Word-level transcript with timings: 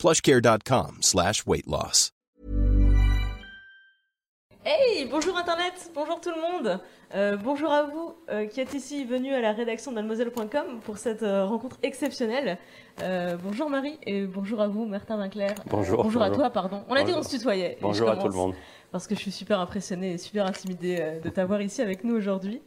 plushcare.com 0.00 0.98
slash 1.00 1.46
weight 1.46 1.66
loss. 1.66 2.10
Hey, 4.62 5.06
bonjour 5.06 5.38
Internet, 5.38 5.90
bonjour 5.94 6.20
tout 6.20 6.30
le 6.30 6.40
monde. 6.40 6.80
Euh, 7.14 7.36
bonjour 7.38 7.72
à 7.72 7.84
vous 7.84 8.14
euh, 8.30 8.46
qui 8.46 8.60
êtes 8.60 8.74
ici 8.74 9.04
venus 9.04 9.32
à 9.32 9.40
la 9.40 9.52
rédaction 9.52 9.90
de 9.90 9.96
mademoiselle.com 9.96 10.80
pour 10.84 10.98
cette 10.98 11.22
euh, 11.22 11.46
rencontre 11.46 11.78
exceptionnelle. 11.82 12.58
Euh, 13.02 13.38
bonjour 13.42 13.70
Marie 13.70 13.98
et 14.04 14.26
bonjour 14.26 14.60
à 14.60 14.68
vous 14.68 14.84
Martin 14.84 15.16
Vinclair. 15.16 15.54
Bonjour. 15.66 16.02
Bonjour 16.02 16.22
à 16.22 16.30
toi, 16.30 16.50
pardon. 16.50 16.84
On 16.90 16.94
a 16.94 17.02
dit 17.04 17.12
on 17.14 17.22
se 17.22 17.30
tutoyait. 17.30 17.78
Bonjour 17.80 18.10
à 18.10 18.16
tout 18.16 18.28
le 18.28 18.34
monde. 18.34 18.54
Parce 18.92 19.06
que 19.06 19.14
je 19.14 19.20
suis 19.20 19.32
super 19.32 19.60
impressionnée 19.60 20.12
et 20.12 20.18
super 20.18 20.46
intimidée 20.46 20.98
euh, 21.00 21.20
de 21.20 21.30
t'avoir 21.30 21.62
ici 21.62 21.80
avec 21.80 22.04
nous 22.04 22.14
aujourd'hui. 22.14 22.60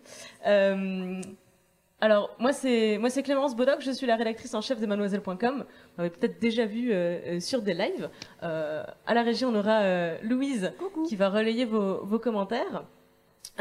Alors, 2.03 2.35
moi 2.37 2.51
c'est 2.51 2.97
moi 2.97 3.09
c'est 3.09 3.23
Clémence 3.23 3.55
Bodoc, 3.55 3.77
je 3.79 3.89
suis 3.91 4.05
la 4.05 4.17
rédactrice 4.17 4.53
en 4.53 4.59
chef 4.59 4.81
de 4.81 4.85
mademoiselle.com. 4.85 5.37
Vous 5.37 5.63
m'avez 5.97 6.09
peut-être 6.09 6.37
déjà 6.37 6.65
vu 6.65 6.91
euh, 6.91 7.37
euh, 7.37 7.39
sur 7.39 7.61
des 7.61 7.73
lives. 7.73 8.09
Euh, 8.43 8.83
à 9.07 9.13
la 9.13 9.21
régie, 9.21 9.45
on 9.45 9.55
aura 9.55 9.83
euh, 9.83 10.17
Louise 10.21 10.73
qui 11.07 11.15
va 11.15 11.29
relayer 11.29 11.63
vos, 11.63 12.03
vos 12.03 12.19
commentaires. 12.19 12.83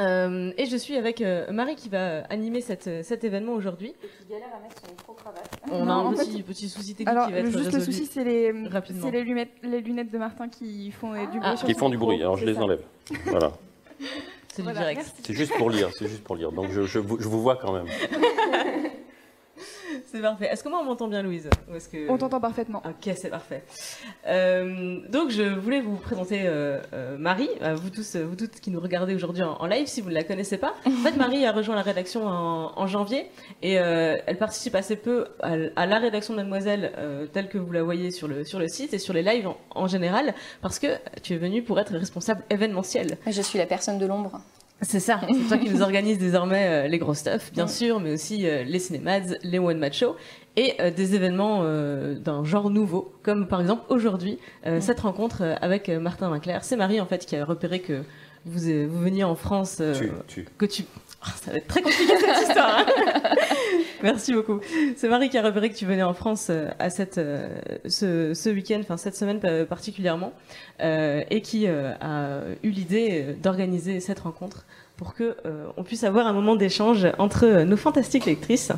Euh, 0.00 0.50
et 0.58 0.66
je 0.66 0.76
suis 0.76 0.96
avec 0.96 1.20
euh, 1.20 1.52
Marie 1.52 1.76
qui 1.76 1.88
va 1.88 1.98
euh, 1.98 2.22
animer 2.30 2.62
cette, 2.62 3.04
cet 3.04 3.22
événement 3.22 3.52
aujourd'hui. 3.52 3.94
On 5.70 5.88
a 5.88 5.92
un 5.92 6.12
petit, 6.12 6.42
petit 6.42 6.68
souci 6.68 6.96
technique 6.96 7.08
Alors, 7.10 7.26
qui 7.28 7.34
va 7.34 7.38
être 7.38 7.50
juste 7.56 7.72
le 7.72 7.80
souci, 7.80 8.06
c'est 8.06 8.24
les, 8.24 8.52
c'est 9.00 9.10
les 9.12 9.22
lunettes, 9.22 9.52
les 9.62 9.82
lunettes 9.82 10.10
de 10.10 10.18
Martin 10.18 10.48
qui 10.48 10.90
font 10.90 11.12
du 11.12 11.38
bruit. 11.38 11.40
Ah. 11.44 11.56
sur 11.56 11.68
Qui 11.68 11.74
font 11.74 11.90
du 11.90 11.98
bruit, 11.98 12.20
alors 12.20 12.36
je 12.36 12.44
les 12.44 12.54
ça. 12.54 12.62
enlève. 12.62 12.82
Voilà. 13.26 13.52
C'est 14.52 14.62
du 14.62 14.72
direct. 14.72 15.14
C'est 15.24 15.34
juste 15.34 15.56
pour 15.56 15.70
lire, 15.70 15.88
c'est 15.98 16.08
juste 16.08 16.22
pour 16.22 16.36
lire. 16.36 16.52
Donc 16.52 16.70
je, 16.72 16.82
je, 16.82 16.98
vous, 16.98 17.18
je 17.18 17.26
vous 17.26 17.40
vois 17.40 17.56
quand 17.56 17.72
même. 17.72 17.86
C'est 20.12 20.20
parfait. 20.20 20.48
Est-ce 20.50 20.62
que 20.62 20.68
moi 20.68 20.80
on 20.80 20.84
m'entend 20.84 21.08
bien, 21.08 21.22
Louise 21.22 21.48
Ou 21.70 21.74
est-ce 21.76 21.88
que... 21.88 22.08
On 22.10 22.18
t'entend 22.18 22.40
parfaitement. 22.40 22.82
Ok, 22.84 23.14
c'est 23.16 23.30
parfait. 23.30 23.64
Euh, 24.26 24.98
donc, 25.08 25.30
je 25.30 25.42
voulais 25.42 25.80
vous 25.80 25.96
présenter 25.96 26.42
euh, 26.44 26.80
euh, 26.92 27.16
Marie, 27.18 27.48
euh, 27.62 27.74
vous 27.74 27.90
tous, 27.90 28.16
vous 28.16 28.36
toutes 28.36 28.60
qui 28.60 28.70
nous 28.70 28.80
regardez 28.80 29.14
aujourd'hui 29.14 29.42
en, 29.42 29.54
en 29.54 29.66
live, 29.66 29.86
si 29.86 30.00
vous 30.00 30.08
ne 30.10 30.14
la 30.14 30.24
connaissez 30.24 30.58
pas. 30.58 30.74
En 30.86 30.90
fait, 30.90 31.16
Marie 31.16 31.44
a 31.46 31.52
rejoint 31.52 31.74
la 31.74 31.82
rédaction 31.82 32.26
en, 32.26 32.72
en 32.76 32.86
janvier 32.86 33.26
et 33.62 33.78
euh, 33.78 34.16
elle 34.26 34.38
participe 34.38 34.74
assez 34.74 34.96
peu 34.96 35.26
à, 35.40 35.86
la 35.86 35.98
rédaction 35.98 36.34
de 36.34 36.38
Mademoiselle 36.38 36.92
euh, 36.98 37.26
telle 37.26 37.48
que 37.48 37.58
vous 37.58 37.72
la 37.72 37.82
voyez 37.82 38.10
sur 38.10 38.28
le 38.28 38.44
sur 38.44 38.58
le 38.58 38.68
site 38.68 38.94
et 38.94 38.98
sur 38.98 39.14
les 39.14 39.22
lives 39.22 39.48
en, 39.48 39.56
en 39.74 39.86
général, 39.86 40.34
parce 40.60 40.78
que 40.78 40.86
tu 41.22 41.34
es 41.34 41.36
venue 41.36 41.62
pour 41.62 41.78
être 41.80 41.92
responsable 41.92 42.42
événementiel. 42.50 43.18
Je 43.26 43.42
suis 43.42 43.58
la 43.58 43.66
personne 43.66 43.98
de 43.98 44.06
l'ombre. 44.06 44.40
C'est 44.82 45.00
ça. 45.00 45.20
C'est 45.32 45.48
toi 45.48 45.58
qui 45.58 45.70
nous 45.70 45.80
organise 45.82 46.18
désormais 46.18 46.66
euh, 46.66 46.88
les 46.88 46.98
gros 46.98 47.14
stuff, 47.14 47.52
bien 47.52 47.66
sûr, 47.68 48.00
mais 48.00 48.12
aussi 48.12 48.46
euh, 48.46 48.64
les 48.64 48.78
cinémads, 48.78 49.36
les 49.42 49.58
one 49.58 49.78
match 49.78 50.00
shows 50.00 50.16
et 50.56 50.74
euh, 50.80 50.90
des 50.90 51.14
événements 51.14 51.60
euh, 51.62 52.14
d'un 52.18 52.44
genre 52.44 52.68
nouveau, 52.68 53.12
comme 53.22 53.46
par 53.46 53.60
exemple 53.60 53.84
aujourd'hui 53.88 54.38
euh, 54.66 54.80
cette 54.80 55.00
rencontre 55.00 55.56
avec 55.62 55.88
Martin 55.88 56.28
Vinclair. 56.30 56.64
C'est 56.64 56.76
Marie 56.76 57.00
en 57.00 57.06
fait 57.06 57.24
qui 57.24 57.36
a 57.36 57.44
repéré 57.44 57.80
que 57.80 58.02
vous 58.44 58.88
vous 58.88 59.00
veniez 59.00 59.22
en 59.24 59.36
France, 59.36 59.78
euh, 59.80 59.94
Tu, 59.94 60.10
tu. 60.26 60.44
que 60.58 60.66
tu 60.66 60.84
Ah, 61.24 61.28
ça 61.40 61.52
va 61.52 61.58
être 61.58 61.68
très 61.68 61.82
compliqué 61.82 62.12
cette 62.18 62.48
histoire. 62.48 62.78
hein. 62.78 62.86
Merci 64.02 64.32
beaucoup. 64.32 64.58
C'est 64.96 65.08
Marie 65.08 65.28
qui 65.28 65.38
a 65.38 65.42
repéré 65.42 65.70
que 65.70 65.76
tu 65.76 65.86
venais 65.86 66.02
en 66.02 66.14
France 66.14 66.48
euh, 66.50 66.68
à 66.80 66.90
cette 66.90 67.18
euh, 67.18 67.48
ce, 67.86 68.50
week-end, 68.50 68.80
enfin 68.80 68.96
cette 68.96 69.14
semaine 69.14 69.38
euh, 69.44 69.64
particulièrement, 69.64 70.32
et 70.80 71.42
qui 71.42 71.68
a 71.68 72.40
eu 72.64 72.70
l'idée 72.70 73.36
d'organiser 73.40 74.00
cette 74.00 74.20
rencontre 74.20 74.64
pour 74.96 75.14
que 75.14 75.36
on 75.76 75.84
puisse 75.84 76.02
avoir 76.02 76.26
un 76.26 76.32
moment 76.32 76.56
d'échange 76.56 77.06
entre 77.18 77.62
nos 77.62 77.76
fantastiques 77.76 78.26
lectrices 78.26 78.72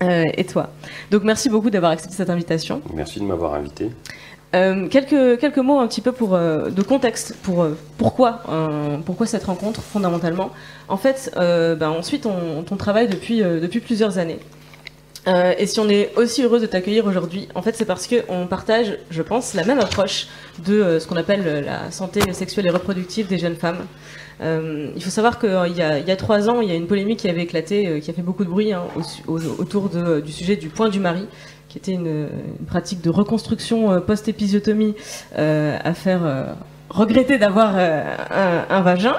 et 0.00 0.44
toi. 0.44 0.70
Donc 1.10 1.24
merci 1.24 1.48
beaucoup 1.48 1.70
d'avoir 1.70 1.90
accepté 1.90 2.14
cette 2.14 2.30
invitation. 2.30 2.82
Merci 2.94 3.18
de 3.18 3.24
m'avoir 3.24 3.54
invité. 3.54 3.90
Euh, 4.54 4.86
quelques 4.88 5.40
quelques 5.40 5.58
mots 5.58 5.80
un 5.80 5.88
petit 5.88 6.00
peu 6.00 6.12
pour 6.12 6.34
euh, 6.34 6.70
de 6.70 6.82
contexte 6.82 7.34
pour 7.42 7.62
euh, 7.62 7.76
pourquoi 7.98 8.42
pourquoi 9.04 9.26
cette 9.26 9.44
rencontre 9.44 9.82
fondamentalement. 9.82 10.50
En 10.88 10.96
fait, 10.96 11.32
ben, 11.34 11.88
ensuite 11.88 12.26
on, 12.26 12.64
on 12.70 12.76
travaille 12.76 13.08
depuis 13.08 13.38
depuis 13.40 13.80
plusieurs 13.80 14.18
années. 14.18 14.38
Et 15.26 15.66
si 15.66 15.80
on 15.80 15.88
est 15.88 16.12
aussi 16.16 16.42
heureuse 16.42 16.60
de 16.60 16.66
t'accueillir 16.66 17.06
aujourd'hui, 17.06 17.48
en 17.54 17.62
fait, 17.62 17.74
c'est 17.74 17.86
parce 17.86 18.06
que 18.06 18.16
on 18.28 18.46
partage, 18.46 18.98
je 19.10 19.22
pense, 19.22 19.54
la 19.54 19.64
même 19.64 19.80
approche 19.80 20.26
de 20.66 20.98
ce 20.98 21.06
qu'on 21.06 21.16
appelle 21.16 21.64
la 21.64 21.90
santé 21.90 22.20
sexuelle 22.34 22.66
et 22.66 22.70
reproductive 22.70 23.26
des 23.26 23.38
jeunes 23.38 23.56
femmes. 23.56 23.86
Il 24.42 25.02
faut 25.02 25.10
savoir 25.10 25.38
qu'il 25.38 25.72
y, 25.74 25.78
y 25.78 26.10
a 26.10 26.16
trois 26.16 26.50
ans, 26.50 26.60
il 26.60 26.68
y 26.68 26.72
a 26.72 26.74
une 26.74 26.86
polémique 26.86 27.20
qui 27.20 27.30
avait 27.30 27.44
éclaté, 27.44 28.00
qui 28.02 28.10
a 28.10 28.12
fait 28.12 28.20
beaucoup 28.20 28.44
de 28.44 28.50
bruit 28.50 28.74
hein, 28.74 28.84
autour 29.26 29.88
du 29.88 30.32
sujet 30.32 30.56
du 30.56 30.68
point 30.68 30.90
du 30.90 31.00
mari, 31.00 31.26
qui 31.74 31.78
était 31.78 32.00
une, 32.00 32.28
pratique 32.68 33.00
de 33.02 33.10
reconstruction 33.10 33.90
euh, 33.90 33.98
post-épisiotomie 33.98 34.94
euh, 35.36 35.76
à 35.82 35.92
faire 35.92 36.24
euh, 36.24 36.44
regretter 36.88 37.36
d'avoir 37.36 37.74
un, 37.76 38.80
vagin. 38.82 39.16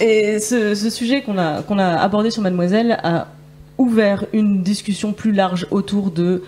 Et 0.00 0.38
ce, 0.38 0.74
sujet 0.90 1.20
qu'on 1.20 1.36
a, 1.36 1.60
qu'on 1.62 1.78
a 1.78 1.96
abordé 1.96 2.30
sur 2.30 2.40
Mademoiselle 2.40 2.98
a 3.02 3.26
ouvert 3.76 4.24
une 4.32 4.62
discussion 4.62 5.12
plus 5.12 5.32
large 5.32 5.66
autour 5.70 6.10
de 6.10 6.42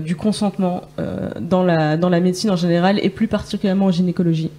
du 0.00 0.16
consentement 0.16 0.82
dans 1.40 1.62
la 1.62 1.96
dans 1.96 2.10
la 2.10 2.20
médecine 2.20 2.50
en 2.50 2.56
général 2.56 2.98
et 3.02 3.08
plus 3.08 3.28
particulièrement 3.28 3.86
en 3.86 3.90
gynécologie. 3.90 4.50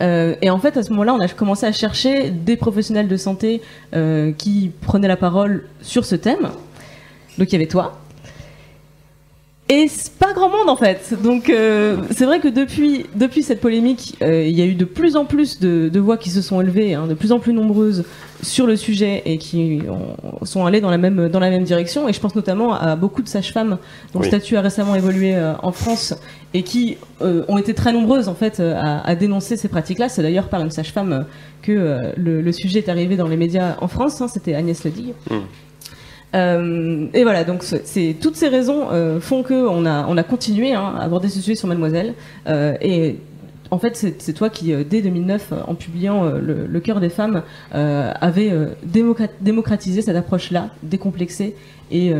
Et 0.00 0.50
en 0.50 0.58
fait, 0.58 0.76
à 0.76 0.82
ce 0.82 0.90
moment-là, 0.90 1.14
on 1.14 1.20
a 1.20 1.28
commencé 1.28 1.66
à 1.66 1.72
chercher 1.72 2.30
des 2.30 2.56
professionnels 2.56 3.06
de 3.06 3.16
santé 3.16 3.60
qui 4.38 4.72
prenaient 4.80 5.08
la 5.08 5.16
parole 5.16 5.68
sur 5.82 6.04
ce 6.04 6.16
thème. 6.16 6.48
Donc 7.38 7.48
il 7.50 7.52
y 7.52 7.56
avait 7.56 7.66
toi. 7.66 8.01
Et 9.74 9.86
c'est 9.88 10.12
pas 10.18 10.32
grand 10.34 10.50
monde 10.50 10.68
en 10.68 10.76
fait. 10.76 11.14
Donc 11.22 11.48
euh, 11.48 11.96
c'est 12.10 12.26
vrai 12.26 12.40
que 12.40 12.48
depuis, 12.48 13.06
depuis 13.14 13.42
cette 13.42 13.60
polémique, 13.60 14.16
euh, 14.22 14.44
il 14.44 14.54
y 14.58 14.60
a 14.60 14.66
eu 14.66 14.74
de 14.74 14.84
plus 14.84 15.16
en 15.16 15.24
plus 15.24 15.60
de, 15.60 15.88
de 15.88 16.00
voix 16.00 16.18
qui 16.18 16.28
se 16.30 16.42
sont 16.42 16.60
élevées, 16.60 16.92
hein, 16.92 17.06
de 17.06 17.14
plus 17.14 17.32
en 17.32 17.38
plus 17.38 17.54
nombreuses 17.54 18.04
sur 18.42 18.66
le 18.66 18.76
sujet 18.76 19.22
et 19.24 19.38
qui 19.38 19.80
ont- 19.88 20.44
sont 20.44 20.66
allées 20.66 20.80
dans 20.82 20.90
la 20.90 20.98
même 20.98 21.28
dans 21.30 21.38
la 21.40 21.48
même 21.48 21.64
direction. 21.64 22.06
Et 22.08 22.12
je 22.12 22.20
pense 22.20 22.34
notamment 22.34 22.74
à 22.74 22.96
beaucoup 22.96 23.22
de 23.22 23.28
sages-femmes 23.28 23.78
dont 24.12 24.18
le 24.20 24.26
statut 24.26 24.56
a 24.56 24.60
récemment 24.60 24.94
évolué 24.94 25.34
euh, 25.34 25.54
en 25.62 25.72
France 25.72 26.14
et 26.54 26.62
qui 26.64 26.98
ont 27.20 27.56
été 27.56 27.72
très 27.72 27.92
nombreuses 27.94 28.28
en 28.28 28.34
fait 28.34 28.60
à, 28.60 29.00
à 29.00 29.14
dénoncer 29.14 29.56
ces 29.56 29.68
pratiques-là. 29.68 30.10
C'est 30.10 30.22
d'ailleurs 30.22 30.48
par 30.48 30.60
une 30.60 30.70
sage-femme 30.70 31.24
que 31.62 31.72
le, 32.16 32.42
le 32.42 32.52
sujet 32.52 32.80
est 32.80 32.88
arrivé 32.90 33.16
dans 33.16 33.28
les 33.28 33.38
médias 33.38 33.76
en 33.80 33.88
France. 33.88 34.20
hein, 34.20 34.28
C'était 34.28 34.54
Agnès 34.54 34.84
Ledig. 34.84 35.14
Mm. 35.30 35.34
Euh, 36.34 37.06
et 37.12 37.22
voilà, 37.24 37.44
donc 37.44 37.62
c'est- 37.62 38.16
toutes 38.20 38.36
ces 38.36 38.48
raisons 38.48 38.90
euh, 38.90 39.20
font 39.20 39.42
que 39.42 39.54
on 39.54 39.84
a 39.84 40.06
on 40.08 40.16
a 40.16 40.22
continué 40.22 40.72
hein, 40.72 40.94
à 40.98 41.02
aborder 41.02 41.28
ce 41.28 41.40
sujet 41.40 41.54
sur 41.54 41.68
Mademoiselle. 41.68 42.14
Euh, 42.46 42.74
et 42.80 43.16
en 43.70 43.78
fait, 43.78 43.96
c'est 44.18 44.32
toi 44.34 44.50
qui, 44.50 44.74
dès 44.84 45.00
2009, 45.00 45.48
euh, 45.52 45.56
en 45.66 45.74
publiant 45.74 46.24
le, 46.24 46.80
cœur 46.80 47.00
des 47.00 47.08
femmes, 47.08 47.42
avait 47.72 48.52
démocra- 48.86 49.28
démocratisé 49.40 50.02
cette 50.02 50.16
approche-là, 50.16 50.68
décomplexée 50.82 51.54
et 51.90 52.12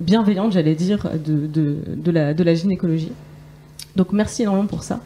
bienveillante, 0.00 0.52
j'allais 0.52 0.74
dire, 0.74 1.08
de, 1.24 2.10
la, 2.10 2.54
gynécologie. 2.54 3.12
Donc 3.94 4.12
merci 4.12 4.42
énormément 4.42 4.66
pour 4.66 4.82
ça. 4.82 5.00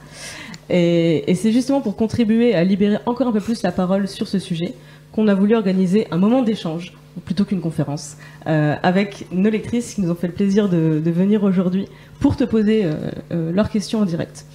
Et 0.70 1.34
c'est 1.34 1.52
justement 1.52 1.82
pour 1.82 1.94
contribuer 1.96 2.54
à 2.54 2.64
libérer 2.64 2.96
encore 3.04 3.26
un 3.28 3.32
peu 3.32 3.40
plus 3.40 3.62
la 3.62 3.72
parole 3.72 4.08
sur 4.08 4.28
ce 4.28 4.38
sujet 4.38 4.72
qu'on 5.12 5.28
a 5.28 5.34
voulu 5.34 5.54
organiser 5.54 6.06
un 6.10 6.16
moment 6.16 6.40
d'échange, 6.42 6.94
plutôt 7.24 7.44
qu'une 7.44 7.60
conférence, 7.60 8.16
euh, 8.46 8.74
avec 8.82 9.26
nos 9.32 9.50
lectrices 9.50 9.94
qui 9.94 10.00
nous 10.00 10.10
ont 10.10 10.14
fait 10.14 10.26
le 10.26 10.32
plaisir 10.32 10.68
de, 10.68 11.02
venir 11.04 11.44
aujourd'hui 11.44 11.86
pour 12.20 12.36
te 12.36 12.44
poser 12.44 12.84
euh, 12.84 12.94
euh, 13.32 13.52
leurs 13.52 13.70
questions 13.70 14.00
en 14.00 14.04
direct. 14.04 14.46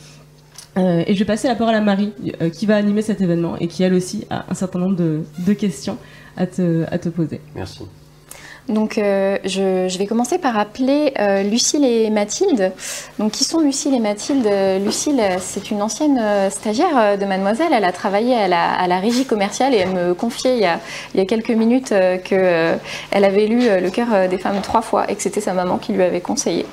Et 0.75 1.15
je 1.15 1.19
vais 1.19 1.25
passer 1.25 1.47
la 1.47 1.55
parole 1.55 1.73
à 1.73 1.81
Marie, 1.81 2.13
qui 2.53 2.67
va 2.67 2.75
animer 2.75 3.01
cet 3.01 3.19
événement 3.19 3.57
et 3.57 3.67
qui 3.67 3.81
elle 3.81 3.95
aussi 3.95 4.27
a 4.29 4.45
un 4.47 4.53
certain 4.53 4.77
nombre 4.77 4.95
de, 4.95 5.53
questions 5.53 5.97
à 6.35 6.45
te 6.45 7.09
poser. 7.09 7.41
Merci. 7.55 7.81
Donc, 8.69 8.97
euh, 8.97 9.37
je, 9.45 9.97
vais 9.97 10.07
commencer 10.07 10.37
par 10.37 10.57
appeler 10.59 11.13
euh, 11.19 11.43
Lucille 11.43 11.85
et 11.85 12.09
Mathilde. 12.09 12.73
Donc, 13.17 13.31
qui 13.31 13.43
sont 13.45 13.61
Lucille 13.61 13.93
et 13.93 13.99
Mathilde? 13.99 14.47
Lucille, 14.83 15.21
c'est 15.39 15.71
une 15.71 15.81
ancienne 15.81 16.19
euh, 16.21 16.49
stagiaire 16.49 16.97
euh, 16.97 17.17
de 17.17 17.25
Mademoiselle. 17.25 17.71
Elle 17.71 17.85
a 17.85 17.91
travaillé 17.91 18.35
à 18.35 18.47
la, 18.47 18.99
régie 18.99 19.25
commerciale 19.25 19.73
et 19.73 19.77
elle 19.77 19.91
me 19.91 20.13
confiait 20.13 20.57
il 20.57 20.61
y 20.61 21.21
a, 21.21 21.25
quelques 21.25 21.51
minutes 21.51 21.91
euh, 21.91 22.17
que 22.17 22.35
euh, 22.35 22.75
elle 23.11 23.23
avait 23.23 23.45
lu 23.45 23.67
Le 23.81 23.89
cœur 23.89 24.27
des 24.29 24.37
femmes 24.37 24.61
trois 24.61 24.81
fois 24.81 25.09
et 25.09 25.15
que 25.15 25.21
c'était 25.21 25.41
sa 25.41 25.53
maman 25.53 25.77
qui 25.77 25.93
lui 25.93 26.03
avait 26.03 26.21
conseillé. 26.21 26.65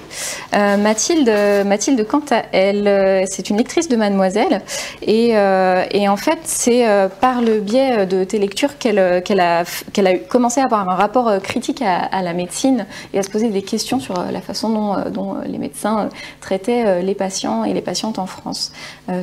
Mathilde, 0.52 1.31
Mathilde, 1.67 2.06
quant 2.06 2.23
à 2.31 2.43
elle, 2.52 3.26
c'est 3.29 3.50
une 3.50 3.56
lectrice 3.56 3.88
de 3.88 3.96
Mademoiselle 3.96 4.62
et, 5.02 5.37
en 5.37 6.17
fait, 6.17 6.38
c'est 6.44 6.87
par 7.20 7.41
le 7.41 7.61
biais 7.61 8.06
de 8.06 8.25
tes 8.25 8.38
lectures 8.38 8.79
qu'elle 8.79 9.23
qu'elle 9.23 9.41
a, 9.41 9.64
qu'elle 9.93 10.23
commencé 10.26 10.61
à 10.61 10.64
avoir 10.64 10.88
un 10.88 10.94
rapport 10.94 11.41
critique 11.43 11.82
à 11.84 12.22
la 12.22 12.32
médecine 12.32 12.86
et 13.12 13.19
à 13.19 13.22
se 13.22 13.31
poser 13.31 13.50
des 13.50 13.62
questions 13.62 14.00
sur 14.00 14.19
euh, 14.19 14.31
la 14.31 14.40
façon 14.40 14.70
dont, 14.70 14.94
euh, 14.94 15.42
euh, 15.42 15.44
les 15.46 15.58
médecins 15.58 16.08
traitaient 16.40 17.02
les 17.02 17.14
patients 17.14 17.64
et 17.64 17.72
les 17.72 17.81
patientes 17.81 18.19
en 18.19 18.26
France. 18.26 18.72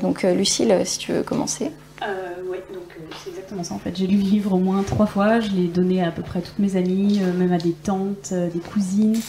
Donc, 0.02 0.24
Lucille, 0.24 0.74
si 0.86 1.00
tu 1.00 1.12
veux 1.14 1.24
commencer. 1.24 1.72
oui, 2.50 2.58
donc 2.74 2.98
c'est 3.24 3.30
exactement 3.30 3.64
ça 3.64 3.76
en 3.76 3.80
fait. 3.80 3.96
J'ai 3.96 4.08
lu 4.08 4.18
le 4.18 4.24
livre 4.24 4.54
au 4.54 4.58
moins 4.58 4.84
trois 4.84 5.06
fois, 5.06 5.40
je 5.40 5.52
l'ai 5.52 5.68
donné 5.68 6.02
à 6.02 6.08
à 6.08 6.12
peu 6.12 6.24
près 6.24 6.42
toutes 6.42 6.60
mes 6.60 6.76
amies, 6.76 7.22
même 7.38 7.54
à 7.54 7.58
des 7.58 7.72
tantes, 7.72 8.34
des 8.34 8.60
cousines. 8.60 9.20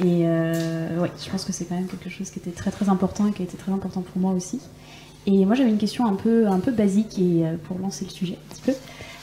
Et 0.00 0.22
euh, 0.24 0.98
ouais, 0.98 1.10
je 1.22 1.30
pense 1.30 1.44
que 1.44 1.52
c'est 1.52 1.66
quand 1.66 1.76
même 1.76 1.86
quelque 1.86 2.10
chose 2.10 2.30
qui 2.30 2.38
était 2.38 2.50
très 2.50 2.70
très 2.70 2.88
important 2.88 3.28
et 3.28 3.32
qui 3.32 3.42
a 3.42 3.44
été 3.44 3.56
très 3.56 3.72
important 3.72 4.00
pour 4.00 4.20
moi 4.20 4.32
aussi. 4.32 4.60
Et 5.26 5.44
moi 5.44 5.54
j'avais 5.54 5.70
une 5.70 5.78
question 5.78 6.06
un 6.06 6.14
peu, 6.14 6.48
un 6.48 6.60
peu 6.60 6.72
basique 6.72 7.18
et 7.18 7.44
pour 7.64 7.78
lancer 7.78 8.04
le 8.04 8.10
sujet 8.10 8.34
un 8.34 8.54
petit 8.54 8.62
peu, 8.62 8.72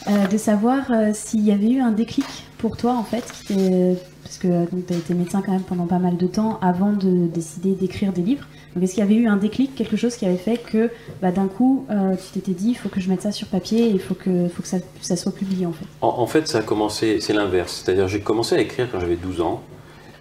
euh, 0.07 0.27
de 0.27 0.38
savoir 0.38 0.92
euh, 0.92 1.12
s'il 1.13 1.42
y 1.45 1.51
avait 1.51 1.69
eu 1.69 1.80
un 1.81 1.92
déclic 1.92 2.25
pour 2.57 2.77
toi 2.77 2.94
en 2.94 3.03
fait, 3.03 3.24
t'est- 3.48 3.95
parce 4.24 4.38
que 4.38 4.65
tu 4.88 4.94
as 4.94 4.98
été 4.98 5.13
médecin 5.13 5.42
quand 5.45 5.51
même 5.51 5.63
pendant 5.63 5.88
pas 5.88 6.00
mal 6.00 6.15
de 6.15 6.25
temps 6.27 6.57
avant 6.62 6.94
de 6.94 7.27
décider 7.27 7.74
d'écrire 7.74 8.13
des 8.13 8.21
livres. 8.21 8.45
Donc 8.74 8.83
est-ce 8.83 8.94
qu'il 8.94 9.03
y 9.03 9.06
avait 9.06 9.15
eu 9.15 9.27
un 9.27 9.36
déclic, 9.36 9.75
quelque 9.75 9.98
chose 9.98 10.15
qui 10.15 10.25
avait 10.25 10.38
fait 10.38 10.57
que 10.57 10.89
bah, 11.21 11.31
d'un 11.31 11.48
coup 11.48 11.86
euh, 11.89 12.15
tu 12.15 12.39
t'étais 12.39 12.53
dit 12.53 12.69
il 12.69 12.75
faut 12.75 12.88
que 12.88 13.01
je 13.01 13.09
mette 13.09 13.21
ça 13.21 13.31
sur 13.33 13.48
papier 13.48 13.88
et 13.88 13.89
il 13.89 14.00
faut 14.00 14.13
que, 14.13 14.48
faut 14.48 14.62
que 14.63 14.69
ça, 15.01 15.15
soit 15.18 15.33
publié 15.36 15.65
en 15.65 15.74
fait? 15.74 15.86
En, 16.01 16.25
fait, 16.27 16.48
ça 16.48 16.59
a 16.59 16.62
commencé, 16.62 17.19
c'est 17.19 17.33
l'inverse. 17.33 17.83
C'est-à-dire, 17.83 18.07
j'ai 18.07 18.21
commencé 18.21 18.56
à 18.56 18.62
écrire 18.62 18.88
quand 18.92 19.00
j'avais 19.00 19.18
12 19.18 19.42
ans. 19.42 19.62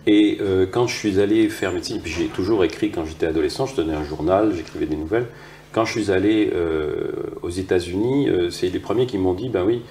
Et 0.07 0.39
euh, 0.41 0.67
quand 0.69 0.87
je 0.87 0.97
suis 0.97 1.21
allé 1.21 1.49
faire 1.49 1.73
médecine, 1.73 2.01
puis 2.03 2.11
j'ai 2.13 2.27
toujours 2.27 2.65
écrit 2.65 2.91
quand 2.91 3.05
j'étais 3.05 3.27
adolescent, 3.27 3.67
je 3.67 3.75
tenais 3.75 3.95
un 3.95 4.05
journal, 4.05 4.53
j'écrivais 4.57 4.87
des 4.87 4.97
nouvelles. 4.97 5.27
Quand 5.73 5.85
je 5.85 5.93
suis 5.93 6.11
allé 6.11 6.51
euh, 6.53 7.13
aux 7.43 7.51
États-Unis, 7.51 8.29
euh, 8.29 8.51
c'est 8.51 8.69
les 8.69 8.81
premiers 8.81 9.07
qui 9.07 9.19
m'ont 9.19 9.35
dit 9.35 9.49
ben 9.49 9.65
oui, 9.65 9.83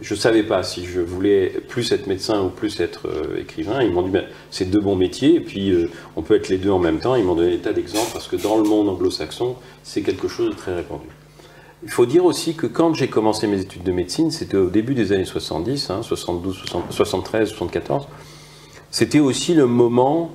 je 0.00 0.14
ne 0.14 0.18
savais 0.18 0.42
pas 0.42 0.62
si 0.62 0.84
je 0.84 1.00
voulais 1.00 1.52
plus 1.68 1.92
être 1.92 2.08
médecin 2.08 2.42
ou 2.42 2.48
plus 2.48 2.80
être 2.80 3.06
euh, 3.06 3.40
écrivain. 3.40 3.82
Ils 3.82 3.92
m'ont 3.92 4.02
dit 4.02 4.10
ben, 4.10 4.24
c'est 4.50 4.68
deux 4.68 4.80
bons 4.80 4.96
métiers, 4.96 5.36
et 5.36 5.40
puis 5.40 5.72
on 6.16 6.22
peut 6.22 6.34
être 6.34 6.48
les 6.48 6.58
deux 6.58 6.70
en 6.70 6.80
même 6.80 6.98
temps. 6.98 7.14
Ils 7.14 7.24
m'ont 7.24 7.36
donné 7.36 7.52
des 7.52 7.58
tas 7.58 7.72
d'exemples 7.72 8.10
parce 8.12 8.26
que 8.26 8.36
dans 8.36 8.56
le 8.56 8.64
monde 8.64 8.88
anglo-saxon, 8.88 9.54
c'est 9.84 10.02
quelque 10.02 10.26
chose 10.26 10.50
de 10.50 10.54
très 10.54 10.74
répandu. 10.74 11.06
Il 11.82 11.90
faut 11.90 12.06
dire 12.06 12.24
aussi 12.24 12.54
que 12.54 12.66
quand 12.66 12.92
j'ai 12.94 13.08
commencé 13.08 13.46
mes 13.46 13.60
études 13.60 13.84
de 13.84 13.92
médecine, 13.92 14.30
c'était 14.30 14.56
au 14.56 14.68
début 14.68 14.94
des 14.94 15.12
années 15.12 15.24
70, 15.24 15.90
hein, 15.90 16.02
72, 16.02 16.56
60 16.56 16.92
73, 16.92 17.48
74. 17.48 18.06
C'était 18.90 19.20
aussi 19.20 19.54
le 19.54 19.66
moment 19.66 20.32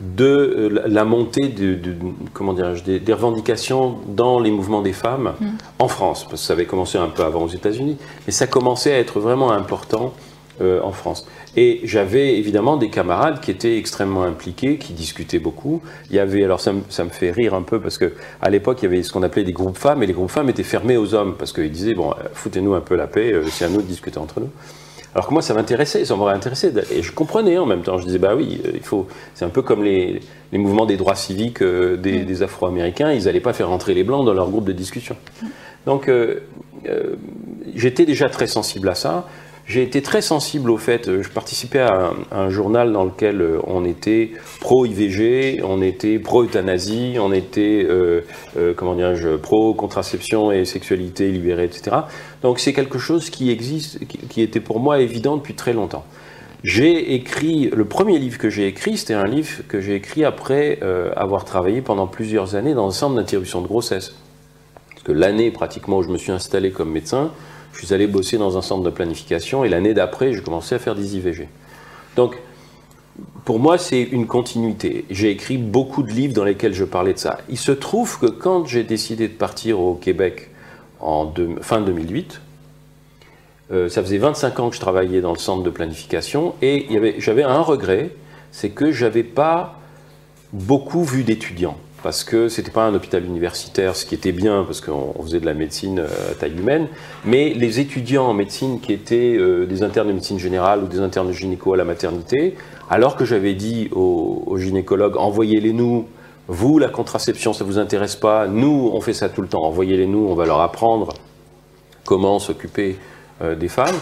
de 0.00 0.24
euh, 0.24 0.82
la- 0.86 1.04
montée 1.04 1.48
de, 1.48 1.74
de- 1.74 1.94
comment 2.34 2.52
dirais-je, 2.52 2.84
des, 2.84 3.00
des 3.00 3.12
revendications 3.12 3.96
dans 4.08 4.40
les 4.40 4.50
mouvements 4.50 4.82
des 4.82 4.92
femmes 4.92 5.32
en 5.78 5.88
France, 5.88 6.24
parce 6.24 6.42
que 6.42 6.46
ça 6.46 6.52
avait 6.52 6.66
commencé 6.66 6.98
un 6.98 7.08
peu 7.08 7.22
avant 7.24 7.42
aux 7.44 7.48
États-Unis, 7.48 7.96
mais 8.26 8.32
ça 8.32 8.46
commençait 8.46 8.92
à 8.92 8.98
être 8.98 9.20
vraiment 9.20 9.52
important 9.52 10.12
euh, 10.60 10.80
en 10.82 10.92
France. 10.92 11.26
Et 11.58 11.80
j'avais 11.84 12.36
évidemment 12.38 12.76
des 12.76 12.90
camarades 12.90 13.40
qui 13.40 13.50
étaient 13.50 13.78
extrêmement 13.78 14.24
impliqués, 14.24 14.76
qui 14.76 14.92
discutaient 14.92 15.38
beaucoup. 15.38 15.80
Il 16.10 16.16
y 16.16 16.18
avait, 16.18 16.44
alors 16.44 16.60
ça 16.60 16.72
me, 16.74 16.82
ça 16.90 17.02
me 17.04 17.08
fait 17.10 17.30
rire 17.30 17.54
un 17.54 17.62
peu 17.62 17.80
parce 17.80 17.96
que 17.96 18.12
à 18.42 18.50
l'époque 18.50 18.78
il 18.82 18.84
y 18.84 18.88
avait 18.88 19.02
ce 19.02 19.10
qu'on 19.12 19.22
appelait 19.22 19.44
des 19.44 19.52
groupes 19.54 19.78
femmes, 19.78 20.02
et 20.02 20.06
les 20.06 20.12
groupes 20.12 20.30
femmes 20.30 20.50
étaient 20.50 20.62
fermés 20.62 20.98
aux 20.98 21.14
hommes 21.14 21.34
parce 21.38 21.52
qu'ils 21.54 21.70
disaient 21.72 21.94
bon, 21.94 22.10
euh, 22.10 22.24
foutez-nous 22.34 22.74
un 22.74 22.80
peu 22.82 22.96
la 22.96 23.06
paix, 23.06 23.34
c'est 23.50 23.64
à 23.64 23.68
nous 23.70 23.78
de 23.80 23.86
discuter 23.86 24.18
entre 24.18 24.40
nous. 24.40 24.50
Alors 25.16 25.28
que 25.28 25.32
moi, 25.32 25.40
ça 25.40 25.54
m'intéressait, 25.54 26.04
ça 26.04 26.14
m'aurait 26.14 26.34
intéressé. 26.34 26.70
Et 26.90 27.02
je 27.02 27.10
comprenais 27.10 27.56
en 27.56 27.64
même 27.64 27.80
temps. 27.80 27.96
Je 27.96 28.04
disais, 28.04 28.18
bah 28.18 28.34
oui, 28.36 28.60
euh, 28.66 28.72
il 28.74 28.82
faut. 28.82 29.08
C'est 29.34 29.46
un 29.46 29.48
peu 29.48 29.62
comme 29.62 29.82
les, 29.82 30.20
les 30.52 30.58
mouvements 30.58 30.84
des 30.84 30.98
droits 30.98 31.14
civiques 31.14 31.62
euh, 31.62 31.96
des, 31.96 32.18
des 32.18 32.42
Afro-Américains. 32.42 33.12
Ils 33.12 33.24
n'allaient 33.24 33.40
pas 33.40 33.54
faire 33.54 33.70
entrer 33.70 33.94
les 33.94 34.04
Blancs 34.04 34.26
dans 34.26 34.34
leur 34.34 34.50
groupe 34.50 34.66
de 34.66 34.74
discussion. 34.74 35.16
Donc, 35.86 36.10
euh, 36.10 36.40
euh, 36.86 37.14
j'étais 37.74 38.04
déjà 38.04 38.28
très 38.28 38.46
sensible 38.46 38.90
à 38.90 38.94
ça. 38.94 39.26
J'ai 39.66 39.82
été 39.82 40.00
très 40.00 40.22
sensible 40.22 40.70
au 40.70 40.76
fait, 40.76 41.08
euh, 41.08 41.24
je 41.24 41.28
participais 41.28 41.80
à 41.80 42.12
un, 42.30 42.50
journal 42.50 42.92
dans 42.92 43.04
lequel 43.04 43.42
euh, 43.42 43.58
on 43.66 43.84
était 43.84 44.30
pro-IVG, 44.60 45.60
on 45.64 45.82
était 45.82 46.20
pro-euthanasie, 46.20 47.16
on 47.18 47.32
était, 47.32 47.84
euh, 47.90 48.22
comment 48.76 48.94
dirais-je, 48.94 49.34
pro-contraception 49.34 50.52
et 50.52 50.64
sexualité 50.64 51.32
libérée, 51.32 51.64
etc. 51.64 51.96
Donc 52.42 52.60
c'est 52.60 52.72
quelque 52.72 52.98
chose 52.98 53.28
qui 53.28 53.50
existe, 53.50 54.06
qui, 54.06 54.40
était 54.40 54.60
pour 54.60 54.78
moi 54.78 55.00
évident 55.00 55.36
depuis 55.36 55.54
très 55.54 55.72
longtemps. 55.72 56.04
J'ai 56.62 57.14
écrit, 57.14 57.68
le 57.74 57.84
premier 57.84 58.20
livre 58.20 58.38
que 58.38 58.50
j'ai 58.50 58.68
écrit, 58.68 58.96
c'était 58.96 59.14
un 59.14 59.26
livre 59.26 59.62
que 59.66 59.80
j'ai 59.80 59.96
écrit 59.96 60.24
après 60.24 60.80
avoir 61.14 61.44
travaillé 61.44 61.80
pendant 61.80 62.06
plusieurs 62.06 62.54
années 62.56 62.74
dans 62.74 62.88
un 62.88 62.92
centre 62.92 63.14
d'interruption 63.14 63.60
de 63.62 63.66
grossesse. 63.66 64.14
Parce 64.90 65.02
que 65.02 65.12
l'année 65.12 65.50
pratiquement 65.50 65.98
où 65.98 66.02
je 66.02 66.08
me 66.08 66.16
suis 66.16 66.32
installé 66.32 66.70
comme 66.70 66.90
médecin, 66.90 67.30
je 67.78 67.84
suis 67.84 67.94
allé 67.94 68.06
bosser 68.06 68.38
dans 68.38 68.56
un 68.56 68.62
centre 68.62 68.82
de 68.82 68.90
planification 68.90 69.64
et 69.64 69.68
l'année 69.68 69.94
d'après, 69.94 70.32
j'ai 70.32 70.40
commencé 70.40 70.74
à 70.74 70.78
faire 70.78 70.94
des 70.94 71.16
IVG. 71.16 71.48
Donc, 72.16 72.36
pour 73.44 73.58
moi, 73.58 73.78
c'est 73.78 74.02
une 74.02 74.26
continuité. 74.26 75.04
J'ai 75.10 75.30
écrit 75.30 75.58
beaucoup 75.58 76.02
de 76.02 76.10
livres 76.10 76.34
dans 76.34 76.44
lesquels 76.44 76.74
je 76.74 76.84
parlais 76.84 77.12
de 77.12 77.18
ça. 77.18 77.38
Il 77.48 77.58
se 77.58 77.72
trouve 77.72 78.18
que 78.18 78.26
quand 78.26 78.66
j'ai 78.66 78.82
décidé 78.82 79.28
de 79.28 79.34
partir 79.34 79.80
au 79.80 79.94
Québec 79.94 80.50
en 81.00 81.32
fin 81.60 81.80
2008, 81.80 82.40
euh, 83.72 83.88
ça 83.88 84.02
faisait 84.02 84.18
25 84.18 84.60
ans 84.60 84.70
que 84.70 84.76
je 84.76 84.80
travaillais 84.80 85.20
dans 85.20 85.32
le 85.32 85.38
centre 85.38 85.62
de 85.62 85.70
planification 85.70 86.54
et 86.62 86.86
j'avais 87.18 87.42
un 87.42 87.60
regret, 87.60 88.10
c'est 88.52 88.70
que 88.70 88.90
j'avais 88.92 89.24
pas 89.24 89.78
beaucoup 90.52 91.04
vu 91.04 91.24
d'étudiants 91.24 91.76
parce 92.02 92.24
que 92.24 92.48
c'était 92.48 92.70
pas 92.70 92.84
un 92.84 92.94
hôpital 92.94 93.24
universitaire, 93.24 93.96
ce 93.96 94.04
qui 94.04 94.14
était 94.14 94.32
bien 94.32 94.64
parce 94.64 94.80
qu'on 94.80 95.12
on 95.14 95.22
faisait 95.22 95.40
de 95.40 95.46
la 95.46 95.54
médecine 95.54 96.00
euh, 96.00 96.32
à 96.32 96.34
taille 96.34 96.56
humaine, 96.56 96.88
mais 97.24 97.54
les 97.54 97.80
étudiants 97.80 98.26
en 98.26 98.34
médecine 98.34 98.80
qui 98.80 98.92
étaient 98.92 99.36
euh, 99.36 99.66
des 99.66 99.82
internes 99.82 100.08
de 100.08 100.12
médecine 100.12 100.38
générale 100.38 100.82
ou 100.82 100.86
des 100.86 101.00
internes 101.00 101.28
de 101.28 101.32
gynéco 101.32 101.74
à 101.74 101.76
la 101.76 101.84
maternité, 101.84 102.56
alors 102.90 103.16
que 103.16 103.24
j'avais 103.24 103.54
dit 103.54 103.88
aux, 103.92 104.42
aux 104.46 104.58
gynécologues 104.58 105.16
envoyez-les 105.16 105.72
nous, 105.72 106.06
vous 106.48 106.78
la 106.78 106.88
contraception 106.88 107.52
ça 107.52 107.64
vous 107.64 107.78
intéresse 107.78 108.16
pas, 108.16 108.46
nous 108.46 108.90
on 108.92 109.00
fait 109.00 109.14
ça 109.14 109.28
tout 109.28 109.42
le 109.42 109.48
temps, 109.48 109.64
envoyez-les 109.64 110.06
nous, 110.06 110.26
on 110.28 110.34
va 110.34 110.46
leur 110.46 110.60
apprendre 110.60 111.14
comment 112.04 112.38
s'occuper 112.38 112.96
euh, 113.42 113.54
des 113.54 113.68
femmes. 113.68 113.96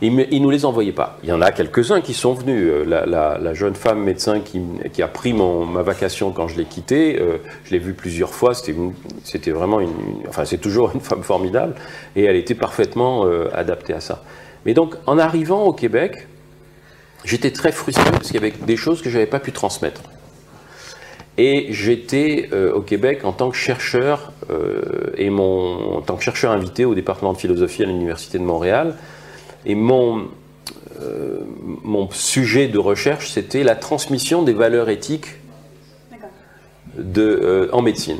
Ils 0.00 0.14
ne 0.14 0.38
nous 0.38 0.50
les 0.50 0.64
envoyaient 0.64 0.92
pas. 0.92 1.18
Il 1.24 1.28
y 1.28 1.32
en 1.32 1.42
a 1.42 1.50
quelques-uns 1.50 2.00
qui 2.00 2.14
sont 2.14 2.32
venus. 2.32 2.70
Euh, 2.70 2.84
La, 2.84 3.54
jeune 3.54 3.74
femme 3.74 4.00
médecin 4.02 4.40
qui, 4.40 5.02
a 5.02 5.08
pris 5.08 5.32
mon, 5.32 5.66
ma 5.66 5.82
vacation 5.82 6.30
quand 6.30 6.46
je 6.46 6.56
l'ai 6.56 6.66
quittée, 6.66 7.18
euh, 7.20 7.38
je 7.64 7.72
l'ai 7.72 7.78
vue 7.78 7.94
plusieurs 7.94 8.30
fois. 8.30 8.52
C'était 8.54 9.50
vraiment 9.50 9.80
une, 9.80 9.90
Enfin, 10.28 10.44
c'est 10.44 10.58
toujours 10.58 10.90
une 10.94 11.00
femme 11.00 11.22
formidable. 11.22 11.74
Et 12.14 12.24
elle 12.24 12.36
était 12.36 12.54
parfaitement 12.54 13.26
euh, 13.26 13.48
adaptée 13.52 13.92
à 13.92 14.00
ça. 14.00 14.22
Mais 14.66 14.74
donc, 14.74 14.94
en 15.06 15.18
arrivant 15.18 15.64
au 15.64 15.72
Québec, 15.72 16.28
j'étais 17.24 17.50
très 17.50 17.72
frustré 17.72 18.08
parce 18.12 18.28
qu'il 18.28 18.36
y 18.36 18.38
avait 18.38 18.52
des 18.52 18.76
choses 18.76 19.02
que 19.02 19.10
je 19.10 19.14
n'avais 19.14 19.30
pas 19.30 19.40
pu 19.40 19.50
transmettre. 19.50 20.02
Et 21.38 21.68
j'étais 21.70 22.50
au 22.74 22.80
Québec 22.80 23.24
en 23.24 23.30
tant 23.30 23.50
que 23.50 23.56
chercheur 23.56 24.32
et 25.16 25.30
mon, 25.30 25.98
en 25.98 26.00
tant 26.00 26.16
que 26.16 26.24
chercheur 26.24 26.50
invité 26.50 26.84
au 26.84 26.96
département 26.96 27.32
de 27.32 27.38
philosophie 27.38 27.84
à 27.84 27.86
l'université 27.86 28.38
de 28.38 28.42
Montréal. 28.42 28.96
Et 29.66 29.74
mon, 29.74 30.28
euh, 31.00 31.40
mon 31.82 32.10
sujet 32.10 32.68
de 32.68 32.78
recherche, 32.78 33.30
c'était 33.30 33.62
la 33.62 33.76
transmission 33.76 34.42
des 34.42 34.52
valeurs 34.52 34.88
éthiques 34.88 35.38
de, 36.96 37.22
euh, 37.22 37.68
en 37.72 37.82
médecine. 37.82 38.18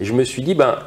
Et 0.00 0.04
je 0.04 0.12
me 0.12 0.24
suis 0.24 0.42
dit, 0.42 0.54
ben, 0.54 0.78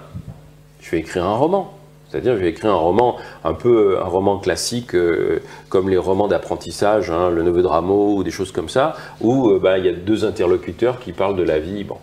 je 0.81 0.91
vais 0.91 0.99
écrire 0.99 1.25
un 1.25 1.35
roman. 1.35 1.73
C'est-à-dire, 2.09 2.35
je 2.35 2.41
vais 2.41 2.49
écrire 2.49 2.71
un 2.71 2.77
roman, 2.77 3.17
un 3.43 3.53
peu 3.53 3.97
un 3.99 4.05
roman 4.05 4.37
classique, 4.37 4.95
euh, 4.95 5.41
comme 5.69 5.89
les 5.89 5.97
romans 5.97 6.27
d'apprentissage, 6.27 7.11
hein, 7.11 7.29
Le 7.29 7.43
Neveu 7.43 7.61
de 7.61 7.67
Rameau, 7.67 8.15
ou 8.15 8.23
des 8.23 8.31
choses 8.31 8.51
comme 8.51 8.69
ça, 8.69 8.95
où 9.19 9.49
euh, 9.49 9.59
ben, 9.59 9.77
il 9.77 9.85
y 9.85 9.89
a 9.89 9.93
deux 9.93 10.23
interlocuteurs 10.23 10.99
qui 10.99 11.11
parlent 11.11 11.35
de 11.35 11.43
la 11.43 11.59
vie. 11.59 11.83
Bon. 11.83 11.97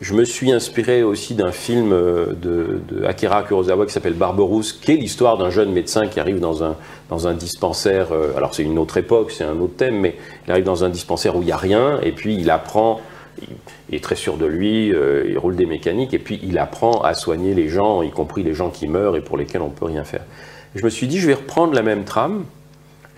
Je 0.00 0.14
me 0.14 0.24
suis 0.24 0.50
inspiré 0.50 1.02
aussi 1.02 1.34
d'un 1.34 1.52
film 1.52 1.92
euh, 1.92 2.32
de, 2.32 3.04
Akira 3.04 3.42
Kurosawa 3.42 3.84
qui 3.84 3.92
s'appelle 3.92 4.14
Barberousse, 4.14 4.72
qui 4.72 4.92
est 4.92 4.96
l'histoire 4.96 5.36
d'un 5.36 5.50
jeune 5.50 5.72
médecin 5.72 6.06
qui 6.06 6.20
arrive 6.20 6.40
dans 6.40 6.62
un, 6.64 7.34
dispensaire. 7.34 8.12
euh, 8.12 8.34
alors, 8.34 8.54
c'est 8.54 8.62
une 8.62 8.78
autre 8.78 8.96
époque, 8.96 9.30
c'est 9.30 9.44
un 9.44 9.58
autre 9.60 9.76
thème, 9.76 10.00
mais 10.00 10.16
il 10.46 10.52
arrive 10.52 10.64
dans 10.64 10.84
un 10.84 10.88
dispensaire 10.88 11.36
où 11.36 11.42
il 11.42 11.46
n'y 11.46 11.52
a 11.52 11.58
rien, 11.58 12.00
et 12.02 12.12
puis 12.12 12.34
il 12.34 12.48
apprend 12.48 13.02
il, 13.42 13.48
il 13.90 13.96
est 13.96 14.02
très 14.02 14.14
sûr 14.14 14.38
de 14.38 14.46
lui, 14.46 14.92
euh, 14.94 15.26
il 15.28 15.36
roule 15.36 15.56
des 15.56 15.66
mécaniques, 15.66 16.14
et 16.14 16.18
puis 16.18 16.40
il 16.42 16.56
apprend 16.58 17.02
à 17.02 17.12
soigner 17.12 17.52
les 17.52 17.68
gens, 17.68 18.02
y 18.02 18.10
compris 18.10 18.42
les 18.42 18.54
gens 18.54 18.70
qui 18.70 18.86
meurent 18.86 19.16
et 19.16 19.20
pour 19.20 19.36
lesquels 19.36 19.60
on 19.60 19.68
ne 19.68 19.74
peut 19.74 19.84
rien 19.84 20.04
faire. 20.04 20.22
Et 20.74 20.78
je 20.78 20.84
me 20.84 20.90
suis 20.90 21.08
dit, 21.08 21.18
je 21.20 21.26
vais 21.26 21.34
reprendre 21.34 21.74
la 21.74 21.82
même 21.82 22.04
trame, 22.04 22.44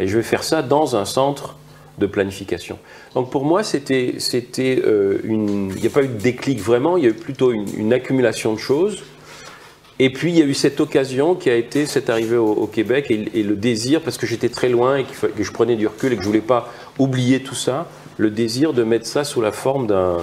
et 0.00 0.08
je 0.08 0.16
vais 0.16 0.24
faire 0.24 0.42
ça 0.42 0.62
dans 0.62 0.96
un 0.96 1.04
centre 1.04 1.56
de 1.98 2.06
planification. 2.06 2.78
Donc 3.14 3.30
pour 3.30 3.44
moi, 3.44 3.62
c'était, 3.62 4.14
c'était 4.18 4.82
euh, 4.84 5.18
une, 5.24 5.72
il 5.74 5.80
n'y 5.80 5.86
a 5.86 5.90
pas 5.90 6.02
eu 6.02 6.08
de 6.08 6.18
déclic 6.18 6.58
vraiment, 6.60 6.96
il 6.96 7.04
y 7.04 7.06
a 7.06 7.10
eu 7.10 7.14
plutôt 7.14 7.52
une, 7.52 7.92
accumulation 7.92 8.54
de 8.54 8.58
choses. 8.58 9.02
Et 9.98 10.10
puis 10.10 10.32
il 10.32 10.38
y 10.38 10.42
a 10.42 10.46
eu 10.46 10.54
cette 10.54 10.80
occasion 10.80 11.34
qui 11.34 11.50
a 11.50 11.54
été 11.54 11.86
cette 11.86 12.08
arrivée 12.10 12.38
au, 12.38 12.66
Québec 12.66 13.06
et, 13.10 13.42
le 13.42 13.54
désir, 13.54 14.00
parce 14.00 14.16
que 14.16 14.26
j'étais 14.26 14.48
très 14.48 14.68
loin 14.68 14.96
et 14.96 15.04
que 15.04 15.42
je 15.42 15.52
prenais 15.52 15.76
du 15.76 15.86
recul 15.86 16.12
et 16.12 16.16
que 16.16 16.22
je 16.22 16.26
voulais 16.26 16.40
pas 16.40 16.72
oublier 16.98 17.42
tout 17.42 17.54
ça, 17.54 17.86
le 18.16 18.30
désir 18.30 18.72
de 18.72 18.82
mettre 18.82 19.06
ça 19.06 19.22
sous 19.22 19.40
la 19.40 19.52
forme 19.52 19.86
d'un, 19.86 20.16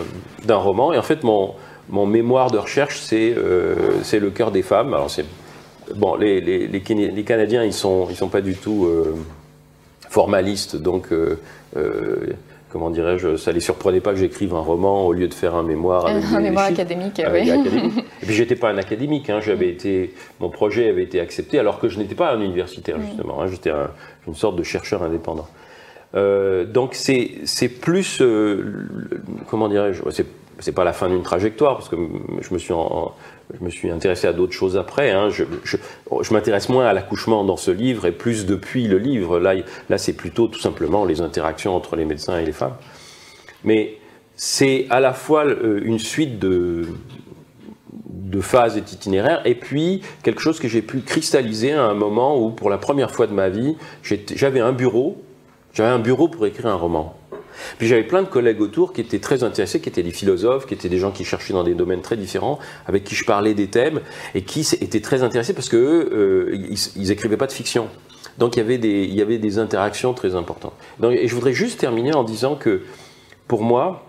d'un 0.46 0.58
roman. 0.58 0.92
Et 0.92 0.98
en 0.98 1.04
fait, 1.04 1.24
mon, 1.24 1.54
mon 1.88 2.06
mémoire 2.06 2.52
de 2.52 2.58
recherche, 2.58 3.00
c'est, 3.00 3.34
euh, 3.38 4.02
c'est 4.04 4.20
le 4.20 4.32
cœur 4.32 4.52
des 4.52 4.64
femmes. 4.64 4.94
Alors 4.94 5.10
c'est 5.10 5.26
bon, 5.96 6.16
les, 6.16 6.42
les, 6.42 6.68
les, 6.68 7.24
Canadiens, 7.24 7.64
ils 7.64 7.74
sont, 7.74 8.08
ils 8.10 8.16
sont 8.16 8.30
pas 8.30 8.42
du 8.42 8.56
tout 8.56 8.86
euh, 8.86 9.16
formalistes, 10.10 10.76
donc 10.76 11.12
comment 12.72 12.90
dirais-je, 12.92 13.36
ça 13.36 13.52
les 13.52 13.60
surprenait 13.60 14.00
pas 14.00 14.12
que 14.12 14.18
j'écrive 14.20 14.54
un 14.54 14.60
roman 14.60 15.06
au 15.08 15.14
lieu 15.14 15.28
de 15.28 15.34
faire 15.34 15.56
un 15.56 15.64
mémoire 15.64 16.06
avec 16.08 16.24
Un 16.34 16.40
mémoire 16.40 16.68
chiffres. 16.68 16.82
académique, 16.82 17.20
Euh, 17.20 17.32
oui. 17.34 17.50
académique. 17.50 18.06
Et 18.22 18.26
puis 18.26 18.36
j'étais 18.36 18.56
pas 18.56 18.70
un 18.70 18.78
académique, 18.78 19.30
hein, 19.30 19.40
j'avais 19.42 19.70
été, 19.70 20.14
mon 20.40 20.50
projet 20.50 20.88
avait 20.90 21.04
été 21.04 21.20
accepté 21.20 21.58
alors 21.60 21.80
que 21.80 21.90
je 21.90 21.98
n'étais 22.00 22.16
pas 22.16 22.32
un 22.32 22.42
universitaire 22.42 22.98
justement, 23.02 23.42
hein, 23.42 23.48
j'étais 23.48 23.72
un- 23.72 23.90
une 24.28 24.36
sorte 24.36 24.56
de 24.56 24.64
chercheur 24.64 25.02
indépendant. 25.04 25.48
Euh, 26.16 26.66
donc 26.66 26.96
c'est 26.96 27.70
plus, 27.82 28.20
euh, 28.22 28.64
comment 29.50 29.68
dirais-je, 29.68 30.02
c'est 30.12 30.26
c'est 30.62 30.74
pas 30.74 30.84
la 30.84 30.92
fin 30.92 31.08
d'une 31.08 31.22
trajectoire 31.24 31.78
parce 31.78 31.88
que 31.88 31.96
je 32.42 32.54
me 32.54 32.60
suis 32.60 32.74
en- 32.74 33.14
je 33.58 33.64
me 33.64 33.70
suis 33.70 33.90
intéressé 33.90 34.28
à 34.28 34.34
d'autres 34.34 34.54
choses 34.54 34.78
après. 34.78 35.12
hein. 35.12 35.30
Je, 35.30 35.44
je, 35.64 36.34
m'intéresse 36.34 36.70
moins 36.70 36.86
à 36.86 36.94
l'accouchement 36.94 37.44
dans 37.44 37.58
ce 37.58 37.72
livre 37.72 38.06
et 38.06 38.12
plus 38.12 38.46
depuis 38.46 38.88
le 38.88 38.98
livre. 38.98 39.40
Là, 39.40 39.56
là 39.90 39.98
c'est 39.98 40.14
plutôt 40.14 40.48
tout 40.48 40.60
simplement 40.60 41.06
les 41.06 41.22
interactions 41.22 41.76
entre 41.76 41.96
les 41.96 42.06
médecins 42.06 42.38
et 42.38 42.46
les 42.46 42.52
femmes. 42.52 42.76
Mais 43.64 43.98
c'est 44.36 44.86
à 44.90 45.00
la 45.00 45.14
fois 45.14 45.46
euh, 45.46 45.82
une 45.84 46.00
suite 46.00 46.40
de, 46.40 46.86
de 48.10 48.40
phases 48.42 48.78
et 48.78 48.82
d'itinéraires, 48.82 49.42
et 49.46 49.56
puis 49.56 50.02
quelque 50.24 50.42
chose 50.42 50.60
que 50.60 50.68
j'ai 50.68 50.82
pu 50.82 51.02
cristalliser 51.02 51.74
à 51.74 51.84
un 51.84 51.94
moment 51.94 52.40
où, 52.40 52.52
pour 52.52 52.70
la 52.70 52.78
première 52.78 53.12
fois 53.12 53.28
de 53.28 53.34
ma 53.34 53.50
vie, 53.50 53.76
j'avais 54.04 54.60
un 54.60 54.72
bureau, 54.72 55.22
j'avais 55.74 55.90
un 55.90 56.00
bureau 56.00 56.28
pour 56.28 56.46
écrire 56.46 56.68
un 56.68 56.76
roman. 56.76 57.19
Puis 57.78 57.88
j'avais 57.88 58.04
plein 58.04 58.22
de 58.22 58.28
collègues 58.28 58.62
autour 58.62 58.94
qui 58.94 59.02
étaient 59.02 59.20
très 59.20 59.44
intéressés, 59.44 59.82
qui 59.82 59.90
étaient 59.90 60.04
des 60.04 60.12
philosophes, 60.12 60.66
qui 60.66 60.74
étaient 60.74 60.90
des 60.90 61.00
gens 61.00 61.12
qui 61.12 61.26
cherchaient 61.26 61.54
dans 61.54 61.64
des 61.64 61.76
domaines 61.76 62.02
très 62.02 62.18
différents, 62.18 62.60
avec 62.88 63.04
qui 63.04 63.16
je 63.16 63.26
parlais 63.26 63.54
des 63.54 63.68
thèmes, 63.68 64.02
et 64.36 64.44
qui 64.44 64.62
étaient 64.82 65.02
très 65.02 65.24
intéressés 65.24 65.54
parce 65.54 65.70
que 65.70 65.78
euh, 65.78 66.50
ils, 66.54 66.78
ils 66.96 67.12
écrivaient 67.12 67.38
pas 67.38 67.48
de 67.48 67.52
fiction. 67.52 67.88
Donc 68.38 68.56
il 68.56 68.60
y 68.60 68.62
avait 68.62 68.78
des, 68.78 69.04
il 69.04 69.14
y 69.14 69.22
avait 69.22 69.38
des 69.38 69.60
interactions 69.60 70.14
très 70.14 70.36
importantes. 70.36 70.74
Et 71.04 71.28
je 71.28 71.36
voudrais 71.36 71.54
juste 71.54 71.80
terminer 71.80 72.14
en 72.16 72.24
disant 72.24 72.56
que, 72.56 72.82
pour 73.48 73.64
moi, 73.64 74.06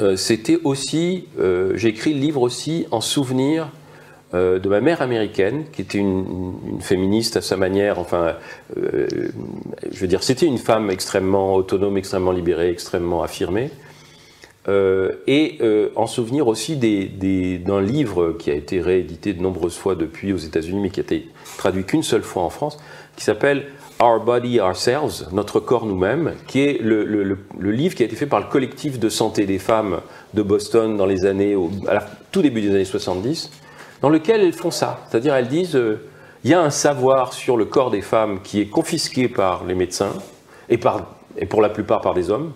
euh, 0.00 0.16
c'était 0.16 0.58
aussi, 0.64 1.26
euh, 1.38 1.72
j'ai 1.74 1.88
écrit 1.88 2.14
le 2.14 2.20
livre 2.20 2.42
aussi 2.42 2.86
en 2.90 3.00
souvenir 3.00 3.68
euh, 4.34 4.58
de 4.58 4.68
ma 4.68 4.80
mère 4.80 5.00
américaine, 5.00 5.64
qui 5.72 5.82
était 5.82 5.98
une, 5.98 6.80
féministe 6.80 7.36
à 7.36 7.40
sa 7.40 7.56
manière, 7.56 8.00
enfin, 8.00 8.34
euh, 8.76 9.06
je 9.92 9.98
veux 10.00 10.08
dire, 10.08 10.24
c'était 10.24 10.46
une 10.46 10.58
femme 10.58 10.90
extrêmement 10.90 11.54
autonome, 11.54 11.96
extrêmement 11.96 12.32
libérée, 12.32 12.70
extrêmement 12.70 13.22
affirmée. 13.22 13.70
Euh, 14.66 15.12
et 15.26 15.60
en 15.94 16.06
souvenir 16.06 16.48
aussi 16.48 16.76
d'un 16.76 17.80
livre 17.82 18.32
qui 18.38 18.50
a 18.50 18.54
été 18.54 18.80
réédité 18.80 19.34
de 19.34 19.42
nombreuses 19.42 19.76
fois 19.76 19.94
depuis 19.94 20.32
aux 20.32 20.38
États-Unis, 20.38 20.80
mais 20.80 20.90
qui 20.90 21.00
a 21.00 21.02
été 21.02 21.28
traduit 21.58 21.84
qu'une 21.84 22.02
seule 22.02 22.22
fois 22.22 22.42
en 22.42 22.50
France, 22.50 22.78
qui 23.16 23.22
s'appelle 23.22 23.66
Our 24.02 24.24
Body 24.24 24.58
Ourselves, 24.58 25.28
Notre 25.32 25.60
corps 25.60 25.86
nous-mêmes, 25.86 26.32
qui 26.48 26.60
est 26.60 26.80
le, 26.80 27.38
livre 27.60 27.94
qui 27.94 28.02
a 28.02 28.06
été 28.06 28.16
fait 28.16 28.26
par 28.26 28.40
le 28.40 28.46
collectif 28.46 28.98
de 28.98 29.08
santé 29.08 29.46
des 29.46 29.58
femmes 29.58 30.00
de 30.32 30.42
Boston 30.42 30.96
dans 30.96 31.06
les 31.06 31.24
années, 31.24 31.56
tout 32.32 32.42
début 32.42 32.62
des 32.62 32.70
années 32.70 32.84
70, 32.84 33.50
dans 34.04 34.10
lequel 34.10 34.42
elles 34.42 34.52
font 34.52 34.70
ça. 34.70 35.00
C'est-à-dire, 35.08 35.34
elles 35.34 35.48
disent, 35.48 35.76
euh, 35.76 35.98
il 36.44 36.50
y 36.50 36.52
a 36.52 36.60
un 36.60 36.68
savoir 36.68 37.32
sur 37.32 37.56
le 37.56 37.64
corps 37.64 37.90
des 37.90 38.02
femmes 38.02 38.40
qui 38.44 38.60
est 38.60 38.66
confisqué 38.66 39.28
par 39.28 39.64
les 39.64 39.74
médecins, 39.74 40.12
et, 40.68 40.76
par, 40.76 41.06
et 41.38 41.46
pour 41.46 41.62
la 41.62 41.70
plupart 41.70 42.02
par 42.02 42.12
des 42.12 42.28
hommes. 42.28 42.52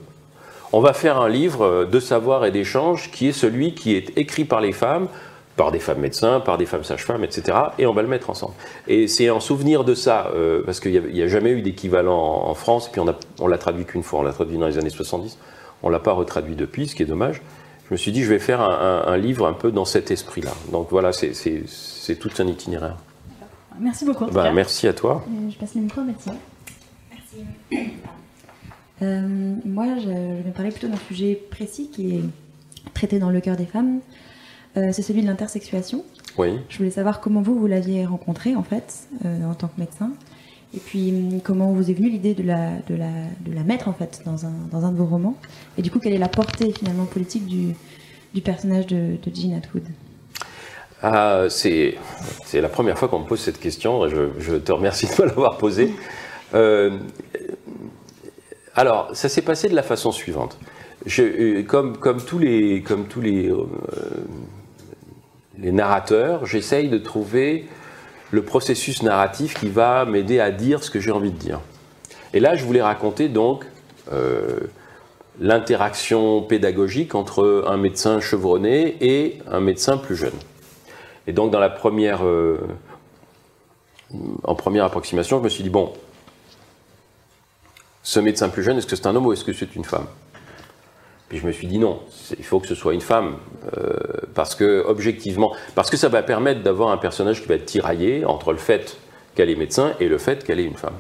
On 0.75 0.81
va 0.81 0.93
faire 0.93 1.19
un 1.19 1.31
livre 1.31 1.65
euh, 1.65 1.85
de 1.87 2.01
savoir 2.01 2.45
et 2.45 2.51
d'échange 2.51 3.11
qui 3.13 3.29
est 3.29 3.33
celui 3.33 3.73
qui 3.73 3.95
est 3.95 4.13
écrit 4.19 4.45
par 4.45 4.61
les 4.61 4.73
femmes, 4.73 5.09
par 5.57 5.73
des 5.73 5.79
femmes 5.79 6.01
médecins, 6.01 6.41
par 6.41 6.59
des 6.59 6.67
femmes 6.67 6.85
sages-femmes, 6.85 7.25
etc. 7.25 7.57
Et 7.79 7.87
on 7.87 7.95
va 7.95 8.03
le 8.03 8.09
mettre 8.09 8.29
ensemble. 8.29 8.53
Et 8.87 9.09
c'est 9.09 9.31
en 9.31 9.41
souvenir 9.41 9.85
de 9.85 9.95
ça, 9.95 10.31
euh, 10.35 10.63
parce 10.67 10.81
qu'il 10.81 11.03
n'y 11.03 11.23
a, 11.23 11.29
jamais 11.29 11.53
eu 11.53 11.63
d'équivalent 11.63 12.15
en, 12.15 12.51
en 12.51 12.55
France, 12.55 12.91
puis 12.93 13.01
on, 13.41 13.47
l'a 13.49 13.57
traduit 13.57 13.87
qu'une 13.87 14.03
fois, 14.03 14.21
on 14.21 14.23
l'a 14.23 14.35
traduit 14.35 14.59
dans 14.59 14.67
les 14.67 14.77
années 14.77 14.91
70, 14.91 15.39
on 15.83 15.89
l'a 15.89 15.99
pas 15.99 16.13
retraduit 16.13 16.57
depuis, 16.57 16.89
ce 16.89 16.95
qui 16.95 17.05
est 17.05 17.07
dommage. 17.07 17.41
Je 17.89 17.95
me 17.95 17.97
suis 17.97 18.13
dit, 18.13 18.23
je 18.23 18.29
vais 18.29 18.39
faire 18.39 18.61
un, 18.61 19.05
un- 19.07 19.13
un 19.13 19.17
livre 19.17 19.47
un 19.47 19.53
peu 19.55 19.73
dans 19.73 19.85
cet 19.87 20.11
esprit-là. 20.11 20.53
Donc 20.73 20.89
voilà, 20.91 21.13
c'est- 21.13 21.33
tout 22.21 22.31
un 22.39 22.47
itinéraire. 22.47 22.97
Merci 23.81 24.05
beaucoup. 24.05 24.25
en 24.25 24.29
tout 24.29 24.35
cas. 24.35 24.53
merci 24.53 24.87
à 24.89 24.93
toi. 24.93 25.25
Euh, 25.29 25.51
je 25.51 25.57
passe 25.57 25.75
le 25.75 25.83
micro 25.83 26.01
à 26.01 26.05
Mathilde. 26.05 26.37
Merci. 27.11 27.93
moi, 29.65 29.87
je, 29.99 30.03
je 30.03 30.43
vais 30.43 30.51
parler 30.55 30.71
plutôt 30.71 30.89
d'un 30.89 30.97
sujet 31.09 31.35
précis 31.51 31.89
qui 31.93 32.17
est 32.17 32.23
traité 32.95 33.19
dans 33.19 33.31
Le 33.31 33.41
cœur 33.41 33.57
des 33.57 33.67
femmes. 33.67 34.01
Euh, 34.77 34.91
c'est 34.93 35.03
celui 35.03 35.23
de 35.23 35.27
l'intersexuation. 35.27 36.05
Oui. 36.37 36.59
Je 36.69 36.79
voulais 36.79 36.91
savoir 36.91 37.21
comment 37.21 37.41
vous, 37.43 37.59
vous 37.59 37.67
l'aviez 37.67 38.05
rencontré, 38.07 38.55
en 38.55 38.63
fait, 38.63 39.09
euh, 39.25 39.45
en 39.51 39.55
tant 39.55 39.69
que 39.69 39.79
médecin. 39.81 40.11
Et 40.75 40.81
puis, 40.81 41.11
hum, 41.11 41.41
comment 41.41 41.73
vous 41.73 41.91
est 41.91 41.95
venue 41.95 42.11
l'idée 42.11 42.35
de 42.35 42.43
la, 42.43 42.73
de, 42.89 42.95
la, 42.95 43.11
de 43.47 43.55
la 43.55 43.63
mettre, 43.63 43.89
en 43.89 43.95
fait, 43.95 44.21
dans 44.25 44.47
un, 44.47 44.53
dans 44.71 44.85
un 44.85 44.93
de 44.93 44.99
vos 44.99 45.07
romans. 45.07 45.37
Et 45.77 45.83
du 45.83 45.91
coup, 45.91 45.99
quelle 45.99 46.13
est 46.13 46.19
la 46.19 46.29
portée, 46.29 46.73
finalement, 46.73 47.07
politique 47.07 47.47
du, 47.47 47.75
du 48.35 48.41
personnage 48.41 48.87
de, 48.87 49.17
de 49.23 49.35
Jean 49.35 49.57
Atwood? 49.57 49.85
Ah, 51.03 51.45
c'est 51.49 51.95
c'est 52.45 52.61
la 52.61 52.69
première 52.69 52.99
fois 52.99 53.09
qu'on 53.09 53.21
me 53.21 53.27
pose 53.27 53.41
cette 53.41 53.61
question. 53.61 54.09
Je, 54.09 54.31
je 54.39 54.57
te 54.57 54.73
remercie 54.73 55.07
de 55.07 55.23
me 55.23 55.29
l'avoir 55.29 55.57
posée. 55.57 55.95
Euh, 56.55 56.99
alors, 58.75 59.09
ça 59.13 59.29
s'est 59.29 59.43
passé 59.43 59.69
de 59.69 59.75
la 59.75 59.83
façon 59.83 60.11
suivante. 60.13 60.59
Euh, 61.19 61.63
comme, 61.63 61.97
comme 61.97 62.21
tous 62.21 62.39
les, 62.39 62.83
comme 62.83 63.07
tous 63.07 63.21
les, 63.21 63.49
euh, 63.49 63.65
les 65.57 65.73
narrateurs, 65.73 66.47
j'essaye 66.47 66.89
de 66.89 66.99
trouver 66.99 67.67
le 68.31 68.43
processus 68.43 69.03
narratif 69.03 69.55
qui 69.55 69.69
va 69.69 70.05
m'aider 70.05 70.41
à 70.41 70.51
dire 70.51 70.83
ce 70.83 70.91
que 70.91 71.01
j'ai 71.01 71.11
envie 71.11 71.31
de 71.31 71.39
dire. 71.39 71.61
Et 72.35 72.41
là, 72.41 72.57
je 72.57 72.65
voulais 72.65 72.83
raconter 72.83 73.29
donc 73.29 73.65
euh, 74.13 74.61
l'interaction 75.41 76.43
pédagogique 76.43 77.15
entre 77.15 77.65
un 77.67 77.77
médecin 77.77 78.21
chevronné 78.21 78.97
et 79.01 79.39
un 79.51 79.61
médecin 79.61 79.97
plus 79.97 80.17
jeune. 80.17 80.39
Et 81.27 81.33
donc, 81.33 81.51
dans 81.51 81.61
la 81.61 81.71
première, 81.71 82.25
euh, 82.25 82.59
en 84.45 84.55
première 84.55 84.85
approximation, 84.85 85.39
je 85.39 85.45
me 85.45 85.49
suis 85.49 85.63
dit 85.63 85.71
bon, 85.71 85.93
ce 88.03 88.21
médecin 88.21 88.49
plus 88.49 88.63
jeune, 88.63 88.79
est-ce 88.79 88.87
que 88.87 88.97
c'est 88.97 89.07
un 89.07 89.15
homme 89.15 89.27
ou 89.27 89.33
est-ce 89.33 89.45
que 89.45 89.53
c'est 89.53 89.75
une 89.75 89.85
femme? 89.85 90.07
Puis 91.29 91.39
je 91.39 91.47
me 91.47 91.53
suis 91.53 91.67
dit 91.67 91.79
non, 91.79 92.01
il 92.39 92.45
faut 92.45 92.59
que 92.59 92.67
ce 92.67 92.75
soit 92.75 92.95
une 92.95 93.03
femme, 93.03 93.37
euh, 93.77 93.93
parce 94.35 94.55
que 94.55 94.83
objectivement, 94.87 95.53
parce 95.75 95.91
que 95.91 95.97
ça 95.97 96.09
va 96.09 96.23
permettre 96.23 96.63
d'avoir 96.63 96.91
un 96.91 96.97
personnage 96.97 97.43
qui 97.43 97.49
va 97.49 97.57
être 97.57 97.67
tiraillé 97.67 98.25
entre 98.25 98.53
le 98.53 98.59
fait 98.59 98.97
qu'elle 99.35 99.51
est 99.51 99.57
médecin 99.57 99.93
et 100.01 100.09
le 100.09 100.19
fait 100.19 100.43
qu'elle 100.43 100.59
est 100.59 100.65
une 100.65 100.77
femme. 100.77 100.97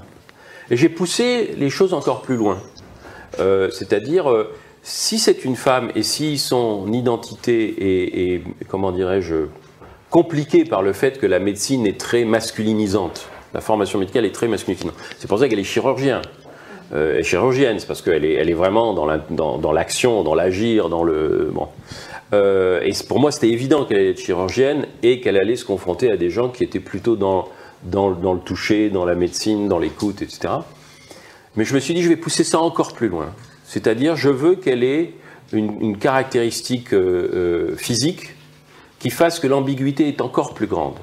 Et 0.70 0.76
j'ai 0.76 0.90
poussé 0.90 1.54
les 1.56 1.70
choses 1.70 1.94
encore 1.94 2.20
plus 2.20 2.37
loin. 2.37 2.58
Euh, 3.40 3.70
C'est-à-dire, 3.70 4.30
euh, 4.30 4.52
si 4.82 5.18
c'est 5.18 5.44
une 5.44 5.56
femme 5.56 5.90
et 5.94 6.02
si 6.02 6.38
son 6.38 6.92
identité 6.92 8.35
est, 8.35 8.42
comment 8.68 8.92
dirais-je, 8.92 9.47
compliquée 10.11 10.64
par 10.64 10.82
le 10.82 10.92
fait 10.92 11.18
que 11.18 11.26
la 11.26 11.38
médecine 11.38 11.87
est 11.87 11.99
très 11.99 12.25
masculinisante, 12.25 13.28
la 13.54 13.61
formation 13.61 13.99
médicale 13.99 14.25
est 14.25 14.35
très 14.35 14.49
masculinisante. 14.49 14.94
C'est 15.18 15.26
pour 15.26 15.38
ça 15.38 15.49
qu'elle 15.49 15.58
est 15.58 15.64
chirurgien. 15.64 16.23
Euh, 16.95 17.18
est 17.18 17.23
chirurgienne, 17.23 17.78
c'est 17.78 17.87
parce 17.87 18.00
qu'elle 18.00 18.25
est, 18.25 18.35
elle 18.35 18.49
est 18.49 18.54
vraiment 18.54 18.95
dans 18.95 19.04
la- 19.04 19.21
dans 19.30 19.59
dans 19.59 19.73
l'action, 19.73 20.23
dans 20.23 20.35
l'agir, 20.35 20.88
dans 20.88 21.04
le. 21.04 21.50
Bon. 21.52 21.68
Euh, 22.33 22.80
et 22.83 22.92
pour 23.07 23.21
moi, 23.21 23.30
c'était 23.30 23.49
évident 23.49 23.85
qu'elle 23.85 23.99
allait 23.99 24.11
être 24.11 24.21
chirurgienne 24.21 24.87
et 25.02 25.21
qu'elle 25.21 25.37
allait 25.37 25.57
se 25.57 25.64
confronter 25.64 26.11
à 26.11 26.16
des 26.16 26.30
gens 26.30 26.49
qui 26.49 26.64
étaient 26.64 26.80
plutôt 26.80 27.16
dans, 27.16 27.49
le 27.85 28.38
toucher, 28.40 28.90
dans 28.90 29.04
la 29.04 29.14
médecine, 29.14 29.68
dans 29.68 29.78
l'écoute, 29.78 30.23
etc. 30.23 30.54
Mais 31.57 31.64
je 31.64 31.75
me 31.75 31.80
suis 31.80 31.95
dit, 31.95 32.02
je 32.02 32.09
vais 32.09 32.16
pousser 32.16 32.45
ça 32.45 32.61
encore 32.61 32.92
plus 32.92 33.09
loin. 33.09 33.33
C'est-à-dire, 33.64 34.16
je 34.16 34.28
veux 34.28 34.57
qu'elle 34.57 34.85
ait 34.85 35.12
une, 35.52 35.97
caractéristique 35.97 36.92
euh, 36.92 37.71
euh, 37.73 37.76
physique 37.76 38.35
qui 38.99 39.11
fasse 39.11 39.38
que 39.38 39.47
l'ambiguïté 39.47 40.09
est 40.09 40.21
encore 40.21 40.54
plus 40.54 40.66
grande. 40.66 40.97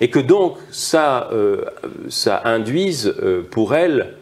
Et 0.00 0.08
que 0.08 0.18
donc, 0.18 0.56
ça, 0.70 1.28
euh, 1.32 1.64
ça 2.08 2.42
induise 2.44 3.14
euh, 3.22 3.42
pour 3.48 3.74
elle 3.74 4.14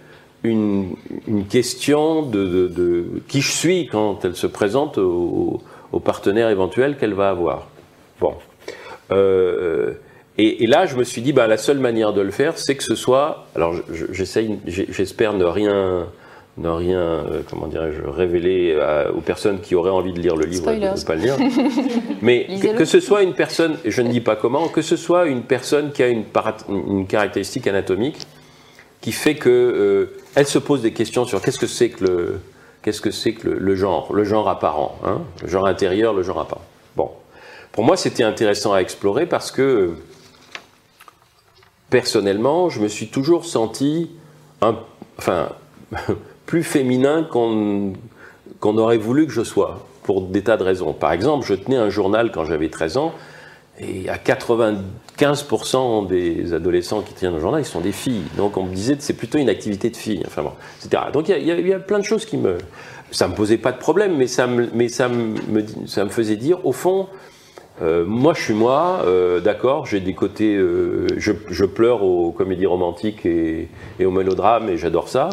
une, 0.44 0.90
une 1.28 1.44
question 1.46 2.22
de, 2.22 2.44
de- 2.46 2.68
de 2.68 3.04
qui 3.28 3.40
je 3.40 3.52
suis 3.52 3.86
quand 3.86 4.24
elle 4.24 4.34
se 4.36 4.46
présente 4.46 4.98
au, 4.98 5.60
au 5.92 6.00
partenaire 6.00 6.48
éventuel 6.50 6.96
qu'elle 6.96 7.14
va 7.14 7.30
avoir. 7.30 7.68
Bon. 8.20 8.34
Euh, 9.10 9.92
et, 10.38 10.64
et 10.64 10.66
là, 10.66 10.86
je 10.86 10.96
me 10.96 11.04
suis 11.04 11.20
dit, 11.22 11.32
bah, 11.32 11.46
la 11.46 11.58
seule 11.58 11.78
manière 11.78 12.12
de 12.12 12.20
le 12.22 12.30
faire, 12.30 12.58
c'est 12.58 12.74
que 12.76 12.82
ce 12.82 12.94
soit. 12.94 13.46
Alors, 13.54 13.74
je- 13.74 13.82
je- 13.94 14.12
j'essaye, 14.12 14.58
j'espère 14.66 15.34
ne 15.34 15.44
rien, 15.44 16.06
ne 16.56 16.68
rien, 16.68 16.98
euh, 17.00 17.42
comment 17.48 17.66
dirais-je, 17.66 18.02
révéler 18.08 18.78
à- 18.80 19.12
aux 19.12 19.20
personnes 19.20 19.60
qui 19.60 19.74
auraient 19.74 19.90
envie 19.90 20.12
de 20.12 20.20
lire 20.20 20.34
le 20.36 20.46
livre 20.46 20.70
et 20.70 20.80
de 20.80 20.86
ne 20.88 20.96
Spoilers. 20.96 21.28
pas 21.36 21.36
le 21.38 21.44
lire. 21.44 21.62
Mais 22.22 22.46
que, 22.76 22.84
ce 22.86 22.98
soit 23.00 23.22
une 23.22 23.34
personne, 23.34 23.76
je 23.84 24.00
ne 24.02 24.08
dis 24.08 24.20
pas 24.20 24.34
comment, 24.36 24.68
que 24.68 24.82
ce 24.82 24.96
soit 24.96 25.26
une 25.26 25.42
personne 25.42 25.92
qui 25.92 26.02
a 26.02 26.08
une 26.08 27.06
caractéristique 27.06 27.66
anatomique 27.66 28.26
qui 29.02 29.12
fait 29.12 29.34
que 29.34 29.50
euh, 29.50 30.16
elle 30.34 30.46
se 30.46 30.58
pose 30.58 30.80
des 30.80 30.92
questions 30.92 31.26
sur 31.26 31.42
qu'est-ce 31.42 31.58
que 31.58 31.66
c'est 31.66 31.90
que 31.90 32.04
le 32.04 32.40
qu'est-ce 32.80 33.02
que 33.02 33.10
c'est 33.10 33.34
que 33.34 33.48
le, 33.48 33.76
genre, 33.76 34.12
le 34.12 34.24
genre 34.24 34.48
apparent, 34.48 34.98
hein, 35.04 35.20
le 35.40 35.48
genre 35.48 35.66
intérieur, 35.66 36.14
le 36.14 36.24
genre 36.24 36.40
apparent. 36.40 36.64
Bon, 36.96 37.10
pour 37.72 37.84
moi 37.84 37.96
c'était 37.96 38.22
intéressant 38.22 38.72
à 38.72 38.78
explorer 38.78 39.26
parce 39.26 39.50
que 39.50 39.92
personnellement 41.90 42.70
je 42.70 42.80
me 42.80 42.88
suis 42.88 43.08
toujours 43.08 43.44
senti 43.44 44.10
un, 44.62 44.76
enfin 45.18 45.50
plus 46.46 46.62
féminin 46.62 47.24
qu'on 47.24 47.92
qu'on 48.60 48.78
aurait 48.78 48.98
voulu 48.98 49.26
que 49.26 49.32
je 49.32 49.42
sois 49.42 49.86
pour 50.04 50.22
des 50.22 50.42
tas 50.42 50.56
de 50.56 50.62
raisons. 50.62 50.92
Par 50.92 51.12
exemple, 51.12 51.44
je 51.46 51.54
tenais 51.54 51.76
un 51.76 51.90
journal 51.90 52.30
quand 52.30 52.44
j'avais 52.44 52.68
13 52.68 52.96
ans 52.96 53.12
et 53.82 54.08
à 54.08 54.16
95% 54.16 56.06
des 56.06 56.52
adolescents 56.54 57.02
qui 57.02 57.14
tiennent 57.14 57.34
un 57.34 57.40
journal, 57.40 57.60
ils 57.60 57.64
sont 57.66 57.80
des 57.80 57.92
filles. 57.92 58.22
Donc 58.36 58.56
on 58.56 58.64
me 58.64 58.74
disait 58.74 58.96
que 58.96 59.02
c'est 59.02 59.12
plutôt 59.16 59.38
une 59.38 59.48
activité 59.48 59.90
de 59.90 59.96
filles. 59.96 60.22
Enfin 60.26 60.42
bon, 60.42 60.52
etc. 60.84 61.04
Donc 61.12 61.28
il 61.28 61.32
y 61.32 61.34
a- 61.34 61.38
il 61.38 61.46
y, 61.46 61.50
a- 61.50 61.58
il 61.58 61.68
y 61.68 61.72
a 61.72 61.78
plein 61.78 61.98
de 61.98 62.04
choses 62.04 62.24
qui 62.24 62.36
me... 62.36 62.56
Ça 63.10 63.28
me 63.28 63.34
posait 63.34 63.58
pas 63.58 63.72
de 63.72 63.78
problème, 63.78 64.16
mais 64.16 64.26
ça 64.26 64.46
me, 64.46 64.68
mais 64.72 64.88
ça 64.88 65.08
me, 65.08 65.34
ça 65.86 66.04
me 66.04 66.08
faisait 66.10 66.36
dire, 66.36 66.64
au 66.64 66.72
fond, 66.72 67.08
euh, 67.82 68.04
moi 68.06 68.32
je 68.34 68.40
suis 68.42 68.54
moi, 68.54 69.02
euh, 69.04 69.38
d'accord, 69.40 69.84
j'ai 69.84 70.00
des 70.00 70.14
côtés... 70.14 70.54
euh, 70.56 71.06
je, 71.18 71.32
je 71.50 71.64
pleure 71.66 72.02
aux 72.04 72.30
comédies 72.30 72.64
romantiques 72.66 73.26
et, 73.26 73.68
et 74.00 74.06
aux 74.06 74.10
mélodrames, 74.10 74.70
et 74.70 74.78
j'adore 74.78 75.08
ça. 75.08 75.28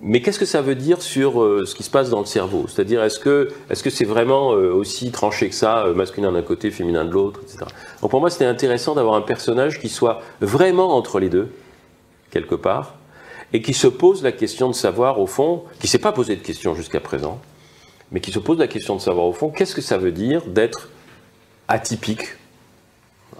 Mais 0.00 0.22
qu'est-ce 0.22 0.38
que 0.38 0.46
ça 0.46 0.62
veut 0.62 0.74
dire 0.74 1.02
sur 1.02 1.42
euh, 1.42 1.66
ce 1.66 1.74
qui 1.74 1.82
se 1.82 1.90
passe 1.90 2.08
dans 2.08 2.20
le 2.20 2.26
cerveau? 2.26 2.66
C'est-à-dire, 2.68 3.02
est-ce 3.02 3.18
que 3.18 3.50
c'est 3.90 4.04
vraiment 4.04 4.54
euh, 4.54 4.72
aussi 4.72 5.10
tranché 5.10 5.48
que 5.48 5.54
ça, 5.54 5.84
euh, 5.84 5.94
masculin 5.94 6.32
d'un 6.32 6.42
côté, 6.42 6.70
féminin 6.70 7.04
de 7.04 7.10
l'autre, 7.10 7.40
etc. 7.42 7.66
Donc 8.00 8.10
pour 8.10 8.20
moi, 8.20 8.30
c'était 8.30 8.44
intéressant 8.44 8.94
d'avoir 8.94 9.16
un 9.16 9.22
personnage 9.22 9.80
qui 9.80 9.88
soit 9.88 10.22
vraiment 10.40 10.96
entre 10.96 11.18
les 11.18 11.28
deux, 11.28 11.48
quelque 12.30 12.54
part, 12.54 12.94
et 13.52 13.60
qui 13.60 13.74
se 13.74 13.86
pose 13.86 14.22
la 14.22 14.32
question 14.32 14.68
de 14.68 14.74
savoir, 14.74 15.20
au 15.20 15.26
fond, 15.26 15.64
qui 15.80 15.88
s'est 15.88 15.98
pas 15.98 16.12
posé 16.12 16.36
de 16.36 16.42
question 16.42 16.74
jusqu'à 16.74 17.00
présent, 17.00 17.40
mais 18.12 18.20
qui 18.20 18.32
se 18.32 18.38
pose 18.38 18.58
la 18.58 18.68
question 18.68 18.96
de 18.96 19.00
savoir, 19.00 19.26
au 19.26 19.32
fond, 19.32 19.50
qu'est-ce 19.50 19.74
que 19.74 19.82
ça 19.82 19.98
veut 19.98 20.12
dire 20.12 20.46
d'être 20.46 20.88
atypique 21.66 22.36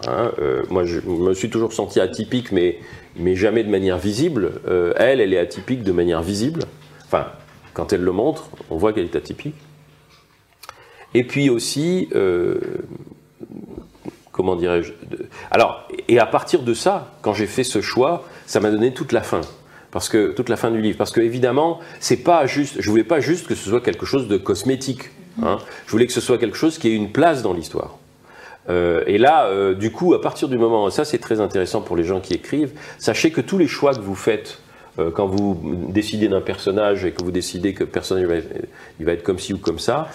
Hein, 0.06 0.30
euh, 0.38 0.62
moi, 0.70 0.84
je 0.84 1.00
me 1.00 1.34
suis 1.34 1.50
toujours 1.50 1.72
senti 1.72 2.00
atypique, 2.00 2.52
mais, 2.52 2.78
mais 3.16 3.34
jamais 3.34 3.64
de 3.64 3.70
manière 3.70 3.98
visible. 3.98 4.52
Euh, 4.68 4.92
elle, 4.96 5.20
elle 5.20 5.32
est 5.32 5.38
atypique 5.38 5.82
de 5.82 5.92
manière 5.92 6.22
visible. 6.22 6.60
Enfin, 7.04 7.26
quand 7.74 7.92
elle 7.92 8.02
le 8.02 8.12
montre, 8.12 8.48
on 8.70 8.76
voit 8.76 8.92
qu'elle 8.92 9.04
est 9.04 9.16
atypique. 9.16 9.56
Et 11.14 11.24
puis 11.24 11.50
aussi, 11.50 12.08
euh, 12.14 12.60
comment 14.30 14.56
dirais-je 14.56 14.92
Alors, 15.50 15.88
et 16.06 16.18
à 16.20 16.26
partir 16.26 16.62
de 16.62 16.74
ça, 16.74 17.14
quand 17.22 17.32
j'ai 17.32 17.46
fait 17.46 17.64
ce 17.64 17.80
choix, 17.80 18.24
ça 18.46 18.60
m'a 18.60 18.70
donné 18.70 18.92
toute 18.92 19.12
la 19.12 19.22
fin. 19.22 19.40
Parce 19.90 20.10
que 20.10 20.32
toute 20.32 20.50
la 20.50 20.56
fin 20.56 20.70
du 20.70 20.82
livre, 20.82 20.98
parce 20.98 21.10
que 21.10 21.20
évidemment, 21.20 21.80
c'est 21.98 22.18
pas 22.18 22.46
juste. 22.46 22.76
Je 22.78 22.90
voulais 22.90 23.04
pas 23.04 23.20
juste 23.20 23.46
que 23.46 23.54
ce 23.54 23.70
soit 23.70 23.80
quelque 23.80 24.04
chose 24.04 24.28
de 24.28 24.36
cosmétique. 24.36 25.10
hein. 25.42 25.58
Je 25.86 25.90
voulais 25.90 26.06
que 26.06 26.12
ce 26.12 26.20
soit 26.20 26.36
quelque 26.36 26.58
chose 26.58 26.76
qui 26.76 26.88
ait 26.88 26.94
une 26.94 27.10
place 27.10 27.42
dans 27.42 27.54
l'histoire. 27.54 27.96
Euh, 28.68 29.02
et 29.06 29.18
là, 29.18 29.46
euh, 29.46 29.74
du 29.74 29.90
coup, 29.90 30.14
à 30.14 30.20
partir 30.20 30.48
du 30.48 30.58
moment, 30.58 30.90
ça 30.90 31.04
c'est 31.04 31.18
très 31.18 31.40
intéressant 31.40 31.80
pour 31.80 31.96
les 31.96 32.04
gens 32.04 32.20
qui 32.20 32.34
écrivent, 32.34 32.72
sachez 32.98 33.30
que 33.30 33.40
tous 33.40 33.58
les 33.58 33.66
choix 33.66 33.94
que 33.94 34.00
vous 34.00 34.14
faites 34.14 34.58
euh, 34.98 35.10
quand 35.10 35.26
vous 35.26 35.86
décidez 35.88 36.28
d'un 36.28 36.40
personnage 36.40 37.04
et 37.04 37.12
que 37.12 37.22
vous 37.22 37.30
décidez 37.30 37.72
que 37.72 37.84
le 37.84 37.90
personnage 37.90 38.26
va 38.26 38.36
il 39.00 39.06
va 39.06 39.12
être 39.12 39.22
comme 39.22 39.38
ci 39.38 39.54
ou 39.54 39.58
comme 39.58 39.78
ça, 39.78 40.08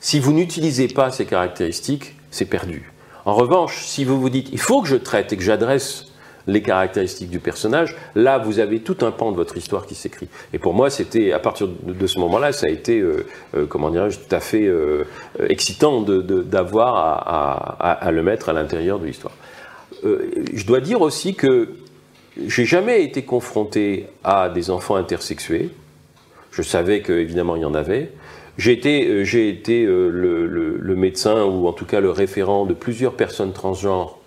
si 0.00 0.20
vous 0.20 0.32
n'utilisez 0.32 0.88
pas 0.88 1.10
ces 1.10 1.24
caractéristiques, 1.24 2.14
c'est 2.30 2.44
perdu. 2.44 2.92
En 3.24 3.34
revanche, 3.34 3.84
si 3.84 4.04
vous 4.04 4.20
vous 4.20 4.30
dites, 4.30 4.48
il 4.52 4.60
faut 4.60 4.80
que 4.80 4.88
je 4.88 4.96
traite 4.96 5.32
et 5.32 5.36
que 5.36 5.42
j'adresse 5.42 6.07
les 6.48 6.62
caractéristiques 6.62 7.30
du 7.30 7.38
personnage, 7.38 7.94
là, 8.16 8.38
vous 8.38 8.58
avez 8.58 8.80
tout 8.80 8.96
un 9.02 9.12
pan 9.12 9.30
de 9.30 9.36
votre 9.36 9.56
histoire 9.56 9.86
qui 9.86 9.94
s'écrit. 9.94 10.28
Et 10.52 10.58
pour 10.58 10.74
moi, 10.74 10.90
c'était, 10.90 11.30
à 11.32 11.38
partir 11.38 11.68
de, 11.68 12.06
ce 12.06 12.18
moment-là, 12.18 12.50
ça 12.52 12.66
a 12.66 12.70
été, 12.70 12.98
euh, 12.98 13.26
euh, 13.54 13.66
comment 13.66 13.90
dirais-je, 13.90 14.18
tout 14.18 14.34
à 14.34 14.40
fait 14.40 14.66
euh, 14.66 15.04
excitant 15.48 16.00
d'avoir 16.02 16.96
à, 16.96 18.06
à- 18.06 18.10
le 18.10 18.22
mettre 18.22 18.48
à 18.48 18.52
l'intérieur 18.54 18.98
de 18.98 19.06
l'histoire. 19.06 19.34
Je 20.02 20.64
dois 20.66 20.80
dire 20.80 21.00
aussi 21.02 21.34
que 21.34 21.68
j'ai 22.46 22.64
jamais 22.64 23.02
été 23.04 23.22
confronté 23.22 24.06
à 24.24 24.48
des 24.48 24.70
enfants 24.70 24.96
intersexués. 24.96 25.70
Je 26.50 26.62
savais 26.62 27.02
qu'évidemment 27.02 27.56
il 27.56 27.62
y 27.62 27.64
en 27.66 27.74
avait. 27.74 28.10
J'ai 28.56 28.72
été, 28.72 29.20
été 29.48 29.84
le, 29.84 30.10
le- 30.46 30.76
le 30.78 30.96
médecin 30.96 31.44
ou 31.44 31.66
en 31.68 31.72
tout 31.72 31.84
cas 31.84 32.00
le 32.00 32.10
référent 32.10 32.64
de 32.64 32.74
plusieurs 32.74 33.14
personnes 33.14 33.52
transgenres. 33.52 34.18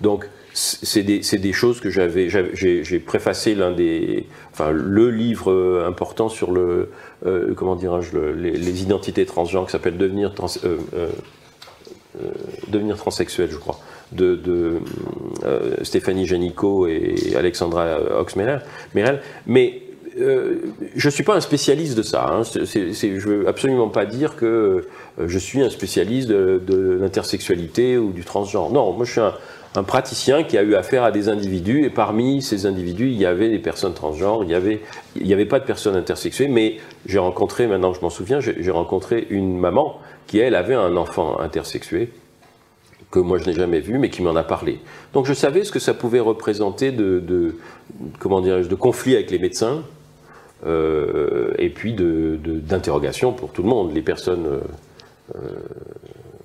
Donc 0.00 0.28
c'est 0.60 1.02
des, 1.04 1.52
choses 1.52 1.80
que 1.80 1.88
j'avais. 1.88 2.28
J'ai 2.28 2.98
préfacé 2.98 3.54
l'un 3.54 3.70
des, 3.70 4.26
enfin 4.52 4.70
le 4.72 5.10
livre 5.10 5.52
euh, 5.52 5.86
important 5.86 6.28
sur 6.28 6.50
le, 6.50 6.90
euh, 7.26 7.54
comment 7.54 7.76
dirais-je, 7.76 8.16
le- 8.16 8.32
les, 8.32 8.82
identités 8.82 9.24
transgenres 9.24 9.66
qui 9.66 9.72
s'appelle 9.72 9.96
Devenir 9.96 10.34
trans, 10.34 10.48
euh, 10.64 10.78
devenir 12.66 12.96
transsexuel, 12.96 13.50
je 13.52 13.56
crois, 13.56 13.78
de, 14.10 14.80
Stéphanie 15.82 16.26
Janico 16.26 16.88
et 16.88 17.34
Alexandra 17.36 18.00
Oxmeyer. 18.18 18.58
Merel. 18.94 19.20
Mais 19.46 19.82
je 20.16 21.06
ne 21.06 21.10
suis 21.10 21.22
pas 21.22 21.36
un 21.36 21.40
spécialiste 21.40 21.96
de 21.96 22.02
ça. 22.02 22.26
Hein. 22.28 22.42
Je 22.42 23.06
ne 23.06 23.20
veux 23.20 23.46
absolument 23.46 23.88
pas 23.88 24.06
dire 24.06 24.34
que 24.34 24.88
je 25.24 25.38
suis 25.38 25.62
un 25.62 25.70
spécialiste 25.70 26.28
de, 26.28 26.60
de 26.66 26.98
l'intersexualité 27.00 27.96
ou 27.96 28.10
du 28.10 28.24
transgenre. 28.24 28.72
Non, 28.72 28.92
moi 28.92 29.04
je 29.04 29.12
suis 29.12 29.20
un, 29.20 29.34
un 29.78 29.82
praticien 29.84 30.42
qui 30.42 30.58
a 30.58 30.62
eu 30.62 30.74
affaire 30.74 31.04
à 31.04 31.10
des 31.10 31.28
individus 31.28 31.84
et 31.84 31.90
parmi 31.90 32.42
ces 32.42 32.66
individus, 32.66 33.08
il 33.08 33.16
y 33.18 33.26
avait 33.26 33.48
des 33.48 33.58
personnes 33.58 33.94
transgenres, 33.94 34.42
il 34.42 34.48
n'y 34.48 35.32
avait, 35.32 35.46
pas 35.46 35.60
de 35.60 35.64
personnes 35.64 35.96
intersexuées, 35.96 36.48
mais 36.48 36.78
j'ai 37.06 37.18
rencontré, 37.18 37.66
maintenant 37.66 37.92
je 37.92 38.00
m'en 38.00 38.10
souviens, 38.10 38.40
j'ai 38.40 38.70
rencontré 38.70 39.26
une 39.30 39.58
maman 39.58 39.98
qui, 40.26 40.38
elle, 40.38 40.54
avait 40.54 40.74
un 40.74 40.96
enfant 40.96 41.38
intersexué 41.40 42.10
que 43.10 43.20
moi 43.20 43.38
je 43.38 43.46
n'ai 43.46 43.54
jamais 43.54 43.80
vu, 43.80 43.98
mais 43.98 44.10
qui 44.10 44.20
m'en 44.20 44.36
a 44.36 44.42
parlé. 44.42 44.80
Donc 45.14 45.24
je 45.24 45.32
savais 45.32 45.64
ce 45.64 45.72
que 45.72 45.78
ça 45.78 45.94
pouvait 45.94 46.20
représenter 46.20 46.92
de, 46.92 47.20
de 47.20 48.74
conflit 48.74 49.14
avec 49.14 49.30
les 49.30 49.38
médecins, 49.38 49.82
euh, 50.66 51.52
et 51.58 51.70
puis 51.70 51.94
d'interrogation 51.94 53.32
pour 53.32 53.52
tout 53.52 53.62
le 53.62 53.68
monde, 53.68 53.94
les 53.94 54.02
personnes, 54.02 54.46
euh, 54.46 54.60
euh, 55.36 55.38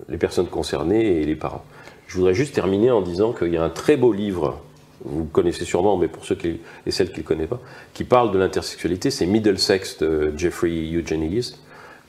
les 0.07 0.17
personnes 0.17 0.47
concernées 0.47 1.21
et 1.21 1.23
les 1.23 1.35
parents. 1.35 1.65
Je 2.13 2.19
voudrais 2.19 2.35
juste 2.35 2.53
terminer 2.53 2.91
en 2.91 3.01
disant 3.01 3.33
qu'il 3.33 3.51
y 3.51 3.57
a 3.57 3.63
un 3.63 3.71
très 3.71 3.97
beau 3.97 4.13
livre, 4.13 4.59
vous 5.03 5.25
connaissez 5.25 5.65
sûrement, 5.65 5.97
mais 5.97 6.07
pour 6.07 6.25
ceux 6.25 6.37
et 6.45 6.91
celles 6.91 7.07
qui 7.07 7.13
ne 7.15 7.23
le 7.23 7.23
connaissent 7.23 7.49
pas, 7.49 7.59
qui 7.95 8.03
parle 8.03 8.31
de 8.31 8.37
l'intersexualité, 8.37 9.09
c'est 9.09 9.25
Middlesex 9.25 9.97
de 9.97 10.31
Jeffrey 10.37 10.91
Eugenides, 10.93 11.55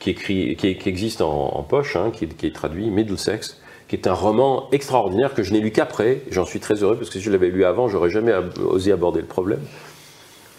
qui, 0.01 0.15
qui, 0.15 0.79
existe 0.85 1.23
en, 1.23 1.63
poche, 1.67 1.97
hein, 1.97 2.13
qui, 2.13 2.27
est- 2.27 2.55
traduit, 2.55 2.91
Middlesex, 2.91 3.59
qui 3.89 3.97
est 3.97 4.07
un 4.07 4.13
roman 4.13 4.69
extraordinaire 4.73 5.33
que 5.33 5.43
je 5.43 5.55
n'ai 5.55 5.61
lu 5.61 5.71
qu'après. 5.71 6.21
J'en 6.31 6.45
suis 6.45 6.61
très 6.61 6.83
heureux 6.83 6.97
parce 6.99 7.09
que 7.09 7.19
si 7.19 7.25
je 7.25 7.31
l'avais 7.31 7.49
lu 7.49 7.65
avant, 7.65 7.89
j'aurais 7.89 8.11
jamais 8.11 8.35
osé 8.63 8.93
aborder 8.93 9.23
le 9.23 9.27
problème. 9.27 9.61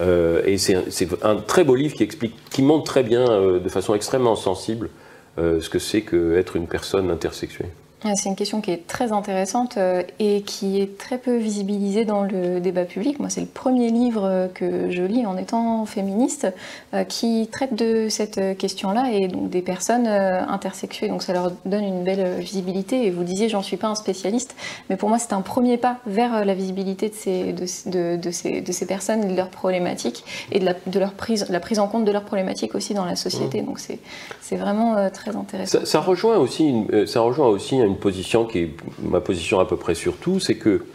Euh, 0.01 0.41
et 0.43 0.57
c'est 0.57 0.75
un, 1.23 1.35
très 1.35 1.63
beau 1.63 1.75
livre 1.75 1.93
qui 1.93 2.01
explique, 2.01 2.33
montre 2.57 2.85
très 2.85 3.03
bien, 3.03 3.29
euh, 3.29 3.59
de 3.59 3.69
façon 3.69 3.93
extrêmement 3.93 4.35
sensible, 4.35 4.89
euh, 5.37 5.61
ce 5.61 5.69
que 5.69 5.77
c'est 5.77 6.01
qu'être 6.01 6.55
une 6.55 6.65
personne 6.65 7.11
intersexuée. 7.11 7.67
Ouais, 8.05 8.15
C'est 8.15 8.29
une 8.29 8.35
question 8.35 8.61
qui 8.61 8.69
est 8.69 8.85
très 8.85 9.11
intéressante 9.11 9.77
euh, 9.77 10.03
et 10.19 10.43
qui 10.43 10.79
est 10.79 10.95
très 10.97 11.17
peu 11.17 11.37
visibilisée 11.37 12.05
dans 12.05 12.21
le 12.21 12.59
débat 12.59 12.83
public. 12.85 13.19
Moi, 13.19 13.29
c'est 13.31 13.41
le 13.41 13.47
premier 13.47 13.89
livre 13.89 14.25
euh, 14.25 14.47
que 14.47 14.91
je 14.91 15.01
lis 15.01 15.25
en 15.25 15.37
étant 15.37 15.87
féministe 15.87 16.45
euh, 16.93 17.03
qui 17.03 17.49
traite 17.51 17.73
de 17.73 18.07
cette 18.09 18.57
question-là 18.59 19.09
et 19.11 19.27
donc 19.27 19.49
des 19.49 19.63
personnes 19.63 20.05
intersexuées. 20.05 21.07
Donc 21.07 21.23
ça 21.23 21.33
leur 21.33 21.51
donne 21.65 21.83
une 21.83 22.03
belle 22.03 22.39
visibilité. 22.39 23.07
Et 23.07 23.09
vous 23.09 23.23
disiez, 23.23 23.49
j'en 23.49 23.63
suis 23.63 23.77
pas 23.77 23.87
un 23.87 23.95
spécialiste, 23.95 24.55
mais 24.91 24.97
pour 24.97 25.09
moi, 25.09 25.17
c'est 25.17 25.33
un 25.33 25.41
premier 25.41 25.77
pas 25.77 25.97
vers 26.05 26.45
la 26.45 26.53
visibilité 26.53 27.09
de 27.09 27.15
ces, 27.15 27.53
de, 27.53 27.65
de- 27.89 28.17
de 28.17 28.31
ces, 28.31 28.61
de 28.61 28.71
ces 28.71 28.85
personnes, 28.85 29.27
de 29.29 29.35
leurs 29.35 29.49
problématiques 29.49 30.23
et 30.51 30.59
de 30.59 30.65
la, 30.65 30.73
de 30.85 30.99
leur 30.99 31.13
prise, 31.13 31.47
la 31.49 31.59
prise 31.59 31.79
en 31.79 31.87
compte 31.87 32.05
de 32.05 32.11
leurs 32.11 32.23
problématiques 32.25 32.75
aussi 32.75 32.93
dans 32.93 33.05
la 33.05 33.15
société. 33.15 33.63
Donc 33.63 33.79
c'est 33.79 34.55
vraiment 34.55 35.09
très 35.09 35.35
intéressant. 35.35 35.79
Ça, 35.79 35.85
ça 35.85 35.99
rejoint 36.01 36.37
aussi 36.37 36.67
une, 36.69 37.07
ça 37.07 37.21
rejoint 37.21 37.47
aussi 37.47 37.77
une 37.77 37.94
position 37.95 38.45
qui 38.45 38.59
est 38.59 38.69
ma 39.01 39.21
position 39.21 39.59
à 39.59 39.65
peu 39.65 39.77
près 39.77 39.95
sur 39.95 40.15
tout, 40.17 40.39
c'est 40.39 40.55
que 40.55 40.85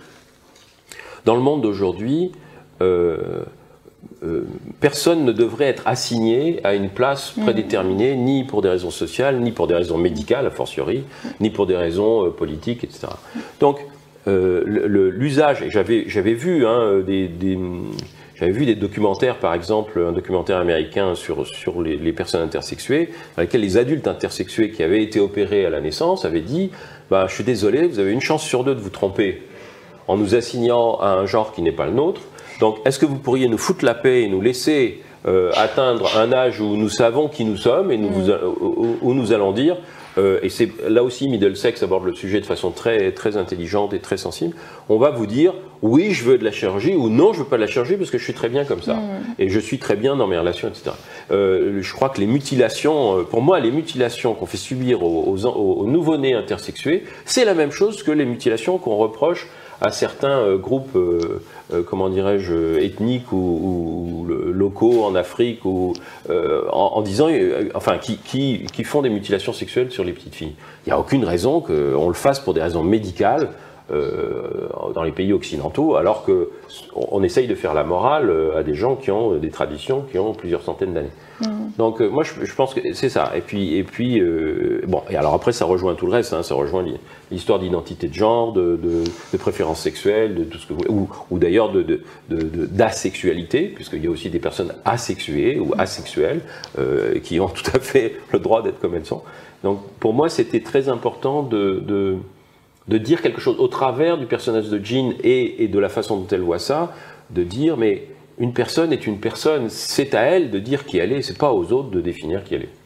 dans 1.24 1.34
le 1.34 1.42
monde 1.42 1.62
d'aujourd'hui, 1.62 2.32
euh, 2.80 3.42
euh, 4.22 4.44
personne 4.80 5.24
ne 5.24 5.32
devrait 5.32 5.66
être 5.66 5.86
assigné 5.86 6.60
à 6.64 6.74
une 6.74 6.88
place 6.88 7.32
prédéterminée, 7.42 8.16
ni 8.16 8.44
pour 8.44 8.62
des 8.62 8.70
raisons 8.70 8.90
sociales, 8.90 9.40
ni 9.40 9.52
pour 9.52 9.66
des 9.66 9.74
raisons 9.74 9.98
médicales, 9.98 10.46
a 10.46 10.50
fortiori, 10.50 11.04
ni 11.40 11.50
pour 11.50 11.66
des 11.66 11.76
raisons 11.76 12.26
euh, 12.26 12.30
politiques, 12.30 12.84
etc. 12.84 13.08
Donc, 13.60 13.78
l'usage, 14.26 15.62
et 15.62 15.70
j'avais, 15.70 16.04
j'avais 16.06 16.34
vu 16.34 16.66
hein, 16.66 17.00
des, 17.04 17.26
des- 17.26 17.58
j'avais 18.40 18.52
vu 18.52 18.64
des 18.66 18.74
documentaires, 18.74 19.36
par 19.36 19.52
exemple, 19.54 20.02
un 20.08 20.12
documentaire 20.12 20.56
américain 20.56 21.14
sur, 21.14 21.46
sur 21.46 21.82
les, 21.82 21.96
les 21.96 22.12
personnes 22.12 22.40
intersexuées, 22.40 23.10
dans 23.36 23.42
lequel 23.42 23.60
les 23.60 23.76
adultes 23.76 24.08
intersexués 24.08 24.70
qui 24.70 24.82
avaient 24.82 25.02
été 25.02 25.20
opérés 25.20 25.66
à 25.66 25.70
la 25.70 25.80
naissance 25.80 26.24
avaient 26.24 26.40
dit 26.40 26.70
bah, 27.10 27.26
Je 27.28 27.34
suis 27.34 27.44
désolé, 27.44 27.86
vous 27.86 27.98
avez 27.98 28.12
une 28.12 28.22
chance 28.22 28.42
sur 28.42 28.64
deux 28.64 28.74
de 28.74 28.80
vous 28.80 28.88
tromper 28.90 29.42
en 30.08 30.16
nous 30.16 30.34
assignant 30.34 30.98
à 31.00 31.08
un 31.10 31.26
genre 31.26 31.52
qui 31.52 31.60
n'est 31.62 31.70
pas 31.70 31.84
le 31.86 31.92
nôtre. 31.92 32.22
Donc, 32.60 32.78
est-ce 32.86 32.98
que 32.98 33.06
vous 33.06 33.18
pourriez 33.18 33.46
nous 33.48 33.58
foutre 33.58 33.84
la 33.84 33.94
paix 33.94 34.22
et 34.22 34.28
nous 34.28 34.40
laisser 34.40 35.02
euh, 35.28 35.52
atteindre 35.54 36.16
un 36.16 36.32
âge 36.32 36.60
où 36.60 36.76
nous 36.76 36.88
savons 36.88 37.28
qui 37.28 37.44
nous 37.44 37.58
sommes 37.58 37.92
et 37.92 37.98
nous, 37.98 38.08
vous- 38.10 38.30
où, 38.60 38.96
où 39.02 39.14
nous 39.14 39.32
allons 39.32 39.52
dire 39.52 39.76
euh, 40.18 40.40
et 40.42 40.48
c'est 40.48 40.70
là 40.88 41.02
aussi 41.02 41.28
Middlesex 41.28 41.82
aborde 41.82 42.04
le 42.04 42.14
sujet 42.14 42.40
de 42.40 42.46
façon 42.46 42.70
très 42.70 43.12
très 43.12 43.36
intelligente 43.36 43.94
et 43.94 43.98
très 44.00 44.16
sensible. 44.16 44.54
On 44.88 44.98
va 44.98 45.10
vous 45.10 45.26
dire 45.26 45.54
oui, 45.82 46.12
je 46.12 46.24
veux 46.24 46.38
de 46.38 46.44
la 46.44 46.50
chirurgie 46.50 46.94
ou 46.94 47.08
non, 47.08 47.32
je 47.32 47.40
veux 47.40 47.44
pas 47.44 47.56
de 47.56 47.62
la 47.62 47.66
chirurgie 47.66 47.96
parce 47.96 48.10
que 48.10 48.18
je 48.18 48.24
suis 48.24 48.34
très 48.34 48.48
bien 48.48 48.64
comme 48.64 48.82
ça 48.82 48.98
et 49.38 49.48
je 49.48 49.58
suis 49.58 49.78
très 49.78 49.96
bien 49.96 50.16
dans 50.16 50.26
mes 50.26 50.38
relations, 50.38 50.68
etc. 50.68 50.90
Euh, 51.30 51.80
je 51.80 51.92
crois 51.94 52.10
que 52.10 52.20
les 52.20 52.26
mutilations, 52.26 53.18
euh, 53.18 53.22
pour 53.22 53.40
moi, 53.40 53.60
les 53.60 53.70
mutilations 53.70 54.34
qu'on 54.34 54.46
fait 54.46 54.58
subir 54.58 55.02
aux, 55.02 55.24
aux, 55.26 55.46
aux 55.46 55.86
nouveau-nés 55.86 56.34
intersexués, 56.34 57.04
c'est 57.24 57.44
la 57.44 57.54
même 57.54 57.70
chose 57.70 58.02
que 58.02 58.10
les 58.10 58.24
mutilations 58.24 58.78
qu'on 58.78 58.96
reproche 58.96 59.48
à 59.80 59.90
certains 59.90 60.38
euh, 60.40 60.58
groupes, 60.58 60.94
euh, 60.94 61.42
euh, 61.72 61.82
comment 61.82 62.08
dirais-je, 62.08 62.78
ethniques 62.78 63.32
ou, 63.32 64.26
locaux 64.28 65.04
en 65.04 65.14
Afrique, 65.14 65.60
en, 65.64 67.02
disant, 67.02 67.28
enfin, 67.74 67.98
qui, 67.98 68.84
font 68.84 69.02
des 69.02 69.08
mutilations 69.08 69.52
sexuelles 69.52 69.90
sur 69.90 70.04
les 70.04 70.12
petites 70.12 70.34
filles. 70.34 70.54
Il 70.84 70.90
n'y 70.90 70.92
a 70.92 70.98
aucune 70.98 71.24
raison 71.24 71.60
qu'on 71.60 72.08
le 72.08 72.14
fasse 72.14 72.40
pour 72.40 72.54
des 72.54 72.62
raisons 72.62 72.82
médicales 72.82 73.48
dans 74.94 75.02
les 75.02 75.12
pays 75.12 75.32
occidentaux, 75.32 75.96
alors 75.96 76.24
que 76.24 76.50
on, 76.94 77.22
essaye 77.22 77.46
de 77.46 77.54
faire 77.54 77.74
la 77.74 77.84
morale 77.84 78.30
euh, 78.30 78.58
à 78.58 78.62
des 78.62 78.74
gens 78.74 78.96
qui 78.96 79.10
ont 79.10 79.34
euh, 79.34 79.38
des 79.38 79.50
traditions 79.50 80.02
qui 80.10 80.18
ont 80.18 80.32
plusieurs 80.32 80.62
centaines 80.62 80.94
d'années. 80.94 81.10
Donc 81.78 82.00
euh, 82.02 82.08
moi 82.08 82.22
je, 82.22 82.44
je 82.44 82.54
pense 82.54 82.74
que 82.74 82.80
c'est 82.92 83.08
ça. 83.08 83.32
Et 83.36 83.40
puis 83.40 83.76
et 83.76 83.82
puis 83.84 84.20
euh, 84.20 84.82
bon 84.86 85.02
et 85.10 85.16
alors 85.16 85.32
après 85.34 85.52
ça 85.52 85.64
rejoint 85.64 85.94
tout 85.94 86.06
le 86.06 86.12
reste. 86.12 86.32
hein, 86.34 86.42
ça 86.42 86.54
rejoint 86.54 86.82
l'hi- 86.82 86.98
l'histoire 87.30 87.58
d'identité 87.58 88.08
de 88.08 88.14
genre, 88.14 88.52
de, 88.52 88.76
de, 88.76 89.04
de 89.32 89.36
préférence 89.38 89.80
sexuelle, 89.80 90.34
de 90.34 90.44
tout 90.44 90.58
ce 90.58 90.66
que 90.66 90.72
vous 90.74 90.82
ou, 90.88 91.08
ou 91.30 91.38
d'ailleurs 91.38 91.70
de 91.72 92.00
d'asexualité, 92.54 93.68
puisqu'il 93.74 94.04
y 94.04 94.06
a 94.06 94.10
aussi 94.10 94.30
des 94.30 94.38
personnes 94.38 94.72
asexuées 94.84 95.58
ou 95.58 95.72
asexuelles 95.78 96.40
euh, 96.78 97.18
qui 97.20 97.40
ont 97.40 97.48
tout 97.58 97.70
à 97.74 97.78
fait 97.78 98.16
le 98.32 98.38
droit 98.38 98.62
d'être 98.62 98.80
comme 98.80 98.94
elles 98.94 99.06
sont. 99.06 99.22
Donc 99.64 99.80
pour 100.00 100.12
moi 100.14 100.28
c'était 100.28 100.60
très 100.60 100.88
important 100.88 101.42
de, 101.42 101.82
de 102.90 102.98
dire 102.98 103.22
quelque 103.22 103.40
chose 103.40 103.56
au 103.60 103.68
travers 103.68 104.18
du 104.18 104.26
personnage 104.26 104.68
de 104.68 104.84
Jean 104.84 105.14
et, 105.22 105.62
et 105.62 105.68
de 105.68 105.78
la 105.78 105.88
façon 105.88 106.16
dont 106.16 106.26
elle 106.30 106.40
voit 106.40 106.58
ça, 106.58 106.92
de 107.30 107.44
dire 107.44 107.76
mais 107.76 108.08
une 108.38 108.52
personne 108.52 108.92
est 108.92 109.06
une 109.06 109.20
personne, 109.20 109.68
c'est 109.70 110.12
à 110.12 110.22
elle 110.22 110.50
de 110.50 110.58
dire 110.58 110.84
qui 110.84 110.98
elle 110.98 111.12
est, 111.12 111.22
c'est 111.22 111.38
pas 111.38 111.52
aux 111.52 111.72
autres 111.72 111.90
de 111.90 112.00
définir 112.00 112.42
qui 112.42 112.56
elle 112.56 112.62
est. 112.62 112.79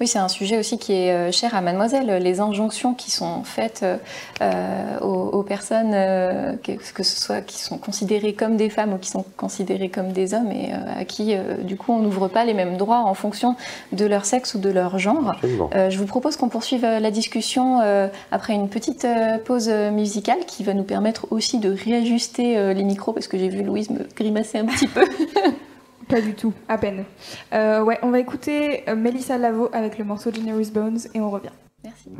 Oui, 0.00 0.08
c'est 0.08 0.18
un 0.18 0.28
sujet 0.28 0.58
aussi 0.58 0.76
qui 0.78 0.92
est 0.92 1.12
euh, 1.12 1.30
cher 1.30 1.54
à 1.54 1.60
Mademoiselle. 1.60 2.20
Les 2.20 2.40
injonctions 2.40 2.94
qui 2.94 3.12
sont 3.12 3.44
faites 3.44 3.80
euh, 3.84 3.96
euh, 4.42 4.98
aux, 5.00 5.38
aux 5.38 5.42
personnes, 5.44 5.92
euh, 5.94 6.54
que, 6.56 6.72
que 6.72 7.02
ce 7.04 7.20
soit 7.20 7.40
qui 7.42 7.60
sont 7.62 7.78
considérées 7.78 8.32
comme 8.32 8.56
des 8.56 8.70
femmes 8.70 8.94
ou 8.94 8.98
qui 8.98 9.10
sont 9.10 9.24
considérées 9.36 9.90
comme 9.90 10.12
des 10.12 10.34
hommes, 10.34 10.50
et 10.50 10.72
euh, 10.72 11.00
à 11.00 11.04
qui, 11.04 11.36
du 11.62 11.76
coup, 11.76 11.92
on 11.92 12.00
n'ouvre 12.00 12.26
pas 12.26 12.44
les 12.44 12.54
mêmes 12.54 12.76
droits 12.76 13.04
en 13.04 13.14
fonction 13.14 13.54
de 13.92 14.04
leur 14.04 14.24
sexe 14.24 14.54
ou 14.54 14.58
de 14.58 14.70
leur 14.70 14.98
genre. 14.98 15.34
Je 15.72 15.96
vous 15.96 16.06
propose 16.06 16.36
qu'on 16.36 16.48
poursuive 16.48 16.82
la 16.82 17.10
discussion 17.10 17.80
après 18.32 18.54
une 18.54 18.68
petite 18.68 19.06
pause 19.44 19.68
musicale 19.68 20.38
qui 20.46 20.64
va 20.64 20.74
nous 20.74 20.82
permettre 20.82 21.26
aussi 21.30 21.58
de 21.58 21.70
réajuster 21.72 22.74
les 22.74 22.82
micros 22.82 23.12
parce 23.12 23.28
que 23.28 23.38
j'ai 23.38 23.48
vu 23.48 23.62
Louise 23.62 23.90
me 23.90 24.06
grimacer 24.16 24.58
un 24.58 24.66
petit 24.66 24.88
peu. 24.88 25.04
Pas 26.08 26.20
du 26.20 26.34
tout, 26.34 26.52
à 26.68 26.78
peine. 26.78 27.04
Euh, 27.52 27.82
ouais, 27.82 27.98
on 28.02 28.10
va 28.10 28.18
écouter 28.20 28.88
euh, 28.88 28.96
Melissa 28.96 29.38
Lavo 29.38 29.70
avec 29.72 29.98
le 29.98 30.04
morceau 30.04 30.32
Generous 30.32 30.70
Bones 30.72 30.98
et 31.14 31.20
on 31.20 31.30
revient. 31.30 31.50
Merci. 31.82 32.10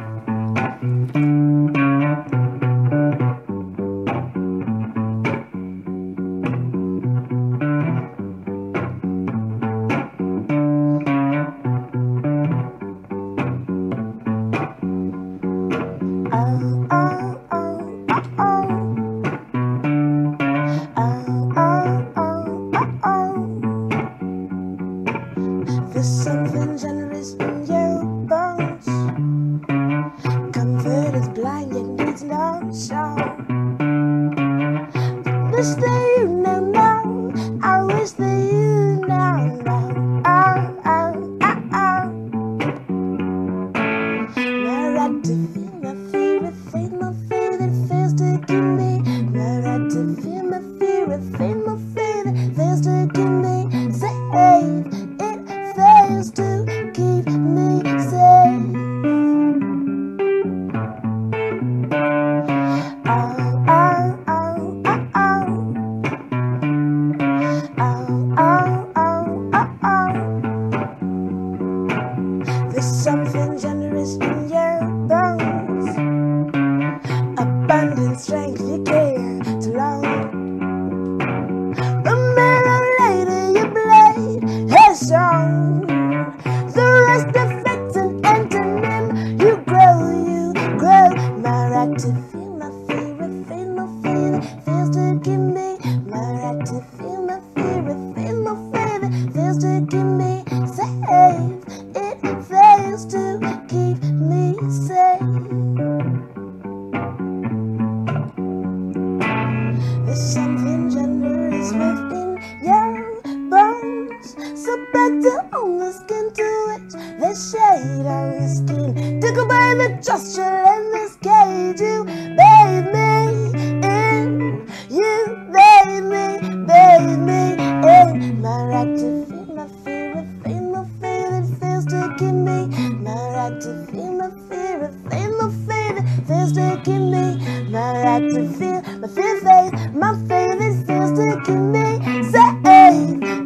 Not 133.05 133.35
right 133.37 133.61
to 133.63 133.87
feel 133.93 134.13
my 134.15 134.31
fear, 134.49 134.91
feel 135.11 135.33
my 135.39 135.51
fear, 135.67 136.03
feels 136.27 136.53
taking 136.53 137.11
me. 137.13 137.27
Not 137.71 138.05
right 138.05 138.21
to 138.23 138.49
feel 138.59 138.83
my 139.01 139.09
fear 139.09 139.37
face, 139.47 139.95
my 139.95 140.13
fear 140.29 140.63
is 140.69 140.87
feels 140.87 141.13
taking 141.19 141.73
me. 141.73 141.87
Say 142.33 142.49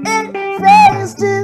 it 0.07 0.27
feels 0.62 1.14
to 1.16 1.38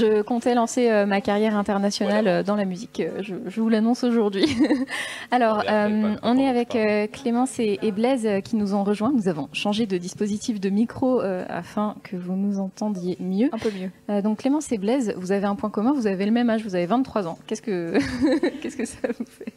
Je 0.00 0.06
comptais 0.22 0.54
lancer 0.54 0.90
euh, 0.90 1.06
ma 1.06 1.20
carrière 1.20 1.56
internationale 1.56 2.28
euh, 2.28 2.42
dans 2.42 2.56
la 2.56 2.64
musique. 2.64 3.00
euh, 3.00 3.22
je, 3.22 3.34
je 3.46 3.60
vous 3.60 3.68
l'annonce 3.68 4.04
aujourd'hui. 4.04 4.46
Alors, 5.30 5.62
euh, 5.68 6.14
on 6.22 6.36
est 6.38 6.48
avec 6.48 6.74
euh, 6.76 7.06
Clémence 7.06 7.58
et, 7.58 7.78
et 7.82 7.92
Blaise 7.92 8.26
euh, 8.26 8.40
qui 8.40 8.56
nous 8.56 8.74
ont 8.74 8.84
rejoints. 8.84 9.12
Nous 9.12 9.28
avons 9.28 9.48
changé 9.52 9.86
de 9.86 9.96
dispositif 9.98 10.60
de 10.60 10.70
micro 10.70 11.20
euh, 11.20 11.44
afin 11.48 11.96
que 12.02 12.16
vous 12.16 12.34
nous 12.34 12.58
entendiez 12.58 13.16
mieux. 13.20 13.48
Un 13.52 13.58
peu 13.58 13.70
mieux. 13.70 13.90
Euh, 14.10 14.22
donc 14.22 14.38
Clémence 14.38 14.70
et 14.72 14.78
Blaise, 14.78 15.14
vous 15.16 15.32
avez 15.32 15.46
un 15.46 15.54
point 15.54 15.70
commun, 15.70 15.92
vous 15.92 16.06
avez 16.06 16.24
le 16.24 16.32
même 16.32 16.50
âge, 16.50 16.62
vous 16.64 16.74
avez 16.74 16.86
23 16.86 17.26
ans. 17.26 17.38
Qu'est-ce 17.46 17.62
que, 17.62 17.98
qu'est-ce 18.60 18.76
que 18.76 18.84
ça 18.86 19.08
vous 19.18 19.24
fait? 19.26 19.52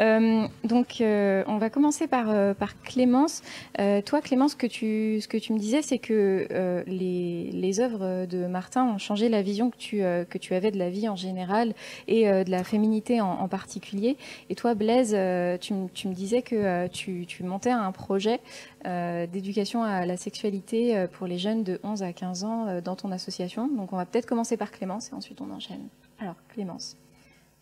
Euh, 0.00 0.46
Donc 0.64 1.00
euh, 1.00 1.42
on 1.46 1.58
va 1.58 1.70
commencer 1.70 2.06
par, 2.06 2.26
euh, 2.30 2.54
par 2.54 2.80
Clémence. 2.82 3.42
Euh, 3.78 4.00
toi 4.02 4.20
Clémence, 4.20 4.52
ce 4.52 4.56
que 4.56 4.66
tu, 4.66 5.20
ce 5.20 5.28
que 5.28 5.36
tu 5.36 5.52
me 5.52 5.58
disais, 5.58 5.82
c'est 5.82 5.98
que 5.98 6.46
euh, 6.50 6.82
les, 6.86 7.50
les 7.52 7.80
œuvres 7.80 8.26
de 8.26 8.46
Martin 8.46 8.84
ont 8.84 8.98
changé 8.98 9.28
la 9.28 9.42
vision 9.42 9.70
que 9.70 9.76
tu, 9.76 9.99
euh, 10.02 10.24
que 10.24 10.38
tu 10.38 10.54
avais 10.54 10.70
de 10.70 10.78
la 10.78 10.90
vie 10.90 11.08
en 11.08 11.16
général 11.16 11.74
et 12.08 12.28
euh, 12.28 12.44
de 12.44 12.50
la 12.50 12.64
féminité 12.64 13.20
en, 13.20 13.30
en 13.30 13.48
particulier. 13.48 14.16
Et 14.48 14.54
toi 14.54 14.74
Blaise, 14.74 15.12
euh, 15.16 15.56
tu, 15.58 15.74
me- 15.74 15.88
tu 15.88 16.08
me 16.08 16.14
disais 16.14 16.42
que 16.42 16.86
tu, 16.88 17.24
tu 17.26 17.42
montais 17.44 17.70
un 17.70 17.92
projet 17.92 18.40
d'éducation 18.84 19.82
à 19.82 20.06
la 20.06 20.16
sexualité 20.16 21.06
pour 21.12 21.26
les 21.26 21.38
jeunes 21.38 21.62
de 21.64 21.78
11 21.84 22.02
à 22.02 22.12
15 22.12 22.44
ans 22.44 22.80
dans 22.82 22.96
ton 22.96 23.12
association. 23.12 23.68
Donc 23.68 23.92
on 23.92 23.96
va 23.96 24.06
peut-être 24.06 24.26
commencer 24.26 24.56
par 24.56 24.70
Clémence 24.70 25.10
et 25.10 25.14
ensuite 25.14 25.40
on 25.40 25.50
enchaîne. 25.54 25.88
Alors 26.20 26.34
Clémence. 26.54 26.96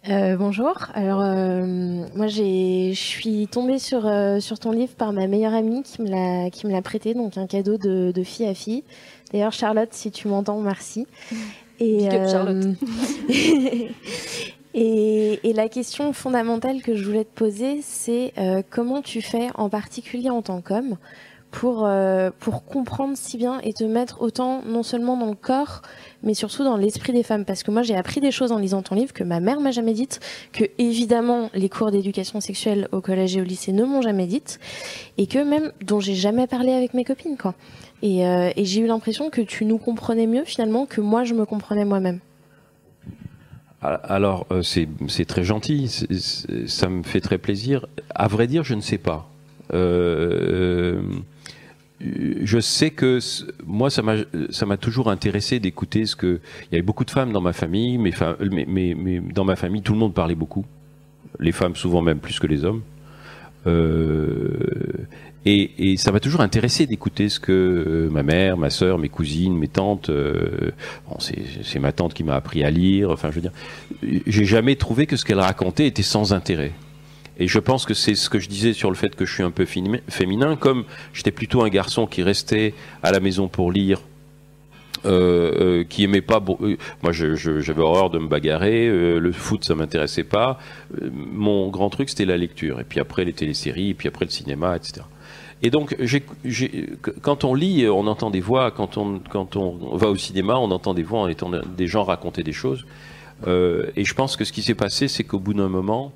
Euh, 0.09 0.37
bonjour. 0.37 0.74
Alors 0.94 1.20
euh, 1.20 2.07
moi 2.14 2.29
je 2.29 2.92
suis 2.94 3.48
tombée 3.48 3.81
sur 3.81 4.07
euh, 4.07 4.38
sur 4.38 4.61
ton 4.61 4.70
livre 4.70 4.94
par 4.94 5.12
ma 5.12 5.27
meilleure 5.27 5.55
amie 5.55 5.83
qui 5.83 6.03
me 6.03 6.09
l'a 6.09 6.51
qui 6.51 6.68
me 6.68 6.72
l'a 6.72 6.83
prêté 6.83 7.14
donc 7.14 7.37
un 7.37 7.48
cadeau 7.48 7.79
de, 7.79 8.12
de 8.14 8.22
fille 8.22 8.46
à 8.46 8.55
fille. 8.55 8.85
D'ailleurs 9.33 9.53
Charlotte 9.53 9.92
si 9.92 10.12
tu 10.12 10.29
m'entends 10.29 10.61
merci. 10.61 11.07
Et 11.80 12.08
Charlotte. 12.10 12.64
et, 14.74 15.40
et 15.48 15.52
la 15.52 15.68
question 15.68 16.12
fondamentale 16.12 16.82
que 16.82 16.94
je 16.94 17.04
voulais 17.04 17.24
te 17.24 17.34
poser 17.34 17.80
c'est 17.82 18.32
euh, 18.38 18.62
comment 18.68 19.02
tu 19.02 19.22
fais 19.22 19.48
en 19.54 19.68
particulier 19.68 20.30
en 20.30 20.42
tant 20.42 20.60
qu'homme 20.60 20.96
pour 21.50 21.87
euh, 21.87 22.30
pour 22.38 22.64
comprendre 22.64 23.16
si 23.16 23.37
bien 23.38 23.61
et 23.61 23.72
te 23.72 23.84
mettre 23.84 24.20
autant 24.20 24.62
non 24.66 24.82
seulement 24.82 25.16
dans 25.16 25.26
le 25.26 25.34
corps 25.34 25.82
mais 26.22 26.34
surtout 26.34 26.62
dans 26.62 26.76
l'esprit 26.76 27.12
des 27.12 27.22
femmes 27.22 27.44
parce 27.44 27.62
que 27.62 27.70
moi 27.70 27.82
j'ai 27.82 27.96
appris 27.96 28.20
des 28.20 28.30
choses 28.30 28.52
en 28.52 28.58
lisant 28.58 28.82
ton 28.82 28.94
livre 28.94 29.12
que 29.12 29.24
ma 29.24 29.40
mère 29.40 29.61
m'a 29.61 29.70
jamais 29.70 29.94
dites 29.94 30.20
que 30.52 30.64
évidemment 30.78 31.50
les 31.54 31.68
cours 31.68 31.90
d'éducation 31.90 32.40
sexuelle 32.40 32.88
au 32.92 33.00
collège 33.00 33.37
et 33.37 33.40
au 33.40 33.44
lycée 33.44 33.72
ne 33.72 33.84
m'ont 33.84 34.02
jamais 34.02 34.26
dites 34.26 34.61
et 35.16 35.26
que 35.26 35.38
même 35.38 35.72
dont 35.84 36.00
j'ai 36.00 36.14
jamais 36.14 36.46
parlé 36.46 36.72
avec 36.72 36.92
mes 36.92 37.04
copines 37.04 37.37
quoi 37.37 37.54
et, 38.02 38.26
euh, 38.26 38.50
j'ai 38.56 38.80
eu 38.80 38.87
l'impression 38.87 39.30
que 39.30 39.40
tu 39.40 39.64
nous 39.64 39.78
comprenais 39.78 40.26
mieux 40.26 40.44
finalement 40.44 40.87
que 40.87 41.00
moi 41.00 41.24
je 41.24 41.34
me 41.34 41.46
comprenais 41.46 41.84
moi-même 41.84 42.20
Alors, 43.80 44.46
euh, 44.50 44.62
c'est 44.62 45.24
très 45.24 45.44
gentil, 45.44 45.88
ça 46.66 46.88
me 46.88 47.04
fait 47.04 47.20
très 47.20 47.38
plaisir. 47.38 47.87
À 48.12 48.26
vrai 48.26 48.48
dire, 48.48 48.64
je 48.64 48.74
ne 48.74 48.80
sais 48.80 48.98
pas. 48.98 49.28
Euh, 49.72 51.00
je 52.00 52.61
sais 52.61 52.90
que 52.90 53.18
moi, 53.66 53.90
ça 53.90 54.02
m'a 54.02 54.76
toujours 54.76 55.11
intéressé 55.11 55.58
d'écouter 55.58 56.06
ce 56.06 56.16
que. 56.16 56.40
Il 56.64 56.72
y 56.72 56.74
avait 56.76 56.82
beaucoup 56.82 57.04
de 57.04 57.11
femmes 57.11 57.32
dans 57.32 57.40
ma 57.40 57.52
famille, 57.52 57.98
mais, 57.98 58.12
dans 59.34 59.44
ma 59.44 59.56
famille, 59.56 59.82
tout 59.82 59.92
le 59.92 59.98
monde 59.98 60.14
parlait 60.14 60.37
beaucoup. 60.37 60.64
Les 61.40 61.52
femmes, 61.52 61.74
souvent 61.74 62.02
même 62.02 62.20
plus 62.20 62.38
que 62.38 62.46
les 62.46 62.64
hommes. 62.64 62.82
Euh, 63.66 64.48
et, 65.44 65.96
ça 65.96 66.12
m'a 66.12 66.20
toujours 66.20 66.40
intéressé 66.40 66.87
d'écouter 66.87 67.28
ce 67.28 67.40
que 67.40 67.52
euh, 67.52 68.11
ma 68.11 68.22
mère, 68.22 68.56
ma 68.56 68.70
sœur, 68.70 68.98
mes 68.98 69.08
cousines, 69.08 69.56
mes 69.56 69.68
tantes. 69.68 70.11
euh, 70.11 70.70
c'est 71.18 71.78
ma 71.80 71.92
tante 71.92 72.14
qui 72.14 72.22
m'a 72.22 72.37
appris 72.37 72.62
à 72.62 72.70
lire. 72.70 73.11
Enfin, 73.11 73.30
je 73.30 73.37
veux 73.37 73.40
dire, 73.40 73.52
j'ai 74.26 74.44
jamais 74.44 74.76
trouvé 74.76 75.06
que 75.06 75.16
ce 75.16 75.24
qu'elle 75.24 75.40
racontait 75.40 75.87
était 75.87 76.02
sans 76.02 76.32
intérêt. 76.32 76.72
Et 77.38 77.46
je 77.46 77.59
pense 77.59 77.87
que 77.87 77.94
c'est 77.94 78.14
ce 78.14 78.29
que 78.29 78.38
je 78.38 78.48
disais 78.48 78.72
sur 78.72 78.90
le 78.90 78.96
fait 78.96 79.14
que 79.14 79.24
je 79.24 79.33
suis 79.33 79.42
un 79.42 79.51
peu 79.51 79.64
féminin, 79.64 80.57
comme 80.57 80.85
j'étais 81.12 81.31
plutôt 81.31 81.62
un 81.62 81.68
garçon 81.68 82.07
qui 82.07 82.22
restait 82.22 82.74
à 83.03 83.12
la 83.12 83.20
maison 83.20 83.48
pour 83.48 83.70
lire. 83.72 84.01
Euh, 85.05 85.53
euh, 85.61 85.85
qui 85.85 86.03
aimait 86.03 86.20
pas 86.20 86.42
euh, 86.61 86.77
moi 87.05 87.12
j'avais 87.12 87.81
horreur 87.81 88.11
de 88.11 88.18
me 88.18 88.27
bagarrer 88.27 88.88
le 88.88 89.31
foot 89.31 89.64
ça 89.64 89.77
m'intéressait 89.77 90.24
pas 90.24 90.59
mon 91.12 91.68
grand 91.68 91.88
truc 91.88 92.09
c'était 92.09 92.24
la 92.24 92.37
lecture 92.37 92.81
et 92.81 92.85
puis 92.85 92.98
après 92.98 93.24
les 93.24 93.33
téléséries 93.33 93.90
et 93.90 93.94
puis 93.94 94.09
après 94.09 94.24
le 94.24 94.33
cinéma 94.33 94.74
etc 94.74 95.03
et 95.62 95.70
donc, 95.70 95.96
quand 97.22 97.42
on 97.42 97.53
lit, 97.53 97.88
on 97.88 98.07
entend 98.07 98.31
des 98.31 98.38
voix. 98.38 98.70
Quand 98.70 98.96
on, 98.96 99.20
quand 99.29 99.57
on 99.57 99.96
va 99.96 100.09
au 100.09 100.14
cinéma, 100.14 100.57
on 100.57 100.70
entend 100.70 100.94
des 100.94 101.03
voix, 101.03 101.18
on 101.18 101.29
entend 101.29 101.51
des 101.51 101.87
gens 101.88 102.05
raconter 102.05 102.44
des 102.44 102.53
choses. 102.53 102.87
Et 103.44 104.05
je 104.05 104.14
pense 104.14 104.37
que 104.37 104.44
ce 104.44 104.53
qui 104.53 104.62
s'est 104.62 104.77
passé, 104.77 105.09
c'est 105.09 105.24
qu'au 105.24 105.40
bout 105.40 105.55
d'un 105.55 105.68
moment, 105.68 106.12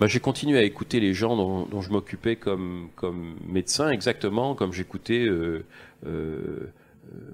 bah, 0.00 0.06
j'ai 0.06 0.20
continué 0.20 0.58
à 0.58 0.62
écouter 0.62 0.98
les 0.98 1.14
gens 1.14 1.36
dont, 1.36 1.66
dont 1.66 1.80
je 1.80 1.90
m'occupais 1.90 2.36
comme, 2.36 2.88
comme 2.96 3.36
médecin, 3.46 3.90
exactement 3.90 4.54
comme 4.54 4.72
j'écoutais, 4.72 5.26
euh, 5.26 5.64
euh, 6.06 6.72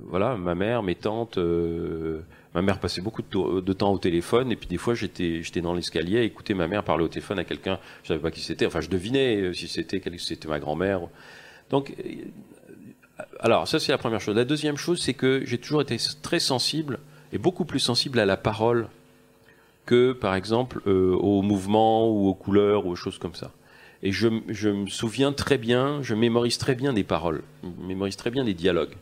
voilà, 0.04 0.36
ma 0.36 0.54
mère, 0.54 0.82
mes 0.82 0.96
tantes. 0.96 1.38
euh, 1.38 2.20
ma 2.56 2.62
mère 2.62 2.80
passait 2.80 3.02
beaucoup 3.02 3.20
de, 3.20 3.72
temps 3.74 3.92
au 3.92 3.98
téléphone, 3.98 4.50
et 4.50 4.56
puis 4.56 4.66
des 4.66 4.78
fois 4.78 4.94
j'étais, 4.94 5.42
j'étais 5.42 5.60
dans 5.60 5.74
l'escalier 5.74 6.20
à 6.20 6.22
écouter 6.22 6.54
ma 6.54 6.66
mère 6.66 6.82
parler 6.84 7.04
au 7.04 7.08
téléphone 7.08 7.38
à 7.38 7.44
quelqu'un. 7.44 7.78
Je 8.02 8.08
savais 8.08 8.20
pas 8.20 8.30
qui 8.30 8.40
c'était. 8.40 8.64
Enfin, 8.64 8.80
je 8.80 8.88
devinais 8.88 9.36
euh, 9.36 9.52
si 9.52 9.68
c'était, 9.68 10.00
si 10.16 10.26
c'était 10.26 10.48
ma 10.48 10.58
grand-mère. 10.58 11.02
Donc, 11.68 11.92
euh, 11.98 13.22
alors 13.40 13.68
ça 13.68 13.78
c'est 13.78 13.92
la 13.92 13.98
première 13.98 14.22
chose. 14.22 14.34
La 14.34 14.46
deuxième 14.46 14.78
chose, 14.78 15.02
c'est 15.02 15.12
que 15.12 15.42
j'ai 15.44 15.58
toujours 15.58 15.82
été 15.82 15.98
très 16.22 16.40
sensible 16.40 16.98
et 17.30 17.36
beaucoup 17.36 17.66
plus 17.66 17.78
sensible 17.78 18.18
à 18.18 18.24
la 18.24 18.38
parole 18.38 18.88
que, 19.86 20.12
par 20.12 20.34
exemple, 20.34 20.80
euh, 20.86 21.14
aux 21.14 21.42
mouvements 21.42 22.10
ou 22.10 22.28
aux 22.28 22.34
couleurs 22.34 22.86
ou 22.86 22.90
aux 22.90 22.96
choses 22.96 23.18
comme 23.18 23.34
ça. 23.34 23.52
Et 24.02 24.12
je, 24.12 24.28
me 24.28 24.86
souviens 24.88 25.32
très 25.32 25.56
bien, 25.56 26.02
je 26.02 26.14
mémorise 26.14 26.58
très 26.58 26.74
bien 26.74 26.92
des 26.92 27.04
paroles, 27.04 27.42
je 27.62 27.86
mémorise 27.86 28.16
très 28.16 28.30
bien 28.30 28.44
des 28.44 28.54
dialogues. 28.54 28.94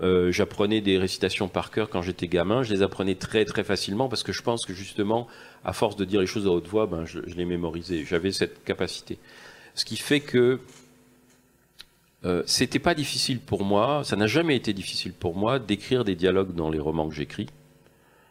Euh, 0.00 0.32
J'apprenais 0.32 0.80
des 0.80 0.98
récitations 0.98 1.48
par 1.48 1.70
cœur 1.70 1.88
quand 1.88 2.02
j'étais 2.02 2.28
gamin, 2.28 2.62
je 2.62 2.72
les 2.72 2.82
apprenais 2.82 3.14
très 3.14 3.44
très 3.44 3.64
facilement 3.64 4.08
parce 4.08 4.22
que 4.22 4.32
je 4.32 4.42
pense 4.42 4.66
que 4.66 4.74
justement, 4.74 5.28
à 5.64 5.72
force 5.72 5.96
de 5.96 6.04
dire 6.04 6.20
les 6.20 6.26
choses 6.26 6.46
à 6.46 6.50
haute 6.50 6.66
voix, 6.66 6.86
ben, 6.86 7.04
je, 7.04 7.20
je 7.26 7.34
les 7.34 7.44
mémorisais, 7.44 8.04
j'avais 8.04 8.32
cette 8.32 8.64
capacité. 8.64 9.18
Ce 9.74 9.84
qui 9.84 9.96
fait 9.96 10.20
que 10.20 10.60
euh, 12.24 12.42
c'était 12.46 12.80
pas 12.80 12.94
difficile 12.94 13.38
pour 13.38 13.64
moi, 13.64 14.02
ça 14.04 14.16
n'a 14.16 14.26
jamais 14.26 14.56
été 14.56 14.72
difficile 14.72 15.12
pour 15.12 15.36
moi 15.36 15.58
d'écrire 15.58 16.04
des 16.04 16.16
dialogues 16.16 16.54
dans 16.54 16.70
les 16.70 16.80
romans 16.80 17.08
que 17.08 17.14
j'écris. 17.14 17.46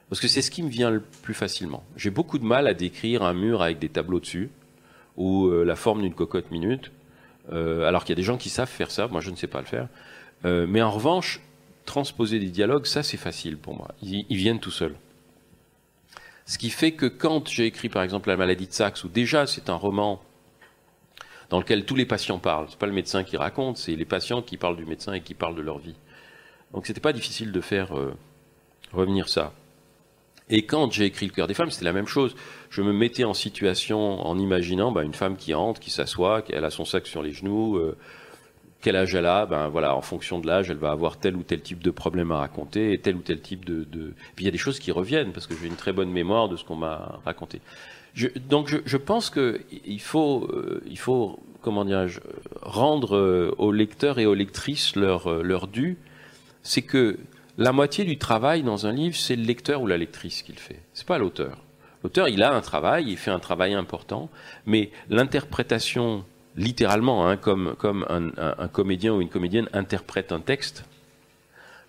Parce 0.09 0.21
que 0.21 0.27
c'est 0.27 0.41
ce 0.41 0.51
qui 0.51 0.63
me 0.63 0.69
vient 0.69 0.89
le 0.89 1.01
plus 1.01 1.33
facilement. 1.33 1.83
J'ai 1.97 2.11
beaucoup 2.11 2.39
de 2.39 2.45
mal 2.45 2.67
à 2.67 2.73
décrire 2.73 3.23
un 3.23 3.33
mur 3.33 3.61
avec 3.61 3.79
des 3.79 3.89
tableaux 3.89 4.19
dessus, 4.19 4.49
ou 5.17 5.47
euh, 5.47 5.65
la 5.65 5.75
forme 5.75 6.01
d'une 6.01 6.13
cocotte 6.13 6.49
minute, 6.51 6.91
euh, 7.51 7.85
alors 7.85 8.03
qu'il 8.03 8.11
y 8.11 8.13
a 8.13 8.21
des 8.21 8.23
gens 8.23 8.37
qui 8.37 8.49
savent 8.49 8.69
faire 8.69 8.91
ça, 8.91 9.07
moi 9.07 9.19
je 9.19 9.31
ne 9.31 9.35
sais 9.35 9.47
pas 9.47 9.59
le 9.59 9.65
faire. 9.65 9.89
Euh, 10.45 10.65
mais 10.67 10.81
en 10.81 10.91
revanche, 10.91 11.41
transposer 11.85 12.39
des 12.39 12.49
dialogues, 12.49 12.85
ça 12.85 13.03
c'est 13.03 13.17
facile 13.17 13.57
pour 13.57 13.75
moi. 13.75 13.89
Ils, 14.01 14.25
viennent 14.29 14.59
tout 14.59 14.71
seuls. 14.71 14.95
Ce 16.45 16.57
qui 16.57 16.69
fait 16.69 16.93
que 16.93 17.07
quand 17.07 17.49
j'ai 17.49 17.65
écrit 17.65 17.89
par 17.89 18.03
exemple 18.03 18.29
La 18.29 18.37
maladie 18.37 18.67
de 18.67 18.73
Saxe, 18.73 19.03
où 19.03 19.09
déjà 19.09 19.45
c'est 19.45 19.69
un 19.69 19.75
roman 19.75 20.21
dans 21.49 21.59
lequel 21.59 21.85
tous 21.85 21.95
les 21.95 22.05
patients 22.05 22.39
parlent, 22.39 22.67
c'est 22.69 22.79
pas 22.79 22.87
le 22.87 22.93
médecin 22.93 23.23
qui 23.23 23.35
raconte, 23.35 23.77
c'est 23.77 23.95
les 23.95 24.05
patients 24.05 24.41
qui 24.41 24.55
parlent 24.55 24.77
du 24.77 24.85
médecin 24.85 25.13
et 25.13 25.21
qui 25.21 25.33
parlent 25.33 25.55
de 25.55 25.61
leur 25.61 25.79
vie. 25.79 25.95
Donc 26.73 26.85
c'était 26.85 27.01
pas 27.01 27.13
difficile 27.13 27.51
de 27.51 27.61
faire 27.61 27.93
revenir 28.93 29.29
ça. 29.29 29.53
Et 30.49 30.63
quand 30.63 30.91
j'ai 30.91 31.05
écrit 31.05 31.27
Le 31.27 31.33
cœur 31.33 31.47
des 31.47 31.53
femmes, 31.53 31.71
c'était 31.71 31.85
la 31.85 31.93
même 31.93 32.07
chose. 32.07 32.35
Je 32.69 32.81
me 32.81 32.93
mettais 32.93 33.25
en 33.25 33.33
situation 33.33 34.25
en 34.25 34.37
imaginant 34.39 34.91
bah, 34.91 35.03
une 35.03 35.13
femme 35.13 35.35
qui 35.35 35.53
entre, 35.53 35.79
qui 35.79 35.91
s'assoit, 35.91 36.41
qui 36.41 36.53
elle 36.53 36.65
a 36.65 36.69
son 36.69 36.85
sac 36.85 37.05
sur 37.07 37.21
les 37.21 37.33
genoux, 37.33 37.77
euh, 37.77 37.97
quel 38.81 38.95
âge 38.95 39.15
elle 39.15 39.25
a, 39.25 39.45
ben 39.45 39.67
voilà, 39.67 39.95
en 39.95 40.01
fonction 40.01 40.39
de 40.39 40.47
l'âge, 40.47 40.69
elle 40.69 40.77
va 40.77 40.91
avoir 40.91 41.17
tel 41.17 41.35
ou 41.35 41.43
tel 41.43 41.61
type 41.61 41.83
de 41.83 41.91
problème 41.91 42.31
à 42.31 42.37
raconter, 42.37 42.93
et 42.93 42.99
tel 42.99 43.15
ou 43.15 43.21
tel 43.21 43.41
type 43.41 43.65
de. 43.65 43.85
Puis 44.35 44.43
il 44.43 44.45
y 44.45 44.47
a 44.47 44.51
des 44.51 44.57
choses 44.57 44.79
qui 44.79 44.91
reviennent 44.91 45.31
parce 45.31 45.47
que 45.47 45.55
j'ai 45.59 45.67
une 45.67 45.75
très 45.75 45.91
bonne 45.91 46.11
mémoire 46.11 46.47
de 46.47 46.55
ce 46.55 46.63
qu'on 46.63 46.75
m'a 46.75 47.19
raconté. 47.25 47.59
Donc 48.49 48.73
je, 48.85 48.97
pense 48.97 49.29
que 49.29 49.61
il 49.85 50.01
faut, 50.01 50.47
euh, 50.51 50.81
il 50.89 50.97
faut, 50.97 51.39
comment 51.61 51.85
dirais-je, 51.85 52.19
rendre 52.61 53.15
euh, 53.15 53.53
aux 53.57 53.71
lecteurs 53.71 54.17
et 54.19 54.25
aux 54.25 54.33
lectrices 54.33 54.95
leur 54.95 55.43
leur 55.43 55.67
dû. 55.67 55.97
C'est 56.63 56.81
que 56.81 57.17
la 57.57 57.71
moitié 57.71 58.05
du 58.05 58.17
travail 58.17 58.63
dans 58.63 58.85
un 58.85 58.91
livre, 58.91 59.15
c'est 59.15 59.35
le 59.35 59.43
lecteur 59.43 59.81
ou 59.81 59.87
la 59.87 59.97
lectrice 59.97 60.43
qui 60.43 60.51
le 60.51 60.59
fait. 60.59 60.79
C'est 60.93 61.07
pas 61.07 61.17
l'auteur. 61.17 61.57
L'auteur, 62.03 62.29
il 62.29 62.43
a 62.43 62.53
un 62.53 62.61
travail, 62.61 63.05
il 63.09 63.17
fait 63.17 63.31
un 63.31 63.39
travail 63.39 63.73
important, 63.73 64.29
mais 64.65 64.91
l'interprétation, 65.09 66.23
littéralement, 66.55 67.27
hein, 67.27 67.37
comme, 67.37 67.75
un, 68.07 68.67
comédien 68.67 69.13
ou 69.13 69.21
une 69.21 69.29
comédienne 69.29 69.67
interprète 69.73 70.31
un 70.31 70.39
texte, 70.39 70.85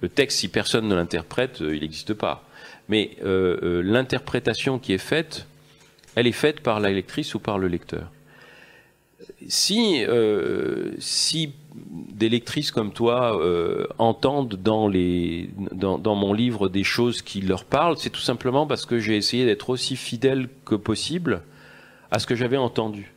Le 0.01 0.09
texte, 0.09 0.39
si 0.39 0.49
personne 0.49 0.87
ne 0.87 0.95
l'interprète, 0.95 1.59
il 1.61 1.81
n'existe 1.81 2.15
pas. 2.15 2.45
Mais 2.89 3.17
l'interprétation 3.23 4.79
qui 4.79 4.93
est 4.95 4.99
faite, 4.99 5.47
elle 6.15 6.27
est 6.27 6.33
faite 6.33 6.61
par 6.61 6.81
la 6.81 6.91
lectrice 6.91 7.35
ou 7.35 7.41
par 7.41 7.59
le 7.59 7.69
lecteur. 7.69 8.11
Si 9.49 10.07
des 11.87 12.29
lectrices 12.29 12.71
comme 12.71 12.93
toi 12.93 13.41
euh, 13.41 13.87
entendent 13.99 14.55
dans, 14.55 14.89
les, 14.89 15.51
dans, 15.73 16.15
mon 16.15 16.33
livre 16.33 16.69
des 16.69 16.85
choses 16.85 17.23
qui 17.23 17.41
leur 17.41 17.65
parlent, 17.65 17.97
c'est 17.97 18.11
tout 18.11 18.21
simplement 18.21 18.67
parce 18.67 18.87
que 18.87 18.99
j'ai 18.99 19.17
essayé 19.17 19.45
d'être 19.45 19.71
aussi 19.71 19.97
fidèle 19.97 20.49
que 20.65 20.75
possible 20.75 21.43
à 22.11 22.19
ce 22.19 22.27
que 22.27 22.35
j'avais 22.35 22.57
entendu. 22.57 23.13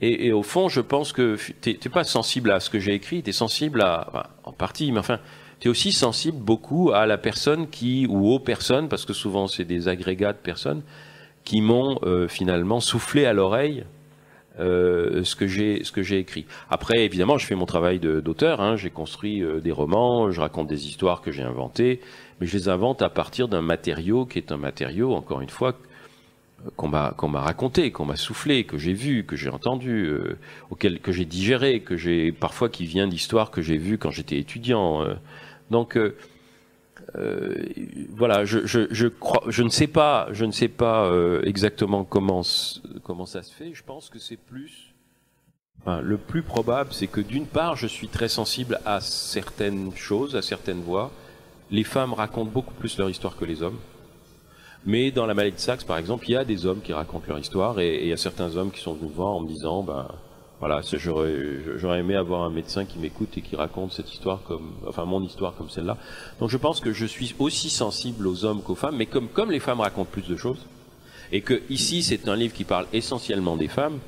Et, 0.00 0.30
au 0.30 0.44
fond, 0.44 0.68
je 0.68 0.80
pense 0.80 1.12
que 1.12 1.36
tu 1.60 1.70
n'es 1.70 1.90
pas 1.92 2.04
sensible 2.04 2.52
à 2.52 2.60
ce 2.60 2.70
que 2.70 2.78
j'ai 2.78 2.94
écrit, 2.94 3.22
tu 3.24 3.30
es 3.30 3.32
sensible 3.32 3.82
à, 3.82 4.30
en 4.44 4.52
partie, 4.52 4.92
mais 4.92 5.00
enfin, 5.00 5.18
tu 5.58 5.66
es 5.66 5.70
aussi 5.70 5.90
sensible 5.90 6.38
beaucoup 6.38 6.92
à 6.92 7.04
la 7.04 7.18
personne 7.18 7.68
qui, 7.68 8.06
ou 8.08 8.32
aux 8.32 8.38
personnes, 8.38 8.88
parce 8.88 9.04
que 9.04 9.12
souvent 9.12 9.48
c'est 9.48 9.64
des 9.64 9.88
agrégats 9.88 10.32
de 10.32 10.38
personnes, 10.38 10.82
qui 11.42 11.60
m'ont 11.60 11.98
euh, 12.04 12.28
finalement 12.28 12.78
soufflé 12.78 13.24
à 13.24 13.32
l'oreille 13.32 13.84
euh, 14.58 15.22
ce 15.24 15.36
que 15.36 15.46
j'ai 15.46 15.84
ce 15.84 15.92
que 15.92 16.02
j'ai 16.02 16.18
écrit. 16.18 16.46
Après, 16.70 17.04
évidemment, 17.04 17.38
je 17.38 17.46
fais 17.46 17.54
mon 17.54 17.66
travail 17.66 17.98
d'auteur. 18.00 18.60
Hein, 18.60 18.76
j'ai 18.76 18.90
construit 18.90 19.42
euh, 19.42 19.60
des 19.60 19.72
romans, 19.72 20.30
je 20.30 20.40
raconte 20.40 20.68
des 20.68 20.86
histoires 20.86 21.20
que 21.22 21.30
j'ai 21.30 21.42
inventées, 21.42 22.00
mais 22.40 22.46
je 22.46 22.56
les 22.56 22.68
invente 22.68 23.02
à 23.02 23.10
partir 23.10 23.48
d'un 23.48 23.62
matériau 23.62 24.26
qui 24.26 24.38
est 24.38 24.50
un 24.52 24.56
matériau, 24.56 25.14
encore 25.14 25.40
une 25.40 25.48
fois, 25.48 25.76
qu'on 26.76 26.88
m'a 26.88 27.14
qu'on 27.16 27.28
m'a 27.28 27.40
raconté, 27.40 27.92
qu'on 27.92 28.04
m'a 28.04 28.16
soufflé, 28.16 28.64
que 28.64 28.78
j'ai 28.78 28.94
vu, 28.94 29.24
que 29.24 29.36
j'ai 29.36 29.48
entendu, 29.48 30.06
euh, 30.06 30.38
auquel 30.70 31.00
que 31.00 31.12
j'ai 31.12 31.24
digéré, 31.24 31.80
que 31.80 31.96
j'ai 31.96 32.32
parfois 32.32 32.68
qui 32.68 32.84
vient 32.84 33.06
d'histoires 33.06 33.50
que 33.50 33.62
j'ai 33.62 33.76
vues 33.78 33.98
quand 33.98 34.10
j'étais 34.10 34.38
étudiant. 34.38 35.04
donc 35.70 35.96
euh, 37.16 37.64
voilà, 38.10 38.44
je, 38.44 38.66
je, 38.66 38.86
je, 38.90 39.06
crois, 39.06 39.42
je 39.48 39.62
ne 39.62 39.70
sais 39.70 39.86
pas, 39.86 40.28
je 40.32 40.44
ne 40.44 40.52
sais 40.52 40.68
pas 40.68 41.06
euh, 41.06 41.42
exactement 41.44 42.04
comment 42.04 42.42
comment 43.02 43.26
ça 43.26 43.42
se 43.42 43.52
fait. 43.52 43.72
Je 43.72 43.82
pense 43.82 44.10
que 44.10 44.18
c'est 44.18 44.36
plus, 44.36 44.94
le 45.86 46.18
plus 46.18 46.42
probable, 46.42 46.90
c'est 46.92 47.06
que 47.06 47.20
d'une 47.20 47.46
part, 47.46 47.76
je 47.76 47.86
suis 47.86 48.08
très 48.08 48.28
sensible 48.28 48.78
à 48.84 49.00
certaines 49.00 49.94
choses, 49.94 50.36
à 50.36 50.42
certaines 50.42 50.82
voix. 50.82 51.10
Les 51.70 51.84
femmes 51.84 52.12
racontent 52.12 52.50
beaucoup 52.50 52.74
plus 52.74 52.98
leur 52.98 53.08
histoire 53.08 53.36
que 53.36 53.44
les 53.44 53.62
hommes. 53.62 53.78
Mais 54.86 55.10
dans 55.10 55.26
la 55.26 55.34
maladie 55.34 55.56
de 55.56 55.60
Saxe, 55.60 55.84
par 55.84 55.98
exemple, 55.98 56.24
il 56.28 56.32
y 56.32 56.36
a 56.36 56.44
des 56.44 56.66
hommes 56.66 56.80
qui 56.80 56.92
racontent 56.92 57.26
leur 57.28 57.38
histoire 57.38 57.80
et, 57.80 58.02
il 58.02 58.08
y 58.08 58.12
a 58.12 58.16
certains 58.16 58.56
hommes 58.56 58.70
qui 58.70 58.80
sont 58.80 58.94
venus 58.94 59.12
voir 59.12 59.34
en 59.34 59.40
me 59.40 59.48
disant, 59.48 59.82
ben 59.82 60.08
voilà, 60.60 60.80
j'aurais 60.82 62.00
aimé 62.00 62.16
avoir 62.16 62.42
un 62.42 62.50
médecin 62.50 62.84
qui 62.84 62.98
m'écoute 62.98 63.36
et 63.36 63.42
qui 63.42 63.54
raconte 63.54 63.92
cette 63.92 64.12
histoire 64.12 64.42
comme, 64.42 64.72
enfin 64.88 65.04
mon 65.04 65.22
histoire 65.22 65.54
comme 65.54 65.70
celle-là. 65.70 65.96
Donc 66.40 66.50
je 66.50 66.56
pense 66.56 66.80
que 66.80 66.92
je 66.92 67.06
suis 67.06 67.34
aussi 67.38 67.70
sensible 67.70 68.26
aux 68.26 68.44
hommes 68.44 68.62
qu'aux 68.62 68.74
femmes, 68.74 68.96
mais 68.96 69.06
comme 69.06 69.28
comme 69.28 69.52
les 69.52 69.60
femmes 69.60 69.80
racontent 69.80 70.10
plus 70.10 70.26
de 70.26 70.36
choses 70.36 70.66
et 71.30 71.42
que 71.42 71.62
ici 71.70 72.02
c'est 72.02 72.28
un 72.28 72.34
livre 72.34 72.54
qui 72.54 72.64
parle 72.64 72.86
essentiellement 72.92 73.56
des 73.56 73.68
femmes, 73.68 74.00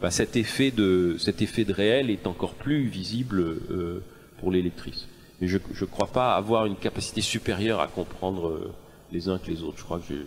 bah, 0.00 0.10
cet 0.10 0.34
effet 0.34 0.72
de 0.72 1.16
cet 1.20 1.40
effet 1.40 1.64
de 1.64 1.72
réel 1.72 2.10
est 2.10 2.26
encore 2.26 2.54
plus 2.54 2.88
visible 2.88 3.40
euh, 3.40 4.02
pour 4.40 4.50
les 4.50 4.62
lectrices. 4.62 5.06
Mais 5.40 5.46
je 5.46 5.58
ne 5.58 5.86
crois 5.86 6.08
pas 6.08 6.34
avoir 6.34 6.66
une 6.66 6.76
capacité 6.76 7.20
supérieure 7.20 7.80
à 7.80 7.86
comprendre 7.86 8.48
euh, 8.48 8.72
les 9.12 9.28
uns 9.28 9.38
que 9.38 9.48
les 9.48 9.62
autres. 9.62 9.78
Je 9.78 9.84
crois 9.84 10.00
que 10.00 10.06
je, 10.08 10.22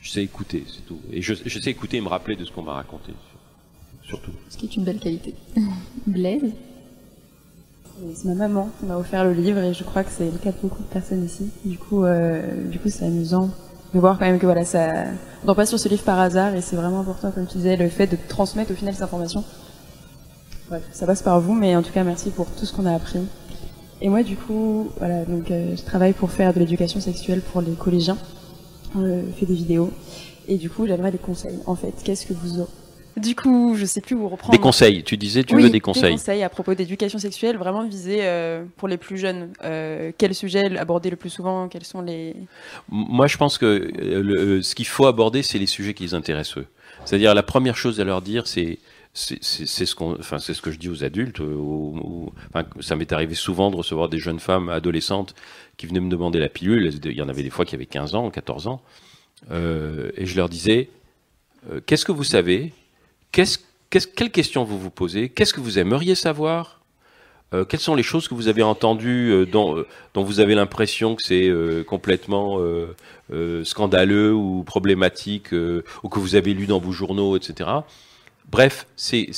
je 0.00 0.10
sais 0.10 0.22
écouter, 0.22 0.64
c'est 0.66 0.84
tout. 0.86 1.00
Et 1.10 1.22
je 1.22 1.34
sais 1.34 1.70
écouter 1.70 1.96
et 1.96 2.00
me 2.02 2.08
rappeler 2.08 2.36
de 2.36 2.44
ce 2.44 2.52
qu'on 2.52 2.62
m'a 2.62 2.74
raconté 2.74 3.12
surtout. 4.06 4.32
Ce 4.48 4.56
qui 4.56 4.66
est 4.66 4.76
une 4.76 4.84
belle 4.84 4.98
qualité. 4.98 5.34
Blaise 6.06 6.52
c'est 8.14 8.26
ma 8.26 8.34
maman 8.34 8.70
qui 8.78 8.86
m'a 8.86 8.96
offert 8.96 9.24
le 9.24 9.32
livre 9.32 9.58
et 9.58 9.72
je 9.72 9.84
crois 9.84 10.02
que 10.02 10.10
c'est 10.10 10.24
le 10.30 10.38
cas 10.38 10.50
de 10.50 10.56
beaucoup 10.60 10.82
de 10.82 10.88
personnes 10.88 11.24
ici. 11.24 11.50
Du 11.64 11.78
coup, 11.78 12.04
euh, 12.04 12.68
du 12.68 12.78
coup, 12.78 12.88
c'est 12.88 13.04
amusant 13.04 13.50
de 13.94 14.00
voir 14.00 14.18
quand 14.18 14.24
même 14.24 14.38
que 14.38 14.46
voilà, 14.46 14.64
ça, 14.64 15.04
on 15.42 15.46
tombe 15.46 15.56
pas 15.56 15.66
sur 15.66 15.78
ce 15.78 15.88
livre 15.88 16.02
par 16.02 16.18
hasard 16.18 16.54
et 16.54 16.60
c'est 16.60 16.76
vraiment 16.76 17.00
important, 17.00 17.30
comme 17.30 17.46
tu 17.46 17.58
disais, 17.58 17.76
le 17.76 17.88
fait 17.88 18.06
de 18.06 18.18
transmettre 18.28 18.72
au 18.72 18.74
final 18.74 18.94
ces 18.94 19.02
informations. 19.02 19.44
Bref, 20.68 20.82
ça 20.92 21.06
passe 21.06 21.22
par 21.22 21.40
vous, 21.40 21.54
mais 21.54 21.76
en 21.76 21.82
tout 21.82 21.92
cas, 21.92 22.02
merci 22.02 22.30
pour 22.30 22.46
tout 22.46 22.66
ce 22.66 22.72
qu'on 22.72 22.86
a 22.86 22.94
appris. 22.94 23.20
Et 24.00 24.08
moi, 24.08 24.22
du 24.22 24.36
coup, 24.36 24.90
voilà, 24.98 25.24
donc 25.24 25.50
euh, 25.50 25.76
je 25.76 25.82
travaille 25.82 26.14
pour 26.14 26.30
faire 26.30 26.52
de 26.52 26.58
l'éducation 26.58 27.00
sexuelle 27.00 27.40
pour 27.40 27.60
les 27.60 27.72
collégiens. 27.72 28.18
Je 28.96 29.22
fais 29.36 29.46
des 29.46 29.54
vidéos 29.54 29.90
et 30.48 30.56
du 30.56 30.68
coup, 30.68 30.86
j'aimerais 30.86 31.12
des 31.12 31.18
conseils. 31.18 31.58
En 31.66 31.74
fait, 31.74 31.94
qu'est-ce 32.02 32.26
que 32.26 32.34
vous 32.34 32.60
du 33.16 33.36
coup, 33.36 33.76
je 33.76 33.84
sais 33.84 34.00
plus 34.00 34.16
où 34.16 34.28
reprendre. 34.28 34.52
Des 34.52 34.58
conseils, 34.58 35.04
tu 35.04 35.16
disais, 35.16 35.44
tu 35.44 35.54
veux 35.54 35.70
des 35.70 35.80
conseils. 35.80 36.02
Des 36.02 36.10
conseils 36.10 36.42
à 36.42 36.48
propos 36.48 36.74
d'éducation 36.74 37.18
sexuelle, 37.18 37.56
vraiment 37.56 37.86
visés 37.86 38.20
euh, 38.22 38.64
pour 38.76 38.88
les 38.88 38.96
plus 38.96 39.18
jeunes. 39.18 39.52
Euh, 39.62 40.10
quel 40.18 40.34
sujet 40.34 40.76
aborder 40.76 41.10
le 41.10 41.16
plus 41.16 41.30
souvent? 41.30 41.68
Quels 41.68 41.84
sont 41.84 42.00
les. 42.00 42.34
Moi, 42.88 43.28
je 43.28 43.36
pense 43.36 43.56
que 43.56 43.66
euh, 43.66 44.62
ce 44.62 44.74
qu'il 44.74 44.86
faut 44.86 45.06
aborder, 45.06 45.42
c'est 45.42 45.58
les 45.58 45.66
sujets 45.66 45.94
qui 45.94 46.02
les 46.02 46.14
intéressent 46.14 46.58
eux. 46.58 46.66
C'est-à-dire, 47.04 47.34
la 47.34 47.44
première 47.44 47.76
chose 47.76 48.00
à 48.00 48.04
leur 48.04 48.20
dire, 48.20 48.46
c'est. 48.46 48.78
C'est 49.16 49.36
ce, 49.86 49.94
qu'on, 49.94 50.18
enfin, 50.18 50.40
c'est 50.40 50.54
ce 50.54 50.60
que 50.60 50.72
je 50.72 50.76
dis 50.76 50.88
aux 50.88 51.04
adultes. 51.04 51.40
enfin, 51.40 52.66
ça 52.80 52.96
m'est 52.96 53.12
arrivé 53.12 53.36
souvent 53.36 53.70
de 53.70 53.76
recevoir 53.76 54.08
des 54.08 54.18
jeunes 54.18 54.40
femmes 54.40 54.68
adolescentes 54.68 55.36
qui 55.76 55.86
venaient 55.86 56.00
me 56.00 56.10
demander 56.10 56.40
la 56.40 56.48
pilule. 56.48 56.92
Il 57.04 57.12
y 57.12 57.22
en 57.22 57.28
avait 57.28 57.44
des 57.44 57.50
fois 57.50 57.64
qui 57.64 57.76
avaient 57.76 57.86
15 57.86 58.16
ans, 58.16 58.28
14 58.30 58.66
ans. 58.66 58.82
et 59.52 60.26
je 60.26 60.34
leur 60.34 60.48
disais, 60.48 60.88
qu'est-ce 61.86 62.04
que 62.04 62.10
vous 62.10 62.24
savez 62.24 62.72
quelles 63.34 64.30
questions 64.30 64.64
vous 64.64 64.78
vous 64.78 64.90
posez? 64.90 65.28
Qu'est-ce 65.28 65.52
que 65.52 65.60
vous 65.60 65.78
aimeriez 65.78 66.14
savoir? 66.14 66.80
Euh, 67.52 67.64
Quelles 67.64 67.80
sont 67.80 67.94
les 67.94 68.02
choses 68.02 68.28
que 68.28 68.34
vous 68.34 68.48
avez 68.48 68.62
entendues 68.62 69.30
euh, 69.30 69.46
dont, 69.46 69.76
euh, 69.76 69.86
dont, 70.14 70.22
vous 70.22 70.40
avez 70.40 70.54
l'impression 70.54 71.14
que 71.14 71.22
c'est 71.22 71.52
complètement 71.86 72.58
scandaleux 73.64 74.32
ou 74.32 74.62
problématique 74.64 75.52
ou 75.52 76.08
que 76.08 76.18
vous 76.18 76.34
avez 76.34 76.54
lu 76.54 76.66
dans 76.66 76.78
vos 76.78 76.92
journaux, 76.92 77.36
etc. 77.36 77.70
Bref, 78.50 78.86
c'est 78.96 79.30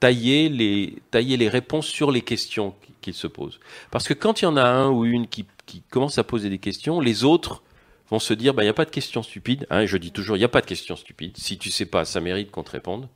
tailler, 0.00 0.48
les, 0.48 1.48
réponses 1.48 1.86
sur 1.86 2.10
les 2.10 2.22
questions 2.22 2.74
qu'ils 3.00 3.14
se 3.14 3.26
posent. 3.26 3.58
Parce 3.90 4.06
que 4.06 4.14
quand 4.14 4.40
il 4.40 4.44
y 4.44 4.48
en 4.48 4.56
a 4.56 4.64
un 4.64 4.88
ou 4.88 5.04
une 5.04 5.26
qui 5.26 5.46
commence 5.90 6.18
à 6.18 6.24
poser 6.24 6.48
des 6.50 6.58
questions, 6.58 7.00
les 7.00 7.24
autres 7.24 7.62
vont 8.10 8.18
se 8.18 8.34
dire, 8.34 8.54
bah, 8.54 8.62
il 8.62 8.66
n'y 8.66 8.70
a 8.70 8.74
pas 8.74 8.84
de 8.84 8.90
questions 8.90 9.22
stupides. 9.22 9.66
Hein, 9.70 9.86
je 9.86 9.96
dis 9.96 10.12
toujours, 10.12 10.36
il 10.36 10.40
n'y 10.40 10.44
a 10.44 10.48
pas 10.48 10.60
de 10.60 10.66
questions 10.66 10.96
stupides. 10.96 11.36
Si 11.36 11.58
tu 11.58 11.70
sais 11.70 11.86
pas, 11.86 12.04
ça 12.04 12.20
mérite 12.20 12.50
qu'on 12.50 12.62
te 12.62 12.70
réponde. 12.70 13.08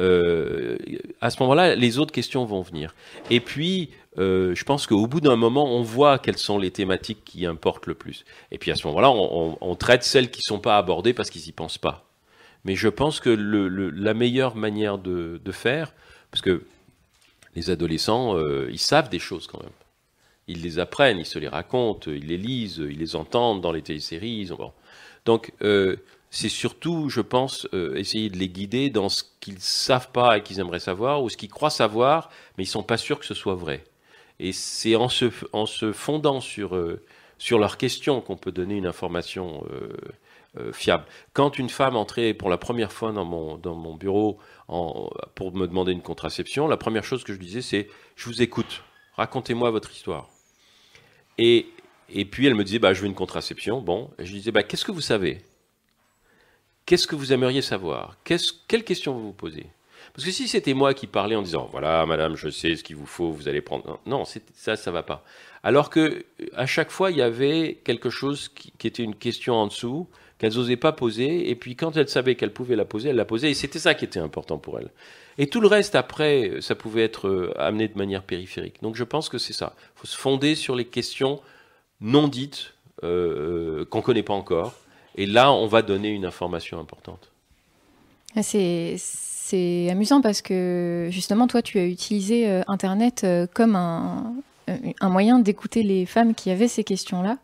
Euh, 0.00 0.76
à 1.20 1.30
ce 1.30 1.42
moment-là, 1.42 1.74
les 1.74 1.98
autres 1.98 2.12
questions 2.12 2.44
vont 2.44 2.62
venir. 2.62 2.94
Et 3.30 3.40
puis, 3.40 3.90
euh, 4.18 4.54
je 4.54 4.64
pense 4.64 4.86
qu'au 4.86 5.06
bout 5.06 5.20
d'un 5.20 5.36
moment, 5.36 5.66
on 5.74 5.82
voit 5.82 6.18
quelles 6.18 6.38
sont 6.38 6.58
les 6.58 6.70
thématiques 6.70 7.24
qui 7.24 7.46
importent 7.46 7.86
le 7.86 7.94
plus. 7.94 8.24
Et 8.52 8.58
puis 8.58 8.70
à 8.70 8.76
ce 8.76 8.86
moment-là, 8.86 9.10
on, 9.10 9.74
traite 9.74 10.04
celles 10.04 10.30
qui 10.30 10.40
ne 10.40 10.54
sont 10.54 10.60
pas 10.60 10.78
abordées 10.78 11.14
parce 11.14 11.30
qu'ils 11.30 11.42
n'y 11.42 11.52
pensent 11.52 11.78
pas. 11.78 12.04
Mais 12.64 12.76
je 12.76 12.88
pense 12.88 13.20
que 13.20 13.30
la 13.30 14.14
meilleure 14.14 14.56
manière 14.56 14.98
de, 14.98 15.40
faire, 15.52 15.94
parce 16.30 16.42
que 16.42 16.64
les 17.56 17.70
adolescents, 17.70 18.36
euh, 18.36 18.68
ils 18.70 18.78
savent 18.78 19.08
des 19.08 19.18
choses 19.18 19.46
quand 19.46 19.62
même 19.62 19.72
ils 20.48 20.62
les 20.62 20.78
apprennent, 20.78 21.18
ils 21.18 21.26
se 21.26 21.38
les 21.38 21.46
racontent, 21.48 22.10
ils 22.10 22.26
les 22.26 22.38
lisent, 22.38 22.78
ils 22.78 22.98
les 22.98 23.14
entendent 23.14 23.60
dans 23.60 23.70
les 23.70 23.82
téléséries. 23.82 24.50
Donc, 25.26 25.52
euh, 25.62 25.96
c'est 26.30 26.48
surtout, 26.48 27.10
je 27.10 27.20
pense, 27.20 27.68
euh, 27.74 27.94
essayer 27.96 28.30
de 28.30 28.38
les 28.38 28.48
guider 28.48 28.90
dans 28.90 29.10
ce 29.10 29.24
qu'ils 29.40 29.60
savent 29.60 30.10
pas 30.10 30.38
et 30.38 30.42
qu'ils 30.42 30.58
aimeraient 30.58 30.80
savoir, 30.80 31.22
ou 31.22 31.28
ce 31.28 31.36
qu'ils 31.36 31.50
croient 31.50 31.70
savoir, 31.70 32.30
mais 32.56 32.64
ils 32.64 32.68
sont 32.68 32.82
pas 32.82 32.96
sûrs 32.96 33.18
que 33.18 33.26
ce 33.26 33.34
soit 33.34 33.54
vrai. 33.54 33.84
Et 34.40 34.52
c'est 34.52 34.96
en 34.96 35.08
se, 35.08 35.28
fondant 35.92 36.40
sur, 36.40 36.74
euh, 36.74 37.02
sur 37.36 37.58
leurs 37.58 37.76
questions 37.76 38.20
qu'on 38.20 38.36
peut 38.36 38.52
donner 38.52 38.76
une 38.76 38.86
information 38.86 39.64
fiable. 40.72 41.04
Quand 41.34 41.58
une 41.58 41.68
femme 41.68 41.94
entrait 41.94 42.34
pour 42.34 42.50
la 42.50 42.56
première 42.56 42.90
fois 42.90 43.12
dans 43.12 43.24
mon, 43.24 43.58
dans 43.58 43.76
mon 43.76 43.94
bureau 43.94 44.38
pour 44.66 45.54
me 45.54 45.66
demander 45.66 45.92
une 45.92 46.02
contraception, 46.02 46.66
la 46.66 46.76
première 46.76 47.04
chose 47.04 47.22
que 47.22 47.32
je 47.32 47.38
disais, 47.38 47.62
c'est 47.62 47.88
Je 48.16 48.26
vous 48.26 48.42
écoute, 48.42 48.82
racontez-moi 49.16 49.70
votre 49.70 49.92
histoire. 49.92 50.28
Et, 51.38 51.66
et 52.10 52.24
puis 52.24 52.46
elle 52.46 52.54
me 52.54 52.64
disait, 52.64 52.78
bah, 52.78 52.92
je 52.92 53.00
veux 53.00 53.06
une 53.06 53.14
contraception. 53.14 53.80
Bon, 53.80 54.10
je 54.18 54.24
lui 54.24 54.38
disais, 54.38 54.52
bah, 54.52 54.62
qu'est-ce 54.62 54.84
que 54.84 54.92
vous 54.92 55.00
savez? 55.00 55.38
Qu'est-ce 56.84 57.06
que 57.06 57.16
vous 57.16 57.32
aimeriez 57.32 57.62
savoir? 57.62 58.16
Quelles 58.24 58.84
questions 58.84 59.12
vous 59.12 59.26
vous 59.26 59.32
posez? 59.32 59.66
Parce 60.14 60.24
que 60.24 60.30
si 60.30 60.48
c'était 60.48 60.74
moi 60.74 60.94
qui 60.94 61.06
parlais 61.06 61.36
en 61.36 61.42
disant, 61.42 61.68
voilà, 61.70 62.04
madame, 62.06 62.34
je 62.34 62.48
sais 62.48 62.74
ce 62.76 62.82
qu'il 62.82 62.96
vous 62.96 63.06
faut, 63.06 63.30
vous 63.30 63.46
allez 63.46 63.60
prendre. 63.60 64.00
Non, 64.06 64.24
ça, 64.54 64.74
ça 64.74 64.90
va 64.90 65.02
pas. 65.02 65.24
Alors 65.62 65.90
que 65.90 66.24
à 66.54 66.66
chaque 66.66 66.90
fois, 66.90 67.10
il 67.10 67.18
y 67.18 67.22
avait 67.22 67.78
quelque 67.84 68.10
chose 68.10 68.48
qui, 68.48 68.72
qui 68.78 68.86
était 68.86 69.02
une 69.02 69.14
question 69.14 69.54
en 69.54 69.66
dessous 69.66 70.08
qu'elles 70.38 70.54
n'osaient 70.54 70.76
pas 70.76 70.92
poser. 70.92 71.50
Et 71.50 71.54
puis 71.54 71.76
quand 71.76 71.96
elles 71.96 72.08
savaient 72.08 72.36
qu'elles 72.36 72.52
pouvaient 72.52 72.76
la 72.76 72.84
poser, 72.84 73.10
elles 73.10 73.16
la 73.16 73.24
posaient. 73.24 73.50
Et 73.50 73.54
c'était 73.54 73.78
ça 73.78 73.94
qui 73.94 74.04
était 74.04 74.20
important 74.20 74.58
pour 74.58 74.78
elles. 74.78 74.90
Et 75.38 75.46
tout 75.46 75.60
le 75.60 75.68
reste, 75.68 75.94
après, 75.94 76.60
ça 76.60 76.74
pouvait 76.74 77.04
être 77.04 77.28
euh, 77.28 77.54
amené 77.56 77.86
de 77.86 77.96
manière 77.96 78.24
périphérique. 78.24 78.82
Donc 78.82 78.96
je 78.96 79.04
pense 79.04 79.28
que 79.28 79.38
c'est 79.38 79.52
ça. 79.52 79.74
Il 79.96 80.00
faut 80.00 80.06
se 80.08 80.16
fonder 80.16 80.56
sur 80.56 80.74
les 80.74 80.84
questions 80.84 81.40
non 82.00 82.28
dites, 82.28 82.74
euh, 83.04 83.84
qu'on 83.86 83.98
ne 83.98 84.02
connaît 84.02 84.22
pas 84.24 84.34
encore. 84.34 84.74
Et 85.14 85.26
là, 85.26 85.52
on 85.52 85.66
va 85.66 85.82
donner 85.82 86.10
une 86.10 86.24
information 86.24 86.80
importante. 86.80 87.30
Ah, 88.36 88.42
c'est 88.42 89.88
amusant 89.90 90.20
parce 90.20 90.42
que 90.42 91.08
justement, 91.10 91.46
toi, 91.46 91.62
tu 91.62 91.78
as 91.78 91.86
utilisé 91.86 92.48
euh, 92.48 92.62
Internet 92.66 93.26
comme 93.54 93.74
un, 93.74 94.34
un 95.00 95.08
moyen 95.08 95.38
d'écouter 95.38 95.82
les 95.82 96.06
femmes 96.06 96.34
qui 96.34 96.50
avaient 96.50 96.68
ces 96.68 96.84
questions-là. 96.84 97.38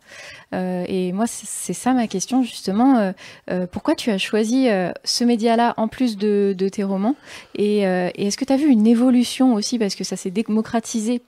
Euh, 0.54 0.84
et 0.88 1.12
moi, 1.12 1.26
c'est 1.26 1.72
ça 1.72 1.92
ma 1.92 2.06
question, 2.06 2.42
justement. 2.42 2.98
Euh, 2.98 3.12
euh, 3.50 3.66
pourquoi 3.66 3.94
tu 3.94 4.10
as 4.10 4.18
choisi 4.18 4.68
euh, 4.68 4.92
ce 5.04 5.24
média-là 5.24 5.74
en 5.76 5.88
plus 5.88 6.16
de, 6.16 6.54
tes 6.70 6.84
romans? 6.84 7.16
Et, 7.54 7.86
euh, 7.86 8.10
est-ce 8.14 8.36
que 8.36 8.44
tu 8.44 8.52
as 8.52 8.56
vu 8.56 8.68
une 8.68 8.86
évolution 8.86 9.54
aussi? 9.54 9.78
Parce 9.78 9.94
que 9.94 10.04
ça 10.04 10.16
s'est 10.16 10.30
démocratisé 10.30 11.22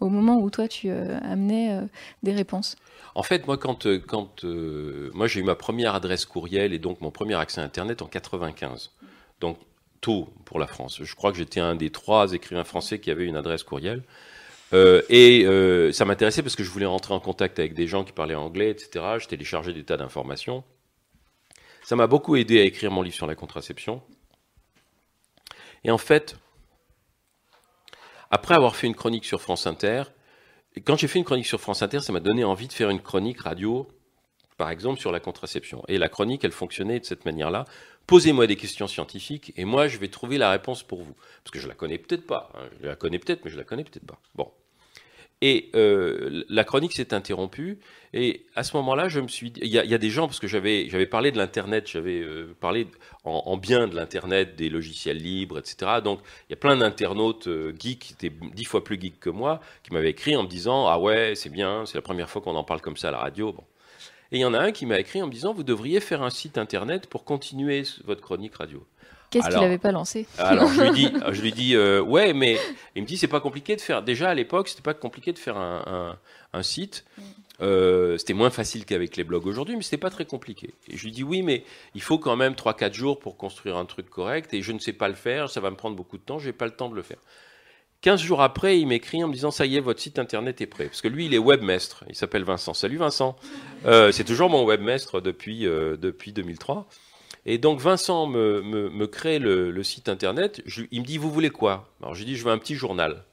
au 0.00 0.08
moment 0.08 0.38
où 0.38 0.50
toi, 0.50 0.66
tu 0.66 0.88
euh, 0.90 1.18
amenais 1.22 1.72
euh, 1.72 1.82
des 2.22 2.32
réponses. 2.32 2.76
En 3.14 3.22
fait, 3.22 3.46
moi, 3.46 3.58
quand, 3.58 3.86
euh, 3.86 3.98
quand 3.98 4.44
euh, 4.44 5.10
j'ai 5.26 5.40
eu 5.40 5.44
ma 5.44 5.54
première 5.54 5.94
adresse 5.94 6.24
courriel 6.24 6.72
et 6.72 6.78
donc 6.78 7.00
mon 7.00 7.10
premier 7.10 7.34
accès 7.34 7.60
à 7.60 7.64
Internet 7.64 8.02
en 8.02 8.06
95, 8.06 8.90
donc 9.40 9.58
tôt 10.00 10.28
pour 10.44 10.58
la 10.58 10.66
France. 10.66 11.00
Je 11.02 11.14
crois 11.14 11.32
que 11.32 11.38
j'étais 11.38 11.60
un 11.60 11.74
des 11.74 11.90
trois 11.90 12.32
écrivains 12.32 12.64
français 12.64 12.98
qui 12.98 13.10
avait 13.10 13.26
une 13.26 13.36
adresse 13.36 13.62
courriel. 13.62 14.02
Euh, 14.72 15.02
et 15.08 15.44
euh, 15.46 15.92
ça 15.92 16.04
m'intéressait 16.04 16.42
parce 16.42 16.56
que 16.56 16.62
je 16.62 16.70
voulais 16.70 16.86
rentrer 16.86 17.12
en 17.14 17.20
contact 17.20 17.58
avec 17.58 17.74
des 17.74 17.86
gens 17.86 18.04
qui 18.04 18.12
parlaient 18.12 18.34
anglais, 18.34 18.70
etc. 18.70 19.04
Je 19.18 19.26
téléchargeais 19.26 19.72
des 19.72 19.84
tas 19.84 19.96
d'informations. 19.96 20.64
Ça 21.82 21.96
m'a 21.96 22.06
beaucoup 22.06 22.36
aidé 22.36 22.60
à 22.60 22.64
écrire 22.64 22.90
mon 22.90 23.02
livre 23.02 23.16
sur 23.16 23.26
la 23.26 23.34
contraception. 23.34 24.02
Et 25.82 25.90
en 25.90 25.98
fait, 25.98 26.36
après 28.30 28.54
avoir 28.54 28.76
fait 28.76 28.86
une 28.86 28.94
chronique 28.94 29.24
sur 29.24 29.40
France 29.40 29.66
Inter, 29.66 30.04
quand 30.84 30.96
j'ai 30.96 31.08
fait 31.08 31.18
une 31.18 31.24
chronique 31.24 31.46
sur 31.46 31.60
France 31.60 31.82
Inter, 31.82 32.00
ça 32.00 32.12
m'a 32.12 32.20
donné 32.20 32.44
envie 32.44 32.68
de 32.68 32.72
faire 32.72 32.90
une 32.90 33.00
chronique 33.00 33.40
radio, 33.40 33.88
par 34.56 34.70
exemple, 34.70 35.00
sur 35.00 35.10
la 35.10 35.18
contraception. 35.18 35.82
Et 35.88 35.98
la 35.98 36.08
chronique, 36.08 36.44
elle 36.44 36.52
fonctionnait 36.52 37.00
de 37.00 37.04
cette 37.04 37.24
manière-là. 37.24 37.64
Posez-moi 38.06 38.46
des 38.46 38.56
questions 38.56 38.86
scientifiques 38.86 39.52
et 39.56 39.64
moi, 39.64 39.88
je 39.88 39.98
vais 39.98 40.08
trouver 40.08 40.38
la 40.38 40.50
réponse 40.50 40.82
pour 40.84 41.02
vous. 41.02 41.14
Parce 41.42 41.50
que 41.52 41.58
je 41.58 41.66
la 41.66 41.74
connais 41.74 41.98
peut-être 41.98 42.26
pas. 42.26 42.52
hein. 42.54 42.68
Je 42.80 42.86
la 42.86 42.94
connais 42.94 43.18
peut-être, 43.18 43.44
mais 43.44 43.50
je 43.50 43.56
la 43.56 43.64
connais 43.64 43.84
peut-être 43.84 44.06
pas. 44.06 44.20
Bon. 44.34 44.52
Et 45.42 45.70
euh, 45.74 46.44
la 46.48 46.64
chronique 46.64 46.92
s'est 46.92 47.14
interrompue. 47.14 47.78
Et 48.12 48.44
à 48.56 48.62
ce 48.64 48.76
moment-là, 48.76 49.08
je 49.08 49.20
me 49.20 49.28
suis 49.28 49.50
dit, 49.52 49.60
il 49.62 49.68
y, 49.68 49.78
a- 49.78 49.98
des 49.98 50.10
gens, 50.10 50.26
parce 50.26 50.40
que 50.40 50.46
j'avais 50.48 51.06
parlé 51.06 51.30
de 51.30 51.38
l'Internet, 51.38 51.88
j'avais 51.88 52.20
euh, 52.20 52.54
parlé 52.60 52.88
en, 53.24 53.42
en 53.46 53.56
bien 53.56 53.86
de 53.88 53.94
l'Internet, 53.94 54.56
des 54.56 54.68
logiciels 54.68 55.16
libres, 55.18 55.58
etc. 55.58 56.00
Donc, 56.04 56.20
il 56.48 56.52
y 56.52 56.54
a 56.54 56.56
plein 56.56 56.76
d'internautes 56.76 57.46
euh, 57.48 57.72
geeks, 57.78 57.98
qui 58.00 58.12
étaient 58.12 58.34
dix 58.54 58.64
fois 58.64 58.84
plus 58.84 59.00
geeks 59.00 59.20
que 59.20 59.30
moi, 59.30 59.60
qui 59.82 59.92
m'avaient 59.94 60.10
écrit 60.10 60.36
en 60.36 60.42
me 60.42 60.48
disant 60.48 60.88
Ah 60.88 60.98
ouais, 60.98 61.34
c'est 61.36 61.50
bien, 61.50 61.86
c'est 61.86 61.96
la 61.96 62.02
première 62.02 62.28
fois 62.28 62.42
qu'on 62.42 62.56
en 62.56 62.64
parle 62.64 62.80
comme 62.80 62.96
ça 62.96 63.08
à 63.08 63.12
la 63.12 63.18
radio. 63.18 63.52
Bon. 63.52 63.64
Et 64.32 64.38
il 64.38 64.40
y 64.40 64.44
en 64.44 64.54
a 64.54 64.58
un 64.60 64.72
qui 64.72 64.86
m'a 64.86 64.98
écrit 65.00 65.22
en 65.22 65.26
me 65.28 65.32
disant 65.32 65.54
Vous 65.54 65.62
devriez 65.64 66.00
faire 66.00 66.22
un 66.22 66.30
site 66.30 66.58
Internet 66.58 67.06
pour 67.06 67.24
continuer 67.24 67.84
votre 68.04 68.20
chronique 68.20 68.56
radio. 68.56 68.84
Qu'est-ce 69.30 69.48
qu'il 69.48 69.60
n'avait 69.60 69.78
pas 69.78 69.92
lancé? 69.92 70.26
Alors 70.38 70.68
je 70.72 70.82
lui 70.82 70.90
dis, 70.90 71.12
je 71.32 71.40
lui 71.42 71.52
dis 71.52 71.74
euh, 71.76 72.00
ouais, 72.02 72.32
mais 72.32 72.58
il 72.96 73.02
me 73.02 73.06
dit 73.06 73.16
c'est 73.16 73.28
pas 73.28 73.40
compliqué 73.40 73.76
de 73.76 73.80
faire. 73.80 74.02
Déjà 74.02 74.28
à 74.30 74.34
l'époque, 74.34 74.68
c'était 74.68 74.82
pas 74.82 74.94
compliqué 74.94 75.32
de 75.32 75.38
faire 75.38 75.56
un, 75.56 75.82
un- 75.86 76.18
un 76.58 76.62
site. 76.62 77.04
Euh, 77.62 78.16
c'était 78.16 78.32
moins 78.32 78.48
facile 78.50 78.84
qu'avec 78.86 79.16
les 79.18 79.24
blogs 79.24 79.46
aujourd'hui, 79.46 79.76
mais 79.76 79.82
c'était 79.82 79.98
pas 79.98 80.08
très 80.10 80.24
compliqué. 80.24 80.72
Et 80.88 80.96
je 80.96 81.04
lui 81.04 81.12
dis 81.12 81.22
oui, 81.22 81.42
mais 81.42 81.62
il 81.94 82.00
faut 82.02 82.18
quand 82.18 82.34
même 82.34 82.54
3-4 82.54 82.94
jours 82.94 83.18
pour 83.18 83.36
construire 83.36 83.76
un 83.76 83.84
truc 83.84 84.08
correct, 84.08 84.54
et 84.54 84.62
je 84.62 84.72
ne 84.72 84.78
sais 84.78 84.94
pas 84.94 85.08
le 85.08 85.14
faire, 85.14 85.50
ça 85.50 85.60
va 85.60 85.70
me 85.70 85.76
prendre 85.76 85.94
beaucoup 85.94 86.16
de 86.16 86.22
temps, 86.22 86.38
j'ai 86.38 86.52
pas 86.54 86.64
le 86.64 86.70
temps 86.72 86.88
de 86.88 86.94
le 86.94 87.02
faire. 87.02 87.18
15 88.00 88.18
jours 88.22 88.40
après, 88.40 88.80
il 88.80 88.86
m'écrit 88.86 89.22
en 89.22 89.28
me 89.28 89.34
disant 89.34 89.50
ça 89.50 89.66
y 89.66 89.76
est, 89.76 89.80
votre 89.80 90.00
site 90.00 90.18
internet 90.18 90.62
est 90.62 90.66
prêt. 90.66 90.86
Parce 90.86 91.02
que 91.02 91.08
lui, 91.08 91.26
il 91.26 91.34
est 91.34 91.38
webmestre. 91.38 92.04
Il 92.08 92.14
s'appelle 92.14 92.44
Vincent. 92.44 92.72
Salut 92.74 92.96
Vincent. 92.96 93.36
Euh, 93.86 94.12
c'est 94.12 94.24
toujours 94.24 94.50
mon 94.50 94.64
webmestre 94.66 95.22
depuis, 95.22 95.66
euh, 95.66 95.96
depuis 95.96 96.32
2003. 96.34 96.86
Et 97.46 97.58
donc 97.58 97.80
Vincent 97.80 98.26
me, 98.26 99.06
crée 99.06 99.38
le, 99.38 99.82
site 99.82 100.08
internet. 100.08 100.62
Il 100.90 101.00
me 101.00 101.06
dit 101.06 101.18
Vous 101.18 101.30
voulez 101.30 101.50
quoi? 101.50 101.88
Alors 102.02 102.14
je 102.14 102.20
lui 102.20 102.26
dis 102.26 102.36
Je 102.36 102.44
veux 102.44 102.52
un 102.52 102.58
petit 102.58 102.74
journal. 102.74 103.24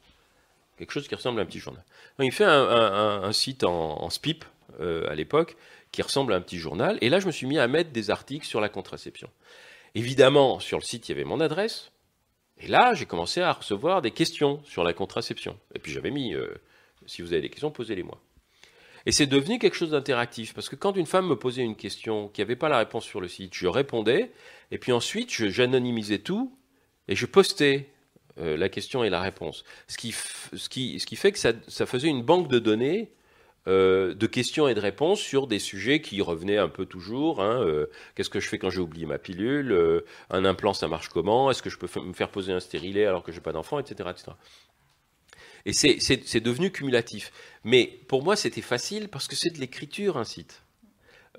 Quelque 0.78 0.92
chose 0.92 1.08
qui 1.08 1.16
ressemble 1.16 1.40
à 1.40 1.44
un 1.44 1.46
petit 1.46 1.60
journal. 1.60 1.84
Il 2.20 2.32
fait 2.32 2.46
un, 2.46 3.32
site 3.32 3.64
en, 3.64 4.02
en 4.02 4.10
SPIP 4.10 4.46
euh, 4.80 5.10
à 5.10 5.16
l'époque 5.16 5.58
qui 5.92 6.02
ressemble 6.02 6.34
à 6.34 6.36
un 6.36 6.42
petit 6.42 6.58
journal. 6.58 6.98
Et 7.02 7.10
là, 7.10 7.20
je 7.20 7.26
me 7.26 7.32
suis 7.32 7.48
mis 7.48 7.58
à 7.58 7.68
mettre 7.68 7.92
des 7.92 8.12
articles 8.12 8.46
sur 8.46 8.62
la 8.62 8.70
contraception. 8.70 9.30
Évidemment, 9.96 10.60
sur 10.60 10.78
le 10.78 10.84
site, 10.84 11.08
il 11.08 11.14
y 11.14 11.16
avait 11.16 11.24
mon 11.24 11.40
adresse. 11.40 11.92
Et 12.60 12.68
là, 12.68 12.94
j'ai 12.94 13.06
commencé 13.06 13.42
à 13.42 13.54
recevoir 13.54 14.02
des 14.02 14.12
questions 14.12 14.62
sur 14.66 14.84
la 14.84 14.94
contraception. 14.94 15.58
Et 15.74 15.80
puis 15.80 15.92
j'avais 15.92 16.12
mis 16.12 16.34
euh, 16.36 16.54
Si 17.06 17.22
vous 17.22 17.34
avez 17.34 17.42
des 17.42 17.50
questions, 17.50 17.72
posez-les-moi. 17.72 18.20
Et 19.08 19.12
c'est 19.12 19.26
devenu 19.26 19.58
quelque 19.58 19.74
chose 19.76 19.92
d'interactif, 19.92 20.54
parce 20.54 20.68
que 20.70 20.76
quand 20.76 20.98
une 20.98 21.06
femme 21.08 21.28
me 21.28 21.36
posait 21.38 21.64
une 21.64 21.78
question 21.78 22.28
qui 22.28 22.42
n'avait 22.42 22.56
pas 22.58 22.70
la 22.70 22.78
réponse 22.78 23.06
sur 23.06 23.22
le 23.22 23.28
site, 23.30 23.54
je 23.56 23.66
répondais, 23.68 24.32
et 24.70 24.78
puis 24.78 24.92
ensuite 24.92 25.32
je- 25.34 25.48
j'anonymisais 25.50 26.20
tout, 26.20 26.54
et 27.08 27.16
je 27.16 27.26
postais 27.26 27.90
euh, 28.40 28.56
la 28.58 28.70
question 28.70 29.04
et 29.04 29.10
la 29.10 29.20
réponse. 29.22 29.64
Ce 29.88 29.98
qui, 29.98 30.12
ce 30.54 30.70
qui, 30.70 31.00
ce 31.00 31.08
qui 31.08 31.16
fait 31.16 31.32
que 31.32 31.40
ça, 31.40 31.54
ça 31.68 31.88
faisait 31.88 32.10
une 32.10 32.22
banque 32.22 32.50
de 32.50 32.60
données 32.60 33.10
euh, 33.68 34.14
de 34.14 34.28
questions 34.28 34.68
et 34.68 34.76
de 34.76 34.80
réponses 34.82 35.20
sur 35.22 35.48
des 35.48 35.60
sujets 35.60 36.02
qui 36.02 36.22
revenaient 36.22 36.58
un 36.60 36.70
peu 36.70 36.86
toujours. 36.86 37.42
hein, 37.42 37.62
euh, 37.66 37.88
Qu'est-ce 38.16 38.30
que 38.30 38.40
je 38.42 38.48
fais 38.50 38.60
quand 38.60 38.70
j'ai 38.70 38.80
oublié 38.82 39.06
ma 39.08 39.18
pilule 39.20 40.04
Un 40.30 40.46
implant, 40.46 40.74
ça 40.74 40.88
marche 40.88 41.10
comment 41.10 41.50
Est-ce 41.52 41.62
que 41.64 41.70
je 41.70 41.78
peux 41.80 41.88
me 42.02 42.14
faire 42.14 42.30
poser 42.30 42.54
un 42.54 42.60
stérilet 42.62 43.06
alors 43.06 43.24
que 43.24 43.32
j'ai 43.32 43.42
pas 43.42 43.54
d'enfant, 43.54 43.80
etc. 43.80 44.10
Et 45.66 45.74
c'est- 45.74 46.40
devenu 46.40 46.72
cumulatif. 46.72 47.32
Mais 47.64 48.00
pour 48.08 48.24
moi, 48.24 48.36
c'était 48.36 48.62
facile 48.62 49.10
parce 49.10 49.28
que 49.28 49.36
c'est 49.36 49.50
de 49.50 49.60
l'écriture, 49.60 50.18
un 50.18 50.24
site. 50.24 50.64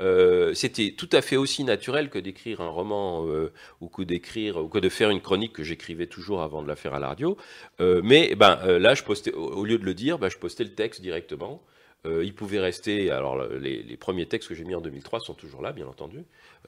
Euh, 0.00 0.54
c'était 0.54 0.94
tout 0.96 1.08
à 1.12 1.22
fait 1.22 1.36
aussi 1.36 1.64
naturel 1.64 2.08
que 2.08 2.18
d'écrire 2.18 2.60
un 2.60 2.68
roman 2.68 3.26
euh, 3.26 3.52
ou 3.80 3.88
que 3.88 4.02
d'écrire 4.02 4.58
ou 4.58 4.68
que 4.68 4.78
de 4.78 4.88
faire 4.88 5.10
une 5.10 5.20
chronique 5.20 5.52
que 5.52 5.64
j'écrivais 5.64 6.06
toujours 6.06 6.42
avant 6.42 6.62
de 6.62 6.68
la 6.68 6.76
faire 6.76 6.94
à 6.94 7.00
la 7.00 7.08
radio. 7.08 7.36
Euh, 7.80 8.00
mais 8.04 8.34
ben 8.36 8.60
euh, 8.64 8.78
là, 8.78 8.94
je 8.94 9.02
postais 9.02 9.32
au, 9.32 9.64
lieu 9.64 9.78
de 9.78 9.84
le 9.84 9.94
dire, 9.94 10.18
ben, 10.18 10.28
je 10.28 10.38
postais 10.38 10.64
le 10.64 10.74
texte 10.74 11.00
directement. 11.00 11.62
Il 12.04 12.34
pouvait 12.34 12.60
rester. 12.60 13.10
Alors 13.10 13.36
les, 13.48 13.82
les 13.82 13.96
premiers 13.98 14.24
textes 14.24 14.48
que 14.48 14.54
j'ai 14.54 14.64
mis 14.64 14.74
en 14.74 14.80
2003 14.80 15.20
sont 15.20 15.34
toujours 15.34 15.60
là, 15.60 15.72
bien 15.72 15.86
entendu. 15.86 16.24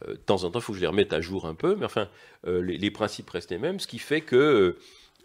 De 0.07 0.13
temps 0.15 0.45
en 0.45 0.51
temps, 0.51 0.59
il 0.59 0.63
faut 0.63 0.73
que 0.73 0.77
je 0.77 0.83
les 0.83 0.89
remette 0.89 1.15
à 1.15 1.23
jour 1.23 1.47
un 1.47 1.55
peu, 1.55 1.77
mais 1.77 1.87
enfin, 1.87 2.11
les, 2.47 2.77
les 2.77 2.91
principes 2.91 3.31
restent 3.31 3.51
les 3.51 3.57
mêmes, 3.57 3.81
ce 3.81 3.87
qui 3.87 3.99
fait 3.99 4.21
que 4.21 4.77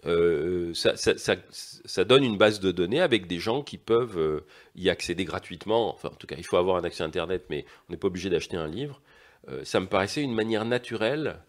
euh, 0.06 0.74
ça, 0.74 2.06
donne 2.06 2.24
une 2.24 2.38
base 2.38 2.60
de 2.60 2.72
données 2.72 3.02
avec 3.02 3.28
des 3.28 3.40
gens 3.40 3.64
qui 3.64 3.78
peuvent 3.78 4.20
euh, 4.20 4.46
y 4.76 4.90
accéder 4.90 5.26
gratuitement. 5.26 5.94
Enfin, 5.94 6.10
en 6.10 6.16
tout 6.16 6.28
cas, 6.28 6.36
il 6.38 6.46
faut 6.46 6.58
avoir 6.58 6.78
un 6.78 6.84
accès 6.84 7.04
Internet, 7.04 7.46
mais 7.50 7.66
on 7.88 7.94
n'est 7.94 7.98
pas 7.98 8.08
obligé 8.08 8.30
d'acheter 8.30 8.58
un 8.58 8.68
livre. 8.68 9.02
Euh, 9.50 9.64
ça 9.64 9.80
me 9.80 9.88
paraissait 9.88 10.22
une 10.22 10.34
manière 10.34 10.66
naturelle 10.66 11.40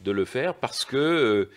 de 0.00 0.10
le 0.10 0.24
faire 0.24 0.54
parce 0.54 0.84
que 0.84 1.48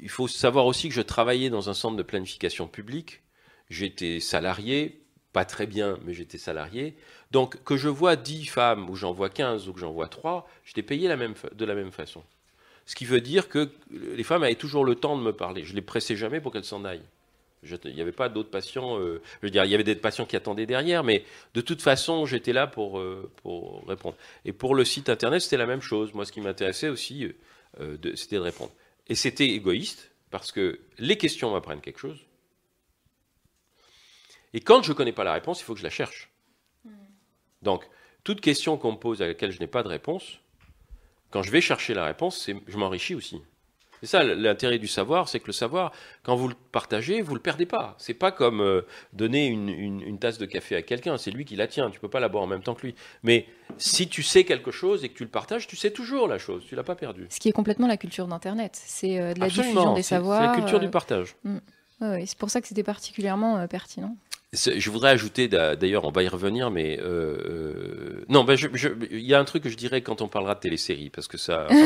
il 0.00 0.08
faut 0.08 0.28
savoir 0.28 0.66
aussi 0.66 0.88
que 0.88 0.94
je 0.94 1.00
travaillais 1.00 1.48
dans 1.48 1.70
un 1.70 1.74
centre 1.74 1.96
de 1.96 2.02
planification 2.02 2.66
publique. 2.66 3.22
J'étais 3.70 4.20
salarié, 4.20 5.00
pas 5.32 5.44
très 5.44 5.66
bien, 5.66 5.98
mais 6.04 6.12
j'étais 6.12 6.38
salarié. 6.38 6.96
Donc, 7.30 7.62
que 7.62 7.76
je 7.76 7.88
vois 7.88 8.16
10 8.16 8.46
femmes, 8.46 8.90
ou 8.90 8.96
j'en 8.96 9.12
vois 9.12 9.30
15, 9.30 9.68
ou 9.68 9.72
que 9.72 9.80
j'en 9.80 9.92
vois 9.92 10.08
3, 10.08 10.48
j'étais 10.64 10.82
payé 10.82 11.08
de 11.08 11.64
la 11.64 11.74
même 11.74 11.92
façon. 11.92 12.22
Ce 12.86 12.94
qui 12.94 13.04
veut 13.04 13.20
dire 13.20 13.48
que 13.48 13.70
les 13.90 14.24
femmes 14.24 14.42
avaient 14.42 14.54
toujours 14.56 14.84
le 14.84 14.94
temps 14.94 15.16
de 15.16 15.22
me 15.22 15.32
parler. 15.32 15.64
Je 15.64 15.74
les 15.74 15.82
pressais 15.82 16.16
jamais 16.16 16.40
pour 16.40 16.52
qu'elles 16.52 16.64
s'en 16.64 16.84
aillent. 16.84 17.04
Je- 17.62 17.76
Il 17.84 17.94
n'y 17.94 18.00
avait 18.00 18.10
pas 18.12 18.28
d'autres 18.28 18.50
patients. 18.50 18.98
euh, 18.98 19.22
je 19.40 19.46
veux 19.46 19.50
dire, 19.50 19.64
il 19.64 19.70
y 19.70 19.74
avait 19.74 19.84
des 19.84 19.94
patients 19.94 20.26
qui 20.26 20.34
attendaient 20.34 20.66
derrière, 20.66 21.04
mais 21.04 21.24
de 21.54 21.60
toute 21.60 21.80
façon, 21.80 22.26
j'étais 22.26 22.52
là 22.52 22.66
pour, 22.66 22.98
euh, 22.98 23.30
pour 23.42 23.86
répondre. 23.86 24.16
Et 24.44 24.52
pour 24.52 24.74
le 24.74 24.84
site 24.84 25.08
internet, 25.08 25.40
c'était 25.42 25.56
la 25.58 25.66
même 25.66 25.80
chose. 25.80 26.12
Moi, 26.12 26.24
ce 26.24 26.32
qui 26.32 26.40
m'intéressait 26.40 26.88
aussi, 26.88 27.32
euh, 27.80 27.96
c'était 28.16 28.36
de 28.36 28.40
répondre. 28.40 28.72
Et 29.08 29.14
c'était 29.14 29.46
égoïste, 29.46 30.10
parce 30.30 30.50
que 30.50 30.80
les 30.98 31.16
questions 31.16 31.52
m'apprennent 31.52 31.80
quelque 31.80 32.00
chose. 32.00 32.18
Et 34.54 34.60
quand 34.60 34.82
je 34.82 34.90
ne 34.90 34.96
connais 34.96 35.12
pas 35.12 35.24
la 35.24 35.32
réponse, 35.32 35.60
il 35.60 35.64
faut 35.64 35.74
que 35.74 35.78
je 35.80 35.84
la 35.84 35.90
cherche. 35.90 36.30
Donc, 37.62 37.88
toute 38.24 38.40
question 38.40 38.76
qu'on 38.76 38.92
me 38.92 38.96
pose 38.98 39.22
à 39.22 39.26
laquelle 39.28 39.52
je 39.52 39.60
n'ai 39.60 39.66
pas 39.68 39.82
de 39.84 39.88
réponse, 39.88 40.38
quand 41.32 41.42
je 41.42 41.50
vais 41.50 41.60
chercher 41.60 41.94
la 41.94 42.04
réponse, 42.04 42.48
je 42.68 42.76
m'enrichis 42.76 43.14
aussi. 43.16 43.42
C'est 44.00 44.08
ça 44.08 44.24
l'intérêt 44.24 44.80
du 44.80 44.88
savoir, 44.88 45.28
c'est 45.28 45.38
que 45.38 45.46
le 45.46 45.52
savoir, 45.52 45.92
quand 46.24 46.34
vous 46.34 46.48
le 46.48 46.56
partagez, 46.72 47.22
vous 47.22 47.34
le 47.36 47.40
perdez 47.40 47.66
pas. 47.66 47.94
C'est 47.98 48.14
pas 48.14 48.32
comme 48.32 48.60
euh, 48.60 48.82
donner 49.12 49.46
une, 49.46 49.68
une- 49.68 50.00
une 50.02 50.18
tasse 50.18 50.38
de 50.38 50.46
café 50.46 50.74
à 50.74 50.82
quelqu'un, 50.82 51.16
c'est 51.18 51.30
lui 51.30 51.44
qui 51.44 51.54
la 51.54 51.68
tient. 51.68 51.88
Tu 51.88 52.00
peux 52.00 52.08
pas 52.08 52.18
la 52.18 52.28
boire 52.28 52.42
en 52.42 52.48
même 52.48 52.64
temps 52.64 52.74
que 52.74 52.84
lui. 52.84 52.96
Mais 53.22 53.46
si 53.78 54.08
tu 54.08 54.24
sais 54.24 54.42
quelque 54.42 54.72
chose 54.72 55.04
et 55.04 55.08
que 55.08 55.14
tu 55.16 55.22
le 55.22 55.30
partages, 55.30 55.68
tu 55.68 55.76
sais 55.76 55.92
toujours 55.92 56.26
la 56.26 56.38
chose. 56.38 56.64
Tu 56.68 56.74
l'as 56.74 56.82
pas 56.82 56.96
perdue. 56.96 57.26
Ce 57.30 57.38
qui 57.38 57.48
est 57.48 57.52
complètement 57.52 57.86
la 57.86 57.96
culture 57.96 58.26
d'Internet. 58.26 58.72
C'est 58.74 59.20
euh, 59.20 59.34
de 59.34 59.38
la 59.38 59.46
Absolument, 59.46 59.70
diffusion 59.72 59.94
des 59.94 60.02
c'est- 60.02 60.08
c'est 60.08 60.14
la 60.16 60.20
savoirs. 60.20 60.54
culture 60.56 60.80
du 60.80 60.86
euh, 60.86 60.90
partage. 60.90 61.36
mm. 61.44 61.58
C'est 62.26 62.36
pour 62.38 62.50
ça 62.50 62.60
que 62.60 62.66
c'était 62.66 62.82
particulièrement 62.82 63.64
pertinent. 63.68 64.16
Je 64.54 64.90
voudrais 64.90 65.08
ajouter, 65.10 65.48
d'a- 65.48 65.76
d'ailleurs, 65.76 66.04
on 66.04 66.10
va 66.10 66.22
y 66.22 66.28
revenir, 66.28 66.70
mais 66.70 66.98
euh, 67.00 67.04
euh, 67.48 68.24
non, 68.28 68.44
ben 68.44 68.54
il 69.10 69.20
y 69.20 69.32
a 69.32 69.40
un 69.40 69.44
truc 69.44 69.62
que 69.62 69.70
je 69.70 69.78
dirais 69.78 70.02
quand 70.02 70.20
on 70.20 70.28
parlera 70.28 70.54
de 70.54 70.60
télésérie, 70.60 71.08
parce 71.08 71.26
que 71.26 71.38
ça. 71.38 71.66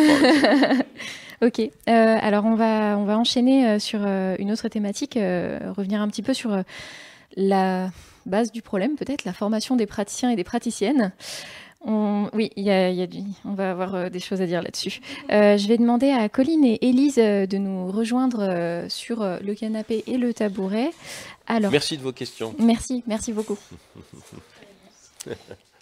Ok, 1.43 1.61
euh, 1.61 1.71
alors 1.87 2.47
on 2.47 2.55
va, 2.55 2.97
on 2.99 3.05
va 3.05 3.19
enchaîner 3.19 3.69
euh, 3.69 3.79
sur 3.79 4.01
une 4.05 4.51
autre 4.51 4.69
thématique, 4.69 5.19
euh, 5.19 5.59
revenir 5.77 6.01
un 6.01 6.09
petit 6.09 6.23
peu 6.23 6.33
sur 6.33 6.62
la 7.37 7.91
base 8.25 8.51
du 8.51 8.62
problème, 8.62 8.97
peut-être 8.97 9.25
la 9.27 9.35
formation 9.35 9.77
des 9.77 9.87
praticiens 9.87 10.31
et 10.31 10.37
des 10.37 10.45
praticiennes. 10.45 11.12
On- 11.89 12.28
oui, 12.32 12.51
y 12.57 12.68
a, 12.70 12.91
y 12.91 13.01
a 13.01 13.07
du- 13.07 13.20
on 13.45 13.55
va 13.55 13.70
avoir 13.70 13.95
euh, 13.95 14.09
des 14.09 14.18
choses 14.20 14.43
à 14.43 14.47
dire 14.47 14.61
là-dessus. 14.61 15.01
Euh, 15.30 15.57
je 15.57 15.68
vais 15.68 15.78
demander 15.78 16.11
à 16.11 16.28
Colline 16.28 16.64
et 16.64 16.84
Élise 16.87 17.18
euh, 17.18 17.47
de 17.47 17.59
nous 17.59 17.91
rejoindre 17.93 18.87
sur 18.89 19.22
le 19.24 19.55
canapé 19.55 20.03
et 20.09 20.18
le 20.18 20.34
tabouret. 20.34 20.91
Alors, 21.47 21.70
Merci 21.70 21.97
de 21.97 22.03
vos 22.03 22.12
questions. 22.12 22.55
Merci, 22.59 23.05
merci 23.07 23.32
beaucoup. 23.32 23.57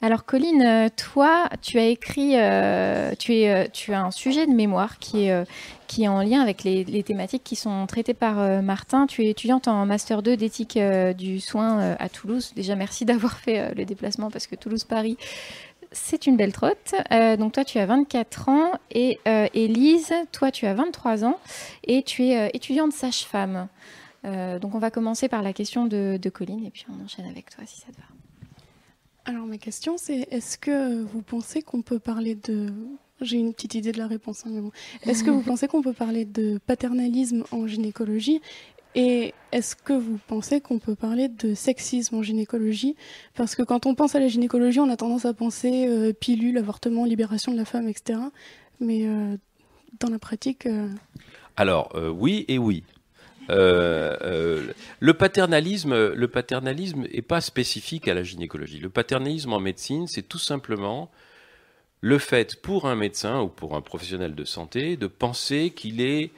Alors 0.03 0.27
Colline, 0.27 0.91
toi, 0.97 1.49
tu 1.63 1.79
as 1.79 1.87
écrit, 1.87 2.33
euh, 2.37 3.13
tu, 3.19 3.33
es, 3.37 3.71
tu 3.71 3.95
as 3.95 4.03
un 4.05 4.11
sujet 4.11 4.47
de 4.47 4.53
mémoire 4.53 4.99
qui 4.99 5.25
est, 5.25 5.31
euh, 5.31 5.45
qui 5.87 6.03
est 6.05 6.09
en 6.09 6.21
lien 6.21 6.43
avec 6.43 6.63
les, 6.63 6.85
les 6.85 7.03
thématiques 7.03 7.45
qui 7.45 7.57
sont 7.57 7.87
traitées 7.87 8.13
par 8.13 8.39
euh, 8.39 8.61
Martin. 8.61 9.07
Tu 9.07 9.25
es 9.25 9.31
étudiante 9.31 9.67
en 9.67 9.87
Master 9.87 10.23
2 10.23 10.37
d'éthique 10.37 10.79
du 11.17 11.41
soin 11.41 11.97
à 11.99 12.09
Toulouse. 12.11 12.53
Déjà, 12.55 12.75
merci 12.77 13.05
d'avoir 13.07 13.39
fait 13.39 13.75
le 13.75 13.87
déplacement 13.87 14.31
parce 14.31 14.47
que 14.47 14.57
Toulouse-Paris, 14.57 15.17
c'est 15.95 16.27
une 16.27 16.37
belle 16.37 16.53
trotte. 16.53 16.95
Euh, 17.11 17.37
donc 17.37 17.53
toi, 17.53 17.65
tu 17.65 17.79
as 17.79 17.87
24 17.87 18.49
ans 18.49 18.73
et 18.91 19.19
euh, 19.27 19.47
Élise, 19.55 20.13
toi, 20.33 20.51
tu 20.51 20.67
as 20.67 20.75
23 20.75 21.25
ans 21.25 21.39
et 21.85 22.03
tu 22.03 22.25
es 22.25 22.39
euh, 22.39 22.49
étudiante 22.53 22.93
sage-femme. 22.93 23.69
Euh, 24.25 24.59
donc 24.59 24.75
on 24.75 24.79
va 24.79 24.91
commencer 24.91 25.29
par 25.29 25.43
la 25.43 25.53
question 25.53 25.87
de, 25.87 26.19
de 26.21 26.31
Colline 26.31 26.65
et 26.65 26.71
puis 26.71 26.87
on 26.89 27.05
enchaîne 27.05 27.27
avec 27.27 27.51
toi 27.51 27.65
si 27.67 27.81
ça 27.81 27.87
te 27.93 27.97
va. 27.97 28.07
Alors 29.27 29.47
ma 29.47 29.59
question 29.59 29.97
c'est 29.99 30.27
est-ce 30.31 30.59
que 30.59 31.03
vous 31.03 31.23
pensez 31.23 31.63
qu'on 31.63 31.83
peut 31.83 31.99
parler 31.99 32.35
de 32.35 32.73
j'ai 33.21 33.39
une 33.39 33.55
petite 33.55 33.75
idée 33.75 33.93
de 33.93 33.99
la 33.99 34.07
réponse 34.07 34.45
hein, 34.45 34.51
mais 34.53 34.61
bon. 34.61 34.73
Est-ce 35.03 35.25
que 35.25 35.31
vous 35.31 35.43
pensez 35.47 35.69
qu'on 35.69 35.83
peut 35.83 35.93
parler 35.93 36.25
de 36.25 36.59
paternalisme 36.67 37.45
en 37.53 37.67
gynécologie 37.67 38.41
et 38.95 39.35
est-ce 39.51 39.75
que 39.75 39.93
vous 39.93 40.19
pensez 40.27 40.61
qu'on 40.61 40.79
peut 40.79 40.95
parler 40.95 41.29
de 41.29 41.55
sexisme 41.55 42.17
en 42.17 42.23
gynécologie? 42.23 42.97
Parce 43.35 43.57
que 43.57 43.63
quand 43.63 43.87
on 43.87 43.95
pense 43.95 44.15
à 44.15 44.21
la 44.21 44.29
gynécologie, 44.29 44.79
on 44.79 44.89
a 44.89 44.97
tendance 44.97 45.25
à 45.25 45.35
penser 45.35 45.87
euh, 45.89 46.13
pilule, 46.13 46.59
avortement, 46.59 47.05
libération 47.05 47.53
de 47.53 47.57
la 47.57 47.65
femme, 47.65 47.89
etc. 47.89 48.21
Mais 48.81 49.07
euh, 49.07 49.37
dans 49.99 50.11
la 50.11 50.19
pratique, 50.19 50.67
euh, 50.67 50.89
Alors, 51.57 51.93
oui 52.17 52.45
et 52.49 52.59
oui. 52.59 52.85
Le 53.49 55.13
paternalisme, 55.13 56.13
le 56.13 56.29
paternalisme 56.29 57.07
est 57.13 57.23
pas 57.23 57.41
spécifique 57.41 58.07
à 58.07 58.15
la 58.15 58.23
gynécologie. 58.23 58.79
Le 58.79 58.91
paternalisme 58.91 59.53
en 59.53 59.61
médecine, 59.61 60.07
c'est 60.07 60.23
tout 60.23 60.39
simplement 60.39 61.11
le 62.01 62.19
fait 62.19 62.61
pour 62.61 62.87
un 62.87 62.97
médecin 62.97 63.41
ou 63.41 63.49
pour 63.49 63.75
un 63.75 63.81
professionnel 63.81 64.35
de 64.35 64.45
santé 64.45 64.97
de 64.97 65.07
penser 65.07 65.71
qu'il 65.71 66.01
est 66.01 66.31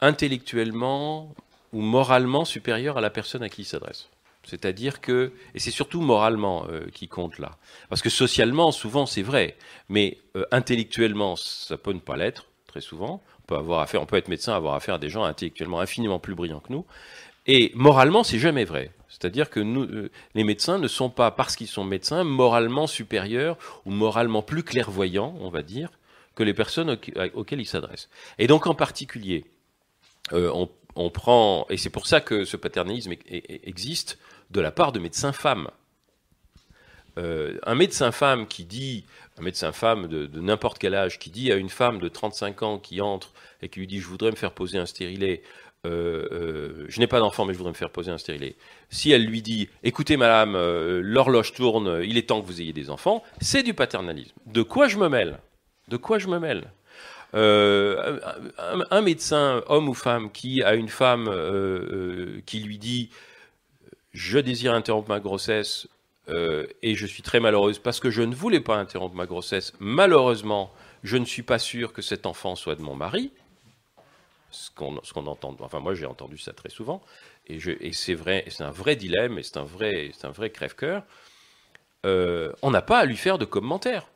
intellectuellement 0.00 1.34
ou 1.72 1.80
moralement 1.80 2.44
supérieur 2.44 2.98
à 2.98 3.00
la 3.00 3.10
personne 3.10 3.42
à 3.42 3.48
qui 3.48 3.62
il 3.62 3.64
s'adresse. 3.64 4.08
C'est-à-dire 4.42 5.00
que, 5.00 5.32
et 5.54 5.58
c'est 5.58 5.70
surtout 5.70 6.00
moralement 6.00 6.66
euh, 6.70 6.86
qui 6.92 7.08
compte 7.08 7.38
là, 7.38 7.58
parce 7.88 8.00
que 8.00 8.08
socialement, 8.08 8.72
souvent 8.72 9.06
c'est 9.06 9.22
vrai, 9.22 9.56
mais 9.88 10.18
euh, 10.36 10.44
intellectuellement, 10.50 11.36
ça 11.36 11.76
peut 11.76 11.92
ne 11.92 11.98
pas 11.98 12.16
l'être, 12.16 12.46
très 12.66 12.80
souvent. 12.80 13.22
On 13.40 13.42
peut, 13.46 13.56
avoir 13.56 13.80
affaire, 13.80 14.00
on 14.00 14.06
peut 14.06 14.16
être 14.16 14.28
médecin, 14.28 14.54
avoir 14.54 14.74
affaire 14.74 14.94
à 14.94 14.98
des 14.98 15.10
gens 15.10 15.24
intellectuellement 15.24 15.80
infiniment 15.80 16.18
plus 16.18 16.34
brillants 16.34 16.60
que 16.60 16.72
nous. 16.72 16.86
Et 17.46 17.72
moralement, 17.74 18.22
c'est 18.22 18.38
jamais 18.38 18.64
vrai. 18.64 18.92
C'est-à-dire 19.08 19.50
que 19.50 19.60
nous, 19.60 19.82
euh, 19.82 20.10
les 20.34 20.44
médecins 20.44 20.78
ne 20.78 20.88
sont 20.88 21.10
pas, 21.10 21.30
parce 21.30 21.56
qu'ils 21.56 21.66
sont 21.66 21.84
médecins, 21.84 22.24
moralement 22.24 22.86
supérieurs 22.86 23.58
ou 23.84 23.90
moralement 23.90 24.42
plus 24.42 24.62
clairvoyants, 24.62 25.34
on 25.40 25.50
va 25.50 25.62
dire, 25.62 25.90
que 26.34 26.42
les 26.42 26.54
personnes 26.54 26.94
auxque- 26.94 27.30
auxquelles 27.34 27.60
ils 27.60 27.66
s'adressent. 27.66 28.08
Et 28.38 28.46
donc 28.46 28.66
en 28.66 28.74
particulier, 28.74 29.44
euh, 30.32 30.50
on, 30.54 30.70
on 30.96 31.10
prend, 31.10 31.66
et 31.70 31.76
c'est 31.76 31.90
pour 31.90 32.06
ça 32.06 32.20
que 32.20 32.44
ce 32.44 32.56
paternalisme 32.56 33.12
e- 33.12 33.36
e- 33.36 33.60
existe 33.64 34.18
de 34.50 34.60
la 34.60 34.70
part 34.70 34.92
de 34.92 34.98
médecins 34.98 35.32
femmes. 35.32 35.68
Euh, 37.18 37.58
un 37.64 37.74
médecin 37.74 38.12
femme 38.12 38.46
qui 38.46 38.64
dit, 38.64 39.04
un 39.38 39.42
médecin 39.42 39.72
femme 39.72 40.06
de, 40.06 40.28
n'importe 40.40 40.78
quel 40.78 40.94
âge, 40.94 41.18
qui 41.18 41.30
dit 41.30 41.50
à 41.52 41.56
une 41.56 41.68
femme 41.68 41.98
de 41.98 42.08
35 42.08 42.62
ans 42.62 42.78
qui 42.78 43.00
entre 43.00 43.32
et 43.62 43.68
qui 43.68 43.80
lui 43.80 43.86
dit 43.86 44.00
je 44.00 44.06
voudrais 44.06 44.30
me 44.30 44.36
faire 44.36 44.52
poser 44.52 44.78
un 44.78 44.86
stérilet, 44.86 45.42
euh, 45.86 46.28
euh, 46.30 46.84
je 46.88 47.00
n'ai 47.00 47.06
pas 47.06 47.20
d'enfant 47.20 47.44
mais 47.44 47.52
je 47.52 47.58
voudrais 47.58 47.72
me 47.72 47.76
faire 47.76 47.90
poser 47.90 48.10
un 48.10 48.18
stérilet. 48.18 48.56
Si 48.90 49.10
elle 49.10 49.24
lui 49.24 49.42
dit 49.42 49.68
écoutez 49.82 50.16
madame, 50.16 50.52
l'horloge 51.00 51.52
tourne, 51.52 52.00
il 52.04 52.16
est 52.16 52.28
temps 52.28 52.40
que 52.40 52.46
vous 52.46 52.60
ayez 52.60 52.72
des 52.72 52.90
enfants, 52.90 53.22
c'est 53.40 53.62
du 53.62 53.74
paternalisme. 53.74 54.36
De 54.46 54.62
quoi 54.62 54.88
je 54.88 54.98
me 54.98 55.08
mêle? 55.08 55.38
De 55.88 55.96
quoi 55.96 56.18
je 56.18 56.28
me 56.28 56.38
mêle? 56.38 56.70
Euh, 57.34 58.18
un, 58.90 59.02
médecin, 59.02 59.62
homme 59.68 59.88
ou 59.88 59.94
femme, 59.94 60.30
qui 60.32 60.62
a 60.62 60.74
une 60.74 60.88
femme 60.88 61.28
euh, 61.28 61.86
euh, 61.92 62.42
qui 62.44 62.60
lui 62.60 62.78
dit 62.78 63.10
je 64.12 64.38
désire 64.38 64.74
interrompre 64.74 65.08
ma 65.08 65.20
grossesse 65.20 65.88
et 66.82 66.94
je 66.94 67.06
suis 67.06 67.24
très 67.24 67.40
malheureuse 67.40 67.80
parce 67.80 67.98
que 67.98 68.08
je 68.08 68.22
ne 68.22 68.36
voulais 68.36 68.60
pas 68.60 68.76
interrompre 68.76 69.16
ma 69.16 69.26
grossesse. 69.26 69.72
Malheureusement, 69.80 70.72
je 71.02 71.16
ne 71.16 71.24
suis 71.24 71.42
pas 71.42 71.58
sûr 71.58 71.92
que 71.92 72.02
cet 72.02 72.24
enfant 72.24 72.54
soit 72.54 72.76
de 72.76 72.82
mon 72.82 72.94
mari. 72.94 73.32
Ce 74.52 74.70
qu'on 74.70 75.26
entend, 75.26 75.56
enfin 75.58 75.80
moi 75.80 75.94
j'ai 75.94 76.06
entendu 76.06 76.38
ça 76.38 76.52
très 76.52 76.68
souvent, 76.68 77.02
et, 77.48 77.58
c'est 77.92 78.14
vrai, 78.14 78.44
c'est 78.46 78.62
un 78.62 78.70
vrai 78.70 78.94
dilemme, 78.94 79.38
et 79.38 79.42
c'est 79.42 79.56
un 79.56 79.64
vrai, 79.64 80.12
un 80.22 80.30
vrai 80.30 80.50
crève-cœur. 80.50 81.02
On 82.04 82.70
n'a 82.70 82.82
pas 82.82 83.00
à 83.00 83.04
lui 83.06 83.16
faire 83.16 83.38
de 83.38 83.44
commentaires. 83.44 84.06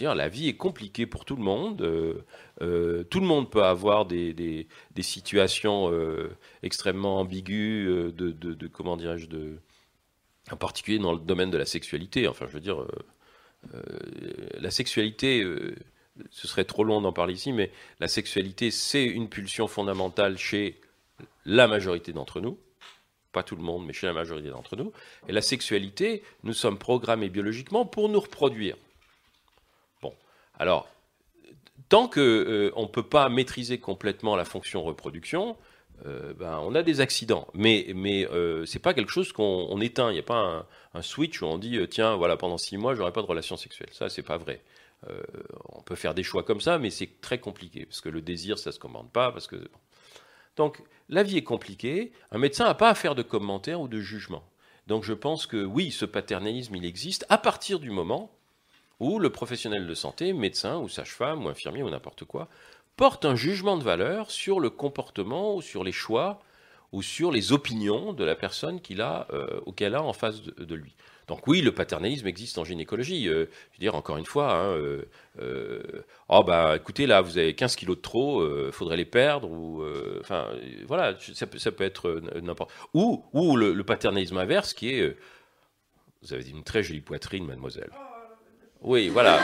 La 0.00 0.28
vie 0.28 0.48
est 0.48 0.56
compliquée 0.56 1.06
pour 1.06 1.24
tout 1.24 1.36
le 1.36 1.42
monde. 1.42 1.82
euh, 1.82 2.24
euh, 2.62 3.04
tout 3.04 3.20
le 3.20 3.26
monde 3.26 3.50
peut 3.50 3.62
avoir 3.62 4.06
des, 4.06 4.66
situations 5.00 5.90
euh, 5.92 6.30
extrêmement 6.62 7.20
ambiguës 7.20 8.14
de, 8.14 8.66
comment 8.68 8.96
dirais-je 8.96 9.26
en 10.50 10.56
particulier 10.56 10.98
dans 10.98 11.12
le 11.12 11.18
domaine 11.18 11.50
de 11.50 11.58
la 11.58 11.66
sexualité. 11.66 12.26
Enfin, 12.28 12.46
je 12.48 12.52
veux 12.52 12.60
dire, 12.60 12.84
la 14.58 14.70
sexualité, 14.70 15.44
ce 16.30 16.48
serait 16.48 16.64
trop 16.64 16.82
long 16.82 17.00
d'en 17.02 17.12
parler 17.12 17.34
ici, 17.34 17.52
mais 17.52 17.70
la 18.00 18.08
sexualité, 18.08 18.70
c'est 18.70 19.04
une 19.04 19.28
pulsion 19.28 19.68
fondamentale 19.68 20.38
chez 20.38 20.80
la 21.44 21.68
majorité 21.68 22.12
d'entre 22.12 22.40
nous. 22.40 22.58
Pas 23.32 23.42
tout 23.44 23.54
le 23.54 23.62
monde, 23.62 23.86
mais 23.86 23.92
chez 23.92 24.06
la 24.06 24.12
majorité 24.12 24.48
d'entre 24.48 24.76
nous. 24.76 24.92
Et 25.28 25.32
la 25.32 25.42
sexualité, 25.42 26.24
nous 26.42 26.54
sommes 26.54 26.78
programmés 26.78 27.28
biologiquement 27.28 27.84
pour 27.84 28.08
nous 28.08 28.18
reproduire. 28.18 28.76
Alors, 30.60 30.88
tant 31.88 32.06
qu'on 32.06 32.20
ne 32.20 32.86
peut 32.86 33.02
pas 33.02 33.30
maîtriser 33.30 33.78
complètement 33.80 34.36
la 34.36 34.44
fonction 34.44 34.84
reproduction, 34.84 35.56
euh, 36.04 36.34
ben, 36.34 36.60
on 36.62 36.74
a 36.74 36.82
des 36.82 37.00
accidents. 37.00 37.48
Mais, 37.54 37.86
mais 37.94 38.28
euh, 38.28 38.66
c'est 38.66 38.78
pas 38.78 38.92
quelque 38.92 39.10
chose 39.10 39.32
qu'on 39.32 39.66
on 39.70 39.80
éteint. 39.80 40.10
Il 40.10 40.14
n'y 40.14 40.20
a 40.20 40.22
pas 40.22 40.66
un, 40.92 41.02
switch 41.02 41.40
où 41.40 41.46
on 41.46 41.56
dit 41.56 41.78
euh, 41.78 41.86
tiens, 41.86 42.14
voilà, 42.14 42.36
pendant 42.36 42.58
six 42.58 42.76
mois, 42.76 42.94
j'aurai 42.94 43.10
pas 43.10 43.22
de 43.22 43.26
relation 43.26 43.56
sexuelle. 43.56 43.88
Ça, 43.92 44.10
c'est 44.10 44.22
pas 44.22 44.36
vrai. 44.36 44.60
Euh, 45.08 45.22
on 45.72 45.80
peut 45.80 45.94
faire 45.94 46.12
des 46.12 46.22
choix 46.22 46.42
comme 46.42 46.60
ça, 46.60 46.78
mais 46.78 46.90
c'est 46.90 47.22
très 47.22 47.38
compliqué 47.38 47.86
parce 47.86 48.02
que 48.02 48.10
le 48.10 48.20
désir, 48.20 48.58
ça 48.58 48.70
se 48.70 48.78
commande 48.78 49.10
pas. 49.10 49.34
Donc 50.56 50.82
la 51.08 51.22
vie 51.22 51.38
est 51.38 51.42
compliquée. 51.42 52.12
Un 52.32 52.38
médecin 52.38 52.64
n'a 52.64 52.74
pas 52.74 52.90
à 52.90 52.94
faire 52.94 53.14
de 53.14 53.22
commentaires 53.22 53.80
ou 53.80 53.88
de 53.88 53.98
jugements. 53.98 54.44
Donc 54.88 55.04
je 55.04 55.14
pense 55.14 55.46
que 55.46 55.64
oui, 55.64 55.90
ce 55.90 56.04
paternalisme, 56.04 56.76
il 56.76 56.84
existe 56.84 57.24
à 57.30 57.38
partir 57.38 57.80
du 57.80 57.90
moment 57.90 58.30
où 59.00 59.18
le 59.18 59.30
professionnel 59.30 59.86
de 59.86 59.94
santé, 59.94 60.32
médecin 60.32 60.78
ou 60.78 60.88
sage-femme 60.88 61.44
ou 61.44 61.48
infirmier 61.48 61.82
ou 61.82 61.90
n'importe 61.90 62.24
quoi, 62.24 62.48
porte 62.96 63.24
un 63.24 63.34
jugement 63.34 63.78
de 63.78 63.82
valeur 63.82 64.30
sur 64.30 64.60
le 64.60 64.70
comportement 64.70 65.56
ou 65.56 65.62
sur 65.62 65.82
les 65.84 65.92
choix 65.92 66.40
ou 66.92 67.02
sur 67.02 67.30
les 67.30 67.52
opinions 67.52 68.12
de 68.12 68.24
la 68.24 68.34
personne 68.34 68.80
qu'il 68.80 69.00
a, 69.00 69.26
euh, 69.32 69.60
auquel 69.64 69.94
a 69.94 70.02
en 70.02 70.12
face 70.12 70.42
de, 70.42 70.74
lui. 70.74 70.96
Donc 71.28 71.46
oui, 71.46 71.60
le 71.60 71.72
paternalisme 71.72 72.26
existe 72.26 72.58
en 72.58 72.64
gynécologie. 72.64 73.28
Euh, 73.28 73.46
je 73.70 73.76
veux 73.76 73.80
dire, 73.80 73.94
encore 73.94 74.16
une 74.16 74.26
fois, 74.26 74.52
hein, 74.52 74.76
euh, 75.38 76.02
oh 76.28 76.42
bah 76.42 76.74
écoutez, 76.76 77.06
là, 77.06 77.20
vous 77.20 77.38
avez 77.38 77.54
15 77.54 77.76
kilos 77.76 77.96
de 77.96 78.02
trop, 78.02 78.44
faudrait 78.72 78.96
les 78.96 79.04
perdre, 79.04 79.48
ou 79.48 79.84
enfin, 80.20 80.48
voilà, 80.86 81.16
ça 81.32 81.46
peut, 81.46 81.84
être 81.84 82.20
n'importe. 82.42 82.72
Ou, 82.92 83.24
ou 83.32 83.56
le, 83.56 83.84
paternalisme 83.84 84.38
inverse 84.38 84.74
qui 84.74 84.90
est, 84.90 85.16
vous 86.22 86.34
avez 86.34 86.48
une 86.50 86.64
très 86.64 86.82
jolie 86.82 87.00
poitrine, 87.00 87.46
mademoiselle. 87.46 87.90
Oui, 88.82 89.08
voilà. 89.08 89.40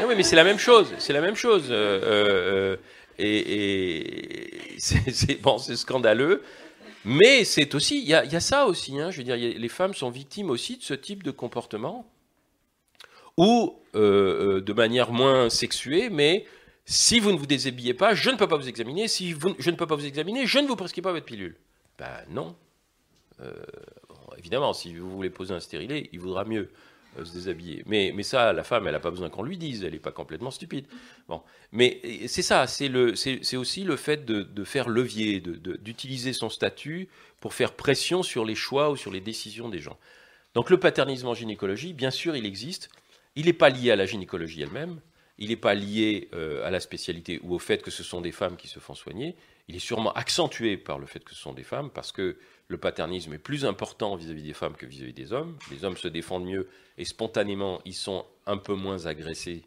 Eh 0.00 0.04
oui, 0.04 0.14
mais 0.16 0.22
c'est 0.22 0.36
la 0.36 0.44
même 0.44 0.58
chose. 0.58 0.92
C'est 0.98 1.12
la 1.12 1.20
même 1.20 1.34
chose. 1.36 1.66
euh, 1.70 2.00
euh, 2.02 2.76
et 3.18 4.76
c'est 4.78 5.40
bon, 5.40 5.58
scandaleux. 5.58 6.42
Mais 7.04 7.44
c'est 7.44 7.74
aussi, 7.74 8.00
il 8.00 8.08
y, 8.08 8.14
a- 8.14 8.40
ça 8.40 8.66
aussi. 8.66 8.98
hein, 8.98 9.10
je 9.10 9.18
veux 9.18 9.24
dire, 9.24 9.36
les 9.36 9.68
femmes 9.68 9.94
sont 9.94 10.10
victimes 10.10 10.50
aussi 10.50 10.76
de 10.78 10.82
ce 10.82 10.94
type 10.94 11.22
de 11.22 11.30
comportement, 11.30 12.06
ou 13.36 13.78
euh, 13.94 14.60
de 14.60 14.72
manière 14.72 15.12
moins 15.12 15.48
sexuée, 15.48 16.10
mais 16.10 16.44
si 16.84 17.20
vous 17.20 17.32
ne 17.32 17.38
vous 17.38 17.46
déshabillez 17.46 17.94
pas, 17.94 18.14
je 18.14 18.30
ne 18.30 18.36
peux 18.36 18.48
pas 18.48 18.56
vous 18.56 18.68
examiner. 18.68 19.06
Si 19.08 19.34
je 19.58 19.70
ne 19.70 19.76
peux 19.76 19.86
pas 19.86 19.94
vous 19.94 20.06
examiner, 20.06 20.46
je 20.46 20.58
ne 20.58 20.66
vous 20.66 20.76
prescris 20.76 21.02
pas 21.02 21.12
votre 21.12 21.24
pilule. 21.26 21.56
Ben 21.98 22.24
non. 22.30 22.56
Évidemment, 24.36 24.72
si 24.72 24.94
vous 24.94 25.10
voulez 25.10 25.30
poser 25.30 25.54
un 25.54 25.60
stérilet, 25.60 26.08
il 26.12 26.20
vaudra 26.20 26.44
mieux 26.44 26.70
se 27.24 27.32
déshabiller. 27.32 27.82
Mais, 27.86 28.12
mais 28.14 28.22
ça, 28.22 28.52
la 28.52 28.64
femme, 28.64 28.86
elle 28.86 28.92
n'a 28.92 29.00
pas 29.00 29.10
besoin 29.10 29.30
qu'on 29.30 29.42
lui 29.42 29.56
dise, 29.56 29.84
elle 29.84 29.92
n'est 29.92 29.98
pas 29.98 30.12
complètement 30.12 30.50
stupide. 30.50 30.86
Bon. 31.28 31.42
Mais 31.72 32.00
euh, 32.04 32.26
c'est 32.26 32.42
ça, 32.42 32.66
c'est 32.66 33.56
aussi 33.56 33.84
le 33.84 33.96
fait 33.96 34.24
de, 34.24 34.42
de 34.42 34.64
faire 34.64 34.88
levier, 34.88 35.40
de- 35.40 35.76
d'utiliser 35.76 36.32
son 36.32 36.50
statut 36.50 37.08
pour 37.40 37.54
faire 37.54 37.74
pression 37.74 38.22
sur 38.22 38.44
les 38.44 38.54
choix 38.54 38.90
ou 38.90 38.96
sur 38.96 39.12
les 39.12 39.20
décisions 39.20 39.68
des 39.68 39.78
gens. 39.78 39.98
Donc 40.54 40.70
le 40.70 40.78
paternisme 40.78 41.28
en 41.28 41.34
gynécologie, 41.34 41.92
bien 41.92 42.10
sûr, 42.10 42.34
il 42.36 42.46
existe. 42.46 42.90
il 43.38 43.46
n'est 43.46 43.52
pas 43.52 43.70
lié 43.70 43.92
à 43.92 43.96
la 43.96 44.04
gynécologie 44.04 44.62
elle-même, 44.62 45.00
il 45.38 45.50
n'est 45.50 45.56
pas 45.56 45.74
lié 45.74 46.28
euh, 46.34 46.66
à 46.66 46.70
la 46.72 46.80
spécialité 46.80 47.38
ou 47.44 47.54
au 47.54 47.60
fait 47.60 47.82
que 47.82 47.90
ce 47.92 48.02
sont 48.02 48.20
des 48.20 48.32
femmes 48.32 48.56
qui 48.56 48.66
se 48.66 48.80
font 48.80 48.96
soigner, 48.96 49.36
il 49.68 49.76
est 49.76 49.78
sûrement 49.78 50.12
accentué 50.14 50.76
par 50.76 50.98
le 50.98 51.06
fait 51.06 51.22
que 51.22 51.32
ce 51.34 51.40
sont 51.40 51.52
des 51.52 51.62
femmes, 51.62 51.90
parce 51.90 52.10
que 52.10 52.36
le 52.68 52.76
paternisme 52.76 53.32
est 53.32 53.38
plus 53.38 53.64
important 53.64 54.14
vis-à-vis 54.14 54.42
des 54.42 54.52
femmes 54.52 54.76
que 54.76 54.86
vis-à-vis 54.86 55.14
des 55.14 55.32
hommes. 55.32 55.58
Les 55.70 55.84
hommes 55.84 55.96
se 55.96 56.06
défendent 56.06 56.44
mieux 56.44 56.68
et 56.98 57.04
spontanément, 57.06 57.80
ils 57.86 57.94
sont 57.94 58.26
un 58.46 58.58
peu 58.58 58.74
moins 58.74 59.06
agressés 59.06 59.64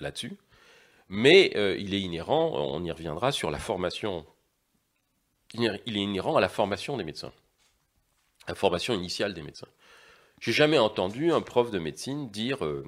là-dessus. 0.00 0.36
Mais 1.08 1.52
euh, 1.56 1.76
il 1.78 1.94
est 1.94 2.00
inhérent, 2.00 2.52
on 2.54 2.82
y 2.84 2.90
reviendra, 2.90 3.30
sur 3.30 3.50
la 3.50 3.58
formation. 3.58 4.26
Il 5.54 5.64
est 5.64 6.00
inhérent 6.00 6.36
à 6.36 6.40
la 6.40 6.48
formation 6.48 6.96
des 6.96 7.04
médecins, 7.04 7.32
la 8.48 8.54
formation 8.54 8.94
initiale 8.94 9.34
des 9.34 9.42
médecins. 9.42 9.68
J'ai 10.40 10.52
jamais 10.52 10.78
entendu 10.78 11.30
un 11.30 11.40
prof 11.42 11.70
de 11.70 11.78
médecine 11.78 12.30
dire, 12.30 12.64
euh, 12.64 12.84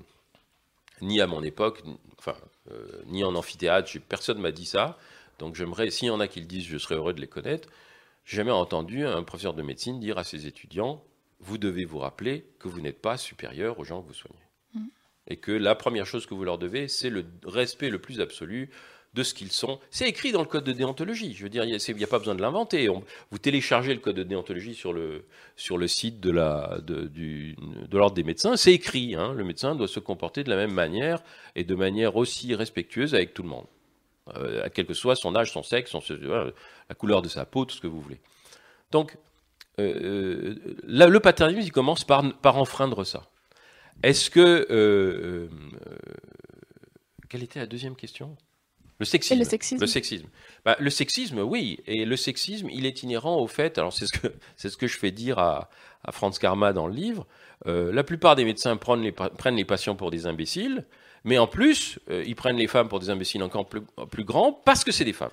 ni 1.03 1.21
à 1.21 1.27
mon 1.27 1.43
époque, 1.43 1.83
euh, 2.27 3.03
ni 3.07 3.23
en 3.23 3.35
amphithéâtre, 3.35 3.93
personne 4.09 4.39
m'a 4.39 4.51
dit 4.51 4.65
ça. 4.65 4.99
Donc 5.39 5.55
j'aimerais, 5.55 5.91
s'il 5.91 6.09
y 6.09 6.11
en 6.11 6.21
a 6.21 6.27
qui 6.27 6.41
le 6.41 6.47
disent, 6.47 6.65
je 6.65 6.79
serais 6.79 6.95
heureux 6.95 7.13
de 7.13 7.21
les 7.21 7.29
connaître. 7.29 7.69
J'ai 8.25 8.39
jamais 8.39 8.51
entendu 8.51 9.05
un 9.05 9.23
professeur 9.23 9.55
de 9.55 9.63
médecine 9.63 10.01
dire 10.01 10.19
à 10.19 10.25
ses 10.25 10.47
étudiants, 10.47 11.05
vous 11.41 11.59
devez 11.59 11.85
vous 11.85 11.99
rappeler 11.99 12.47
que 12.59 12.69
vous 12.69 12.81
n'êtes 12.81 13.03
pas 13.03 13.17
supérieur 13.17 13.79
aux 13.79 13.85
gens 13.85 14.03
que 14.03 14.09
vous 14.09 14.15
soignez 14.15 14.45
et 15.27 15.37
que 15.37 15.53
la 15.53 15.75
première 15.75 16.07
chose 16.07 16.27
que 16.27 16.35
vous 16.35 16.45
leur 16.45 16.59
devez, 16.59 16.89
c'est 16.89 17.11
le 17.11 17.25
respect 17.45 17.91
le 17.91 17.99
plus 17.99 18.21
absolu 18.21 18.71
de 19.15 19.23
ce 19.23 19.33
qu'ils 19.33 19.53
sont. 19.53 19.79
C'est 19.91 20.09
écrit 20.09 20.33
dans 20.33 20.41
le 20.41 20.47
code 20.47 20.65
de 20.65 20.73
déontologie. 20.73 21.35
Je 21.35 21.45
veux 21.45 21.49
dire, 21.49 21.65
il 21.65 21.71
n'y 21.71 22.05
a, 22.05 22.07
pas 22.09 22.19
besoin 22.19 22.35
de 22.35 22.43
l'inventer. 22.43 22.89
Vous 23.31 23.39
téléchargez 23.39 23.95
le 23.95 24.01
code 24.01 24.17
de 24.17 24.25
déontologie 24.25 24.75
sur 24.75 24.93
le, 24.93 25.25
sur 25.55 25.79
le 25.79 25.87
site 25.87 26.19
de 26.21 26.31
l'ordre 26.31 26.83
de, 26.83 27.07
de 27.07 28.15
des 28.15 28.25
médecins. 28.25 28.57
C'est 28.57 28.73
écrit. 28.73 29.15
Hein. 29.15 29.33
le 29.33 29.45
médecin 29.45 29.77
doit 29.77 29.89
se 29.89 30.01
comporter 30.01 30.43
de 30.43 30.51
la 30.51 30.57
même 30.57 30.73
manière 30.73 31.23
et 31.55 31.63
de 31.63 31.75
manière 31.77 32.17
aussi 32.17 32.55
respectueuse 32.57 33.15
avec 33.15 33.35
tout 33.35 33.45
le 33.45 33.49
monde. 33.49 33.67
Euh, 34.37 34.69
quel 34.73 34.87
que 34.87 34.95
soit 34.95 35.17
son 35.17 35.37
âge, 35.37 35.53
son 35.53 35.63
sexe, 35.63 35.91
son, 35.91 36.03
euh, 36.11 36.51
la 36.89 36.95
couleur 36.95 37.21
de 37.21 37.29
sa 37.29 37.45
peau, 37.45 37.67
tout 37.67 37.77
ce 37.77 37.81
que 37.81 37.87
vous 37.87 38.01
voulez. 38.01 38.21
Donc, 38.91 39.19
euh, 39.79 40.55
le 40.87 41.19
paternisme, 41.19 41.61
il 41.61 41.73
commence 41.73 42.05
par, 42.05 42.33
par 42.41 42.57
enfreindre 42.57 43.05
ça. 43.05 43.25
Est-ce 44.03 44.31
que. 44.31 44.41
Euh, 44.41 44.67
euh, 44.71 45.49
quelle 47.29 47.43
était 47.43 47.59
la 47.59 47.67
deuxième 47.67 47.97
question? 47.97 48.37
Le 49.01 49.05
sexisme. 49.05 49.39
le 49.39 49.45
sexisme. 49.45 49.81
Le 49.81 49.87
sexisme. 49.87 50.29
Bah, 50.65 50.77
le 50.79 50.91
sexisme, 50.91 51.41
oui. 51.41 51.81
Et 51.87 52.05
le 52.05 52.17
sexisme, 52.17 52.69
il 52.71 52.87
est 52.87 53.03
inhérent 53.03 53.37
au 53.37 53.47
fait. 53.47 53.77
Alors, 53.77 53.93
c'est 53.93 54.07
ce 54.07 54.13
que, 54.19 54.29
c'est 54.57 54.71
ce 54.71 54.77
que 54.77 54.87
je 54.87 54.97
fais 54.97 55.11
dire 55.11 55.39
à, 55.39 55.69
à 56.05 56.13
Franz 56.13 56.39
Karma 56.39 56.73
dans 56.73 56.87
le 56.87 56.95
livre. 56.95 57.27
Euh, 57.67 57.93
la 57.93 58.05
plupart 58.05 58.37
des 58.37 58.45
médecins 58.45 58.77
prennent 58.77 59.03
les, 59.03 59.13
prennent 59.13 59.57
les 59.57 59.65
patients 59.65 59.97
pour 59.97 60.11
des 60.11 60.27
imbéciles. 60.27 60.85
Mais 61.25 61.39
en 61.39 61.47
plus, 61.47 61.99
ils 62.11 62.37
prennent 62.37 62.59
les 62.59 62.67
femmes 62.67 62.89
pour 62.89 63.01
des 63.01 63.09
imbéciles 63.09 63.43
encore 63.43 63.67
plus, 63.67 64.25
grands 64.25 64.53
parce 64.53 64.85
que 64.85 64.93
c'est 64.93 65.05
des 65.05 65.15
femmes. 65.15 65.31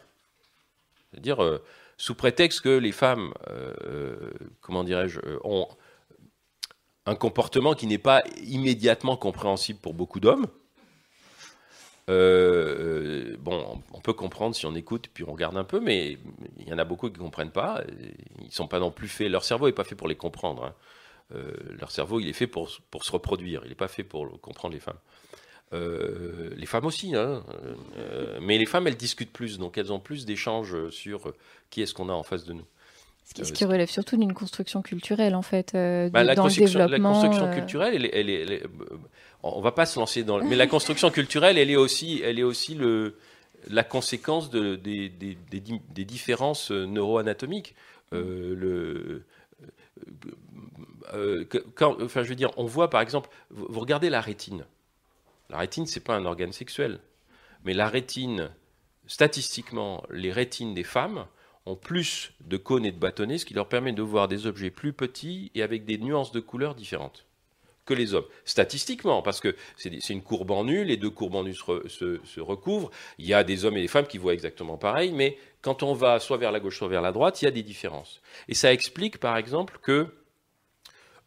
C'est-à-dire, 1.11 1.59
sous 1.97 2.15
prétexte 2.15 2.61
que 2.61 2.69
les 2.69 2.93
femmes, 2.93 3.33
comment 4.61 4.85
dirais-je, 4.85 5.19
ont 5.43 5.67
un 7.05 7.15
comportement 7.15 7.73
qui 7.73 7.87
n'est 7.87 7.97
pas 7.97 8.23
immédiatement 8.43 9.17
compréhensible 9.17 9.79
pour 9.79 9.93
beaucoup 9.93 10.19
d'hommes. 10.19 10.47
Euh, 12.09 13.37
bon, 13.39 13.81
on 13.93 14.01
peut 14.01 14.13
comprendre 14.13 14.55
si 14.55 14.65
on 14.65 14.75
écoute 14.75 15.07
puis 15.13 15.23
on 15.23 15.31
regarde 15.31 15.55
un 15.55 15.63
peu, 15.63 15.79
mais 15.79 16.17
il 16.59 16.67
y 16.67 16.73
en 16.73 16.77
a 16.77 16.83
beaucoup 16.83 17.09
qui 17.09 17.17
ne 17.17 17.23
comprennent 17.23 17.51
pas. 17.51 17.81
Ils 18.43 18.51
sont 18.51 18.67
pas 18.67 18.79
non 18.79 18.91
plus 18.91 19.07
faits. 19.07 19.29
Leur 19.29 19.43
cerveau 19.43 19.67
n'est 19.67 19.73
pas 19.73 19.83
fait 19.83 19.95
pour 19.95 20.07
les 20.07 20.15
comprendre. 20.15 20.65
Hein. 20.65 20.75
Euh, 21.35 21.53
leur 21.79 21.91
cerveau, 21.91 22.19
il 22.19 22.27
est 22.27 22.33
fait 22.33 22.47
pour, 22.47 22.69
pour 22.89 23.05
se 23.05 23.11
reproduire. 23.11 23.61
Il 23.63 23.69
n'est 23.69 23.75
pas 23.75 23.87
fait 23.87 24.03
pour 24.03 24.39
comprendre 24.41 24.73
les 24.73 24.79
femmes. 24.79 24.99
Euh, 25.73 26.49
les 26.57 26.65
femmes 26.65 26.85
aussi, 26.85 27.15
hein. 27.15 27.43
mais 28.41 28.57
les 28.57 28.65
femmes, 28.65 28.87
elles 28.87 28.97
discutent 28.97 29.31
plus, 29.31 29.57
donc 29.57 29.77
elles 29.77 29.93
ont 29.93 29.99
plus 29.99 30.25
d'échanges 30.25 30.89
sur 30.89 31.33
qui 31.69 31.81
est-ce 31.81 31.93
qu'on 31.93 32.09
a 32.09 32.13
en 32.13 32.23
face 32.23 32.43
de 32.43 32.53
nous. 32.53 32.65
Ce 33.23 33.53
qui, 33.53 33.65
relève 33.65 33.89
surtout 33.89 34.17
d'une 34.17 34.33
construction 34.33 34.81
culturelle, 34.81 35.35
en 35.35 35.41
fait, 35.41 35.73
euh, 35.73 36.09
bah, 36.09 36.23
la 36.23 36.35
dans 36.35 36.47
le 36.47 36.53
développement. 36.53 36.87
La 36.89 36.99
construction 36.99 37.45
euh, 37.45 37.53
culturelle, 37.53 38.09
elle, 38.13 38.29
elle, 38.29 38.51
est, 38.51 38.63
on 39.43 39.61
va 39.61 39.71
pas 39.71 39.85
se 39.85 39.97
lancer 39.97 40.23
dans... 40.23 40.43
Mais 40.43 40.55
la 40.55 40.67
construction 40.67 41.09
culturelle, 41.11 41.57
elle 41.57 41.69
est 41.69 41.77
aussi, 41.77 42.21
elle 42.23 42.39
est 42.39 42.43
aussi 42.43 42.75
le, 42.75 43.15
la 43.69 43.83
conséquence 43.83 44.49
de, 44.49 44.75
des, 44.75 45.07
des, 45.07 45.37
des, 45.49 46.05
différences 46.05 46.71
neuroanatomiques. 46.71 47.75
Euh, 48.13 48.55
le, 48.55 49.23
quand, 51.75 52.01
enfin, 52.01 52.23
je 52.23 52.29
veux 52.29 52.35
dire, 52.35 52.51
on 52.57 52.65
voit 52.65 52.89
par 52.89 53.01
exemple, 53.01 53.29
vous, 53.49 53.79
regardez 53.79 54.09
la 54.09 54.21
rétine. 54.21 54.65
La 55.51 55.57
rétine, 55.57 55.85
c'est 55.85 56.03
pas 56.03 56.15
un 56.15 56.25
organe 56.25 56.53
sexuel, 56.53 57.01
mais 57.65 57.73
la 57.73 57.89
rétine, 57.89 58.51
statistiquement, 59.05 60.03
les 60.09 60.31
rétines 60.31 60.73
des 60.73 60.85
femmes 60.85 61.27
ont 61.65 61.75
plus 61.75 62.31
de 62.39 62.55
cônes 62.55 62.85
et 62.85 62.93
de 62.93 62.97
bâtonnets, 62.97 63.37
ce 63.37 63.45
qui 63.45 63.53
leur 63.53 63.67
permet 63.67 63.91
de 63.91 64.01
voir 64.01 64.29
des 64.29 64.47
objets 64.47 64.71
plus 64.71 64.93
petits 64.93 65.51
et 65.53 65.61
avec 65.61 65.83
des 65.83 65.97
nuances 65.97 66.31
de 66.31 66.39
couleurs 66.39 66.73
différentes 66.73 67.25
que 67.83 67.93
les 67.93 68.13
hommes. 68.13 68.25
Statistiquement, 68.45 69.21
parce 69.21 69.41
que 69.41 69.55
c'est 69.75 70.09
une 70.09 70.21
courbe 70.21 70.51
en 70.51 70.63
nu, 70.63 70.85
les 70.85 70.95
deux 70.95 71.09
courbes 71.09 71.35
en 71.35 71.43
nu 71.43 71.53
se, 71.53 72.39
recouvrent, 72.39 72.89
il 73.17 73.25
y 73.25 73.33
a 73.33 73.43
des 73.43 73.65
hommes 73.65 73.75
et 73.75 73.81
des 73.81 73.89
femmes 73.89 74.07
qui 74.07 74.19
voient 74.19 74.33
exactement 74.33 74.77
pareil, 74.77 75.11
mais 75.11 75.37
quand 75.61 75.83
on 75.83 75.93
va 75.93 76.19
soit 76.19 76.37
vers 76.37 76.53
la 76.53 76.61
gauche, 76.61 76.77
soit 76.77 76.87
vers 76.87 77.01
la 77.01 77.11
droite, 77.11 77.41
il 77.41 77.45
y 77.45 77.47
a 77.49 77.51
des 77.51 77.63
différences. 77.63 78.21
Et 78.47 78.53
ça 78.53 78.71
explique 78.71 79.17
par 79.19 79.35
exemple 79.35 79.79
que 79.81 80.07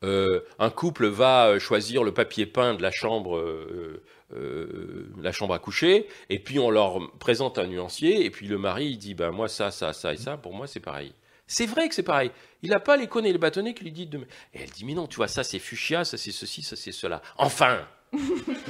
euh, 0.04 0.40
un 0.58 0.70
couple 0.70 1.06
va 1.06 1.58
choisir 1.58 2.04
le 2.04 2.12
papier 2.12 2.46
peint 2.46 2.74
de 2.74 2.82
la 2.82 2.90
chambre 2.90 3.36
euh, 3.38 4.02
euh, 4.34 5.12
la 5.20 5.32
chambre 5.32 5.54
à 5.54 5.58
coucher, 5.58 6.06
et 6.30 6.38
puis 6.38 6.58
on 6.58 6.70
leur 6.70 7.10
présente 7.18 7.58
un 7.58 7.66
nuancier, 7.66 8.24
et 8.24 8.30
puis 8.30 8.46
le 8.46 8.58
mari 8.58 8.86
il 8.86 8.98
dit 8.98 9.14
ben 9.14 9.30
moi 9.30 9.48
ça, 9.48 9.70
ça, 9.70 9.92
ça 9.92 10.12
et 10.12 10.16
ça, 10.16 10.36
pour 10.36 10.54
moi 10.54 10.66
c'est 10.66 10.80
pareil. 10.80 11.12
C'est 11.46 11.66
vrai 11.66 11.88
que 11.88 11.94
c'est 11.94 12.02
pareil. 12.02 12.30
Il 12.62 12.70
n'a 12.70 12.80
pas 12.80 12.96
les 12.96 13.06
cônes 13.06 13.26
et 13.26 13.32
les 13.32 13.38
bâtonnets 13.38 13.74
qui 13.74 13.84
lui 13.84 13.92
dit 13.92 14.06
de. 14.06 14.18
Et 14.54 14.62
elle 14.62 14.70
dit 14.70 14.84
mais 14.84 14.94
non, 14.94 15.06
tu 15.06 15.16
vois 15.16 15.28
ça 15.28 15.44
c'est 15.44 15.58
fuchsia, 15.58 16.04
ça 16.04 16.16
c'est 16.16 16.32
ceci, 16.32 16.62
ça 16.62 16.76
c'est 16.76 16.92
cela. 16.92 17.22
Enfin. 17.36 17.86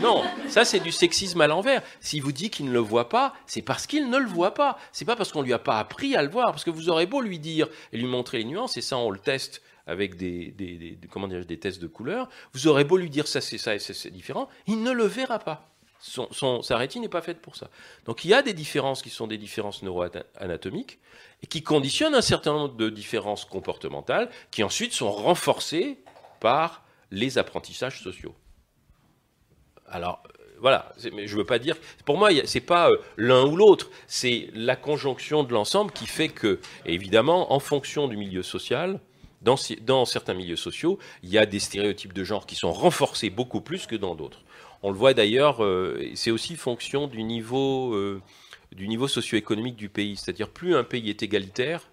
Non, 0.01 0.25
ça 0.49 0.65
c'est 0.65 0.81
du 0.81 0.91
sexisme 0.91 1.41
à 1.41 1.47
l'envers. 1.47 1.83
S'il 2.01 2.23
vous 2.23 2.33
dit 2.33 2.51
qu'il 2.51 2.67
ne 2.67 2.73
le 2.73 2.79
voit 2.79 3.09
pas, 3.09 3.35
c'est 3.47 3.63
parce 3.63 3.87
qu'il 3.87 4.11
ne 4.11 4.19
le 4.19 4.27
voit 4.27 4.55
pas. 4.55 4.79
C'est 4.91 5.05
pas 5.05 5.17
parce 5.17 5.33
qu'on 5.33 5.43
lui 5.43 5.53
a 5.53 5.59
pas 5.59 5.79
appris 5.79 6.17
à 6.17 6.23
le 6.23 6.31
voir. 6.31 6.47
Parce 6.47 6.65
que 6.65 6.71
vous 6.71 6.89
aurez 6.89 7.07
beau 7.07 7.21
lui 7.21 7.39
dire 7.39 7.69
et 7.93 7.99
lui 7.99 8.07
montrer 8.07 8.39
les 8.39 8.45
nuances, 8.45 8.77
et 8.77 8.81
ça 8.81 8.97
on 8.97 9.11
le 9.11 9.19
teste 9.19 9.63
avec 9.87 10.17
des, 10.17 10.51
des, 10.53 10.97
des 10.97 11.59
tests 11.59 11.81
de 11.81 11.87
couleurs, 11.87 12.29
vous 12.53 12.67
aurez 12.69 12.85
beau 12.85 12.97
lui 12.97 13.11
dire 13.11 13.27
ça 13.27 13.41
c'est 13.41 13.59
ça 13.59 13.75
et 13.75 13.79
c'est 13.79 14.11
différent, 14.11 14.49
il 14.67 14.83
ne 14.83 14.93
le 14.93 15.05
verra 15.05 15.39
pas. 15.39 15.71
Son, 16.01 16.61
sa 16.61 16.77
rétine 16.77 17.01
n'est 17.01 17.09
pas 17.09 17.23
faite 17.23 17.41
pour 17.41 17.57
ça. 17.57 17.71
Donc 18.05 18.27
il 18.27 18.29
y 18.29 18.35
a 18.35 18.43
des 18.43 18.53
différences 18.53 19.01
qui 19.01 19.09
sont 19.09 19.27
des 19.27 19.39
différences 19.39 19.83
neuroanatomiques 19.83 20.99
et 21.43 21.47
qui 21.47 21.63
conditionnent 21.63 22.15
un 22.15 22.21
certain 22.21 22.53
nombre 22.53 22.77
de 22.77 22.91
différences 22.91 23.47
comportementales 23.47 24.29
qui 24.51 24.63
ensuite 24.63 24.93
sont 24.93 25.11
renforcées 25.11 25.99
par 26.41 26.85
les 27.11 27.39
apprentissages 27.39 28.03
sociaux. 28.03 28.35
Alors 29.89 30.23
euh, 30.27 30.45
voilà, 30.61 30.93
mais 31.13 31.27
je 31.27 31.37
veux 31.37 31.47
pas 31.47 31.59
dire. 31.59 31.77
Pour 32.05 32.19
moi, 32.19 32.31
c'est 32.45 32.61
pas 32.61 32.91
euh, 32.91 32.97
l'un 33.17 33.45
ou 33.47 33.57
l'autre, 33.57 33.91
c'est 34.07 34.51
la 34.53 34.77
conjonction 34.77 35.43
de 35.43 35.53
l'ensemble 35.53 35.91
qui 35.91 36.07
fait 36.07 36.29
que, 36.29 36.61
évidemment, 36.85 37.53
en 37.53 37.61
fonction 37.61 38.09
du 38.09 38.17
milieu 38.17 38.43
social, 38.43 39.01
dans, 39.45 40.05
certains 40.05 40.35
milieux 40.35 40.57
sociaux, 40.57 40.99
il 41.23 41.31
y 41.31 41.39
a 41.39 41.47
des 41.47 41.61
stéréotypes 41.61 42.13
de 42.13 42.25
genre 42.25 42.47
qui 42.47 42.57
sont 42.57 42.73
renforcés 42.73 43.31
beaucoup 43.31 43.61
plus 43.61 43.87
que 43.87 43.97
dans 43.97 44.15
d'autres. 44.15 44.43
On 44.83 44.91
le 44.91 44.97
voit 44.97 45.15
d'ailleurs, 45.15 45.63
euh, 45.65 46.11
c'est 46.15 46.31
aussi 46.31 46.57
fonction 46.57 47.07
du 47.07 47.23
niveau, 47.23 47.95
euh, 47.95 48.21
du 48.73 48.89
niveau 48.89 49.09
socio-économique 49.09 49.77
du 49.77 49.89
pays. 49.89 50.17
C'est-à-dire 50.17 50.49
plus 50.49 50.75
un 50.75 50.85
pays 50.85 51.11
est 51.11 51.23
égalitaire, 51.23 51.89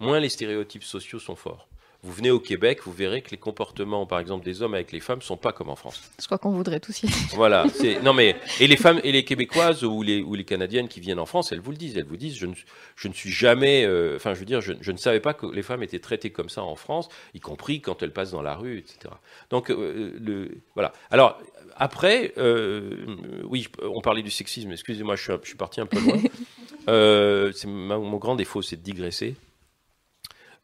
moins 0.00 0.20
les 0.20 0.28
stéréotypes 0.28 0.84
sociaux 0.84 1.18
sont 1.18 1.36
forts. 1.36 1.68
Vous 2.04 2.12
venez 2.12 2.32
au 2.32 2.40
Québec, 2.40 2.80
vous 2.84 2.92
verrez 2.92 3.22
que 3.22 3.30
les 3.30 3.36
comportements, 3.36 4.06
par 4.06 4.18
exemple, 4.18 4.44
des 4.44 4.60
hommes 4.60 4.74
avec 4.74 4.90
les 4.90 4.98
femmes, 4.98 5.22
sont 5.22 5.36
pas 5.36 5.52
comme 5.52 5.68
en 5.68 5.76
France. 5.76 6.02
Je 6.18 6.26
crois 6.26 6.36
qu'on 6.36 6.50
voudrait 6.50 6.80
tous 6.80 7.04
y 7.04 7.06
Voilà. 7.36 7.64
Non 8.02 8.12
mais 8.12 8.34
et 8.58 8.66
les 8.66 8.76
femmes 8.76 9.00
et 9.04 9.12
les 9.12 9.24
Québécoises 9.24 9.84
ou 9.84 10.02
les 10.02 10.20
ou 10.20 10.34
les 10.34 10.42
Canadiennes 10.42 10.88
qui 10.88 10.98
viennent 10.98 11.20
en 11.20 11.26
France, 11.26 11.52
elles 11.52 11.60
vous 11.60 11.70
le 11.70 11.76
disent, 11.76 11.96
elles 11.96 12.04
vous 12.04 12.16
disent, 12.16 12.36
je 12.36 12.46
ne, 12.46 12.54
je 12.96 13.06
ne 13.06 13.12
suis 13.12 13.30
jamais, 13.30 13.84
euh, 13.84 14.16
enfin, 14.16 14.34
je 14.34 14.40
veux 14.40 14.44
dire, 14.44 14.60
je, 14.60 14.72
je, 14.80 14.90
ne 14.90 14.96
savais 14.96 15.20
pas 15.20 15.32
que 15.32 15.46
les 15.46 15.62
femmes 15.62 15.84
étaient 15.84 16.00
traitées 16.00 16.30
comme 16.30 16.48
ça 16.48 16.64
en 16.64 16.74
France, 16.74 17.08
y 17.34 17.40
compris 17.40 17.80
quand 17.80 18.02
elles 18.02 18.12
passent 18.12 18.32
dans 18.32 18.42
la 18.42 18.56
rue, 18.56 18.78
etc. 18.78 19.14
Donc 19.50 19.70
euh, 19.70 20.18
le 20.20 20.58
voilà. 20.74 20.92
Alors 21.12 21.40
après, 21.76 22.32
euh, 22.36 23.16
oui, 23.44 23.68
on 23.80 24.00
parlait 24.00 24.22
du 24.22 24.30
sexisme. 24.32 24.72
Excusez-moi, 24.72 25.14
je 25.14 25.22
suis, 25.22 25.32
je 25.42 25.48
suis 25.48 25.56
parti 25.56 25.80
un 25.80 25.86
peu 25.86 26.00
loin. 26.00 26.18
c'est 27.54 27.68
mon 27.68 28.16
grand 28.16 28.34
défaut, 28.34 28.60
c'est 28.60 28.76
de 28.76 28.82
digresser. 28.82 29.36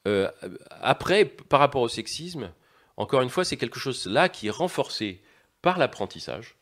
Euh, 0.07 0.31
après, 0.71 1.25
par 1.25 1.61
rapport 1.61 1.83
au 1.83 1.89
sexisme, 1.89 2.53
encore 2.97 3.23
une 3.23 3.31
fois, 3.31 3.45
c'est 3.45 3.57
quelque 3.57 3.79
chose 3.79 4.07
là 4.07 4.29
qui 4.29 4.49
est 4.49 4.51
renforcé 4.51 5.21
par 5.63 5.79
l'apprentissage. 5.79 6.57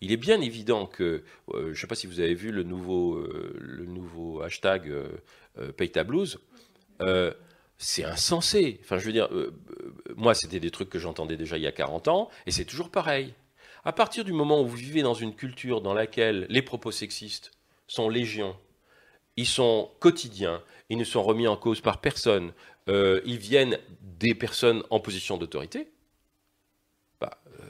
Il 0.00 0.12
est 0.12 0.16
bien 0.16 0.40
évident 0.40 0.86
que, 0.86 1.24
euh, 1.52 1.64
je 1.64 1.68
ne 1.68 1.74
sais 1.74 1.86
pas 1.88 1.96
si 1.96 2.06
vous 2.06 2.20
avez 2.20 2.34
vu 2.34 2.52
le 2.52 2.62
nouveau, 2.62 3.16
euh, 3.16 3.56
le 3.58 3.84
nouveau 3.84 4.42
hashtag 4.42 4.92
Blues, 6.06 6.38
c'est 7.80 8.04
insensé. 8.04 8.78
Enfin, 8.82 8.98
je 8.98 9.06
veux 9.06 9.12
dire, 9.12 9.28
moi, 10.16 10.34
c'était 10.34 10.60
des 10.60 10.70
trucs 10.70 10.90
que 10.90 10.98
j'entendais 10.98 11.36
déjà 11.36 11.56
il 11.56 11.62
y 11.62 11.66
a 11.66 11.72
40 11.72 12.08
ans, 12.08 12.30
et 12.46 12.50
c'est 12.50 12.64
toujours 12.64 12.90
pareil. 12.90 13.34
À 13.84 13.92
partir 13.92 14.24
du 14.24 14.32
moment 14.32 14.60
où 14.60 14.66
vous 14.66 14.76
vivez 14.76 15.02
dans 15.02 15.14
une 15.14 15.34
culture 15.34 15.80
dans 15.80 15.94
laquelle 15.94 16.46
les 16.48 16.62
propos 16.62 16.90
sexistes 16.90 17.52
sont 17.86 18.08
légion, 18.08 18.56
ils 19.38 19.46
sont 19.46 19.88
quotidiens, 20.00 20.60
ils 20.90 20.98
ne 20.98 21.04
sont 21.04 21.22
remis 21.22 21.46
en 21.46 21.56
cause 21.56 21.80
par 21.80 22.00
personne, 22.00 22.52
euh, 22.88 23.20
ils 23.24 23.38
viennent 23.38 23.78
des 24.18 24.34
personnes 24.34 24.82
en 24.90 24.98
position 24.98 25.36
d'autorité, 25.36 25.86
bah, 27.20 27.38
euh, 27.60 27.62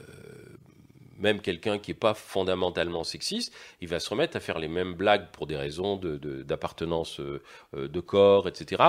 même 1.19 1.41
quelqu'un 1.41 1.77
qui 1.77 1.91
n'est 1.91 1.97
pas 1.97 2.15
fondamentalement 2.15 3.03
sexiste, 3.03 3.53
il 3.81 3.87
va 3.87 3.99
se 3.99 4.09
remettre 4.09 4.35
à 4.35 4.39
faire 4.39 4.57
les 4.57 4.67
mêmes 4.67 4.95
blagues 4.95 5.27
pour 5.31 5.45
des 5.45 5.57
raisons 5.57 5.95
de- 5.95 6.17
de- 6.17 6.41
d'appartenance 6.41 7.19
euh, 7.19 7.39
de, 7.75 7.99
corps, 7.99 8.47
etc., 8.47 8.81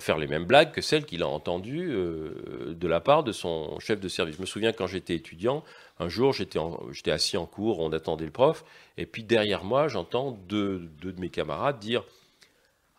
faire 0.00 0.18
les 0.18 0.26
mêmes 0.26 0.44
blagues 0.44 0.72
que 0.72 0.82
celles 0.82 1.06
qu'il 1.06 1.22
a 1.22 1.28
entendues 1.28 1.88
de 1.90 2.88
la 2.88 3.00
part 3.00 3.24
de 3.24 3.32
son 3.32 3.78
chef 3.78 4.00
de 4.00 4.08
service. 4.08 4.36
Je 4.36 4.40
me 4.42 4.46
souviens 4.46 4.72
quand 4.74 4.86
j'étais 4.86 5.14
étudiant, 5.14 5.64
un 5.98 6.10
jour 6.10 6.34
j'étais 6.34 7.10
assis 7.10 7.38
en 7.38 7.46
cours, 7.46 7.78
on 7.78 7.90
attendait 7.92 8.26
le 8.26 8.32
prof, 8.32 8.66
et 8.98 9.06
puis 9.06 9.22
derrière 9.24 9.64
moi 9.64 9.88
j'entends 9.88 10.32
deux 10.32 10.90
de 11.00 11.12
mes 11.18 11.30
camarades 11.30 11.78
dire 11.78 12.04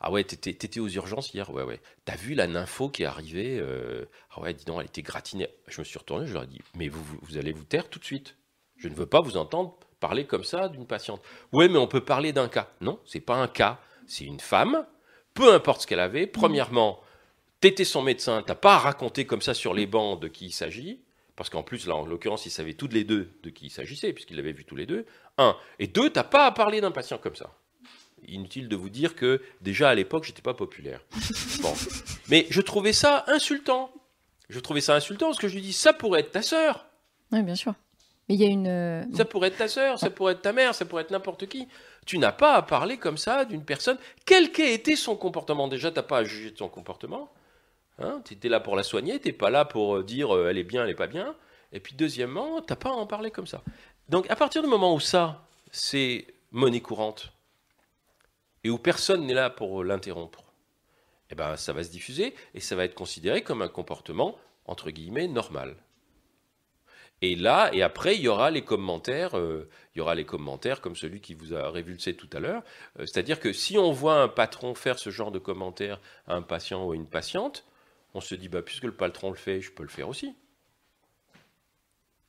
ah 0.02 0.12
ouais, 0.12 0.24
t'étais, 0.24 0.54
t'étais 0.54 0.80
aux 0.80 0.88
urgences 0.88 1.34
hier 1.34 1.50
Ouais, 1.50 1.64
ouais. 1.64 1.82
T'as 2.06 2.16
vu 2.16 2.34
la 2.34 2.48
nympho 2.48 2.90
qui 2.90 3.04
est 3.04 3.06
arrivée 3.06 3.60
euh, 3.60 4.06
Ah 4.32 4.42
ouais, 4.42 4.54
dis 4.54 4.64
donc, 4.64 4.80
elle 4.80 4.88
était 4.88 5.02
gratinée. 5.02 5.50
Je 5.68 5.82
me 5.82 5.84
suis 5.84 6.00
retourné, 6.00 6.26
je 6.26 6.34
leur 6.34 6.44
ai 6.44 6.48
dit 6.48 6.62
Mais 6.76 6.88
vous, 6.88 7.04
vous, 7.22 7.38
allez 7.38 7.52
vous 7.52 7.66
taire 7.66 7.90
tout 7.90 8.00
de 8.00 8.06
suite. 8.06 8.38
Je 8.78 8.88
ne 8.88 8.96
veux 8.96 9.06
pas 9.06 9.20
vous 9.20 9.36
entendre 9.36 9.78
parler 10.00 10.26
comme 10.26 10.46
ça 10.46 10.70
d'une 10.70 10.88
patiente. 10.88 11.22
Ouais, 11.52 11.68
mais 11.68 11.78
on 11.78 11.88
peut 11.88 12.04
parler 12.04 12.32
d'un 12.32 12.48
cas. 12.48 12.70
Non, 12.80 13.00
c'est 13.06 13.20
pas 13.20 13.36
un 13.36 13.50
cas. 13.50 13.80
C'est 14.08 14.24
une 14.24 14.40
femme, 14.40 14.86
peu 15.34 15.54
importe 15.54 15.82
ce 15.82 15.88
qu'elle 15.88 16.00
avait. 16.00 16.28
Premièrement, 16.28 17.02
t'étais 17.60 17.84
son 17.84 18.02
médecin, 18.02 18.42
t'as 18.46 18.56
pas 18.56 18.76
à 18.76 18.80
raconter 18.80 19.26
comme 19.26 19.42
ça 19.42 19.54
sur 19.54 19.74
les 19.74 19.86
bancs 19.86 20.22
de 20.22 20.30
qui 20.30 20.46
il 20.48 20.52
s'agit. 20.52 21.02
Parce 21.36 21.50
qu'en 21.50 21.64
plus, 21.64 21.88
là, 21.88 21.96
en 21.96 22.06
l'occurrence, 22.06 22.46
ils 22.46 22.52
savaient 22.52 22.74
toutes 22.74 22.94
les 22.94 23.04
deux 23.04 23.32
de 23.44 23.50
qui 23.50 23.68
il 23.68 23.70
s'agissait, 23.70 24.12
puisqu'ils 24.12 24.36
l'avaient 24.36 24.52
vu 24.52 24.66
tous 24.66 24.76
les 24.76 24.86
deux. 24.86 25.06
Un. 25.38 25.56
Et 25.78 25.88
deux, 25.88 26.10
t'as 26.10 26.24
pas 26.24 26.46
à 26.46 26.52
parler 26.52 26.82
d'un 26.82 26.92
patient 26.92 27.18
comme 27.18 27.36
ça. 27.36 27.54
Inutile 28.28 28.68
de 28.70 28.76
vous 28.76 28.90
dire 28.90 29.16
que 29.16 29.42
déjà 29.62 29.90
à 29.90 29.96
l'époque, 29.96 30.24
j'étais 30.26 30.42
pas 30.42 30.54
populaire. 30.54 31.02
Bon. 31.62 31.74
Mais 32.30 32.48
je 32.50 32.62
trouvais 32.62 32.94
ça 32.94 33.26
insultant. 33.28 33.92
Je 34.50 34.60
trouvais 34.60 34.82
ça 34.82 34.96
insultant 34.96 35.28
parce 35.28 35.38
que 35.40 35.48
je 35.48 35.56
lui 35.56 35.62
dis 35.62 35.74
ça 35.74 35.92
pourrait 35.94 36.22
être 36.22 36.32
ta 36.32 36.42
sœur, 36.42 36.86
Oui, 37.32 37.42
bien 37.44 37.56
sûr. 37.56 37.74
Mais 38.28 38.36
il 38.36 38.42
y 38.42 38.46
a 38.46 38.50
une. 38.50 38.68
euh, 38.68 39.04
ça 39.14 39.26
pourrait 39.26 39.50
être 39.50 39.58
ta 39.58 39.68
sœur, 39.68 40.00
ça 40.00 40.10
pourrait 40.10 40.34
être 40.34 40.42
ta 40.42 40.54
mère, 40.54 40.74
ça 40.76 40.86
pourrait 40.86 41.02
être 41.04 41.12
n'importe 41.12 41.48
qui. 41.48 41.68
Tu 42.06 42.18
n'as 42.18 42.32
pas 42.32 42.54
à 42.56 42.62
parler 42.62 42.98
comme 42.98 43.18
ça 43.18 43.44
d'une 43.46 43.64
personne, 43.66 43.98
quel 44.26 44.52
qu'ait 44.52 44.74
été 44.74 44.96
son 44.96 45.16
comportement. 45.16 45.68
Déjà, 45.68 45.92
t'as 45.92 46.04
pas 46.04 46.20
à 46.20 46.24
juger 46.24 46.52
de 46.52 46.58
son 46.58 46.70
comportement. 46.70 47.32
Hein 48.00 48.22
tu 48.24 48.36
étais 48.36 48.48
là 48.50 48.60
pour 48.60 48.76
la 48.76 48.84
soigner, 48.84 49.20
t'es 49.20 49.34
pas 49.34 49.50
là 49.50 49.66
pour 49.66 49.98
euh, 49.98 50.04
dire 50.04 50.34
euh, 50.36 50.48
elle 50.50 50.58
est 50.58 50.64
bien, 50.64 50.84
elle 50.84 50.90
est 50.92 50.96
pas 50.96 51.08
bien. 51.08 51.36
Et 51.74 51.80
puis 51.80 51.94
deuxièmement, 51.98 52.62
t'as 52.62 52.76
pas 52.78 52.90
à 52.90 52.94
en 52.94 53.06
parler 53.06 53.30
comme 53.32 53.48
ça. 53.48 53.62
Donc 54.08 54.30
à 54.32 54.36
partir 54.36 54.62
du 54.64 54.70
moment 54.70 54.94
où 54.96 55.00
ça, 55.00 55.44
c'est 55.72 56.26
monnaie 56.52 56.80
courante, 56.82 57.34
et 58.64 58.70
où 58.70 58.78
personne 58.78 59.26
n'est 59.26 59.34
là 59.34 59.50
pour 59.50 59.84
l'interrompre, 59.84 60.44
eh 61.30 61.36
ben, 61.36 61.56
ça 61.56 61.74
va 61.74 61.84
se 61.84 61.92
diffuser 61.92 62.34
et 62.54 62.60
ça 62.60 62.76
va 62.76 62.86
être 62.86 62.96
considéré 62.96 63.44
comme 63.44 63.62
un 63.62 63.68
comportement, 63.68 64.38
entre 64.66 64.90
guillemets, 64.92 65.28
normal. 65.28 65.76
Et 67.22 67.36
là, 67.36 67.70
et 67.74 67.82
après, 67.82 68.16
il 68.16 68.22
y 68.22 68.28
aura 68.30 68.50
les 68.50 68.64
commentaires, 68.64 69.38
euh, 69.38 69.70
il 69.94 70.00
y 70.00 70.02
aura 70.02 70.16
les 70.16 70.26
commentaires 70.26 70.80
comme 70.80 70.96
celui 70.96 71.20
qui 71.20 71.34
vous 71.34 71.54
a 71.54 71.70
révulsé 71.70 72.16
tout 72.16 72.30
à 72.32 72.40
l'heure. 72.40 72.64
Euh, 72.98 73.06
C'est-à-dire 73.06 73.40
que 73.42 73.52
si 73.52 73.78
on 73.78 73.92
voit 73.92 74.22
un 74.22 74.30
patron 74.30 74.74
faire 74.74 74.98
ce 74.98 75.10
genre 75.10 75.32
de 75.32 75.40
commentaires 75.40 76.00
à 76.28 76.36
un 76.36 76.42
patient 76.42 76.86
ou 76.86 76.94
à 76.94 76.96
une 76.96 77.10
patiente, 77.10 77.66
on 78.14 78.22
se 78.22 78.36
dit, 78.36 78.48
bah, 78.48 78.62
puisque 78.62 78.86
le 78.86 78.96
patron 78.96 79.30
le 79.32 79.36
fait, 79.36 79.60
je 79.60 79.72
peux 79.72 79.84
le 79.84 79.90
faire 79.90 80.08
aussi. 80.08 80.34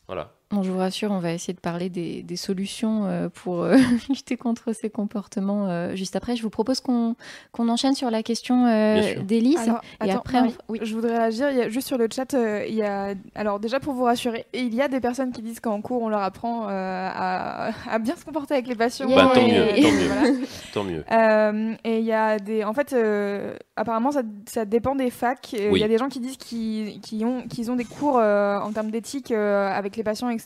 Voilà. 0.09 0.35
Bon, 0.53 0.65
je 0.65 0.73
vous 0.73 0.79
rassure, 0.79 1.13
on 1.13 1.21
va 1.21 1.33
essayer 1.33 1.55
de 1.55 1.61
parler 1.61 1.89
des, 1.91 2.25
des 2.25 2.35
solutions 2.35 3.05
euh, 3.07 3.29
pour 3.29 3.63
euh, 3.63 3.77
lutter 4.09 4.37
contre 4.37 4.73
ces 4.73 4.91
comportements 4.91 5.69
euh, 5.69 5.95
juste 5.95 6.17
après. 6.17 6.35
Je 6.35 6.43
vous 6.43 6.51
propose 6.51 6.81
qu'on 6.81 7.15
qu'on 7.53 7.69
enchaîne 7.69 7.95
sur 7.95 8.11
la 8.11 8.25
question 8.25 8.67
euh, 8.67 9.21
d'Élise. 9.23 9.71
Et 10.05 10.11
après, 10.11 10.39
on- 10.39 10.43
Marie, 10.43 10.55
je 10.83 10.93
voudrais 10.93 11.17
réagir. 11.19 11.51
Il 11.53 11.57
y 11.57 11.63
a, 11.63 11.69
juste 11.69 11.87
sur 11.87 11.99
le 11.99 12.09
chat, 12.13 12.35
euh, 12.35 12.65
il 12.69 12.75
y 12.75 12.83
a. 12.83 13.15
Alors, 13.37 13.61
déjà 13.61 13.79
pour 13.79 13.95
vous 13.95 14.03
rassurer, 14.03 14.45
il 14.53 14.75
y 14.75 14.83
a 14.83 14.89
des 14.89 14.99
personnes 14.99 15.31
qui 15.31 15.41
disent 15.41 15.61
qu'en 15.61 15.81
cours, 15.83 16.03
on 16.03 16.09
leur 16.09 16.23
apprend 16.23 16.65
euh, 16.65 16.69
à, 16.69 17.71
à 17.89 17.99
bien 18.01 18.17
se 18.17 18.25
comporter 18.25 18.55
avec 18.55 18.67
les 18.67 18.75
patients. 18.75 19.09
Bah, 19.09 19.31
tant 19.33 19.47
mieux, 19.47 19.79
Et- 19.79 19.83
tant 19.83 19.93
mieux. 19.93 20.07
voilà. 20.09 20.31
Tant 20.73 20.85
mieux. 20.85 21.05
Euh, 21.13 21.75
et 21.85 21.99
il 22.01 22.05
y 22.05 22.13
a 22.13 22.41
des. 22.41 22.65
En 22.65 22.73
fait, 22.75 22.93
euh, 22.93 23.55
apparemment, 23.77 24.11
ça, 24.11 24.23
ça 24.47 24.65
dépend 24.65 24.97
des 24.97 25.11
facs. 25.11 25.53
Il 25.53 25.71
Oui. 25.71 25.81
y 25.81 25.85
a 25.85 25.89
des 25.89 25.99
gens 25.99 26.09
qui 26.09 26.19
disent 26.19 26.37
qu'ils 26.39 27.25
ont, 27.25 27.43
qu'ils 27.43 27.71
ont 27.71 27.77
des 27.77 27.85
cours 27.85 28.19
euh, 28.19 28.59
en 28.59 28.73
termes 28.73 28.91
d'éthique 28.91 29.31
euh, 29.31 29.69
avec 29.71 29.97
les 29.97 30.03
patients, 30.03 30.29
etc., 30.29 30.40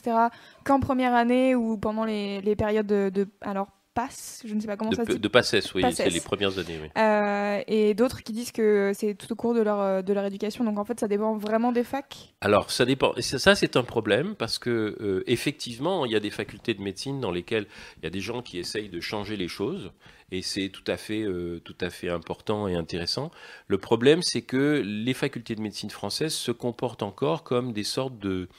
qu'en 0.65 0.79
première 0.79 1.13
année 1.15 1.55
ou 1.55 1.77
pendant 1.77 2.05
les, 2.05 2.41
les 2.41 2.55
périodes 2.55 2.87
de, 2.87 3.09
de- 3.09 3.27
Alors, 3.41 3.67
passe, 3.93 4.41
je 4.45 4.53
ne 4.53 4.59
sais 4.59 4.67
pas 4.67 4.75
comment 4.75 4.89
De, 4.91 4.95
ça 4.97 5.05
se 5.05 5.11
dit. 5.13 5.19
de 5.19 5.27
passesse, 5.29 5.73
oui, 5.73 5.81
c'est 5.93 6.09
les 6.09 6.19
premières 6.19 6.59
années. 6.59 6.77
Oui. 6.81 6.89
Euh, 6.97 7.61
et 7.65 7.93
d'autres 7.93 8.23
qui 8.23 8.33
disent 8.33 8.51
que 8.51 8.91
c'est 8.93 9.15
tout 9.15 9.31
au 9.31 9.35
cours 9.37 9.53
de 9.53 9.61
leur, 9.61 10.03
de 10.03 10.11
leur 10.13 10.25
éducation. 10.25 10.65
Donc, 10.65 10.77
en 10.77 10.83
fait, 10.83 10.99
ça 10.99 11.07
dépend 11.07 11.37
vraiment 11.37 11.71
des 11.71 11.85
facs. 11.85 12.33
Alors, 12.41 12.71
ça 12.71 12.83
dépend. 12.83 13.13
Et 13.15 13.21
ça, 13.21 13.39
ça, 13.39 13.55
c'est 13.55 13.77
un 13.77 13.83
problème 13.83 14.35
parce 14.35 14.59
que, 14.59 14.97
euh, 14.99 15.23
effectivement, 15.27 16.05
il 16.05 16.11
y 16.11 16.15
a 16.17 16.19
des 16.19 16.29
facultés 16.29 16.73
de 16.73 16.81
médecine 16.81 17.21
dans 17.21 17.31
lesquelles 17.31 17.67
il 17.97 18.03
y 18.03 18.07
a 18.07 18.09
des 18.09 18.19
gens 18.19 18.41
qui 18.41 18.59
essayent 18.59 18.89
de 18.89 18.99
changer 18.99 19.37
les 19.37 19.47
choses. 19.47 19.93
Et 20.29 20.41
c'est 20.41 20.67
tout 20.67 20.83
à 20.91 20.97
fait, 20.97 21.21
euh, 21.21 21.61
tout 21.63 21.77
à 21.79 21.89
fait 21.89 22.09
important 22.09 22.67
et 22.67 22.75
intéressant. 22.75 23.31
Le 23.67 23.77
problème, 23.77 24.21
c'est 24.23 24.41
que 24.41 24.81
les 24.85 25.13
facultés 25.13 25.55
de 25.55 25.61
médecine 25.61 25.89
françaises 25.91 26.33
se 26.33 26.51
comportent 26.51 27.03
encore 27.03 27.43
comme 27.43 27.71
des 27.71 27.83
sortes 27.85 28.19
de, 28.19 28.49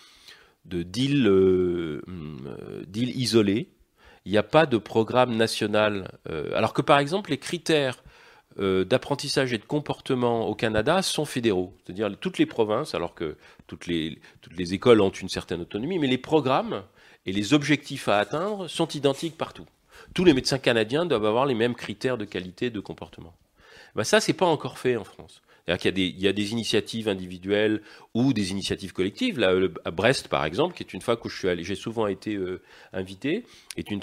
de 0.66 0.82
deals, 0.82 1.26
euh, 1.26 2.02
hum, 2.06 2.38
euh, 2.46 2.84
isolés. 2.94 3.70
Il 4.24 4.32
n'y 4.32 4.38
a 4.38 4.42
pas 4.42 4.66
de 4.66 4.76
programme 4.76 5.36
national. 5.36 6.10
euh, 6.28 6.50
alors 6.54 6.72
que, 6.72 6.82
par 6.82 6.98
exemple, 6.98 7.30
les 7.30 7.38
critères 7.38 8.02
d'apprentissage 8.58 9.52
et 9.52 9.58
de 9.58 9.64
comportement 9.64 10.48
au 10.48 10.54
Canada 10.54 11.02
sont 11.02 11.26
fédéraux. 11.26 11.74
C'est-à-dire 11.84 12.08
toutes 12.18 12.38
les 12.38 12.46
provinces, 12.46 12.94
alors 12.94 13.14
que 13.14 13.36
toutes 13.66 13.86
les, 13.86 14.18
toutes 14.40 14.56
les 14.56 14.72
écoles 14.72 15.02
ont 15.02 15.10
une 15.10 15.28
certaine 15.28 15.60
autonomie, 15.60 15.98
mais 15.98 16.06
les 16.06 16.16
programmes 16.16 16.82
et 17.26 17.32
les 17.32 17.52
objectifs 17.52 18.08
à 18.08 18.16
atteindre 18.16 18.66
sont 18.66 18.88
identiques 18.88 19.36
partout. 19.36 19.66
Tous 20.14 20.24
les 20.24 20.32
médecins 20.32 20.58
canadiens 20.58 21.04
doivent 21.04 21.26
avoir 21.26 21.44
les 21.44 21.54
mêmes 21.54 21.74
critères 21.74 22.16
de 22.16 22.24
qualité 22.24 22.70
de 22.70 22.80
comportement. 22.80 23.34
Ben 23.94 24.04
ça, 24.04 24.20
c'est 24.20 24.32
pas 24.32 24.46
encore 24.46 24.78
fait 24.78 24.96
en 24.96 25.04
France. 25.04 25.42
C'est-à-dire 25.66 25.92
qu'il 25.92 25.98
y 25.98 26.08
il 26.08 26.20
y 26.20 26.28
a 26.28 26.32
des 26.32 26.52
initiatives 26.52 27.08
individuelles 27.08 27.82
ou 28.14 28.32
des 28.32 28.52
initiatives 28.52 28.92
collectives. 28.92 29.38
Là, 29.38 29.52
à 29.84 29.90
Brest, 29.90 30.28
par 30.28 30.44
exemple, 30.44 30.74
qui 30.76 30.82
est 30.82 30.92
une 30.92 31.02
fac 31.02 31.24
où 31.24 31.28
je 31.28 31.38
suis 31.38 31.48
allé, 31.48 31.64
j'ai 31.64 31.74
souvent 31.74 32.06
été 32.06 32.34
euh, 32.34 32.62
invité, 32.92 33.44
est 33.76 33.90
une, 33.90 34.00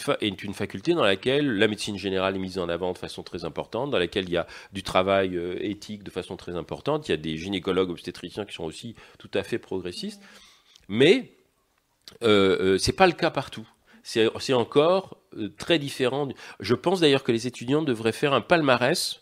faculté 0.54 0.94
dans 0.94 1.04
laquelle 1.04 1.58
la 1.58 1.68
médecine 1.68 1.98
générale 1.98 2.36
est 2.36 2.40
mise 2.40 2.60
en 2.60 2.70
avant 2.70 2.92
de 2.92 2.98
façon 2.98 3.24
très 3.24 3.46
importante, 3.46 3.92
dans 3.92 4.00
laquelle 4.00 4.26
il 4.26 4.34
y 4.34 4.38
a 4.38 4.46
du 4.74 4.84
travail 4.84 5.38
euh, 5.38 5.58
éthique 5.62 6.04
de 6.04 6.12
façon 6.12 6.36
très 6.36 6.56
importante. 6.56 7.08
Il 7.08 7.12
y 7.12 7.14
a 7.14 7.18
des 7.18 7.38
gynécologues 7.38 7.90
obstétriciens 7.90 8.46
qui 8.46 8.54
sont 8.54 8.66
aussi 8.66 8.96
tout 9.18 9.32
à 9.34 9.44
fait 9.44 9.58
progressistes. 9.58 10.22
Mais 10.88 11.32
euh, 12.24 12.58
euh, 12.60 12.78
c'est 12.78 12.94
pas 12.94 13.08
le 13.08 13.14
cas 13.14 13.32
partout. 13.32 13.68
C'est 14.04 14.54
encore 14.54 15.18
euh, 15.38 15.50
très 15.58 15.80
différent. 15.80 16.28
Je 16.60 16.76
pense 16.76 17.00
d'ailleurs 17.00 17.24
que 17.24 17.32
les 17.32 17.48
étudiants 17.48 17.82
devraient 17.82 18.12
faire 18.12 18.34
un 18.34 18.42
palmarès. 18.42 19.22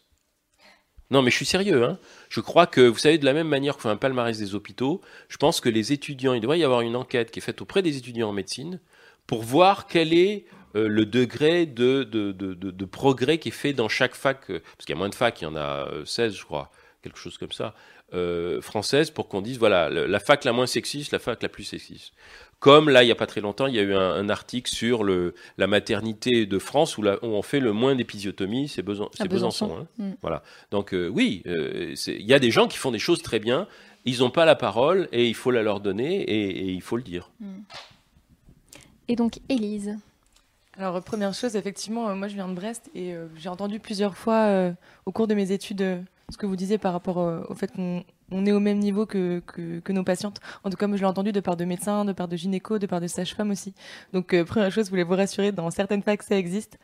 Non, 1.11 1.21
mais 1.21 1.29
je 1.29 1.35
suis 1.35 1.45
sérieux. 1.45 1.83
Hein. 1.83 1.99
Je 2.31 2.39
crois 2.39 2.65
que, 2.65 2.79
vous 2.79 2.97
savez, 2.97 3.17
de 3.17 3.25
la 3.25 3.33
même 3.33 3.49
manière 3.49 3.75
qu'on 3.75 3.81
fait 3.81 3.89
un 3.89 3.97
palmarès 3.97 4.37
des 4.37 4.55
hôpitaux, 4.55 5.01
je 5.27 5.35
pense 5.35 5.59
que 5.59 5.67
les 5.67 5.91
étudiants, 5.91 6.33
il 6.33 6.39
devrait 6.39 6.59
y 6.59 6.63
avoir 6.63 6.79
une 6.79 6.95
enquête 6.95 7.29
qui 7.29 7.39
est 7.39 7.41
faite 7.41 7.61
auprès 7.61 7.81
des 7.81 7.97
étudiants 7.97 8.29
en 8.29 8.31
médecine 8.31 8.79
pour 9.27 9.43
voir 9.43 9.85
quel 9.85 10.13
est 10.13 10.45
euh, 10.77 10.87
le 10.87 11.05
degré 11.05 11.65
de, 11.65 12.03
de, 12.03 12.31
de, 12.31 12.53
de- 12.53 12.85
progrès 12.85 13.37
qui 13.37 13.49
est 13.49 13.51
fait 13.51 13.73
dans 13.73 13.89
chaque 13.89 14.15
fac, 14.15 14.49
euh, 14.49 14.59
parce 14.77 14.85
qu'il 14.85 14.95
y 14.95 14.97
a 14.97 14.97
moins 14.97 15.09
de 15.09 15.15
facs, 15.15 15.41
il 15.41 15.43
y 15.43 15.47
en 15.47 15.57
a 15.57 15.89
euh, 15.89 16.05
16, 16.05 16.33
je 16.33 16.45
crois, 16.45 16.71
quelque 17.03 17.19
chose 17.19 17.37
comme 17.37 17.51
ça, 17.51 17.75
euh, 18.13 18.61
française, 18.61 19.11
pour 19.11 19.27
qu'on 19.27 19.41
dise, 19.41 19.59
voilà, 19.59 19.89
la 19.89 20.19
fac 20.21 20.45
la 20.45 20.53
moins 20.53 20.67
sexiste, 20.67 21.11
la 21.11 21.19
fac 21.19 21.43
la 21.43 21.49
plus 21.49 21.65
sexiste. 21.65 22.13
Comme 22.61 22.87
là, 22.89 23.01
il 23.03 23.07
n'y 23.07 23.11
a 23.11 23.15
pas 23.15 23.25
très 23.25 23.41
longtemps, 23.41 23.65
il 23.67 23.75
y 23.75 23.79
a 23.79 23.81
eu 23.81 23.93
un, 23.95 24.11
un 24.13 24.29
article 24.29 24.69
sur 24.71 25.03
le, 25.03 25.33
la 25.57 25.65
maternité 25.67 26.45
de 26.45 26.59
France 26.59 26.95
où, 26.97 27.01
la- 27.01 27.15
où 27.23 27.27
on 27.27 27.41
fait 27.41 27.59
le 27.59 27.73
moins 27.73 27.95
d'épisiotomie, 27.95 28.67
c'est 28.69 28.83
Besan- 28.83 29.09
Besançon. 29.27 29.27
Besançon. 29.27 29.77
hein. 29.81 29.87
Mm. 29.97 30.11
Voilà. 30.21 30.43
Donc 30.69 30.93
euh, 30.93 31.07
oui, 31.09 31.41
euh, 31.47 31.95
il 32.07 32.21
y 32.25 32.33
a 32.35 32.39
des 32.39 32.51
gens 32.51 32.67
qui 32.67 32.77
font 32.77 32.91
des 32.91 32.99
choses 32.99 33.21
très 33.23 33.39
bien, 33.39 33.67
ils 34.05 34.19
n'ont 34.19 34.29
pas 34.29 34.45
la 34.45 34.55
parole 34.55 35.09
et 35.11 35.27
il 35.27 35.33
faut 35.33 35.49
la 35.51 35.63
leur 35.63 35.79
donner 35.79 36.21
et, 36.21 36.49
et 36.49 36.71
il 36.71 36.81
faut 36.81 36.97
le 36.97 37.03
dire. 37.03 37.31
Et 39.07 39.15
donc, 39.15 39.39
Élise. 39.49 39.97
Alors, 40.77 40.95
euh, 40.97 41.01
première 41.01 41.33
chose, 41.33 41.55
effectivement, 41.55 42.15
moi 42.15 42.27
je 42.27 42.35
viens 42.35 42.47
de 42.47 42.53
Brest 42.53 42.89
et 42.95 43.13
euh, 43.13 43.27
j'ai 43.37 43.49
entendu 43.49 43.79
plusieurs 43.79 44.15
fois 44.15 44.45
euh, 44.45 44.71
au 45.05 45.11
cours 45.11 45.27
de 45.27 45.33
mes 45.33 45.51
études 45.51 45.81
euh, 45.81 45.99
ce 46.29 46.37
que 46.37 46.45
vous 46.45 46.55
disiez 46.55 46.77
par 46.77 46.93
rapport 46.93 47.19
euh, 47.19 47.41
au 47.49 47.55
fait 47.55 47.71
qu'on 47.71 48.03
on 48.31 48.45
est 48.45 48.51
au 48.51 48.59
même 48.59 48.79
niveau 48.79 49.05
que, 49.05 49.41
nos 49.89 50.03
patientes. 50.03 50.39
En 50.63 50.69
tout 50.69 50.77
cas, 50.77 50.87
moi 50.87 50.97
je 50.97 51.01
l'ai 51.01 51.07
entendu 51.07 51.31
de 51.31 51.39
part 51.39 51.57
de 51.57 51.65
médecins, 51.65 52.05
de 52.05 52.13
part 52.13 52.27
de 52.27 52.35
gynéco, 52.35 52.79
de 52.79 52.87
part 52.87 53.01
de 53.01 53.07
sages-femmes 53.07 53.51
aussi. 53.51 53.73
Donc, 54.13 54.33
euh, 54.33 54.45
première 54.45 54.71
chose, 54.71 54.85
je 54.85 54.89
voulais 54.89 55.03
vous 55.03 55.15
rassurer, 55.15 55.51
dans 55.51 55.69
certaines 55.69 56.01
facs 56.01 56.23
ça 56.23 56.37
existe. 56.37 56.79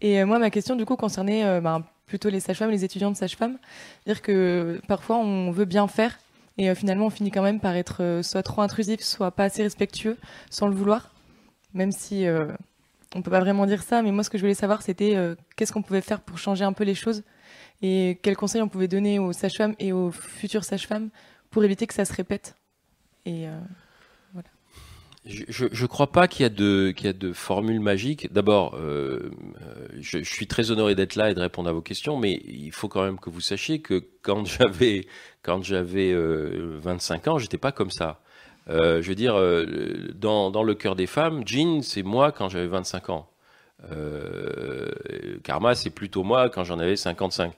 Et 0.00 0.20
euh, 0.20 0.26
moi, 0.26 0.38
ma 0.38 0.50
question 0.50 0.76
du 0.76 0.84
coup 0.84 0.96
concernait 0.96 1.44
euh, 1.44 1.60
ben, 1.60 1.84
plutôt 2.06 2.28
les 2.28 2.40
sages-femmes, 2.40 2.70
les 2.70 2.84
étudiants 2.84 3.10
de 3.10 3.16
sages-femmes. 3.16 3.58
Dire 4.06 4.22
que 4.22 4.80
parfois 4.86 5.16
on 5.16 5.50
veut 5.50 5.64
bien 5.64 5.88
faire 5.88 6.18
et 6.58 6.74
finalement 6.74 7.06
on 7.06 7.10
finit 7.10 7.30
quand 7.30 7.42
même 7.42 7.60
par 7.60 7.74
être 7.74 8.20
soit 8.22 8.42
trop 8.42 8.62
intrusif, 8.62 9.00
soit 9.00 9.30
pas 9.30 9.44
assez 9.44 9.62
respectueux 9.62 10.16
sans 10.48 10.68
le 10.68 10.74
vouloir. 10.74 11.12
même 11.74 11.92
si 11.92 12.24
on 13.14 13.20
peut 13.20 13.30
pas 13.30 13.40
vraiment 13.40 13.66
dire 13.66 13.82
ça, 13.82 14.00
mais 14.00 14.10
moi 14.10 14.24
ce 14.24 14.30
que 14.30 14.38
je 14.38 14.42
voulais 14.42 14.54
savoir 14.54 14.80
c'était 14.80 15.16
qu'est-ce 15.56 15.72
qu'on 15.72 15.82
pouvait 15.82 16.00
faire 16.00 16.20
pour 16.20 16.38
changer 16.38 16.64
un 16.64 16.72
peu 16.72 16.84
les 16.84 16.94
choses 16.94 17.24
et 17.82 18.18
quels 18.22 18.36
conseils 18.36 18.62
on 18.62 18.68
pouvait 18.68 18.88
donner 18.88 19.18
aux 19.18 19.32
sages-femmes 19.32 19.74
et 19.78 19.92
aux 19.92 20.10
futures 20.10 20.64
sages-femmes 20.64 21.10
pour 21.50 21.64
éviter 21.64 21.86
que 21.86 21.94
ça 21.94 22.04
se 22.04 22.12
répète. 22.12 22.54
Et 23.24 23.48
euh, 23.48 23.58
Je 25.26 25.64
ne 25.64 25.86
crois 25.86 26.12
pas 26.12 26.28
qu'il 26.28 26.44
y, 26.44 26.46
a 26.46 26.48
de- 26.50 27.32
formule 27.32 27.80
magique. 27.80 28.32
D'abord, 28.32 28.76
euh, 28.76 29.30
je, 29.98 30.18
suis 30.22 30.46
très 30.46 30.70
honoré 30.70 30.94
d'être 30.94 31.16
là 31.16 31.30
et 31.30 31.34
de 31.34 31.40
répondre 31.40 31.68
à 31.68 31.72
vos 31.72 31.82
questions, 31.82 32.16
mais 32.16 32.40
il 32.46 32.72
faut 32.72 32.88
quand 32.88 33.02
même 33.04 33.18
que 33.18 33.30
vous 33.30 33.40
sachiez 33.40 33.80
que 33.80 34.02
quand 34.22 34.44
j'avais 34.46 35.06
quand 35.42 35.62
j'avais 35.62 36.12
euh, 36.12 36.78
25 36.82 37.28
ans, 37.28 37.38
j'étais 37.38 37.58
pas 37.58 37.72
comme 37.72 37.90
ça. 37.90 38.20
Je 38.68 39.00
veux 39.00 39.14
dire, 39.14 39.36
dans, 40.16 40.50
dans 40.50 40.64
le 40.64 40.74
cœur 40.74 40.96
des 40.96 41.06
femmes, 41.06 41.46
Jean, 41.46 41.82
c'est 41.82 42.02
moi 42.02 42.32
quand 42.32 42.48
j'avais 42.48 42.66
25 42.66 43.10
ans. 43.10 43.30
Euh, 43.92 44.88
Karma, 45.42 45.74
c'est 45.74 45.90
plutôt 45.90 46.22
moi 46.22 46.48
quand 46.50 46.64
j'en 46.64 46.78
avais 46.78 46.96
55. 46.96 47.52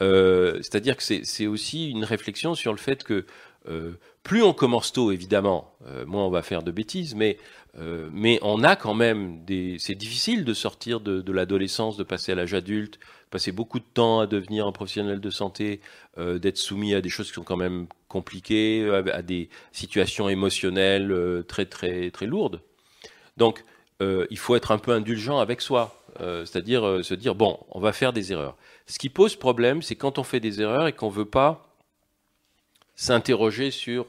Euh, 0.00 0.56
C'est-à-dire 0.56 0.96
que 0.96 1.02
c'est 1.02 1.46
aussi 1.46 1.90
une 1.90 2.04
réflexion 2.04 2.54
sur 2.54 2.72
le 2.72 2.78
fait 2.78 3.02
que 3.02 3.26
euh, 3.68 3.92
plus 4.22 4.42
on 4.42 4.52
commence 4.52 4.92
tôt, 4.92 5.10
évidemment, 5.10 5.72
moins 6.06 6.24
on 6.24 6.30
va 6.30 6.42
faire 6.42 6.62
de 6.62 6.70
bêtises, 6.70 7.14
mais, 7.14 7.38
mais 8.12 8.40
on 8.42 8.64
a 8.64 8.74
quand 8.74 8.94
même 8.94 9.44
des. 9.44 9.76
C'est 9.78 9.94
difficile 9.94 10.44
de 10.44 10.52
sortir 10.52 11.00
de, 11.00 11.32
l'adolescence, 11.32 11.96
de 11.96 12.02
passer 12.02 12.32
à 12.32 12.34
l'âge 12.34 12.54
adulte, 12.54 12.98
passer 13.30 13.52
beaucoup 13.52 13.78
de 13.78 13.84
temps 13.84 14.20
à 14.20 14.26
devenir 14.26 14.66
un 14.66 14.72
professionnel 14.72 15.20
de 15.20 15.30
santé, 15.30 15.80
d'être 16.16 16.56
soumis 16.58 16.94
à 16.94 17.00
des 17.00 17.08
choses 17.08 17.28
qui 17.28 17.34
sont 17.34 17.44
quand 17.44 17.56
même 17.56 17.86
compliquées, 18.08 18.88
à, 18.90 19.14
à 19.14 19.22
des 19.22 19.48
situations 19.70 20.28
émotionnelles 20.28 21.44
très, 21.46 21.66
très, 21.66 22.10
très 22.10 22.26
lourdes. 22.26 22.62
Donc, 23.36 23.62
euh, 24.02 24.26
il 24.30 24.38
faut 24.38 24.56
être 24.56 24.72
un 24.72 24.78
peu 24.78 24.92
indulgent 24.92 25.38
avec 25.38 25.60
soi, 25.60 26.02
euh, 26.20 26.44
c'est-à-dire 26.44 26.86
euh, 26.86 27.02
se 27.02 27.14
dire 27.14 27.34
bon, 27.34 27.58
on 27.70 27.80
va 27.80 27.92
faire 27.92 28.12
des 28.12 28.32
erreurs. 28.32 28.56
Ce 28.86 28.98
qui 28.98 29.08
pose 29.08 29.36
problème, 29.36 29.80
c'est 29.82 29.96
quand 29.96 30.18
on 30.18 30.22
fait 30.22 30.40
des 30.40 30.60
erreurs 30.60 30.86
et 30.86 30.92
qu'on 30.92 31.08
veut 31.08 31.24
pas 31.24 31.66
s'interroger 32.94 33.70
sur 33.70 34.06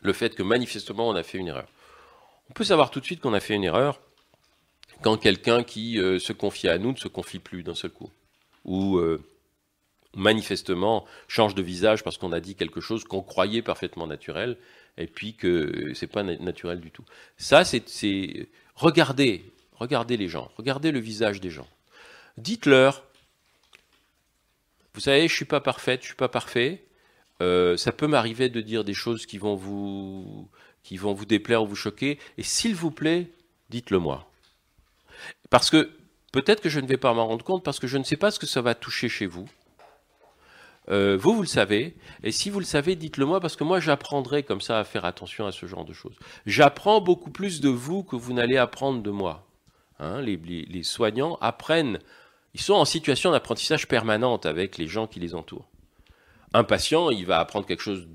le 0.00 0.12
fait 0.12 0.34
que 0.34 0.42
manifestement 0.42 1.08
on 1.08 1.14
a 1.14 1.22
fait 1.22 1.38
une 1.38 1.48
erreur. 1.48 1.68
On 2.48 2.54
peut 2.54 2.64
savoir 2.64 2.90
tout 2.90 3.00
de 3.00 3.04
suite 3.04 3.20
qu'on 3.20 3.34
a 3.34 3.40
fait 3.40 3.54
une 3.54 3.64
erreur 3.64 4.00
quand 5.02 5.16
quelqu'un 5.18 5.62
qui 5.62 5.96
se 5.96 6.32
confie 6.32 6.68
à 6.68 6.78
nous 6.78 6.92
ne 6.92 6.96
se 6.96 7.06
confie 7.06 7.38
plus 7.38 7.62
d'un 7.62 7.74
seul 7.74 7.90
coup, 7.90 8.10
ou 8.64 9.00
manifestement 10.16 11.04
change 11.28 11.54
de 11.54 11.62
visage 11.62 12.02
parce 12.02 12.18
qu'on 12.18 12.32
a 12.32 12.40
dit 12.40 12.56
quelque 12.56 12.80
chose 12.80 13.04
qu'on 13.04 13.22
croyait 13.22 13.62
parfaitement 13.62 14.06
naturel 14.06 14.56
et 14.98 15.06
puis 15.06 15.34
que 15.34 15.92
c'est 15.94 16.06
pas 16.06 16.22
na- 16.22 16.36
naturel 16.36 16.80
du 16.80 16.90
tout. 16.90 17.04
Ça, 17.38 17.64
c'est 17.64 17.88
c'est- 17.88 18.48
regardez, 18.74 19.44
regardez 19.74 20.16
les 20.18 20.28
gens, 20.28 20.50
regardez 20.58 20.90
le 20.92 20.98
visage 21.00 21.40
des 21.40 21.50
gens. 21.50 21.68
Dites-leur, 22.36 23.04
vous 24.94 25.00
savez, 25.00 25.28
je 25.28 25.34
suis 25.34 25.44
pas 25.44 25.60
parfaite, 25.60 26.02
je 26.02 26.06
suis 26.08 26.16
pas 26.16 26.28
parfait. 26.28 26.84
Euh, 27.40 27.76
ça 27.76 27.92
peut 27.92 28.08
m'arriver 28.08 28.48
de 28.48 28.60
dire 28.60 28.84
des 28.84 28.94
choses 28.94 29.24
qui 29.26 29.38
vont 29.38 29.54
vous 29.54 30.48
qui 30.82 30.96
vont 30.96 31.12
vous 31.12 31.26
déplaire 31.26 31.62
ou 31.62 31.66
vous 31.66 31.76
choquer. 31.76 32.18
Et 32.38 32.42
s'il 32.42 32.74
vous 32.74 32.90
plaît, 32.90 33.30
dites-le 33.70 33.98
moi. 33.98 34.30
Parce 35.50 35.70
que 35.70 35.90
peut-être 36.32 36.60
que 36.62 36.68
je 36.68 36.80
ne 36.80 36.86
vais 36.86 36.96
pas 36.96 37.12
m'en 37.14 37.26
rendre 37.26 37.44
compte 37.44 37.62
parce 37.64 37.78
que 37.78 37.86
je 37.86 37.98
ne 37.98 38.04
sais 38.04 38.16
pas 38.16 38.30
ce 38.30 38.38
que 38.38 38.46
ça 38.46 38.62
va 38.62 38.74
toucher 38.74 39.08
chez 39.08 39.26
vous. 39.26 39.48
Euh, 40.90 41.16
vous, 41.20 41.34
vous 41.34 41.42
le 41.42 41.46
savez. 41.48 41.96
Et 42.22 42.32
si 42.32 42.50
vous 42.50 42.58
le 42.60 42.64
savez, 42.64 42.96
dites-le 42.96 43.26
moi 43.26 43.40
parce 43.40 43.56
que 43.56 43.64
moi, 43.64 43.80
j'apprendrai 43.80 44.42
comme 44.42 44.60
ça 44.60 44.78
à 44.78 44.84
faire 44.84 45.04
attention 45.04 45.46
à 45.46 45.52
ce 45.52 45.66
genre 45.66 45.84
de 45.84 45.92
choses. 45.92 46.16
J'apprends 46.46 47.00
beaucoup 47.00 47.30
plus 47.30 47.60
de 47.60 47.68
vous 47.68 48.02
que 48.02 48.16
vous 48.16 48.32
n'allez 48.32 48.56
apprendre 48.56 49.02
de 49.02 49.10
moi. 49.10 49.46
Hein, 50.00 50.20
les, 50.22 50.36
les- 50.36 50.82
soignants 50.82 51.36
apprennent. 51.40 51.98
Ils 52.54 52.60
sont 52.60 52.74
en 52.74 52.84
situation 52.84 53.30
d'apprentissage 53.32 53.88
permanente 53.88 54.46
avec 54.46 54.78
les 54.78 54.86
gens 54.86 55.06
qui 55.06 55.20
les 55.20 55.34
entourent. 55.34 55.68
Un 56.54 56.64
patient, 56.64 57.10
il 57.10 57.26
va 57.26 57.40
apprendre 57.40 57.66
quelque 57.66 57.82
chose 57.82 58.06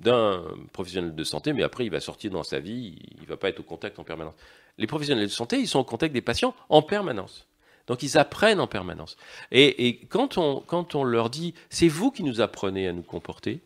d'un 0.00 0.42
professionnel 0.72 1.14
de 1.14 1.24
santé, 1.24 1.52
mais 1.52 1.62
après, 1.64 1.84
il 1.84 1.90
va 1.90 2.00
sortir 2.00 2.30
dans 2.30 2.44
sa 2.44 2.60
vie, 2.60 2.96
il 3.16 3.22
ne 3.22 3.26
va 3.26 3.36
pas 3.36 3.48
être 3.48 3.60
au 3.60 3.64
contact 3.64 3.98
en 3.98 4.04
permanence. 4.04 4.34
Les 4.78 4.86
professionnels 4.86 5.26
de 5.26 5.30
santé, 5.32 5.58
ils 5.58 5.66
sont 5.66 5.80
au 5.80 5.84
contact 5.84 6.14
des 6.14 6.20
patients 6.20 6.54
en 6.68 6.80
permanence. 6.82 7.47
Donc, 7.88 8.02
ils 8.02 8.16
apprennent 8.16 8.60
en 8.60 8.66
permanence. 8.66 9.16
Et, 9.50 10.00
quand, 10.08 10.38
on, 10.38 10.60
quand 10.60 10.94
on 10.94 11.04
leur 11.04 11.30
dit, 11.30 11.54
c'est 11.70 11.88
vous 11.88 12.10
qui 12.10 12.22
nous 12.22 12.40
apprenez 12.40 12.86
à 12.86 12.92
nous 12.92 13.02
comporter, 13.02 13.60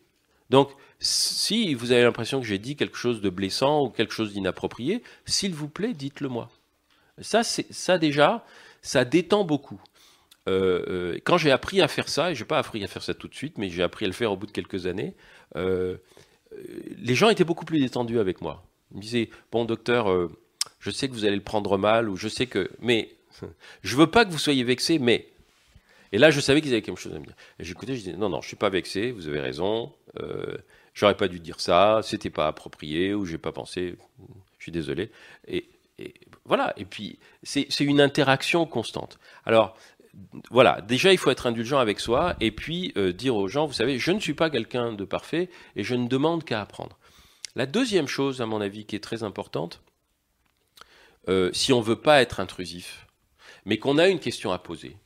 donc, 0.49 0.71
si 0.99 1.73
vous 1.73 1.91
avez 1.91 2.03
l'impression 2.03 2.39
que 2.39 2.47
j'ai 2.47 2.59
dit 2.59 2.75
quelque 2.75 2.97
chose 2.97 3.21
de 3.21 3.29
blessant 3.29 3.83
ou 3.83 3.89
quelque 3.89 4.13
chose 4.13 4.33
d'inapproprié, 4.33 5.03
s'il 5.25 5.53
vous 5.53 5.67
plaît, 5.67 5.93
dites-le 5.93 6.29
moi. 6.29 6.49
Ça, 7.21 7.43
ça 7.43 7.97
déjà, 7.97 8.45
ça 8.81 9.05
détend 9.05 9.43
beaucoup. 9.43 9.81
Euh, 10.47 10.83
euh, 10.87 11.19
quand 11.23 11.37
j'ai 11.37 11.51
appris 11.51 11.81
à 11.81 11.87
faire 11.87 12.09
ça, 12.09 12.31
et 12.31 12.35
j'ai 12.35 12.45
pas 12.45 12.57
appris 12.57 12.83
à 12.83 12.87
faire 12.87 13.03
ça 13.03 13.13
tout 13.13 13.27
de 13.27 13.35
suite, 13.35 13.57
mais 13.57 13.69
j'ai 13.69 13.83
appris 13.83 14.05
à 14.05 14.07
le 14.07 14.13
faire 14.13 14.31
au 14.31 14.37
bout 14.37 14.45
de 14.45 14.51
quelques 14.51 14.85
années, 14.85 15.13
euh, 15.55 15.97
les 16.97 17.15
gens 17.15 17.29
étaient 17.29 17.43
beaucoup 17.43 17.65
plus 17.65 17.79
détendus 17.79 18.19
avec 18.19 18.41
moi. 18.41 18.63
Ils 18.91 18.97
me 18.97 19.01
disaient, 19.01 19.29
bon 19.51 19.65
docteur, 19.65 20.29
je 20.79 20.91
sais 20.91 21.07
que 21.07 21.13
vous 21.13 21.25
allez 21.25 21.35
le 21.35 21.41
prendre 21.41 21.77
mal, 21.77 22.09
ou 22.09 22.15
je 22.15 22.27
sais 22.27 22.45
que... 22.45 22.69
Mais 22.79 23.12
je 23.83 23.95
veux 23.95 24.07
pas 24.07 24.25
que 24.25 24.31
vous 24.31 24.39
soyez 24.39 24.63
vexé, 24.63 24.99
mais... 24.99 25.27
Et 26.11 26.19
là, 26.19 26.29
je 26.29 26.39
savais 26.39 26.61
qu'ils 26.61 26.71
avaient 26.71 26.83
quelque 26.83 26.99
chose 26.99 27.15
à 27.15 27.19
me 27.19 27.25
dire. 27.25 27.35
Et 27.59 27.63
j'écoutais, 27.63 27.95
je 27.95 28.01
disais, 28.01 28.17
non, 28.17 28.29
non, 28.29 28.39
je 28.41 28.47
suis 28.47 28.55
pas 28.55 28.69
vexé, 28.69 29.11
vous 29.11 29.27
avez 29.27 29.39
raison, 29.39 29.91
euh, 30.19 30.57
j'aurais 30.93 31.17
pas 31.17 31.27
dû 31.27 31.39
dire 31.39 31.59
ça, 31.59 32.01
c'était 32.03 32.29
pas 32.29 32.47
approprié, 32.47 33.15
ou 33.15 33.25
j'ai 33.25 33.39
pas 33.39 33.51
pensé, 33.51 33.95
je 34.59 34.63
suis 34.63 34.71
désolé. 34.71 35.11
Et, 35.47 35.65
voilà, 36.45 36.73
et 36.77 36.85
puis 36.85 37.19
c'est 37.43 37.67
c'est 37.69 37.83
une 37.83 38.01
interaction 38.01 38.65
constante. 38.65 39.19
Alors, 39.45 39.77
voilà, 40.51 40.81
déjà 40.81 41.11
il 41.11 41.17
faut 41.17 41.31
être 41.31 41.47
indulgent 41.47 41.79
avec 41.79 41.99
soi 41.99 42.35
et 42.39 42.51
puis 42.51 42.93
euh, 42.97 43.13
dire 43.13 43.35
aux 43.35 43.47
gens, 43.47 43.65
vous 43.65 43.73
savez, 43.73 43.99
je 43.99 44.11
ne 44.11 44.19
suis 44.19 44.33
pas 44.33 44.49
quelqu'un 44.49 44.93
de 44.93 45.05
parfait 45.05 45.49
et 45.75 45.83
je 45.83 45.95
ne 45.95 46.07
demande 46.07 46.43
qu'à 46.43 46.61
apprendre. 46.61 46.97
La 47.55 47.65
deuxième 47.65 48.07
chose, 48.07 48.41
à 48.41 48.45
mon 48.45 48.61
avis, 48.61 48.85
qui 48.85 48.95
est 48.95 49.03
très 49.03 49.23
importante, 49.23 49.81
euh, 51.29 51.51
si 51.53 51.71
on 51.71 51.79
ne 51.79 51.85
veut 51.85 51.99
pas 51.99 52.21
être 52.21 52.39
intrusif, 52.39 53.02
mais 53.65 53.77
qu'on 53.77 53.97
a 53.97 54.07
une 54.07 54.19
question 54.19 54.51
à 54.51 54.59
poser, 54.59 54.97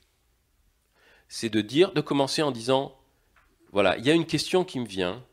c'est 1.27 1.49
de 1.49 1.61
dire, 1.61 1.91
de 1.93 2.01
commencer 2.01 2.41
en 2.41 2.51
disant, 2.51 2.97
voilà, 3.71 3.97
il 3.97 4.05
y 4.05 4.11
a 4.11 4.13
une 4.13 4.25
question 4.25 4.63
qui 4.63 4.79
me 4.79 4.87
vient 4.87 5.23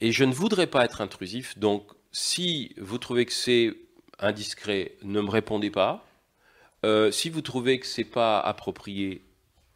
et 0.00 0.12
je 0.12 0.24
ne 0.24 0.32
voudrais 0.32 0.66
pas 0.66 0.84
être 0.84 1.00
intrusif, 1.00 1.58
donc 1.58 1.84
si 2.12 2.74
vous 2.78 2.98
trouvez 2.98 3.26
que 3.26 3.32
c'est 3.32 3.74
indiscret, 4.18 4.96
ne 5.02 5.20
me 5.20 5.30
répondez 5.30 5.70
pas. 5.70 6.04
Euh, 6.84 7.10
si 7.10 7.28
vous 7.28 7.42
trouvez 7.42 7.78
que 7.78 7.86
c'est 7.86 8.04
pas 8.04 8.40
approprié, 8.40 9.22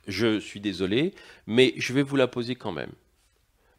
je 0.06 0.40
suis 0.40 0.60
désolé, 0.60 1.14
mais 1.46 1.74
je 1.76 1.92
vais 1.92 2.02
vous 2.02 2.16
la 2.16 2.26
poser 2.26 2.54
quand 2.54 2.72
même. 2.72 2.92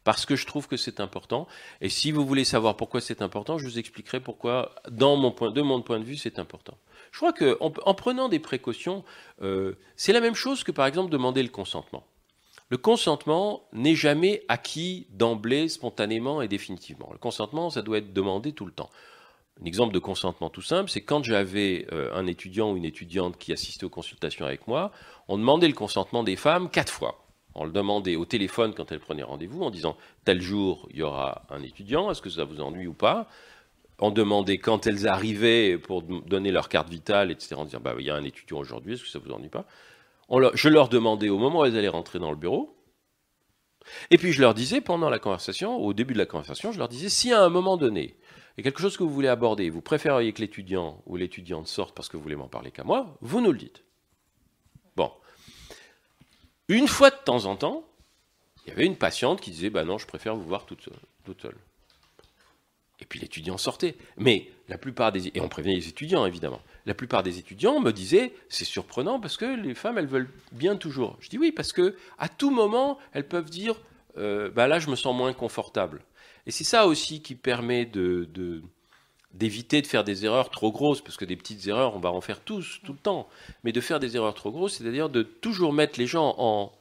Parce 0.04 0.24
que 0.24 0.36
je 0.36 0.46
trouve 0.46 0.68
que 0.68 0.76
c'est 0.76 1.00
important. 1.00 1.48
Et 1.80 1.88
si 1.88 2.12
vous 2.12 2.24
voulez 2.24 2.44
savoir 2.44 2.76
pourquoi 2.76 3.00
c'est 3.00 3.22
important, 3.22 3.58
je 3.58 3.64
vous 3.64 3.78
expliquerai 3.78 4.20
pourquoi, 4.20 4.74
de 4.88 5.04
mon 5.04 5.82
point 5.82 5.98
de 5.98 6.04
vue, 6.04 6.16
c'est 6.16 6.38
important. 6.38 6.78
Je 7.16 7.20
crois 7.20 7.32
qu'en 7.32 7.72
en 7.86 7.94
prenant 7.94 8.28
des 8.28 8.38
précautions, 8.38 9.02
euh, 9.40 9.72
c'est 9.96 10.12
la 10.12 10.20
même 10.20 10.34
chose 10.34 10.64
que 10.64 10.70
par 10.70 10.84
exemple 10.84 11.10
demander 11.10 11.42
le 11.42 11.48
consentement. 11.48 12.04
Le 12.68 12.76
consentement 12.76 13.62
n'est 13.72 13.94
jamais 13.94 14.42
acquis 14.48 15.06
d'emblée, 15.12 15.70
spontanément 15.70 16.42
et 16.42 16.48
définitivement. 16.48 17.08
Le 17.12 17.16
consentement, 17.16 17.70
ça 17.70 17.80
doit 17.80 17.96
être 17.96 18.12
demandé 18.12 18.52
tout 18.52 18.66
le 18.66 18.72
temps. 18.72 18.90
Un 19.62 19.64
exemple 19.64 19.94
de 19.94 19.98
consentement 19.98 20.50
tout 20.50 20.60
simple, 20.60 20.90
c'est 20.90 21.00
quand 21.00 21.24
j'avais 21.24 21.86
euh, 21.90 22.12
un 22.12 22.26
étudiant 22.26 22.72
ou 22.72 22.76
une 22.76 22.84
étudiante 22.84 23.38
qui 23.38 23.50
assistait 23.50 23.84
aux 23.84 23.88
consultations 23.88 24.44
avec 24.44 24.68
moi, 24.68 24.92
on 25.26 25.38
demandait 25.38 25.68
le 25.68 25.72
consentement 25.72 26.22
des 26.22 26.36
femmes 26.36 26.68
quatre 26.68 26.92
fois. 26.92 27.24
On 27.54 27.64
le 27.64 27.72
demandait 27.72 28.16
au 28.16 28.26
téléphone 28.26 28.74
quand 28.74 28.92
elles 28.92 29.00
prenaient 29.00 29.22
rendez-vous 29.22 29.62
en 29.62 29.70
disant 29.70 29.96
tel 30.26 30.42
jour 30.42 30.86
il 30.90 30.98
y 30.98 31.02
aura 31.02 31.46
un 31.48 31.62
étudiant, 31.62 32.10
est-ce 32.10 32.20
que 32.20 32.28
ça 32.28 32.44
vous 32.44 32.60
ennuie 32.60 32.86
ou 32.86 32.92
pas? 32.92 33.26
On 33.98 34.10
demandait 34.10 34.58
quand 34.58 34.86
elles 34.86 35.08
arrivaient 35.08 35.78
pour 35.78 36.02
donner 36.02 36.50
leur 36.50 36.68
carte 36.68 36.90
vitale, 36.90 37.30
etc. 37.30 37.54
En 37.56 37.64
disant 37.64 37.80
bah, 37.80 37.94
il 37.98 38.04
y 38.04 38.10
a 38.10 38.14
un 38.14 38.24
étudiant 38.24 38.58
aujourd'hui, 38.58 38.94
est-ce 38.94 39.02
que 39.02 39.08
ça 39.08 39.18
vous 39.18 39.30
ennuie 39.30 39.48
pas? 39.48 39.66
Je 40.54 40.68
leur 40.68 40.88
demandais 40.88 41.28
au 41.28 41.38
moment 41.38 41.60
où 41.60 41.64
elles 41.64 41.76
allaient 41.76 41.88
rentrer 41.88 42.18
dans 42.18 42.30
le 42.30 42.36
bureau. 42.36 42.76
Et 44.10 44.18
puis 44.18 44.32
je 44.32 44.40
leur 44.40 44.52
disais 44.52 44.80
pendant 44.80 45.08
la 45.08 45.18
conversation, 45.18 45.76
au 45.76 45.92
début 45.92 46.12
de 46.12 46.18
la 46.18 46.26
conversation, 46.26 46.72
je 46.72 46.78
leur 46.78 46.88
disais 46.88 47.08
si 47.08 47.32
à 47.32 47.42
un 47.42 47.48
moment 47.48 47.76
donné, 47.76 48.16
il 48.56 48.60
y 48.60 48.60
a 48.60 48.64
quelque 48.64 48.80
chose 48.80 48.96
que 48.96 49.04
vous 49.04 49.12
voulez 49.12 49.28
aborder, 49.28 49.70
vous 49.70 49.80
préfériez 49.80 50.32
que 50.32 50.40
l'étudiant 50.40 51.02
ou 51.06 51.16
l'étudiante 51.16 51.68
sorte 51.68 51.94
parce 51.94 52.08
que 52.08 52.16
vous 52.16 52.22
voulez 52.22 52.36
m'en 52.36 52.48
parler 52.48 52.70
qu'à 52.72 52.84
moi, 52.84 53.16
vous 53.20 53.40
nous 53.40 53.52
le 53.52 53.58
dites. 53.58 53.84
Bon. 54.96 55.12
Une 56.68 56.88
fois 56.88 57.10
de 57.10 57.16
temps 57.24 57.44
en 57.44 57.54
temps, 57.54 57.84
il 58.64 58.70
y 58.70 58.72
avait 58.72 58.86
une 58.86 58.96
patiente 58.96 59.40
qui 59.40 59.52
disait 59.52 59.70
bah 59.70 59.84
non, 59.84 59.98
je 59.98 60.06
préfère 60.06 60.34
vous 60.34 60.42
voir. 60.42 60.66
Toute 60.66 60.82
seule. 61.40 61.56
Et 63.00 63.04
puis 63.04 63.20
l'étudiant 63.20 63.58
sortait. 63.58 63.94
Mais 64.16 64.48
la 64.68 64.78
plupart 64.78 65.12
des 65.12 65.28
et 65.28 65.40
on 65.40 65.48
prévenait 65.48 65.74
les 65.74 65.88
étudiants 65.88 66.24
évidemment. 66.26 66.60
La 66.86 66.94
plupart 66.94 67.22
des 67.22 67.38
étudiants 67.38 67.80
me 67.80 67.92
disaient 67.92 68.32
c'est 68.48 68.64
surprenant 68.64 69.20
parce 69.20 69.36
que 69.36 69.44
les 69.44 69.74
femmes 69.74 69.98
elles 69.98 70.06
veulent 70.06 70.30
bien 70.52 70.76
toujours. 70.76 71.16
Je 71.20 71.28
dis 71.28 71.38
oui 71.38 71.52
parce 71.52 71.72
que 71.72 71.96
à 72.18 72.28
tout 72.28 72.50
moment 72.50 72.98
elles 73.12 73.28
peuvent 73.28 73.50
dire 73.50 73.76
euh, 74.16 74.50
bah 74.50 74.66
là 74.66 74.78
je 74.78 74.88
me 74.88 74.96
sens 74.96 75.14
moins 75.14 75.32
confortable. 75.32 76.02
Et 76.46 76.52
c'est 76.52 76.64
ça 76.64 76.86
aussi 76.86 77.22
qui 77.22 77.34
permet 77.34 77.84
de, 77.84 78.28
d'éviter 79.34 79.82
de 79.82 79.86
faire 79.86 80.04
des 80.04 80.24
erreurs 80.24 80.50
trop 80.50 80.70
grosses, 80.70 81.00
parce 81.00 81.16
que 81.16 81.24
des 81.24 81.36
petites 81.36 81.66
erreurs, 81.66 81.96
on 81.96 81.98
va 81.98 82.10
en 82.10 82.20
faire 82.20 82.40
tous, 82.40 82.80
tout 82.84 82.92
le 82.92 82.98
temps. 82.98 83.28
Mais 83.64 83.72
de 83.72 83.80
faire 83.80 83.98
des 83.98 84.16
erreurs 84.16 84.34
trop 84.34 84.52
grosses, 84.52 84.74
c'est-à-dire 84.74 85.08
de 85.08 85.22
toujours 85.22 85.72
mettre 85.72 85.98
les 85.98 86.06
gens 86.06 86.34
en, 86.38 86.72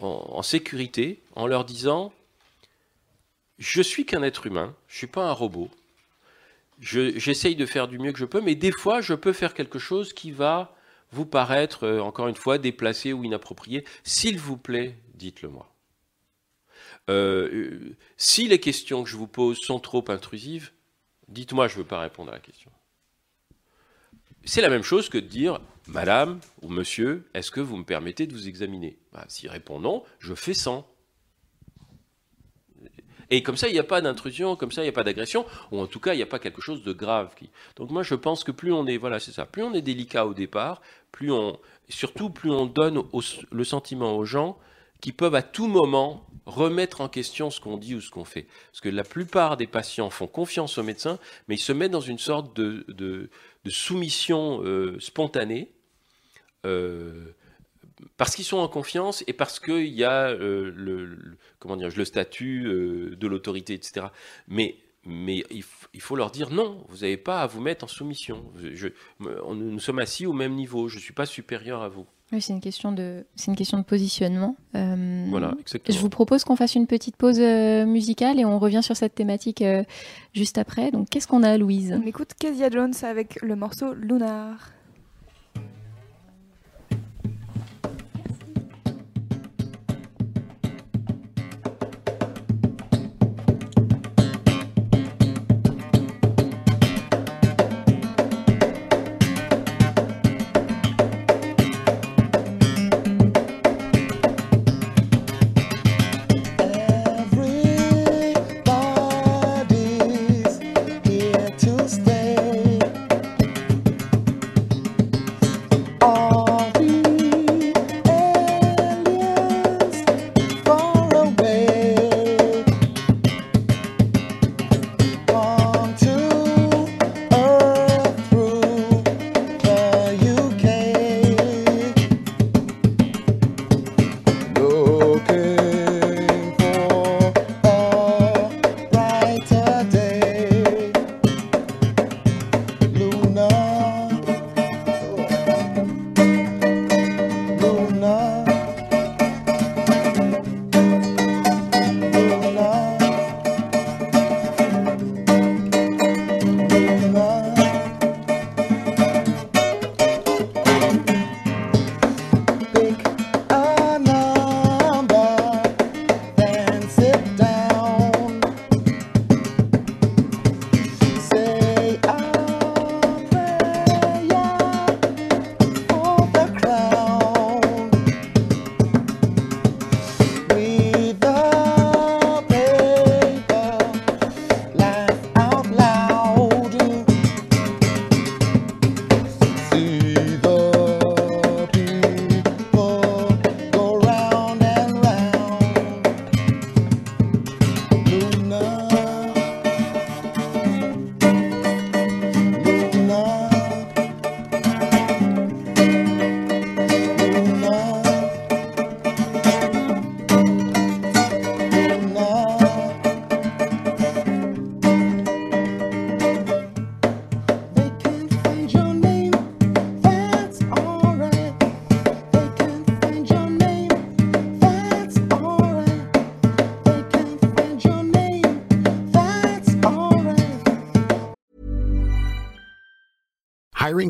en, 0.00 0.26
en 0.30 0.42
sécurité 0.42 1.22
en 1.36 1.46
leur 1.46 1.64
disant 1.64 2.12
Je 3.62 3.80
suis 3.80 4.04
qu'un 4.04 4.24
être 4.24 4.46
humain, 4.48 4.74
je 4.88 4.94
ne 4.94 4.98
suis 4.98 5.06
pas 5.06 5.22
un 5.24 5.30
robot. 5.32 5.70
Je- 6.80 7.16
J'essaye 7.16 7.54
de 7.54 7.64
faire 7.64 7.86
du 7.86 7.96
mieux 8.00 8.10
que 8.12 8.18
je 8.18 8.24
peux, 8.24 8.40
mais 8.40 8.56
des 8.56 8.72
fois, 8.72 9.00
je 9.00 9.14
peux 9.14 9.32
faire 9.32 9.54
quelque 9.54 9.78
chose 9.78 10.12
qui 10.12 10.32
va 10.32 10.74
vous 11.12 11.26
paraître, 11.26 11.84
euh, 11.84 12.00
encore 12.00 12.26
une 12.26 12.34
fois, 12.34 12.58
déplacé 12.58 13.12
ou 13.12 13.22
inapproprié. 13.22 13.84
S'il 14.02 14.36
vous 14.36 14.56
plaît, 14.56 14.96
dites-le 15.14 15.48
moi. 15.48 15.72
Euh, 17.08 17.48
euh, 17.52 17.96
si 18.16 18.48
les 18.48 18.58
questions 18.58 19.04
que 19.04 19.08
je 19.08 19.16
vous 19.16 19.28
pose 19.28 19.58
sont 19.60 19.78
trop 19.78 20.04
intrusives, 20.08 20.72
dites-moi, 21.28 21.68
je 21.68 21.74
ne 21.74 21.78
veux 21.82 21.86
pas 21.86 22.00
répondre 22.00 22.30
à 22.30 22.34
la 22.34 22.40
question. 22.40 22.70
C'est 24.44 24.60
la 24.60 24.70
même 24.70 24.82
chose 24.82 25.08
que 25.08 25.18
de 25.18 25.26
dire, 25.28 25.60
Madame 25.86 26.40
ou 26.62 26.68
Monsieur, 26.68 27.28
est-ce 27.32 27.52
que 27.52 27.60
vous 27.60 27.76
me 27.76 27.84
permettez 27.84 28.26
de 28.26 28.32
vous 28.32 28.48
examiner? 28.48 28.98
Bah, 29.12 29.24
S'il 29.28 29.50
répond 29.50 29.78
non, 29.78 30.02
je 30.18 30.34
fais 30.34 30.54
100. 30.54 30.84
Et 33.30 33.42
comme 33.42 33.56
ça, 33.56 33.68
il 33.68 33.72
n'y 33.72 33.78
a 33.78 33.84
pas 33.84 34.00
d'intrusion, 34.00 34.56
comme 34.56 34.72
ça, 34.72 34.82
il 34.82 34.84
n'y 34.84 34.90
a 34.90 34.92
pas 34.92 35.04
d'agression, 35.04 35.46
ou 35.70 35.80
en 35.80 35.86
tout 35.86 36.00
cas, 36.00 36.14
il 36.14 36.18
n'y 36.18 36.22
a 36.22 36.26
pas 36.26 36.38
quelque 36.38 36.60
chose 36.60 36.82
de 36.82 36.92
grave. 36.92 37.30
Donc 37.76 37.90
moi, 37.90 38.02
je 38.02 38.14
pense 38.14 38.44
que 38.44 38.52
plus 38.52 38.72
on 38.72 38.86
est, 38.86 38.96
voilà, 38.96 39.20
c'est 39.20 39.32
ça, 39.32 39.46
plus 39.46 39.62
on 39.62 39.72
est 39.74 39.82
délicat 39.82 40.26
au 40.26 40.34
départ, 40.34 40.82
plus 41.10 41.32
on, 41.32 41.58
surtout 41.88 42.30
plus 42.30 42.50
on 42.50 42.66
donne 42.66 43.02
le 43.50 43.64
sentiment 43.64 44.16
aux 44.16 44.24
gens 44.24 44.58
qui 45.00 45.12
peuvent 45.12 45.34
à 45.34 45.42
tout 45.42 45.66
moment 45.66 46.26
remettre 46.46 47.00
en 47.00 47.08
question 47.08 47.50
ce 47.50 47.60
qu'on 47.60 47.76
dit 47.76 47.94
ou 47.94 48.00
ce 48.00 48.10
qu'on 48.10 48.24
fait. 48.24 48.46
Parce 48.70 48.80
que 48.80 48.88
la 48.88 49.04
plupart 49.04 49.56
des 49.56 49.66
patients 49.66 50.10
font 50.10 50.26
confiance 50.26 50.78
aux 50.78 50.82
médecins, 50.82 51.18
mais 51.48 51.56
ils 51.56 51.58
se 51.58 51.72
mettent 51.72 51.92
dans 51.92 52.00
une 52.00 52.18
sorte 52.18 52.54
de 52.56 53.30
soumission 53.68 54.62
euh, 54.62 54.98
spontanée. 55.00 55.72
euh, 56.64 57.34
parce 58.16 58.34
qu'ils 58.34 58.44
sont 58.44 58.58
en 58.58 58.68
confiance 58.68 59.24
et 59.26 59.32
parce 59.32 59.60
qu'il 59.60 59.86
y 59.88 60.04
a 60.04 60.28
euh, 60.28 60.72
le, 60.74 61.04
le- 61.04 61.36
comment 61.58 61.76
dire, 61.76 61.88
le 61.96 62.04
statut 62.04 62.64
euh, 62.66 63.16
de 63.16 63.26
l'autorité, 63.26 63.74
etc. 63.74 64.06
Mais, 64.48 64.76
mais 65.04 65.44
il, 65.50 66.00
faut 66.00 66.16
leur 66.16 66.30
dire 66.30 66.50
non, 66.50 66.84
vous 66.88 66.98
n'avez 66.98 67.16
pas 67.16 67.40
à 67.42 67.46
vous 67.46 67.60
mettre 67.60 67.84
en 67.84 67.88
soumission. 67.88 68.44
Je- 68.72 68.88
on- 69.44 69.54
nous 69.54 69.80
sommes 69.80 69.98
assis 69.98 70.26
au 70.26 70.32
même 70.32 70.54
niveau, 70.54 70.88
je 70.88 70.96
ne 70.96 71.00
suis 71.00 71.12
pas 71.14 71.26
supérieur 71.26 71.82
à 71.82 71.88
vous. 71.88 72.06
Oui, 72.32 72.40
c'est 72.40 72.54
une 72.54 72.62
question 72.62 72.92
de, 72.92 73.26
c'est 73.36 73.50
une 73.50 73.56
question 73.56 73.76
de 73.76 73.82
positionnement. 73.84 74.56
Euh, 74.74 75.26
Voilà, 75.28 75.54
exactement. 75.60 75.94
Je 75.94 76.00
vous 76.00 76.08
propose 76.08 76.44
qu'on 76.44 76.56
fasse 76.56 76.74
une 76.74 76.86
petite 76.86 77.16
pause 77.16 77.38
musicale 77.38 78.40
et 78.40 78.46
on 78.46 78.58
revient 78.58 78.82
sur 78.82 78.96
cette 78.96 79.14
thématique 79.14 79.62
juste 80.32 80.56
après. 80.56 80.90
Donc, 80.92 81.10
qu'est-ce 81.10 81.28
qu'on 81.28 81.42
a, 81.42 81.58
Louise? 81.58 81.92
On 82.02 82.06
écoute 82.06 82.30
Kezia 82.40 82.70
Jones 82.70 82.94
avec 83.02 83.38
le 83.42 83.54
morceau 83.54 83.92
Lunar. 83.92 84.70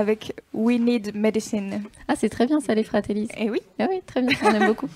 Avec 0.00 0.34
We 0.52 0.80
Need 0.80 1.14
Medicine. 1.14 1.82
Ah, 2.08 2.14
c'est 2.16 2.28
très 2.28 2.46
bien 2.46 2.60
ça, 2.60 2.74
les 2.74 2.84
Fratellis. 2.84 3.28
Et 3.36 3.50
oui. 3.50 3.60
Ah 3.78 3.86
oui, 3.88 4.00
très 4.04 4.22
bien, 4.22 4.36
on 4.42 4.54
aime 4.54 4.66
beaucoup. 4.66 4.88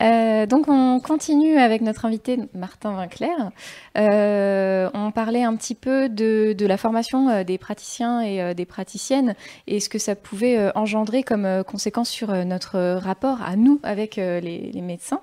Euh, 0.00 0.46
donc 0.46 0.66
on 0.68 0.89
continue 1.10 1.58
avec 1.58 1.82
notre 1.82 2.04
invité 2.04 2.38
Martin 2.54 2.92
Vinclair. 2.92 3.50
Euh, 3.98 4.88
on 4.94 5.10
parlait 5.10 5.42
un 5.42 5.56
petit 5.56 5.74
peu 5.74 6.08
de, 6.08 6.52
de 6.56 6.66
la 6.66 6.76
formation 6.76 7.28
euh, 7.28 7.42
des 7.42 7.58
praticiens 7.58 8.20
et 8.20 8.40
euh, 8.40 8.54
des 8.54 8.64
praticiennes 8.64 9.34
et 9.66 9.80
ce 9.80 9.88
que 9.88 9.98
ça 9.98 10.14
pouvait 10.14 10.70
engendrer 10.76 11.24
comme 11.24 11.64
conséquence 11.66 12.08
sur 12.08 12.32
notre 12.44 12.78
rapport 12.94 13.42
à 13.42 13.56
nous 13.56 13.80
avec 13.82 14.16
les, 14.16 14.70
les 14.72 14.80
médecins. 14.80 15.20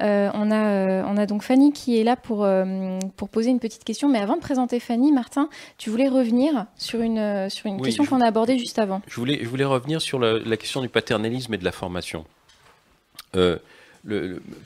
Euh, 0.00 0.30
on, 0.34 0.52
a, 0.52 1.02
on 1.04 1.16
a 1.16 1.26
donc 1.26 1.42
Fanny 1.42 1.72
qui 1.72 1.98
est 1.98 2.04
là 2.04 2.14
pour, 2.14 2.46
pour 3.16 3.28
poser 3.28 3.50
une 3.50 3.58
petite 3.58 3.82
question. 3.82 4.08
Mais 4.08 4.20
avant 4.20 4.36
de 4.36 4.40
présenter 4.40 4.78
Fanny, 4.78 5.10
Martin, 5.10 5.48
tu 5.78 5.90
voulais 5.90 6.08
revenir 6.08 6.66
sur 6.76 7.00
une, 7.00 7.50
sur 7.50 7.66
une 7.66 7.80
Oui, 7.80 7.82
question 7.82 8.04
qu'on 8.04 8.20
a 8.20 8.28
abordée 8.28 8.56
juste 8.56 8.78
avant. 8.78 9.02
Je 9.08 9.16
voulais, 9.16 9.40
je 9.42 9.48
voulais 9.48 9.64
revenir 9.64 10.00
sur 10.00 10.20
la, 10.20 10.38
la 10.38 10.56
question 10.56 10.80
du 10.80 10.88
paternalisme 10.88 11.52
et 11.54 11.58
de 11.58 11.64
la 11.64 11.72
formation. 11.72 12.24
Euh, 13.34 13.58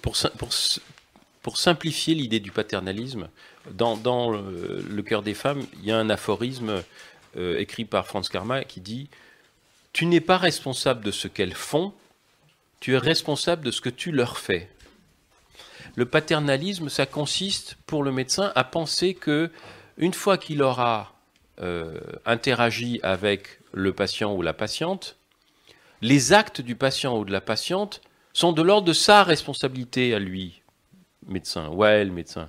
pour, 0.03 1.57
simplifier 1.57 2.15
l'idée 2.15 2.41
du 2.41 2.51
paternalisme, 2.51 3.29
dans, 3.71 4.31
le 4.31 5.03
cœur 5.03 5.23
des 5.23 5.35
femmes, 5.35 5.63
il 5.81 5.87
y 5.87 5.93
a 5.93 5.99
un 5.99 6.11
aphorisme 6.11 6.83
euh, 7.37 7.59
écrit 7.59 7.85
par 7.85 8.07
Franz 8.07 8.29
Karma 8.31 8.65
qui 8.65 8.81
dit 8.81 9.09
Tu 9.93 10.07
n'es 10.07 10.21
pas 10.21 10.39
responsable 10.39 11.05
de 11.05 11.11
ce 11.11 11.29
qu'elles 11.29 11.55
font, 11.55 11.93
tu 12.81 12.95
es 12.95 12.99
responsable 12.99 13.65
de 13.65 13.71
ce 13.71 13.81
que 13.81 13.91
tu 13.91 14.13
leur 14.13 14.39
fais. 14.39 14.69
Le 15.97 16.07
paternalisme, 16.07 16.89
ça 16.89 17.07
consiste 17.07 17.77
pour 17.87 18.03
le 18.03 18.13
médecin 18.13 18.53
à 18.55 18.65
penser 18.65 19.15
que 19.15 19.51
une 19.97 20.15
fois 20.15 20.39
qu'il 20.39 20.63
aura 20.63 21.13
euh, 21.61 21.99
interagi 22.25 23.01
avec 23.03 23.59
le 23.73 23.93
patient 23.93 24.33
ou 24.33 24.43
la 24.43 24.53
patiente, 24.53 25.17
les 26.01 26.33
actes 26.33 26.61
du 26.61 26.77
patient 26.77 27.19
ou 27.19 27.25
de 27.25 27.33
la 27.33 27.41
patiente 27.41 28.01
sont 28.39 28.53
de 28.53 28.63
l'ordre 28.63 28.87
de 28.87 28.93
sa 28.93 29.25
responsabilité 29.25 30.15
à 30.15 30.21
lui, 30.21 30.63
médecin, 31.27 31.67
ou 31.71 31.83
à 31.83 31.91
elle, 31.91 32.13
médecin. 32.13 32.49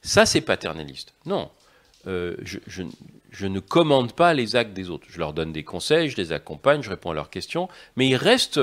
Ça, 0.00 0.24
c'est 0.24 0.40
paternaliste. 0.40 1.12
Non, 1.26 1.50
Euh, 2.08 2.36
je, 2.44 3.46
ne 3.48 3.58
commande 3.58 4.12
pas 4.12 4.32
les 4.32 4.54
actes 4.54 4.72
des 4.72 4.90
autres. 4.90 5.08
Je 5.10 5.18
leur 5.18 5.32
donne 5.32 5.52
des 5.52 5.64
conseils, 5.64 6.08
je 6.08 6.16
les 6.16 6.30
accompagne, 6.30 6.80
je 6.80 6.88
réponds 6.88 7.10
à 7.10 7.14
leurs 7.14 7.30
questions, 7.30 7.68
mais 7.96 8.06
ils 8.06 8.14
restent 8.14 8.60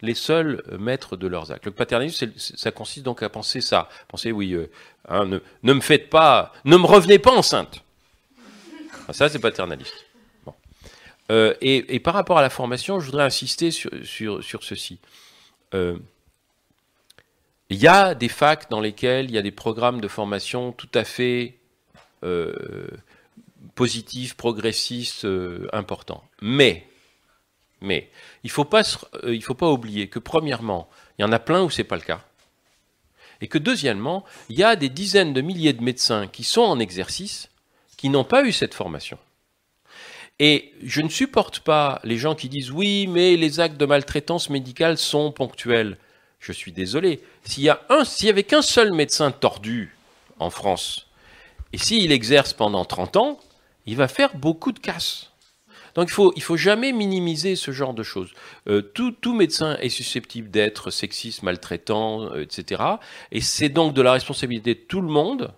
les 0.00 0.14
seuls 0.14 0.62
maîtres 0.78 1.16
de 1.16 1.26
leurs 1.26 1.50
actes. 1.50 1.66
Le 1.66 1.72
paternalisme, 1.72 2.30
ça 2.36 2.70
consiste 2.70 3.04
donc 3.04 3.24
à 3.24 3.28
penser 3.28 3.60
ça. 3.60 3.88
Penser, 4.06 4.30
oui, 4.30 4.52
euh, 4.52 4.70
hein, 5.08 5.26
ne, 5.26 5.72
me 5.72 5.80
faites 5.80 6.08
pas, 6.08 6.52
ne 6.64 6.76
me 6.76 6.86
revenez 6.86 7.18
pas 7.18 7.32
enceinte. 7.32 7.82
Ah, 9.08 9.12
Ça, 9.12 9.28
c'est 9.28 9.40
paternaliste. 9.40 10.06
Euh, 11.32 11.54
et, 11.60 11.98
par 11.98 12.14
rapport 12.14 12.38
à 12.38 12.42
la 12.42 12.50
formation, 12.50 13.00
je 13.00 13.06
voudrais 13.06 13.24
insister 13.24 13.72
sur, 13.72 13.90
sur, 14.04 14.42
sur 14.44 14.62
ceci. 14.62 15.00
Il 17.74 17.82
y 17.82 17.88
a 17.88 18.14
des 18.14 18.28
facs 18.28 18.70
dans 18.70 18.80
lesquels 18.80 19.24
il 19.24 19.34
y 19.34 19.38
a 19.38 19.42
des 19.42 19.50
programmes 19.50 20.00
de 20.00 20.06
formation 20.06 20.70
tout 20.70 20.88
à 20.94 21.02
fait 21.02 21.58
euh, 22.22 22.86
positifs, 23.74 24.36
progressistes, 24.36 25.24
euh, 25.24 25.66
importants. 25.72 26.22
Mais, 26.40 26.86
il 27.82 28.06
ne 28.44 28.48
faut, 28.48 28.68
euh, 28.72 29.40
faut 29.40 29.54
pas 29.54 29.72
oublier 29.72 30.06
que, 30.06 30.20
premièrement, 30.20 30.88
il 31.18 31.22
y 31.22 31.24
en 31.24 31.32
a 31.32 31.40
plein 31.40 31.64
où 31.64 31.68
ce 31.70 31.78
n'est 31.78 31.88
pas 31.88 31.96
le 31.96 32.02
cas. 32.02 32.24
Et 33.40 33.48
que, 33.48 33.58
deuxièmement, 33.58 34.24
il 34.48 34.56
y 34.56 34.62
a 34.62 34.76
des 34.76 34.88
dizaines 34.88 35.32
de 35.32 35.40
milliers 35.40 35.72
de 35.72 35.82
médecins 35.82 36.28
qui 36.28 36.44
sont 36.44 36.62
en 36.62 36.78
exercice 36.78 37.50
qui 37.96 38.08
n'ont 38.08 38.22
pas 38.22 38.44
eu 38.44 38.52
cette 38.52 38.74
formation. 38.74 39.18
Et 40.38 40.72
je 40.80 41.00
ne 41.00 41.08
supporte 41.08 41.58
pas 41.58 42.00
les 42.04 42.18
gens 42.18 42.36
qui 42.36 42.48
disent 42.48 42.70
oui, 42.70 43.08
mais 43.08 43.36
les 43.36 43.58
actes 43.58 43.78
de 43.78 43.86
maltraitance 43.86 44.48
médicale 44.48 44.96
sont 44.96 45.32
ponctuels. 45.32 45.98
Je 46.44 46.52
suis 46.52 46.72
désolé. 46.72 47.22
S'il 47.44 47.64
y 47.64 47.70
a 47.70 47.80
un, 47.88 48.02
y 48.20 48.28
avait 48.28 48.42
qu'un 48.42 48.60
seul 48.60 48.92
médecin 48.92 49.30
tordu 49.30 49.96
en 50.38 50.50
France, 50.50 51.06
et 51.72 51.78
s'il 51.78 52.12
exerce 52.12 52.52
pendant 52.52 52.84
30 52.84 53.16
ans, 53.16 53.40
il 53.86 53.96
va 53.96 54.08
faire 54.08 54.36
beaucoup 54.36 54.70
de 54.72 54.78
casse. 54.78 55.30
Donc 55.94 56.08
il 56.08 56.12
faut, 56.12 56.34
il 56.36 56.42
faut 56.42 56.58
jamais 56.58 56.92
minimiser 56.92 57.56
ce 57.56 57.70
genre 57.70 57.94
de 57.94 58.02
choses. 58.02 58.30
Euh, 58.68 58.82
tout, 58.82 59.12
tout 59.12 59.32
médecin 59.32 59.78
est 59.80 59.88
susceptible 59.88 60.50
d'être 60.50 60.90
sexiste, 60.90 61.42
maltraitant, 61.42 62.24
euh, 62.24 62.42
etc. 62.42 62.82
Et 63.32 63.40
c'est 63.40 63.70
donc 63.70 63.94
de 63.94 64.02
la 64.02 64.12
responsabilité 64.12 64.74
de 64.74 64.80
tout 64.80 65.00
le 65.00 65.08
monde 65.08 65.50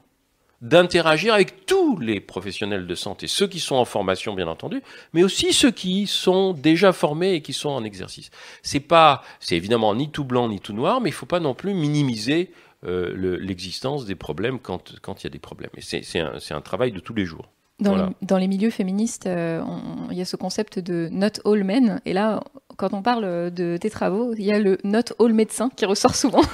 d'interagir 0.62 1.34
avec 1.34 1.66
tous 1.66 1.98
les 1.98 2.20
professionnels 2.20 2.86
de 2.86 2.94
santé, 2.94 3.26
ceux 3.26 3.46
qui 3.46 3.60
sont 3.60 3.76
en 3.76 3.84
formation 3.84 4.34
bien 4.34 4.48
entendu, 4.48 4.82
mais 5.12 5.22
aussi 5.22 5.52
ceux 5.52 5.70
qui 5.70 6.06
sont 6.06 6.52
déjà 6.52 6.92
formés 6.92 7.34
et 7.34 7.42
qui 7.42 7.52
sont 7.52 7.68
en 7.70 7.84
exercice. 7.84 8.30
C'est 8.62 8.80
pas, 8.80 9.22
c'est 9.40 9.56
évidemment 9.56 9.94
ni 9.94 10.10
tout 10.10 10.24
blanc 10.24 10.48
ni 10.48 10.60
tout 10.60 10.72
noir, 10.72 11.00
mais 11.00 11.10
il 11.10 11.12
faut 11.12 11.26
pas 11.26 11.40
non 11.40 11.54
plus 11.54 11.74
minimiser 11.74 12.50
euh, 12.84 13.12
le- 13.14 13.36
l'existence 13.36 14.04
des 14.06 14.14
problèmes 14.14 14.58
quand 14.58 14.94
quand 15.02 15.22
il 15.22 15.24
y 15.24 15.28
a 15.28 15.30
des 15.30 15.38
problèmes. 15.38 15.70
Et 15.76 15.80
c'est 15.80 16.02
c'est 16.02 16.20
un, 16.54 16.60
travail 16.60 16.92
de 16.92 17.00
tous 17.00 17.14
les 17.14 17.24
jours. 17.24 17.48
Dans, 17.80 17.90
Voilà. 17.90 18.06
les, 18.20 18.26
dans 18.26 18.38
les 18.38 18.48
milieux 18.48 18.70
féministes, 18.70 19.26
euh, 19.26 19.62
il 20.10 20.16
y 20.16 20.22
a 20.22 20.24
ce 20.24 20.36
concept 20.36 20.78
de 20.78 21.08
not 21.10 21.40
all 21.44 21.62
men. 21.64 22.00
Et 22.06 22.12
là, 22.14 22.42
quand 22.78 22.94
on 22.94 23.02
parle 23.02 23.50
de 23.50 23.76
tes 23.78 23.90
travaux, 23.90 24.32
il 24.34 24.44
y 24.44 24.52
a 24.52 24.58
le 24.58 24.78
not 24.84 25.00
all 25.18 25.32
médecin 25.34 25.70
qui 25.76 25.84
ressort 25.84 26.14
souvent. 26.14 26.42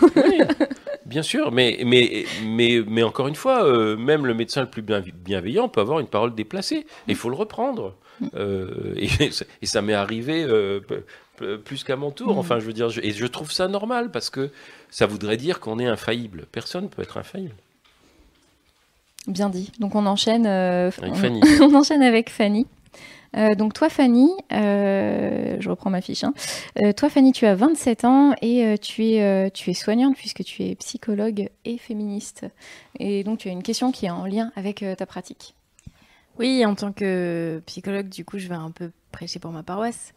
Bien 1.06 1.22
sûr, 1.22 1.50
mais, 1.50 1.80
mais, 1.84 2.24
mais, 2.44 2.80
mais 2.86 3.02
encore 3.02 3.26
une 3.28 3.34
fois, 3.34 3.64
euh, 3.64 3.96
même 3.96 4.24
le 4.24 4.34
médecin 4.34 4.60
le 4.60 4.70
plus 4.70 4.82
bien- 4.82 5.02
bienveillant 5.24 5.68
peut 5.68 5.80
avoir 5.80 5.98
une 6.00 6.06
parole 6.06 6.34
déplacée. 6.34 6.86
Il 7.08 7.16
faut 7.16 7.28
le 7.28 7.34
reprendre. 7.36 7.94
Euh, 8.34 8.94
et, 8.96 9.08
et 9.62 9.66
ça 9.66 9.82
m'est 9.82 9.94
arrivé 9.94 10.44
euh, 10.44 10.80
plus 11.64 11.82
qu'à 11.82 11.96
mon 11.96 12.12
tour. 12.12 12.38
Enfin, 12.38 12.60
je 12.60 12.66
veux 12.66 12.72
dire, 12.72 12.88
je- 12.88 13.00
et 13.00 13.10
je 13.10 13.26
trouve 13.26 13.50
ça 13.50 13.66
normal 13.66 14.10
parce 14.12 14.30
que 14.30 14.50
ça 14.90 15.06
voudrait 15.06 15.36
dire 15.36 15.58
qu'on 15.58 15.78
est 15.80 15.86
infaillible. 15.86 16.46
Personne 16.52 16.84
ne 16.84 16.88
peut 16.88 17.02
être 17.02 17.18
infaillible. 17.18 17.54
Bien 19.26 19.48
dit. 19.48 19.72
Donc 19.80 19.94
on 19.94 20.06
enchaîne. 20.06 20.46
Avec 20.46 20.94
on, 21.02 21.14
Fanny. 21.14 21.40
on 21.60 21.74
enchaîne 21.74 22.02
avec 22.02 22.30
Fanny. 22.30 22.66
Euh, 23.36 23.54
donc 23.54 23.72
toi, 23.72 23.88
Fanny, 23.88 24.30
euh, 24.52 25.56
je 25.59 25.68
reprends 25.70 25.90
ma 25.90 26.00
fiche. 26.00 26.24
hein. 26.24 26.34
Euh, 26.84 26.92
toi, 26.92 27.09
Fanny, 27.09 27.32
tu 27.32 27.46
as 27.46 27.54
27 27.54 28.04
ans 28.04 28.34
et 28.42 28.76
tu, 28.80 29.04
es, 29.06 29.50
tu 29.50 29.70
es 29.70 29.74
soignante 29.74 30.16
puisque 30.16 30.44
tu 30.44 30.62
es 30.62 30.74
psychologue 30.74 31.48
et 31.64 31.78
féministe. 31.78 32.46
Et 32.98 33.24
donc 33.24 33.38
tu 33.38 33.48
as 33.48 33.52
une 33.52 33.62
question 33.62 33.92
qui 33.92 34.06
est 34.06 34.10
en 34.10 34.26
lien 34.26 34.52
avec 34.56 34.84
ta 34.96 35.06
pratique. 35.06 35.54
Oui, 36.38 36.64
en 36.64 36.74
tant 36.74 36.92
que 36.92 37.62
psychologue, 37.66 38.09
du 38.09 38.24
coup, 38.24 38.38
je 38.38 38.48
vais 38.48 38.54
un 38.54 38.70
peu 38.70 38.90
prêcher 39.10 39.38
pour 39.38 39.50
ma 39.50 39.62
paroisse. 39.62 40.12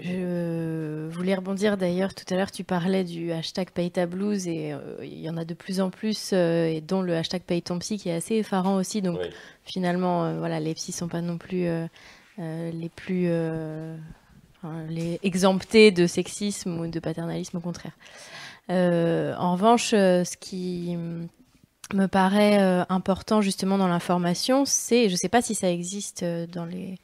Je 0.00 1.08
voulais 1.10 1.34
rebondir 1.34 1.76
d'ailleurs, 1.76 2.14
tout 2.14 2.24
à 2.32 2.36
l'heure, 2.36 2.50
tu 2.50 2.64
parlais 2.64 3.04
du 3.04 3.32
hashtag 3.32 3.70
paye 3.70 3.90
ta 3.90 4.06
blouse 4.06 4.46
et 4.46 4.72
euh, 4.72 4.96
il 5.02 5.18
y 5.18 5.28
en 5.28 5.36
a 5.36 5.44
de 5.44 5.54
plus 5.54 5.80
en 5.80 5.90
plus, 5.90 6.30
euh, 6.32 6.66
et 6.66 6.80
dont 6.80 7.02
le 7.02 7.16
hashtag 7.16 7.42
paye 7.42 7.62
ton 7.62 7.78
psy 7.78 7.98
qui 7.98 8.08
est 8.08 8.14
assez 8.14 8.36
effarant 8.36 8.76
aussi. 8.76 9.02
Donc 9.02 9.18
finalement, 9.64 10.24
euh, 10.24 10.38
voilà, 10.38 10.60
les 10.60 10.74
psys 10.74 10.92
sont 10.92 11.08
pas 11.08 11.20
non 11.20 11.38
plus 11.38 11.66
les 12.38 12.90
plus 12.90 13.28
les 14.88 15.18
exemptés 15.22 15.90
de 15.90 16.06
sexisme 16.06 16.78
ou 16.78 16.86
de 16.86 17.00
paternalisme, 17.00 17.56
au 17.56 17.60
contraire. 17.60 17.96
En 18.68 19.52
revanche, 19.52 19.90
ce 19.90 20.36
qui 20.36 20.96
me 21.94 22.06
paraît 22.06 22.84
important 22.88 23.40
justement 23.40 23.78
dans 23.78 23.88
l'information, 23.88 24.64
c'est, 24.64 25.08
je 25.08 25.14
ne 25.14 25.16
sais 25.16 25.28
pas 25.28 25.42
si 25.42 25.54
ça 25.54 25.70
existe 25.70 26.24
dans 26.24 26.66
les, 26.66 26.98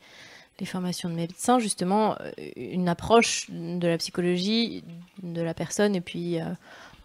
les 0.61 0.67
formations 0.67 1.09
de 1.09 1.15
médecins, 1.15 1.59
justement, 1.59 2.17
euh, 2.21 2.31
une 2.57 2.89
approche 2.89 3.47
de 3.51 3.87
la 3.87 3.99
psychologie 3.99 4.85
de 5.23 5.43
la 5.43 5.55
personne 5.55 5.95
et 5.97 6.01
puis 6.01 6.41
euh, 6.41 6.45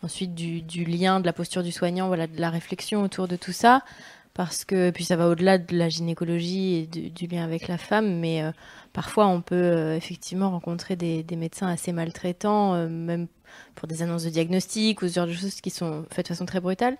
ensuite 0.03 0.35
du, 0.35 0.61
du 0.61 0.85
lien, 0.85 1.19
de 1.19 1.25
la 1.25 1.33
posture 1.33 1.63
du 1.63 1.71
soignant, 1.71 2.07
voilà, 2.07 2.27
de 2.27 2.39
la 2.39 2.49
réflexion 2.49 3.01
autour 3.01 3.27
de 3.27 3.35
tout 3.35 3.51
ça. 3.51 3.83
Parce 4.35 4.63
que 4.63 4.91
puis 4.91 5.03
ça 5.03 5.15
va 5.15 5.27
au-delà 5.27 5.57
de 5.57 5.75
la 5.75 5.89
gynécologie 5.89 6.75
et 6.75 6.87
du, 6.87 7.27
lien 7.27 7.43
avec 7.43 7.67
la 7.67 7.77
femme, 7.77 8.19
mais 8.19 8.41
euh, 8.41 8.51
parfois 8.93 9.27
on 9.27 9.41
peut 9.41 9.93
effectivement 9.95 10.51
rencontrer 10.51 10.95
des, 10.95 11.23
des 11.23 11.35
médecins 11.35 11.67
assez 11.67 11.91
maltraitants, 11.91 12.87
même 12.87 13.27
pour 13.75 13.87
des 13.87 14.01
annonces 14.01 14.23
de 14.23 14.29
diagnostic 14.29 15.01
ou 15.01 15.09
ce 15.09 15.15
genre 15.15 15.27
de 15.27 15.33
choses 15.33 15.59
qui 15.59 15.71
sont 15.71 16.05
faites 16.11 16.27
de 16.27 16.29
façon 16.29 16.45
très 16.45 16.61
brutale. 16.61 16.95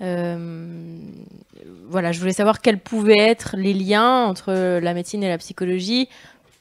Euh, 0.00 0.98
voilà, 1.88 2.12
je 2.12 2.20
voulais 2.20 2.32
savoir 2.32 2.60
quels 2.60 2.78
pouvaient 2.78 3.18
être 3.18 3.56
les 3.56 3.72
liens 3.72 4.24
entre 4.24 4.52
la 4.52 4.94
médecine 4.94 5.22
et 5.22 5.28
la 5.28 5.38
psychologie 5.38 6.08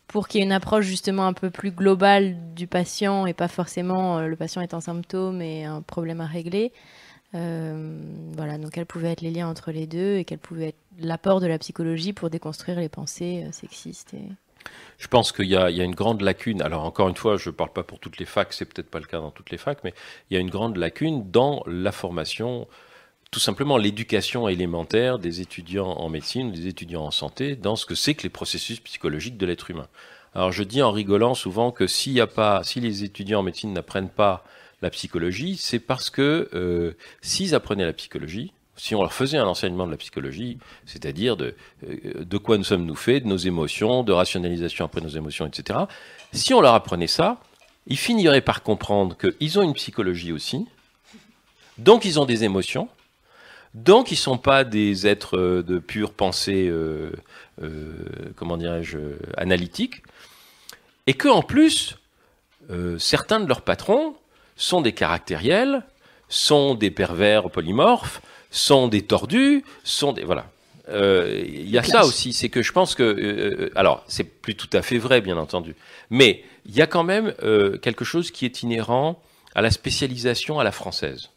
pour 0.08 0.28
qu'il 0.28 0.40
y 0.40 0.44
ait 0.44 0.46
une 0.46 0.54
approche 0.54 0.86
justement 0.86 1.26
un 1.26 1.34
peu 1.34 1.50
plus 1.50 1.72
globale 1.72 2.38
du 2.56 2.68
patient 2.68 3.26
et 3.26 3.34
pas 3.34 3.48
forcément 3.48 4.20
euh, 4.20 4.28
le 4.28 4.36
patient 4.36 4.62
est 4.62 4.74
un 4.74 4.82
symptôme 4.82 5.42
et 5.42 5.66
un 5.66 5.82
problème 5.82 6.22
à 6.22 6.26
régler. 6.26 6.72
Euh, 7.34 8.00
voilà, 8.34 8.58
donc 8.58 8.72
quels 8.72 8.86
pouvaient 8.86 9.12
être 9.12 9.22
les 9.22 9.32
liens 9.32 9.48
entre 9.48 9.72
les 9.72 9.88
deux 9.88 10.18
et 10.18 10.26
quel 10.26 10.38
pouvait 10.38 10.70
être 10.70 10.78
l'apport 11.00 11.42
de 11.42 11.48
la 11.48 11.58
psychologie 11.58 12.14
pour 12.14 12.30
déconstruire 12.30 12.80
les 12.80 12.88
pensées 12.88 13.46
sexistes. 13.52 14.16
Je 14.98 15.08
pense 15.08 15.34
qu'il 15.34 15.46
y, 15.46 15.50
y 15.50 15.58
a 15.58 15.84
une 15.84 15.96
grande 15.96 16.22
lacune. 16.22 16.62
Alors 16.62 16.86
encore 16.86 17.10
une 17.10 17.16
fois, 17.16 17.36
je 17.36 17.50
ne 17.50 17.56
parle 17.56 17.72
pas 17.72 17.84
pour 17.84 18.00
toutes 18.00 18.18
les 18.20 18.26
facs, 18.26 18.54
c'est 18.54 18.66
peut-être 18.66 18.90
pas 18.90 19.00
le 19.00 19.06
cas 19.06 19.20
dans 19.20 19.32
toutes 19.32 19.50
les 19.50 19.58
facs, 19.58 19.84
mais 19.84 19.94
il 20.30 20.36
y 20.36 20.38
a 20.38 20.40
une 20.40 20.50
grande 20.50 20.78
lacune 20.78 21.30
dans 21.30 21.62
la 21.68 21.92
formation, 21.92 22.68
tout 23.32 23.40
simplement 23.40 23.78
l'éducation 23.78 24.48
élémentaire 24.48 25.20
des 25.20 25.42
étudiants 25.42 25.92
en 25.92 26.10
médecine, 26.10 26.52
des 26.52 26.68
étudiants 26.68 27.04
en 27.04 27.12
santé, 27.12 27.56
dans 27.56 27.76
ce 27.76 27.86
que 27.86 27.96
c'est 27.96 28.14
que 28.14 28.24
les 28.24 28.30
processus 28.30 28.80
psychologiques 28.80 29.38
de 29.38 29.46
l'être 29.46 29.70
humain. 29.72 29.88
Alors 30.34 30.52
je 30.52 30.64
dis 30.64 30.82
en 30.82 30.92
rigolant 30.92 31.34
souvent 31.34 31.72
que 31.72 31.88
s'il 31.88 32.14
y 32.14 32.22
a 32.22 32.28
pas, 32.28 32.64
si 32.64 32.80
les 32.80 33.04
étudiants 33.04 33.40
en 33.40 33.44
médecine 33.44 33.74
n'apprennent 33.74 34.10
pas 34.10 34.44
la 34.82 34.90
psychologie, 34.90 35.58
c'est 35.58 35.80
parce 35.80 36.10
que 36.10 36.50
euh, 36.54 36.94
s'ils 37.22 37.56
apprenaient 37.56 37.86
la 37.86 37.94
psychologie, 37.94 38.52
si 38.78 38.94
on 38.96 39.02
leur 39.02 39.14
faisait 39.14 39.38
un 39.38 39.48
enseignement 39.48 39.86
de 39.86 39.92
la 39.92 39.98
psychologie, 39.98 40.58
c'est-à-dire 40.86 41.38
de, 41.38 41.56
euh, 41.88 42.26
de 42.26 42.38
quoi 42.38 42.58
nous 42.58 42.66
sommes-nous 42.66 42.96
faits, 42.96 43.24
de 43.24 43.30
nos 43.30 43.38
émotions, 43.38 44.04
de 44.04 44.12
rationalisation 44.12 44.86
après 44.86 45.02
nos 45.02 45.10
émotions, 45.10 45.46
etc., 45.46 45.80
si 46.34 46.54
on 46.54 46.60
leur 46.60 46.74
apprenait 46.74 47.08
ça, 47.08 47.40
ils 47.88 47.98
finiraient 47.98 48.42
par 48.42 48.64
comprendre 48.64 49.16
qu'ils 49.18 49.58
ont 49.60 49.62
une 49.62 49.74
psychologie 49.74 50.34
aussi, 50.34 50.66
donc 51.78 52.04
ils 52.04 52.20
ont 52.20 52.26
des 52.26 52.44
émotions, 52.44 52.90
donc 53.76 54.10
ils 54.10 54.16
ne 54.16 54.20
sont 54.20 54.38
pas 54.38 54.64
des 54.64 55.06
êtres 55.06 55.38
euh, 55.38 55.62
de 55.62 55.80
pure 55.80 56.14
pensée, 56.14 56.68
euh, 56.70 57.12
euh, 57.62 57.94
comment 58.38 58.56
dirais-je, 58.56 58.98
analytique, 59.38 60.02
et 61.08 61.14
qu'en 61.14 61.42
plus, 61.42 61.98
euh, 62.72 62.98
certains 62.98 63.42
de 63.42 63.48
leurs 63.48 63.62
patrons 63.62 64.16
sont 64.56 64.80
des 64.80 64.94
caractériels, 64.94 65.84
sont 66.30 66.74
des 66.74 66.90
pervers 66.90 67.52
polymorphes, 67.52 68.22
sont 68.50 68.88
des 68.88 69.02
tordus, 69.02 69.64
sont 69.84 70.14
des 70.14 70.24
voilà. 70.24 70.48
Il 70.88 71.68
y 71.70 71.80
a 71.80 71.84
ça 71.84 72.06
aussi, 72.06 72.32
c'est 72.32 72.50
que 72.50 72.62
je 72.62 72.72
pense 72.72 72.94
que 72.94 73.72
alors 73.76 74.04
c'est 74.08 74.24
plus 74.24 74.56
tout 74.56 74.70
à 74.72 74.84
fait 74.84 75.00
vrai 75.00 75.20
bien 75.20 75.36
entendu, 75.36 75.76
mais 76.12 76.44
il 76.68 76.76
y 76.76 76.82
a 76.82 76.86
quand 76.88 77.04
même 77.04 77.34
quelque 77.82 78.06
chose 78.06 78.30
qui 78.30 78.46
est 78.46 78.62
inhérent 78.62 79.20
à 79.56 79.64
la 79.64 79.72
spécialisation 79.72 80.60
à 80.60 80.64
la 80.64 80.72
française. 80.72 81.32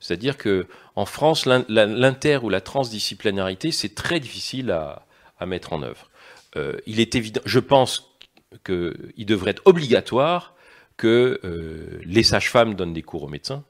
C'est-à-dire 0.00 0.36
que 0.36 0.66
en 0.96 1.04
France, 1.04 1.46
l'inter 1.46 2.42
ou 2.42 2.48
la 2.48 2.60
transdisciplinarité, 2.60 3.70
c'est 3.70 3.94
très 3.94 4.18
difficile 4.18 4.70
à, 4.70 5.06
à 5.38 5.46
mettre 5.46 5.72
en 5.72 5.82
œuvre. 5.82 6.10
Euh, 6.56 6.76
il 6.86 7.00
est 7.00 7.14
évident, 7.14 7.40
je 7.44 7.60
pense 7.60 8.16
qu'il 8.64 9.26
devrait 9.26 9.52
être 9.52 9.62
obligatoire 9.64 10.54
que 10.96 11.40
euh, 11.44 12.00
les 12.04 12.22
sages-femmes 12.22 12.74
donnent 12.74 12.92
des 12.92 13.02
cours 13.02 13.22
aux 13.22 13.28
médecins, 13.28 13.64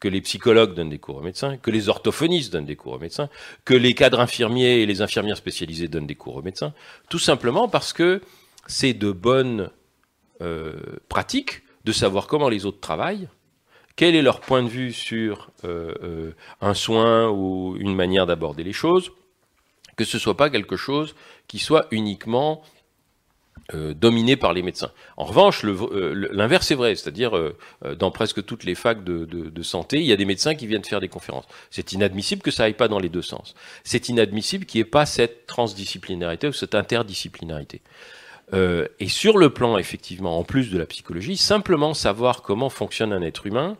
que 0.00 0.08
les 0.08 0.20
psychologues 0.20 0.74
donnent 0.74 0.90
des 0.90 0.98
cours 0.98 1.16
aux 1.16 1.22
médecins, 1.22 1.56
que 1.56 1.70
les 1.70 1.88
orthophonistes 1.88 2.52
donnent 2.52 2.66
des 2.66 2.76
cours 2.76 2.94
aux 2.94 2.98
médecins, 2.98 3.30
que 3.64 3.74
les 3.74 3.94
cadres 3.94 4.20
infirmiers 4.20 4.82
et 4.82 4.86
les 4.86 5.00
infirmières 5.00 5.36
spécialisées 5.36 5.88
donnent 5.88 6.06
des 6.06 6.16
cours 6.16 6.36
aux 6.36 6.42
médecins, 6.42 6.74
tout 7.08 7.18
simplement 7.18 7.68
parce 7.68 7.92
que 7.92 8.20
c'est 8.66 8.92
de 8.92 9.12
bonnes 9.12 9.70
euh, 10.42 10.74
pratiques 11.08 11.62
de 11.84 11.92
savoir 11.92 12.26
comment 12.26 12.48
les 12.48 12.66
autres 12.66 12.80
travaillent, 12.80 13.28
quel 13.96 14.14
est 14.14 14.22
leur 14.22 14.40
point 14.40 14.62
de 14.62 14.68
vue 14.68 14.92
sur 14.92 15.50
euh, 15.64 15.94
euh, 16.02 16.30
un 16.60 16.74
soin 16.74 17.28
ou 17.30 17.76
une 17.78 17.94
manière 17.94 18.26
d'aborder 18.26 18.62
les 18.62 18.74
choses, 18.74 19.10
que 19.96 20.04
ce 20.04 20.18
soit 20.18 20.36
pas 20.36 20.50
quelque 20.50 20.76
chose 20.76 21.14
qui 21.48 21.58
soit 21.58 21.86
uniquement 21.90 22.62
euh, 23.74 23.94
dominé 23.94 24.36
par 24.36 24.52
les 24.52 24.62
médecins. 24.62 24.92
En 25.16 25.24
revanche, 25.24 25.64
euh, 25.64 26.28
l'inverse 26.30 26.70
est 26.70 26.74
vrai, 26.76 26.94
c'est-à-dire 26.94 27.36
euh, 27.36 27.56
euh, 27.84 27.94
dans 27.96 28.10
presque 28.10 28.44
toutes 28.44 28.64
les 28.64 28.74
facs 28.74 29.02
de, 29.02 29.24
de- 29.24 29.62
santé, 29.62 29.98
il 29.98 30.06
y 30.06 30.12
a 30.12 30.16
des 30.16 30.26
médecins 30.26 30.54
qui 30.54 30.66
viennent 30.68 30.84
faire 30.84 31.00
des 31.00 31.08
conférences. 31.08 31.46
C'est 31.70 31.92
inadmissible 31.92 32.42
que 32.42 32.52
ça 32.52 32.64
aille 32.64 32.74
pas 32.74 32.86
dans 32.86 33.00
les 33.00 33.08
deux 33.08 33.22
sens. 33.22 33.54
C'est 33.82 34.08
inadmissible 34.08 34.66
qu'il 34.66 34.78
n'y 34.78 34.82
ait 34.82 34.90
pas 34.90 35.06
cette 35.06 35.46
transdisciplinarité 35.46 36.46
ou 36.46 36.52
cette 36.52 36.74
interdisciplinarité. 36.76 37.80
Et 38.52 39.08
sur 39.08 39.38
le 39.38 39.50
plan, 39.50 39.76
effectivement, 39.76 40.38
en 40.38 40.44
plus 40.44 40.70
de 40.70 40.78
la 40.78 40.86
psychologie, 40.86 41.36
simplement 41.36 41.94
savoir 41.94 42.42
comment 42.42 42.70
fonctionne 42.70 43.12
un 43.12 43.22
être 43.22 43.46
humain. 43.46 43.76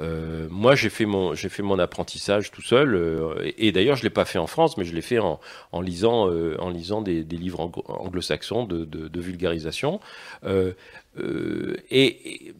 Euh, 0.00 0.48
moi, 0.50 0.74
j'ai 0.74 0.90
fait 0.90 1.06
mon 1.06 1.34
j'ai 1.34 1.48
fait 1.48 1.62
mon 1.62 1.78
apprentissage 1.78 2.50
tout 2.50 2.62
seul, 2.62 2.94
euh, 2.94 3.52
et, 3.58 3.72
d'ailleurs, 3.72 3.96
je 3.96 4.02
l'ai 4.02 4.10
pas 4.10 4.24
fait 4.24 4.38
en 4.38 4.46
France, 4.46 4.76
mais 4.76 4.84
je 4.84 4.94
l'ai 4.94 5.02
fait 5.02 5.18
en, 5.20 5.40
en 5.72 5.80
lisant 5.80 6.28
euh, 6.28 6.56
en 6.60 6.70
lisant 6.70 7.00
des, 7.02 7.24
des 7.24 7.36
livres 7.36 7.60
anglo- 7.60 7.84
anglo-saxons 7.86 8.64
de, 8.64 8.84
de, 8.84 9.08
de 9.08 9.20
vulgarisation. 9.20 10.00
Euh, 10.44 10.72
euh, 11.18 11.76
et, 11.90 12.48
et, 12.48 12.54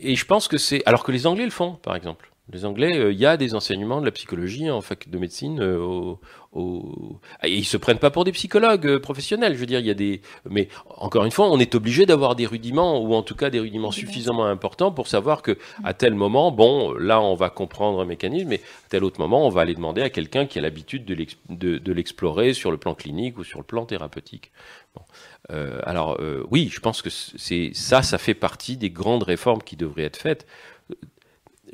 et 0.00 0.16
je 0.16 0.24
pense 0.26 0.48
que 0.48 0.58
c'est 0.58 0.82
alors 0.86 1.04
que 1.04 1.12
les 1.12 1.26
Anglais 1.26 1.44
le 1.44 1.50
font, 1.50 1.74
par 1.74 1.94
exemple. 1.96 2.33
Les 2.52 2.66
Anglais, 2.66 2.98
euh, 2.98 3.10
il 3.10 3.18
y 3.18 3.24
a 3.24 3.38
des 3.38 3.54
enseignements 3.54 4.00
de 4.02 4.04
la 4.04 4.12
psychologie 4.12 4.70
en 4.70 4.82
fac 4.82 5.08
de 5.08 5.16
médecine. 5.18 5.60
euh, 5.62 5.78
au, 5.78 6.20
au- 6.52 7.18
Ah, 7.40 7.48
et 7.48 7.54
ils 7.54 7.64
se 7.64 7.78
prennent 7.78 7.98
pas 7.98 8.10
pour 8.10 8.24
des 8.24 8.32
psychologues 8.32 8.86
euh, 8.86 9.00
professionnels. 9.00 9.54
Je 9.54 9.58
veux 9.58 9.64
dire, 9.64 9.80
il 9.80 9.86
y 9.86 9.90
a 9.90 9.94
des. 9.94 10.20
Mais 10.50 10.68
encore 10.98 11.24
une 11.24 11.30
fois, 11.30 11.48
on 11.50 11.58
est 11.58 11.74
obligé 11.74 12.04
d'avoir 12.04 12.36
des 12.36 12.44
rudiments 12.44 13.00
ou 13.00 13.14
en 13.14 13.22
tout 13.22 13.34
cas 13.34 13.48
des 13.48 13.60
rudiments 13.60 13.90
suffisamment 13.92 14.44
importants 14.44 14.92
pour 14.92 15.06
savoir 15.08 15.40
que 15.40 15.56
à 15.84 15.94
tel 15.94 16.14
moment, 16.14 16.50
bon, 16.52 16.92
là, 16.92 17.18
on 17.22 17.34
va 17.34 17.48
comprendre 17.48 17.98
un 18.00 18.04
mécanisme, 18.04 18.48
mais 18.50 18.60
à 18.86 18.88
tel 18.90 19.04
autre 19.04 19.20
moment, 19.20 19.46
on 19.46 19.50
va 19.50 19.62
aller 19.62 19.74
demander 19.74 20.02
à 20.02 20.10
quelqu'un 20.10 20.44
qui 20.44 20.58
a 20.58 20.62
l'habitude 20.62 21.06
de 21.06 21.14
l'ex- 21.14 21.38
de- 21.48 21.78
de 21.78 21.92
l'explorer 21.94 22.52
sur 22.52 22.70
le 22.70 22.76
plan 22.76 22.94
clinique 22.94 23.38
ou 23.38 23.44
sur 23.44 23.58
le 23.58 23.64
plan 23.64 23.86
thérapeutique. 23.86 24.52
Bon. 24.94 25.02
Euh, 25.50 25.80
alors 25.84 26.18
euh, 26.20 26.44
oui, 26.50 26.68
je 26.70 26.80
pense 26.80 27.00
que 27.00 27.08
c'est 27.10 27.70
ça, 27.72 28.02
ça 28.02 28.18
fait 28.18 28.34
partie 28.34 28.76
des 28.76 28.90
grandes 28.90 29.22
réformes 29.24 29.62
qui 29.62 29.76
devraient 29.76 30.04
être 30.04 30.18
faites. 30.18 30.46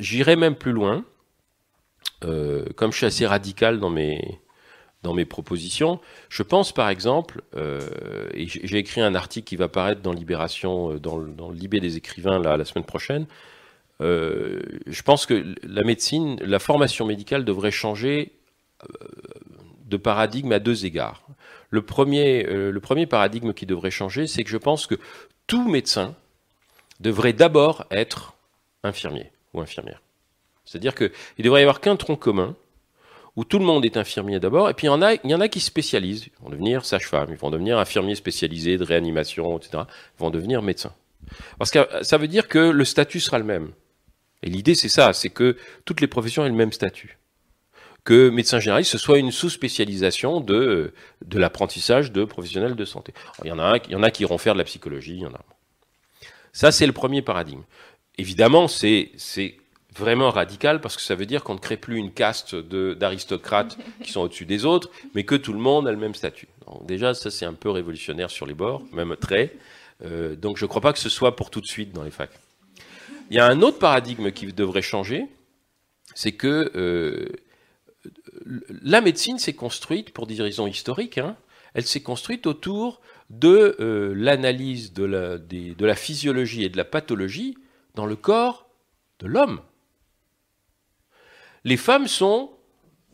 J'irai 0.00 0.34
même 0.34 0.56
plus 0.56 0.72
loin. 0.72 1.04
Euh, 2.24 2.64
comme 2.76 2.90
je 2.92 2.96
suis 2.98 3.06
assez 3.06 3.26
radical 3.26 3.80
dans 3.80 3.90
mes, 3.90 4.38
dans 5.02 5.14
mes 5.14 5.24
propositions, 5.24 6.00
je 6.28 6.42
pense 6.42 6.72
par 6.72 6.88
exemple, 6.88 7.42
euh, 7.56 7.88
et 8.34 8.46
j'ai 8.46 8.78
écrit 8.78 9.00
un 9.00 9.14
article 9.14 9.46
qui 9.46 9.56
va 9.56 9.68
paraître 9.68 10.02
dans 10.02 10.12
Libération, 10.12 10.92
euh, 10.92 10.98
dans, 10.98 11.16
le- 11.18 11.30
dans 11.30 11.50
des 11.50 11.96
écrivains 11.96 12.38
la 12.38 12.64
semaine 12.64 12.84
prochaine, 12.84 13.26
je 14.00 15.02
pense 15.02 15.26
que 15.26 15.54
la 15.62 15.82
médecine, 15.82 16.38
la 16.40 16.58
formation 16.58 17.04
médicale 17.04 17.44
devrait 17.44 17.70
changer 17.70 18.32
de 19.84 19.96
paradigme 19.98 20.52
à 20.52 20.58
deux 20.58 20.86
égards. 20.86 21.22
Le 21.68 21.82
premier, 21.82 22.42
le 22.44 22.80
premier 22.80 23.04
paradigme 23.06 23.52
qui 23.52 23.66
devrait 23.66 23.90
changer, 23.90 24.26
c'est 24.26 24.42
que 24.42 24.48
je 24.48 24.56
pense 24.56 24.86
que 24.86 24.94
tout 25.46 25.68
médecin 25.68 26.14
devrait 27.00 27.34
d'abord 27.34 27.84
être 27.90 28.32
infirmier 28.84 29.30
ou 29.54 29.60
infirmière. 29.60 30.02
C'est-à-dire 30.64 30.94
qu'il 30.94 31.10
devrait 31.38 31.60
y 31.60 31.62
avoir 31.62 31.80
qu'un 31.80 31.96
tronc 31.96 32.16
commun 32.16 32.56
où 33.36 33.44
tout 33.44 33.58
le 33.58 33.64
monde 33.64 33.84
est 33.84 33.96
infirmier 33.96 34.40
d'abord, 34.40 34.68
et 34.68 34.74
puis 34.74 34.86
il 34.86 34.90
y 34.90 34.92
en 34.92 35.02
a, 35.02 35.14
il 35.14 35.30
y 35.30 35.34
en 35.34 35.40
a 35.40 35.48
qui 35.48 35.60
spécialisent. 35.60 36.26
Ils 36.26 36.42
vont 36.42 36.50
devenir 36.50 36.84
sage-femme, 36.84 37.28
ils 37.30 37.36
vont 37.36 37.50
devenir 37.50 37.78
infirmiers 37.78 38.16
spécialisés 38.16 38.76
de 38.76 38.84
réanimation, 38.84 39.56
etc. 39.56 39.84
Ils 40.18 40.20
vont 40.20 40.30
devenir 40.30 40.62
médecins. 40.62 40.94
Parce 41.58 41.70
que 41.70 41.86
ça 42.02 42.18
veut 42.18 42.28
dire 42.28 42.48
que 42.48 42.58
le 42.58 42.84
statut 42.84 43.20
sera 43.20 43.38
le 43.38 43.44
même. 43.44 43.72
Et 44.42 44.50
l'idée, 44.50 44.74
c'est 44.74 44.88
ça, 44.88 45.12
c'est 45.12 45.30
que 45.30 45.56
toutes 45.84 46.00
les 46.00 46.06
professions 46.06 46.44
aient 46.44 46.48
le 46.50 46.54
même 46.54 46.72
statut. 46.72 47.18
Que 48.04 48.30
médecin 48.30 48.58
généraliste, 48.58 48.92
ce 48.92 48.98
soit 48.98 49.18
une 49.18 49.30
sous-spécialisation 49.30 50.40
de, 50.40 50.94
de 51.24 51.38
l'apprentissage 51.38 52.12
de 52.12 52.24
professionnels 52.24 52.74
de 52.74 52.84
santé. 52.84 53.12
Il, 53.44 53.48
y 53.48 53.52
en 53.52 53.58
a 53.58 53.76
il 53.76 53.92
y 53.92 53.94
en 53.94 54.02
a 54.02 54.10
qui 54.10 54.22
iront 54.22 54.38
faire 54.38 54.54
de 54.54 54.58
la 54.58 54.64
psychologie, 54.64 55.16
il 55.16 55.20
y 55.20 55.26
en 55.26 55.34
a. 55.34 55.40
Ça, 56.52 56.72
c'est 56.72 56.86
le 56.86 56.92
premier 56.92 57.22
paradigme. 57.22 57.62
Évidemment, 58.20 58.68
c'est 58.68 59.10
vraiment 59.96 60.30
radical 60.30 60.80
parce 60.80 60.96
que 60.96 61.02
ça 61.02 61.14
veut 61.14 61.26
dire 61.26 61.42
qu'on 61.42 61.54
ne 61.54 61.58
crée 61.58 61.76
plus 61.76 61.96
une 61.96 62.12
caste 62.12 62.54
d'aristocrates 62.54 63.78
qui 64.04 64.12
sont 64.12 64.20
au-dessus 64.20 64.46
des 64.46 64.64
autres, 64.64 64.90
mais 65.14 65.24
que 65.24 65.34
tout 65.34 65.52
le 65.52 65.58
monde 65.58 65.88
a 65.88 65.90
le 65.92 65.96
même 65.98 66.14
statut. 66.14 66.48
Donc 66.66 66.86
déjà, 66.86 67.14
ça, 67.14 67.30
c'est 67.30 67.46
un 67.46 67.54
peu 67.54 67.70
révolutionnaire 67.70 68.30
sur 68.30 68.46
les 68.46 68.54
bords, 68.54 68.82
même 68.92 69.16
très. 69.16 69.52
Euh, 70.04 70.36
donc 70.36 70.58
je 70.58 70.64
ne 70.64 70.68
crois 70.68 70.80
pas 70.82 70.92
que 70.92 70.98
ce 70.98 71.08
soit 71.08 71.34
pour 71.34 71.50
tout 71.50 71.60
de 71.60 71.66
suite 71.66 71.92
dans 71.92 72.02
les 72.04 72.10
facs. 72.10 72.38
Il 73.30 73.36
y 73.36 73.40
a 73.40 73.46
un 73.46 73.62
autre 73.62 73.78
paradigme 73.78 74.30
qui 74.32 74.46
devrait 74.52 74.82
changer, 74.82 75.26
c'est 76.14 76.32
que 76.32 76.70
euh, 76.74 77.28
la 78.82 79.00
médecine 79.00 79.38
s'est 79.38 79.52
construite, 79.52 80.10
pour 80.10 80.26
des 80.26 80.40
raisons 80.42 80.66
historiques, 80.66 81.18
hein, 81.18 81.36
elle 81.74 81.84
s'est 81.86 82.02
construite 82.02 82.46
autour 82.46 83.00
de 83.30 83.76
euh, 83.80 84.12
l'analyse 84.16 84.92
de 84.92 85.04
la, 85.04 85.38
des- 85.38 85.74
de 85.74 85.86
la 85.86 85.94
physiologie 85.94 86.64
et 86.64 86.68
de 86.68 86.76
la 86.76 86.84
pathologie 86.84 87.56
dans 88.00 88.06
le 88.06 88.16
corps 88.16 88.66
de 89.18 89.26
l'homme. 89.26 89.60
Les 91.64 91.76
femmes 91.76 92.08
sont, 92.08 92.50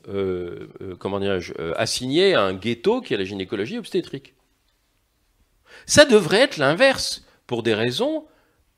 euh, 0.06 0.68
euh, 0.80 0.96
euh, 1.02 1.74
assignées 1.76 2.34
à 2.36 2.42
un 2.42 2.54
ghetto 2.54 3.00
qui 3.00 3.12
est 3.12 3.16
la 3.16 3.24
gynécologie 3.24 3.78
obstétrique. 3.78 4.34
Ça 5.86 6.04
devrait 6.04 6.42
être 6.42 6.56
l'inverse, 6.58 7.24
pour 7.48 7.64
des 7.64 7.74
raisons 7.74 8.26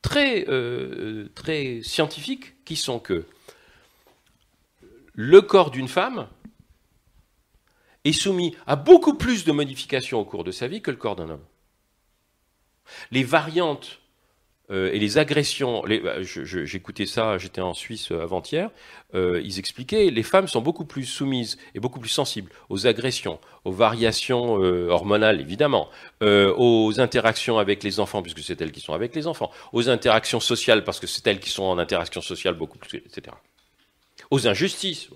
très 0.01 0.47
scientifiques, 1.82 2.64
qui 2.64 2.76
sont 2.76 3.01
que 3.01 3.26
le 5.12 5.43
corps 5.43 5.70
d'une 5.70 5.89
femme 5.89 6.26
est 8.05 8.12
soumis 8.12 8.56
à 8.66 8.76
beaucoup 8.76 9.12
plus 9.12 9.44
de 9.44 9.52
modifications 9.52 10.20
au 10.20 10.24
cours 10.24 10.44
de 10.44 10.52
sa 10.52 10.68
vie 10.68 10.80
que 10.80 10.90
le 10.90 10.97
corps 10.97 11.16
d'un 11.16 11.28
homme. 11.28 11.44
Les 13.10 13.24
variantes 13.24 14.01
euh, 14.70 14.92
et 14.92 14.98
les 14.98 15.18
agressions, 15.18 15.82
bah, 15.82 16.22
j'écoutais 16.22 17.06
ça, 17.06 17.38
j'étais 17.38 17.60
en 17.60 17.74
Suisse 17.74 18.12
euh, 18.12 18.22
avant-hier, 18.22 18.70
euh, 19.14 19.40
ils 19.42 19.58
expliquaient, 19.58 20.10
les 20.10 20.22
femmes 20.22 20.48
sont 20.48 20.60
beaucoup 20.60 20.84
plus 20.84 21.06
soumises 21.06 21.56
et 21.74 21.80
beaucoup 21.80 21.98
plus 21.98 22.10
sensibles 22.10 22.52
aux 22.68 22.86
agressions, 22.86 23.40
aux 23.64 23.72
variations 23.72 24.62
euh, 24.62 24.88
hormonales 24.90 25.40
évidemment, 25.40 25.88
euh, 26.22 26.52
aux 26.58 27.00
interactions 27.00 27.58
avec 27.58 27.82
les 27.82 28.00
enfants, 28.00 28.20
puisque 28.20 28.40
c'est 28.40 28.60
elles 28.60 28.72
qui 28.72 28.80
sont 28.80 28.92
avec 28.92 29.14
les 29.14 29.26
enfants, 29.26 29.50
aux 29.72 29.88
interactions 29.88 30.40
sociales, 30.40 30.84
parce 30.84 31.00
que 31.00 31.06
c'est 31.06 31.26
elles 31.26 31.40
qui 31.40 31.48
sont 31.48 31.64
en 31.64 31.78
interaction 31.78 32.20
sociale 32.20 32.54
beaucoup 32.54 32.78
plus, 32.78 32.98
etc. 32.98 33.34
Aux 34.30 34.46
injustices. 34.46 35.08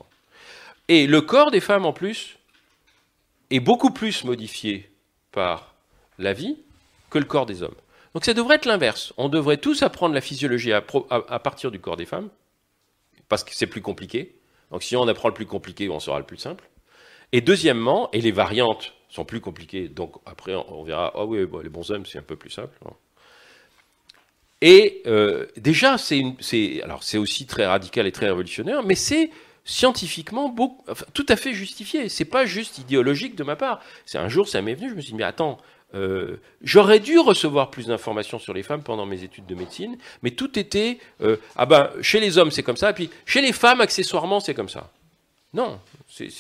Et 0.88 1.06
le 1.06 1.20
corps 1.20 1.50
des 1.50 1.60
femmes 1.60 1.84
en 1.84 1.92
plus 1.92 2.38
est 3.50 3.60
beaucoup 3.60 3.90
plus 3.90 4.24
modifié 4.24 4.90
par 5.32 5.74
la 6.18 6.32
vie 6.32 6.56
que 7.10 7.18
le 7.18 7.26
corps 7.26 7.44
des 7.44 7.62
hommes. 7.62 7.74
Donc 8.14 8.24
ça 8.24 8.34
devrait 8.34 8.56
être 8.56 8.66
l'inverse. 8.66 9.12
On 9.16 9.28
devrait 9.28 9.56
tous 9.56 9.82
apprendre 9.82 10.14
la 10.14 10.20
physiologie 10.20 10.72
à, 10.72 10.82
partir 10.82 11.70
du 11.70 11.80
corps 11.80 11.97
des 11.97 12.06
femmes, 12.06 12.28
parce 13.28 13.44
que 13.44 13.55
c'est 13.55 13.66
plus 13.66 13.82
compliqué. 13.82 14.36
Donc 14.70 14.82
si 14.82 14.97
on 14.97 15.06
apprend 15.09 15.28
le 15.28 15.34
plus 15.34 15.47
compliqué, 15.47 15.89
on 15.89 16.01
saura 16.01 16.18
le 16.18 16.26
plus 16.26 16.36
simple. 16.36 16.68
Et 17.32 17.40
deuxièmement, 17.40 18.10
et 18.12 18.20
les 18.20 18.32
variantes 18.32 18.93
sont 19.09 19.24
plus 19.24 19.40
compliquées, 19.40 19.89
donc 19.89 20.16
après 20.26 20.55
on 20.55 20.82
verra, 20.82 21.12
ah 21.14 21.24
oui, 21.24 21.44
bon, 21.47 21.60
les 21.60 21.68
bons 21.68 21.90
hommes 21.90 22.06
c'est 22.06 22.18
un 22.18 22.22
peu 22.22 22.36
plus 22.36 22.51
simple. 22.51 22.76
Bon. 22.82 22.94
Et 24.62 25.02
euh, 25.06 25.47
déjà, 25.56 25.97
c'est 25.98 27.18
aussi 27.18 27.47
très 27.47 27.66
radical 27.66 28.06
et 28.06 28.12
très 28.12 28.26
révolutionnaire, 28.26 28.84
mais 28.84 28.94
c'est 28.94 29.30
scientifiquement 29.64 30.55
tout 31.14 31.26
à 31.28 31.36
fait 31.36 31.52
justifié. 31.52 32.09
C'est 32.09 32.24
pas 32.24 32.47
juste 32.47 32.78
idéologique 32.78 33.34
de 33.34 33.43
ma 33.43 33.56
part. 33.56 33.80
Un 34.14 34.28
jour, 34.28 34.48
ça 34.48 34.62
m'est 34.62 34.74
venu, 34.74 34.90
je 34.90 34.94
me 34.94 35.01
suis 35.01 35.12
dit, 35.12 35.16
mais 35.16 35.24
attends, 35.24 35.59
euh, 35.94 36.40
j'aurais 36.62 37.01
dû 37.01 37.19
recevoir 37.19 37.70
plus 37.70 37.86
d'informations 37.86 38.39
sur 38.39 38.55
les 38.55 38.62
femmes 38.62 38.82
pendant 38.82 39.05
mes 39.05 39.24
études 39.24 39.47
de 39.47 39.55
médecine, 39.55 39.98
mais 40.23 40.31
tout 40.31 40.59
était, 40.59 40.98
euh, 41.20 41.36
ah 41.56 41.66
ben, 41.66 41.90
chez 42.01 42.20
les 42.20 42.39
hommes 42.39 42.51
c'est 42.51 42.62
comme 42.62 42.77
ça, 42.77 42.90
et 42.90 42.94
puis 42.94 43.10
chez 43.27 43.43
les 43.43 43.52
femmes 43.52 43.81
accessoirement 43.81 44.40
c'est 44.40 44.55
comme 44.55 44.69
ça. 44.69 44.90
Non, 45.52 45.81
c'est 46.09 46.31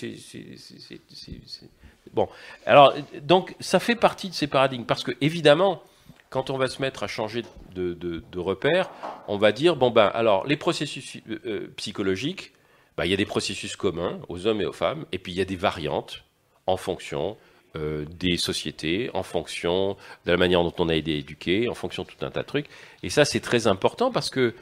bon. 2.14 2.28
Alors 2.64 2.94
donc 3.20 3.54
ça 3.60 3.78
fait 3.78 3.94
partie 3.94 4.30
de 4.30 4.34
ces 4.34 4.46
paradigmes 4.46 4.84
parce 4.84 5.04
que 5.04 5.12
évidemment 5.20 5.82
quand 6.30 6.48
on 6.48 6.56
va 6.56 6.66
se 6.66 6.80
mettre 6.80 7.02
à 7.02 7.08
changer 7.08 7.42
de, 7.74 8.38
repère, 8.38 8.90
on 9.28 9.36
va 9.36 9.52
dire 9.52 9.76
bon 9.76 9.90
ben 9.90 10.06
alors 10.06 10.46
les 10.46 10.56
processus 10.56 11.18
euh, 11.28 11.70
psychologiques, 11.76 12.52
ben, 12.96 13.04
il 13.04 13.10
y 13.10 13.14
a 13.14 13.18
des 13.18 13.26
processus 13.26 13.76
communs 13.76 14.18
aux 14.30 14.46
hommes 14.46 14.62
et 14.62 14.66
aux 14.66 14.72
femmes, 14.72 15.04
et 15.12 15.18
puis 15.18 15.32
il 15.32 15.36
y 15.36 15.42
a 15.42 15.46
des 15.46 15.56
variantes 15.56 16.24
en 16.66 16.78
fonction 16.78 17.36
euh, 17.76 18.04
des 18.04 18.36
sociétés, 18.36 19.10
en 19.14 19.22
fonction 19.22 19.96
de 20.26 20.30
la 20.30 20.36
manière 20.36 20.62
dont 20.62 20.74
on 20.78 20.88
a 20.88 20.94
été 20.94 21.16
éduqué, 21.18 21.68
en 21.68 21.74
fonction 21.74 22.02
de 22.02 22.08
tout 22.08 22.24
un 22.24 22.30
tas 22.30 22.42
de 22.42 22.46
trucs. 22.46 22.66
Et 23.02 23.10
ça 23.10 23.24
c'est 23.24 23.40
très 23.40 23.66
important 23.66 24.10
parce 24.10 24.30
que 24.30 24.54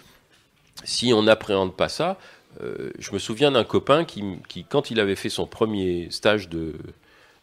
si 0.84 1.12
on 1.12 1.24
n'appréhende 1.24 1.76
pas 1.76 1.88
ça, 1.88 2.18
euh, 2.62 2.90
je 2.98 3.12
me 3.12 3.18
souviens 3.18 3.50
d'un 3.52 3.64
copain 3.64 4.04
qui, 4.04 4.22
qui, 4.48 4.64
quand 4.64 4.90
il 4.90 5.00
avait 5.00 5.16
fait 5.16 5.28
son 5.28 5.46
premier 5.46 6.08
stage 6.10 6.48
de, 6.48 6.74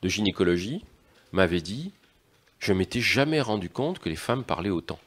de 0.01 0.09
gynécologie, 0.09 0.83
m'avait 1.31 1.61
dit 1.61 1.91
Je 2.59 2.73
m'étais 2.73 3.01
jamais 3.01 3.41
rendu 3.41 3.69
compte 3.69 3.99
que 3.99 4.09
les 4.09 4.15
femmes 4.15 4.43
parlaient 4.43 4.69
autant. 4.69 4.99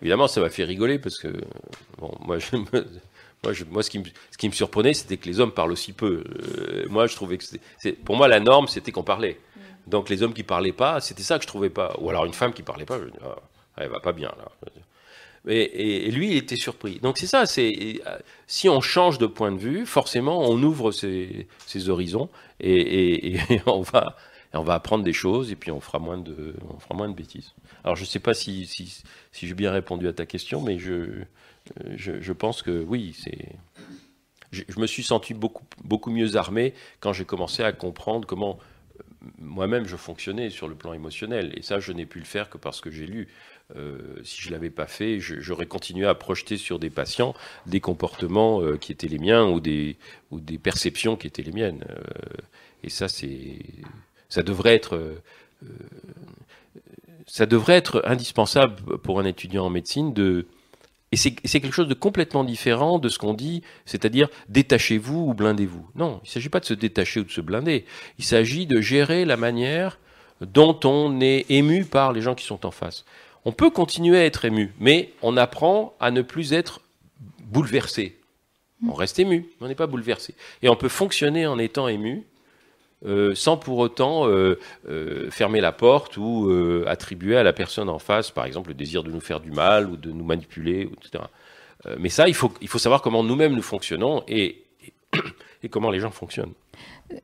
Évidemment, 0.00 0.28
ça 0.28 0.40
m'a 0.40 0.50
fait 0.50 0.64
rigoler 0.64 0.98
parce 0.98 1.18
que 1.18 1.28
bon, 1.98 2.14
moi, 2.24 2.38
je 2.38 2.56
moi, 3.44 3.52
je- 3.52 3.64
moi, 3.64 3.82
ce, 3.82 3.90
qui 3.90 3.98
me, 4.00 4.04
ce 4.30 4.38
qui 4.38 4.48
me 4.48 4.52
surprenait, 4.54 4.94
c'était 4.94 5.16
que 5.16 5.26
les 5.26 5.40
hommes 5.40 5.52
parlent 5.52 5.72
aussi 5.72 5.92
peu. 5.92 6.24
Euh, 6.42 6.86
moi, 6.88 7.06
je 7.06 7.14
trouvais 7.14 7.38
que 7.38 7.44
c'était- 7.44 7.64
c'est- 7.78 7.92
pour 7.92 8.16
moi, 8.16 8.28
la 8.28 8.40
norme, 8.40 8.68
c'était 8.68 8.92
qu'on 8.92 9.02
parlait. 9.04 9.38
Donc, 9.86 10.08
les 10.10 10.22
hommes 10.22 10.34
qui 10.34 10.42
parlaient 10.42 10.72
pas, 10.72 11.00
c'était 11.00 11.22
ça 11.22 11.38
que 11.38 11.42
je 11.44 11.48
trouvais 11.48 11.70
pas. 11.70 11.94
Ou 12.00 12.10
alors 12.10 12.24
une 12.26 12.34
femme 12.34 12.52
qui 12.52 12.62
parlait 12.62 12.84
pas, 12.84 12.98
je 12.98 13.04
me 13.04 13.10
dis, 13.10 13.16
ah, 13.24 13.36
elle 13.78 13.88
va 13.90 14.00
pas 14.00 14.12
bien 14.12 14.32
là. 14.38 14.48
Et, 15.46 15.60
et- 15.62 16.08
et 16.08 16.10
lui, 16.10 16.32
il 16.32 16.36
était 16.36 16.56
surpris. 16.56 16.98
Donc 17.00 17.16
c'est 17.16 17.26
ça, 17.28 17.46
c'est 17.46 18.00
euh, 18.06 18.18
si 18.46 18.68
on 18.68 18.80
change 18.80 19.18
de 19.18 19.26
point 19.26 19.52
de 19.52 19.58
vue, 19.58 19.86
forcément, 19.86 20.40
on 20.50 20.60
ouvre 20.62 20.90
ses, 20.90 21.46
ses 21.66 21.88
horizons 21.88 22.28
et, 22.60 23.34
et- 23.36 23.38
on 23.66 23.80
va 23.82 24.16
on 24.54 24.62
va 24.62 24.74
apprendre 24.74 25.04
des 25.04 25.12
choses 25.12 25.52
et 25.52 25.56
puis 25.56 25.70
on 25.70 25.80
fera 25.80 25.98
moins 25.98 26.18
de 26.18 26.54
on 26.74 26.78
fera 26.80 26.94
moins 26.94 27.08
de 27.08 27.14
bêtises. 27.14 27.52
Alors 27.84 27.96
je 27.96 28.04
sais 28.04 28.18
pas 28.18 28.34
si 28.34 28.66
si, 28.66 29.02
si 29.32 29.46
j'ai 29.46 29.54
bien 29.54 29.70
répondu 29.70 30.08
à 30.08 30.12
ta 30.12 30.26
question, 30.26 30.60
mais 30.60 30.78
je 30.78 31.22
je, 31.96 32.20
je 32.20 32.32
pense 32.32 32.62
que 32.62 32.82
oui, 32.82 33.14
c'est 33.18 33.56
je, 34.50 34.62
me 34.78 34.86
suis 34.86 35.02
senti 35.02 35.34
beaucoup 35.34 35.64
beaucoup 35.84 36.10
mieux 36.10 36.36
armé 36.36 36.74
quand 37.00 37.12
j'ai 37.12 37.24
commencé 37.24 37.62
à 37.62 37.72
comprendre 37.72 38.26
comment 38.26 38.58
moi-même, 39.38 39.86
je 39.86 39.96
fonctionnais 39.96 40.50
sur 40.50 40.68
le 40.68 40.74
plan 40.74 40.92
émotionnel. 40.92 41.52
Et 41.56 41.62
ça, 41.62 41.80
je 41.80 41.92
n'ai 41.92 42.06
pu 42.06 42.18
le 42.18 42.24
faire 42.24 42.48
que 42.50 42.58
parce 42.58 42.80
que 42.80 42.90
j'ai 42.90 43.06
lu. 43.06 43.28
Euh, 43.76 43.98
si 44.22 44.40
je 44.40 44.48
ne 44.48 44.54
l'avais 44.54 44.70
pas 44.70 44.86
fait, 44.86 45.18
j'aurais 45.20 45.66
continué 45.66 46.06
à 46.06 46.14
projeter 46.14 46.56
sur 46.56 46.78
des 46.78 46.88
patients 46.88 47.34
des 47.66 47.80
comportements 47.80 48.62
euh, 48.62 48.76
qui 48.76 48.92
étaient 48.92 49.08
les 49.08 49.18
miens 49.18 49.44
ou 49.46 49.60
des, 49.60 49.96
ou 50.30 50.40
des 50.40 50.56
perceptions 50.56 51.16
qui 51.16 51.26
étaient 51.26 51.42
les 51.42 51.52
miennes. 51.52 51.84
Euh, 51.90 52.22
et 52.82 52.90
ça, 52.90 53.08
c'est, 53.08 53.58
ça 54.28 54.42
devrait 54.42 54.74
être, 54.74 54.96
euh, 54.96 55.22
euh, 55.64 55.68
ça 57.26 57.44
devrait 57.44 57.76
être 57.76 58.02
indispensable 58.06 58.98
pour 58.98 59.20
un 59.20 59.24
étudiant 59.24 59.66
en 59.66 59.70
médecine 59.70 60.14
de, 60.14 60.46
et 61.10 61.16
c'est 61.16 61.32
quelque 61.32 61.72
chose 61.72 61.88
de 61.88 61.94
complètement 61.94 62.44
différent 62.44 62.98
de 62.98 63.08
ce 63.08 63.18
qu'on 63.18 63.32
dit, 63.32 63.62
c'est-à-dire 63.86 64.28
détachez-vous 64.48 65.28
ou 65.30 65.34
blindez-vous. 65.34 65.86
Non, 65.94 66.20
il 66.22 66.28
ne 66.28 66.30
s'agit 66.30 66.50
pas 66.50 66.60
de 66.60 66.66
se 66.66 66.74
détacher 66.74 67.20
ou 67.20 67.24
de 67.24 67.30
se 67.30 67.40
blinder. 67.40 67.86
Il 68.18 68.24
s'agit 68.24 68.66
de 68.66 68.80
gérer 68.80 69.24
la 69.24 69.38
manière 69.38 69.98
dont 70.42 70.78
on 70.84 71.20
est 71.20 71.46
ému 71.48 71.86
par 71.86 72.12
les 72.12 72.20
gens 72.20 72.34
qui 72.34 72.44
sont 72.44 72.66
en 72.66 72.70
face. 72.70 73.06
On 73.46 73.52
peut 73.52 73.70
continuer 73.70 74.18
à 74.18 74.24
être 74.26 74.44
ému, 74.44 74.74
mais 74.78 75.12
on 75.22 75.38
apprend 75.38 75.94
à 75.98 76.10
ne 76.10 76.20
plus 76.20 76.52
être 76.52 76.82
bouleversé. 77.40 78.18
On 78.86 78.92
reste 78.92 79.18
ému, 79.18 79.46
on 79.60 79.68
n'est 79.68 79.74
pas 79.74 79.86
bouleversé. 79.86 80.34
Et 80.62 80.68
on 80.68 80.76
peut 80.76 80.90
fonctionner 80.90 81.46
en 81.46 81.58
étant 81.58 81.88
ému, 81.88 82.26
euh, 83.06 83.34
sans 83.36 83.56
pour 83.56 83.78
autant 83.78 84.26
euh, 84.26 84.58
euh, 84.88 85.30
fermer 85.30 85.60
la 85.60 85.70
porte 85.70 86.16
ou 86.16 86.50
attribuer 86.86 87.36
à 87.36 87.42
la 87.42 87.52
personne 87.52 87.88
en 87.88 87.98
face, 87.98 88.30
par 88.30 88.44
exemple, 88.44 88.70
le 88.70 88.74
désir 88.74 89.02
de 89.02 89.10
nous 89.10 89.20
faire 89.20 89.40
du 89.40 89.50
mal 89.50 89.88
ou 89.88 89.96
de 89.96 90.10
nous 90.10 90.24
manipuler, 90.24 90.90
etc. 91.02 91.24
Mais 91.98 92.08
ça, 92.08 92.28
il 92.28 92.34
faut, 92.34 92.50
savoir 92.78 93.02
comment 93.02 93.22
nous-mêmes 93.22 93.54
nous 93.54 93.62
fonctionnons 93.62 94.24
et 94.26 94.64
comment 95.70 95.90
les 95.90 96.00
gens 96.00 96.10
fonctionnent. 96.10 96.52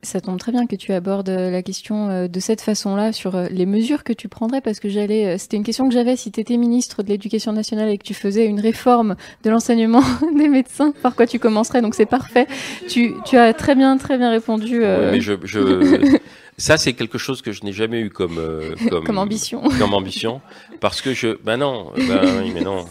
Ça 0.02 0.20
tombe 0.20 0.38
très 0.38 0.50
bien 0.50 0.66
que 0.66 0.76
tu 0.76 0.92
abordes 0.92 1.28
euh, 1.28 1.50
la 1.50 1.62
question 1.62 2.08
euh, 2.08 2.26
de 2.28 2.40
cette 2.40 2.62
façon-là 2.62 3.12
sur 3.12 3.34
euh, 3.36 3.48
les 3.50 3.66
mesures 3.66 4.02
que 4.02 4.12
tu 4.14 4.28
prendrais 4.28 4.60
parce 4.62 4.80
que 4.80 4.88
j'allais 4.88 5.36
c'était 5.36 5.58
une 5.58 5.62
question 5.62 5.86
que 5.88 5.94
j'avais 5.94 6.16
si 6.16 6.32
tu 6.32 6.40
étais 6.40 6.56
ministre 6.56 7.02
de 7.02 7.08
l'Éducation 7.10 7.52
nationale 7.52 7.90
et 7.90 7.98
que 7.98 8.02
tu 8.02 8.14
faisais 8.14 8.46
une 8.46 8.60
réforme 8.60 9.14
de 9.42 9.50
l'enseignement 9.50 10.02
des 10.36 10.48
médecins 10.48 10.92
par 11.02 11.14
quoi 11.14 11.26
tu 11.26 11.38
commencerais? 11.38 11.82
Donc 11.82 11.94
c'est 11.94 12.06
parfait. 12.06 12.46
Tu, 12.88 13.12
tu 13.26 13.36
as 13.36 13.52
très 13.52 13.74
bien 13.74 13.96
très 13.98 14.16
bien 14.16 14.30
répondu 14.30 14.80
euh, 14.84 15.10
mais 15.12 15.20
je, 15.20 15.34
je- 15.44 16.16
ça, 16.56 16.76
c'est 16.78 16.92
quelque 16.94 17.18
chose 17.18 17.42
que 17.42 17.52
je 17.52 17.62
n'ai 17.64 17.72
jamais 17.72 18.00
eu 18.00 18.10
comme, 18.10 18.38
euh, 18.38 18.74
comme, 18.88 19.04
Comme 19.04 19.18
ambition. 19.18 19.62
Comme 19.78 19.92
ambition. 19.92 20.40
Parce 20.80 21.02
que 21.02 21.12
je. 21.12 21.36
Ben 21.44 21.56
non, 21.58 21.90
ben 21.96 22.20
oui, 22.42 22.52
mais 22.54 22.62
non. 22.62 22.84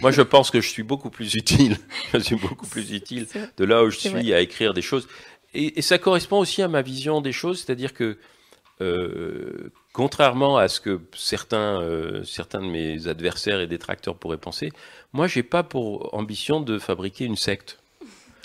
Moi, 0.00 0.10
je 0.10 0.22
pense 0.22 0.50
que 0.50 0.62
je 0.62 0.68
suis 0.70 0.82
beaucoup 0.82 1.10
plus 1.10 1.34
utile. 1.34 1.76
Je 2.14 2.18
suis 2.20 2.36
beaucoup 2.36 2.66
plus 2.66 2.92
utile 2.92 3.26
de 3.58 3.64
là 3.66 3.84
où 3.84 3.90
je 3.90 3.98
suis 3.98 4.08
vrai. 4.08 4.32
à 4.32 4.40
écrire 4.40 4.72
des 4.72 4.80
choses. 4.80 5.06
Et, 5.56 5.78
et 5.78 5.82
ça 5.82 5.98
correspond 5.98 6.38
aussi 6.38 6.62
à 6.62 6.68
ma 6.68 6.82
vision 6.82 7.20
des 7.20 7.32
choses, 7.32 7.58
c'est-à-dire 7.64 7.92
que. 7.94 8.16
euh, 8.82 9.70
contrairement 9.92 10.58
à 10.58 10.68
ce 10.68 10.78
que 10.80 11.00
certains, 11.14 11.80
euh, 11.80 12.22
certains 12.24 12.60
de 12.60 12.66
mes 12.66 13.08
adversaires 13.08 13.60
et 13.60 13.66
détracteurs 13.66 14.14
pourraient 14.16 14.36
penser, 14.36 14.70
moi, 15.14 15.26
j'ai 15.26 15.42
pas 15.42 15.62
pour 15.62 16.12
ambition 16.14 16.60
de 16.60 16.78
fabriquer 16.78 17.24
une 17.24 17.36
secte. 17.36 17.78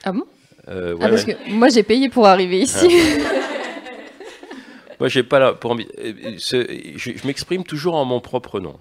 Ah 0.06 0.14
bon? 0.14 0.24
Euh, 0.70 0.96
Ah 1.02 1.04
ouais, 1.06 1.10
parce 1.10 1.26
ouais. 1.26 1.36
que 1.36 1.52
moi 1.52 1.68
j'ai 1.70 1.84
payé 1.84 2.08
pour 2.08 2.26
arriver 2.28 2.60
ici. 2.60 2.88
Moi, 5.00 5.10
j'ai 5.10 5.24
pas 5.24 5.54
pour 5.54 5.76
je, 5.78 6.38
je 7.18 7.28
m'exprime 7.28 7.64
toujours 7.64 7.96
en 7.96 8.06
mon 8.06 8.20
propre 8.22 8.60
nom. 8.60 8.80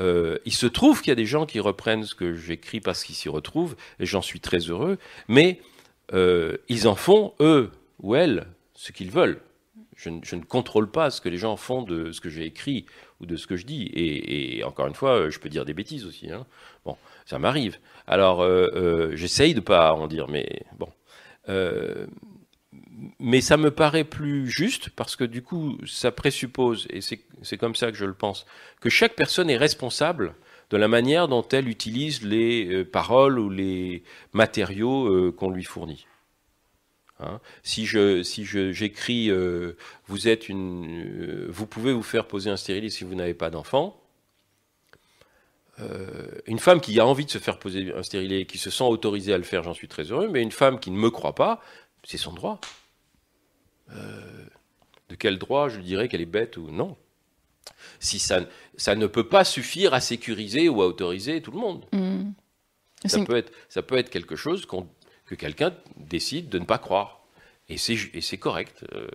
Euh, 0.00 0.38
il 0.46 0.54
se 0.54 0.64
trouve 0.66 1.02
qu'il 1.02 1.10
y 1.10 1.12
a 1.12 1.16
des 1.16 1.26
gens 1.26 1.44
qui 1.44 1.60
reprennent 1.60 2.04
ce 2.04 2.14
que 2.14 2.34
j'écris 2.34 2.80
parce 2.80 3.04
qu'ils 3.04 3.14
s'y 3.14 3.28
retrouvent, 3.28 3.76
et 3.98 4.06
j'en 4.06 4.22
suis 4.22 4.40
très 4.40 4.58
heureux, 4.60 4.96
mais 5.28 5.60
euh, 6.12 6.56
ils 6.68 6.88
en 6.88 6.94
font, 6.94 7.34
eux 7.40 7.70
ou 8.02 8.14
elles, 8.14 8.46
ce 8.74 8.92
qu'ils 8.92 9.10
veulent. 9.10 9.40
Je, 9.96 10.08
ne- 10.08 10.42
contrôle 10.42 10.90
pas 10.90 11.10
ce 11.10 11.20
que 11.20 11.28
les 11.28 11.36
gens 11.36 11.56
font 11.56 11.82
de 11.82 12.10
ce 12.10 12.22
que 12.22 12.30
j'ai 12.30 12.44
écrit 12.46 12.86
ou 13.20 13.26
de 13.26 13.36
ce 13.36 13.46
que 13.46 13.56
je 13.56 13.66
dis. 13.66 13.90
Et, 13.94 14.64
encore 14.64 14.86
une 14.86 14.94
fois, 14.94 15.18
euh, 15.18 15.30
je 15.30 15.38
peux 15.38 15.50
dire 15.50 15.66
des 15.66 15.74
bêtises 15.74 16.06
aussi. 16.06 16.30
hein. 16.30 16.46
Bon, 16.86 16.96
ça 17.26 17.38
m'arrive. 17.38 17.78
Alors, 18.06 18.42
euh, 18.42 19.10
j'essaye 19.14 19.52
de 19.52 19.60
pas 19.60 19.92
en 19.92 20.06
dire, 20.06 20.26
mais 20.28 20.62
bon. 20.78 20.88
Mais 23.18 23.40
ça 23.40 23.56
me 23.56 23.70
paraît 23.70 24.04
plus 24.04 24.48
juste 24.48 24.90
parce 24.90 25.16
que 25.16 25.24
du 25.24 25.42
coup, 25.42 25.78
ça 25.86 26.12
présuppose, 26.12 26.86
et 26.90 27.00
c'est 27.00 27.56
comme 27.58 27.74
ça 27.74 27.90
que 27.90 27.96
je 27.96 28.04
le 28.04 28.14
pense, 28.14 28.46
que 28.80 28.88
chaque 28.88 29.14
personne 29.16 29.50
est 29.50 29.56
responsable 29.56 30.34
de 30.70 30.76
la 30.76 30.88
manière 30.88 31.28
dont 31.28 31.46
elle 31.50 31.68
utilise 31.68 32.22
les 32.22 32.66
euh, 32.66 32.84
paroles 32.84 33.38
ou 33.38 33.50
les 33.50 34.02
matériaux 34.32 35.06
euh, 35.08 35.32
qu'on 35.32 35.50
lui 35.50 35.64
fournit. 35.64 36.06
Hein 37.18 37.40
si 37.62 37.84
je 37.84 38.22
j'écris 38.72 39.30
euh, 39.30 39.76
vous 40.06 40.28
êtes 40.28 40.48
une 40.48 41.46
vous 41.48 41.66
pouvez 41.66 41.92
vous 41.92 42.02
faire 42.02 42.26
poser 42.26 42.48
un 42.48 42.56
stérilet 42.56 42.88
si 42.88 43.04
vous 43.04 43.14
n'avez 43.14 43.34
pas 43.34 43.50
d'enfant 43.50 43.96
une 46.46 46.58
femme 46.58 46.82
qui 46.82 47.00
a 47.00 47.06
envie 47.06 47.24
de 47.24 47.30
se 47.30 47.38
faire 47.38 47.58
poser 47.58 47.90
un 47.94 48.02
stérilet 48.02 48.42
et 48.42 48.46
qui 48.46 48.58
se 48.58 48.68
sent 48.68 48.84
autorisée 48.84 49.32
à 49.32 49.38
le 49.38 49.44
faire, 49.44 49.62
j'en 49.62 49.72
suis 49.72 49.88
très 49.88 50.02
heureux, 50.02 50.28
mais 50.28 50.42
une 50.42 50.52
femme 50.52 50.78
qui 50.78 50.90
ne 50.90 50.98
me 50.98 51.08
croit 51.08 51.34
pas, 51.34 51.62
c'est 52.04 52.18
son 52.18 52.34
droit. 52.34 52.60
De 53.88 55.14
quel 55.18 55.38
droit 55.38 55.70
je 55.70 55.80
dirais 55.80 56.08
qu'elle 56.08 56.20
est 56.20 56.26
bête 56.26 56.58
ou 56.58 56.70
non? 56.70 56.98
Si 58.00 58.18
ça, 58.18 58.40
ça 58.76 58.96
ne 58.96 59.06
peut 59.06 59.28
pas 59.28 59.44
suffire 59.44 59.94
à 59.94 60.00
sécuriser 60.00 60.68
ou 60.68 60.82
à 60.82 60.86
autoriser 60.86 61.40
tout 61.40 61.52
le 61.52 61.58
monde. 61.58 61.84
Mm. 61.92 62.30
Ça 63.04 63.24
peut, 63.24 63.36
être, 63.36 63.52
ça 63.68 63.82
peut 63.82 63.96
être 63.96 64.10
quelque 64.10 64.36
chose 64.36 64.66
que 65.26 65.34
quelqu'un 65.34 65.72
décide 65.96 66.48
de 66.48 66.58
ne 66.58 66.64
pas 66.64 66.78
croire. 66.78 67.20
Et 67.70 67.76
c'est 67.78 68.36
correct. 68.36 68.84
Euh, 68.94 69.06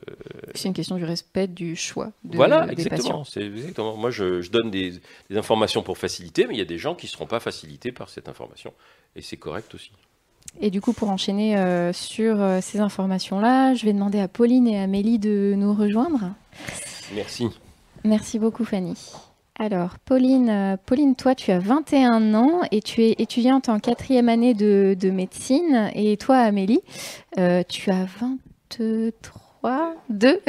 C'est 0.54 0.70
une 0.70 0.74
question 0.74 0.96
du 0.96 1.04
respect 1.04 1.48
du 1.48 1.76
choix 1.76 2.12
de, 2.24 2.38
voilà, 2.38 2.66
des 2.68 2.72
exactement. 2.72 2.98
patients. 2.98 3.24
C'est 3.26 3.46
exactement. 3.46 3.98
Moi, 3.98 4.12
je, 4.12 4.40
je 4.42 4.50
donne 4.50 4.72
des, 4.72 4.94
des 5.30 5.38
informations 5.38 5.84
pour 5.84 5.98
faciliter, 5.98 6.48
mais 6.48 6.54
il 6.54 6.58
y 6.60 6.62
a 6.62 6.66
des 6.66 6.78
gens 6.78 6.96
qui 6.96 7.08
ne 7.08 7.12
seront 7.12 7.26
pas 7.26 7.42
facilités 7.42 7.92
par 7.92 8.08
cette 8.10 8.30
information. 8.30 8.72
Et 9.18 9.22
c'est 9.22 9.36
correct 9.36 9.76
aussi. 9.76 9.92
Et 10.62 10.72
du 10.72 10.80
coup, 10.80 10.94
pour 10.94 11.10
enchaîner 11.10 11.58
euh, 11.58 11.92
sur 11.92 12.42
euh, 12.42 12.62
ces 12.62 12.80
informations-là, 12.80 13.74
je 13.74 13.86
vais 13.86 13.92
demander 13.92 14.22
à 14.22 14.30
Pauline 14.30 14.68
et 14.68 14.80
Amélie 14.80 15.20
de 15.20 15.54
nous 15.58 15.74
rejoindre. 15.74 16.32
Merci. 17.14 17.50
Merci 18.06 18.38
beaucoup, 18.38 18.66
Fanny. 18.66 18.94
Alors, 19.58 19.98
Pauline, 20.00 20.50
euh, 20.50 20.78
Pauline, 20.86 21.16
toi, 21.16 21.34
tu 21.34 21.52
as 21.52 21.60
21 21.60 22.36
ans 22.36 22.62
et 22.72 22.82
tu 22.82 23.02
es 23.02 23.16
étudiante 23.18 23.68
en 23.68 23.80
quatrième 23.80 24.30
année 24.30 24.54
de, 24.54 24.96
de 25.00 25.10
médecine. 25.10 25.90
Et 25.96 26.16
toi, 26.18 26.38
Amélie, 26.38 26.82
euh, 27.40 27.64
tu 27.68 27.90
as 27.90 28.06
23, 28.20 29.96
2, 30.10 30.42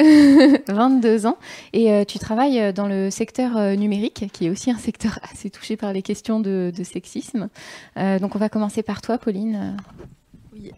22 0.67 1.25
ans 1.25 1.37
et 1.73 1.91
euh, 1.91 2.03
tu 2.03 2.19
travailles 2.19 2.73
dans 2.73 2.85
le 2.85 3.09
secteur 3.09 3.75
numérique, 3.75 4.25
qui 4.33 4.45
est 4.45 4.49
aussi 4.51 4.69
un 4.69 4.77
secteur 4.77 5.17
assez 5.31 5.49
touché 5.49 5.77
par 5.77 5.93
les 5.93 6.03
questions 6.03 6.39
de, 6.39 6.71
sexisme. 6.83 7.49
Donc, 7.95 8.35
on 8.35 8.39
va 8.39 8.49
commencer 8.49 8.83
par 8.83 9.01
toi, 9.01 9.17
Pauline. 9.17 9.77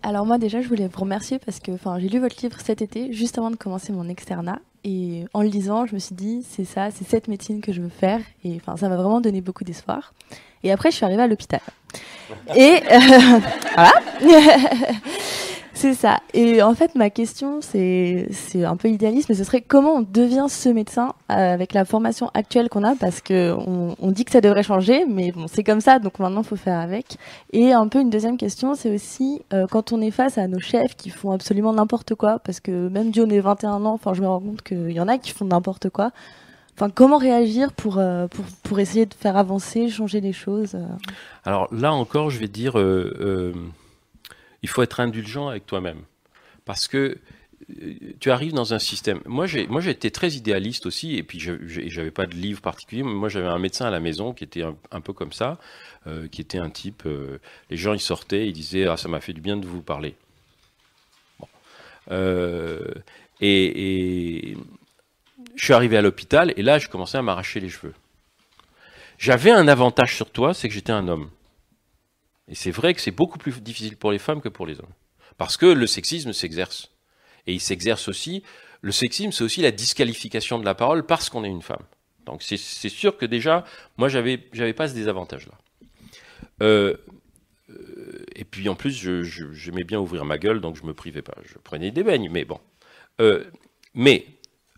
Alors 0.04 0.26
moi 0.26 0.38
déjà 0.38 0.62
je 0.62 0.68
voulais 0.68 0.88
vous 0.88 1.00
remercier 1.00 1.40
parce 1.40 1.60
que 1.60 1.72
j'ai 2.00 2.10
lu 2.10 2.20
votre 2.20 2.36
livre 2.42 2.58
cet 2.64 2.82
été 2.82 3.14
juste 3.14 3.38
avant 3.38 3.52
de 3.52 3.56
commencer 3.56 3.92
mon 3.94 4.08
externat. 4.10 4.60
Et 4.84 5.26
en 5.34 5.42
le 5.42 5.50
lisant 5.50 5.86
je 5.86 5.94
me 5.94 6.00
suis 6.00 6.16
dit 6.16 6.46
c'est 6.48 6.66
ça 6.66 6.90
c'est 6.92 7.08
cette 7.08 7.28
médecine 7.28 7.62
que 7.62 7.72
je 7.72 7.82
veux 7.82 7.90
faire. 7.90 8.22
Et 8.44 8.60
ça 8.78 8.90
m'a 8.90 8.96
vraiment 8.96 9.22
donné 9.22 9.42
beaucoup 9.42 9.64
d'espoir. 9.64 10.14
Et 10.64 10.72
après 10.72 10.92
je 10.92 10.96
suis 10.96 11.06
arrivée 11.06 11.24
à 11.24 11.28
l'hôpital. 11.28 11.62
Et 12.56 12.82
euh, 12.92 13.00
voilà 13.76 13.94
c'est 15.80 15.94
ça. 15.94 16.20
Et 16.34 16.62
en 16.62 16.76
fait 16.76 16.96
ma 16.96 17.10
question 17.10 17.62
c'est 17.62 18.28
un 18.66 18.76
peu 18.76 18.90
idéaliste 18.90 19.30
mais 19.30 19.36
ce 19.36 19.46
serait 19.46 19.62
comment 19.62 19.96
on 19.96 20.02
devient 20.02 20.48
ce 20.50 20.68
médecin 20.68 21.14
euh, 21.32 21.54
avec 21.54 21.74
la 21.74 21.86
formation 21.86 22.30
actuelle 22.34 22.68
qu'on 22.68 22.84
a 22.84 22.96
parce 22.96 23.22
que 23.22 23.56
on, 23.56 24.12
dit 24.12 24.26
que 24.26 24.32
ça 24.32 24.42
devrait 24.42 24.64
changer 24.64 25.06
mais 25.08 25.32
bon 25.32 25.46
c'est 25.48 25.64
comme 25.64 25.80
ça 25.80 26.00
donc 26.00 26.20
maintenant 26.20 26.44
faut 26.44 26.58
faire 26.58 26.80
avec. 26.80 27.18
Et 27.54 27.72
un 27.72 27.88
peu 27.88 28.02
une 28.02 28.10
deuxième 28.10 28.36
question, 28.36 28.76
c'est 28.76 28.94
aussi 28.94 29.42
euh, 29.54 29.68
quand 29.72 29.94
on 29.94 30.02
est 30.02 30.12
face 30.12 30.38
à 30.38 30.48
nos 30.50 30.60
chefs 30.60 30.98
qui 30.98 31.10
font 31.10 31.32
absolument 31.32 31.72
n'importe 31.72 32.14
quoi, 32.14 32.40
parce 32.40 32.60
que 32.60 32.90
même 32.90 33.12
Dieu, 33.12 33.24
on 33.24 33.30
est 33.30 33.40
21 33.40 33.86
ans, 33.86 33.94
enfin 33.94 34.14
je 34.14 34.22
me 34.22 34.28
rends 34.28 34.42
compte 34.42 34.62
qu'il 34.62 34.92
y 34.92 35.00
en 35.00 35.08
a 35.08 35.18
qui 35.18 35.32
font 35.32 35.46
n'importe 35.46 35.90
quoi. 35.90 36.12
Enfin, 36.76 36.90
comment 36.90 37.18
réagir 37.18 37.72
pour, 37.72 38.00
euh, 38.00 38.28
pour, 38.28 38.44
pour 38.64 38.80
essayer 38.80 39.06
de 39.06 39.14
faire 39.14 39.38
avancer, 39.38 39.88
changer 39.90 40.20
les 40.20 40.34
choses 40.34 40.78
Alors 41.46 41.68
là 41.74 41.94
encore, 41.94 42.30
je 42.30 42.40
vais 42.40 42.48
dire, 42.50 42.74
il 44.64 44.70
faut 44.70 44.82
être 44.82 45.00
indulgent 45.00 45.48
avec 45.48 45.66
toi-même. 45.66 46.02
Parce 46.66 46.88
que 46.88 47.18
euh, 47.82 47.94
tu 48.20 48.32
arrives 48.32 48.54
dans 48.54 48.74
un 48.74 48.80
système. 48.80 49.22
Moi, 49.26 49.46
j'ai, 49.48 49.68
été 49.90 50.12
très 50.12 50.32
idéaliste 50.32 50.86
aussi, 50.86 51.16
et 51.16 51.24
puis 51.24 51.40
je 51.40 51.52
n'avais 51.98 52.12
pas 52.12 52.26
de 52.26 52.36
livre 52.36 52.62
particulier. 52.62 53.04
Mais 53.04 53.14
moi, 53.14 53.30
j'avais 53.30 53.48
un 53.48 53.60
médecin 53.60 53.86
à 53.86 53.90
la 53.90 54.00
maison 54.00 54.34
qui 54.34 54.44
était 54.44 54.64
un, 54.64 55.02
peu 55.02 55.14
comme 55.14 55.34
ça, 55.34 55.58
euh, 56.08 56.28
qui 56.28 56.42
était 56.42 56.58
un 56.58 56.70
type. 56.70 57.04
euh, 57.06 57.40
les 57.70 57.78
gens, 57.78 57.94
ils 57.94 58.00
sortaient, 58.00 58.48
ils 58.48 58.54
disaient 58.54 58.86
Ah, 58.86 58.98
ça 58.98 59.10
m'a 59.10 59.22
fait 59.22 59.34
du 59.34 59.42
bien 59.42 59.58
de 59.58 59.66
vous 59.66 59.82
parler. 59.82 60.16
Et 63.42 64.58
je 65.56 65.64
suis 65.64 65.74
arrivé 65.74 65.98
à 65.98 66.02
l'hôpital, 66.02 66.54
et 66.58 66.64
là, 66.64 66.80
je 66.80 66.88
commençais 66.88 67.18
à 67.18 67.22
m'arracher 67.22 67.60
les 67.60 67.70
cheveux. 67.70 67.94
J'avais 69.18 69.52
un 69.52 69.68
avantage 69.68 70.16
sur 70.16 70.32
toi, 70.32 70.54
c'est 70.54 70.70
que 70.70 70.74
j'étais 70.74 70.94
un 70.94 71.08
homme. 71.08 71.30
Et 72.50 72.56
c'est 72.56 72.72
vrai 72.72 72.94
que 72.94 73.02
c'est 73.02 73.12
beaucoup 73.12 73.38
plus 73.38 73.62
difficile 73.62 73.96
pour 73.96 74.12
les 74.12 74.20
femmes 74.20 74.42
que 74.42 74.50
pour 74.50 74.66
les 74.66 74.80
hommes. 74.80 74.94
Parce 75.38 75.56
que 75.56 75.68
le 75.68 75.88
sexisme 75.88 76.34
s'exerce. 76.34 76.92
Et 77.48 77.54
il 77.54 77.62
s'exerce 77.62 78.08
aussi 78.08 78.44
le 78.82 78.92
sexisme, 78.92 79.32
c'est 79.32 79.44
aussi 79.44 79.62
la 79.62 79.72
disqualification 79.72 80.60
de 80.60 80.66
la 80.66 80.74
parole 80.74 81.06
parce 81.06 81.30
qu'on 81.30 81.44
est 81.44 81.50
une 81.50 81.62
femme. 81.62 81.84
Donc 82.26 82.44
c'est 82.44 82.58
sûr 82.58 83.18
que 83.18 83.26
déjà, 83.26 83.66
moi, 83.98 84.08
j'avais 84.08 84.48
j'avais 84.54 84.74
pas 84.74 84.88
ce 84.88 84.94
désavantage-là. 84.94 85.58
Euh, 86.62 86.96
euh, 87.70 88.26
et 88.36 88.46
puis 88.46 88.70
en 88.70 88.76
plus, 88.76 88.92
j'aimais 89.54 89.84
bien 89.84 90.00
ouvrir 90.00 90.26
ma 90.26 90.38
gueule, 90.38 90.62
donc 90.62 90.76
je 90.76 90.84
me 90.84 90.94
privais 90.94 91.22
pas. 91.22 91.36
Je 91.44 91.58
prenais 91.58 91.92
des 91.92 92.04
beignes, 92.04 92.30
mais 92.30 92.46
bon. 92.46 92.60
Euh, 93.20 93.46
mais 93.94 94.26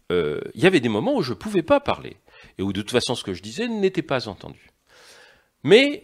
il 0.10 0.62
y 0.62 0.68
avait 0.68 0.82
des 0.82 0.90
moments 0.90 1.16
où 1.16 1.22
je 1.22 1.32
pouvais 1.32 1.62
pas 1.62 1.80
parler 1.80 2.18
et 2.58 2.64
où 2.64 2.74
de 2.74 2.82
toute 2.82 2.92
façon 2.92 3.16
ce 3.16 3.24
que 3.24 3.34
je 3.34 3.42
disais 3.42 3.70
n'était 3.70 4.02
pas 4.02 4.28
entendu. 4.28 4.70
Mais 5.64 6.04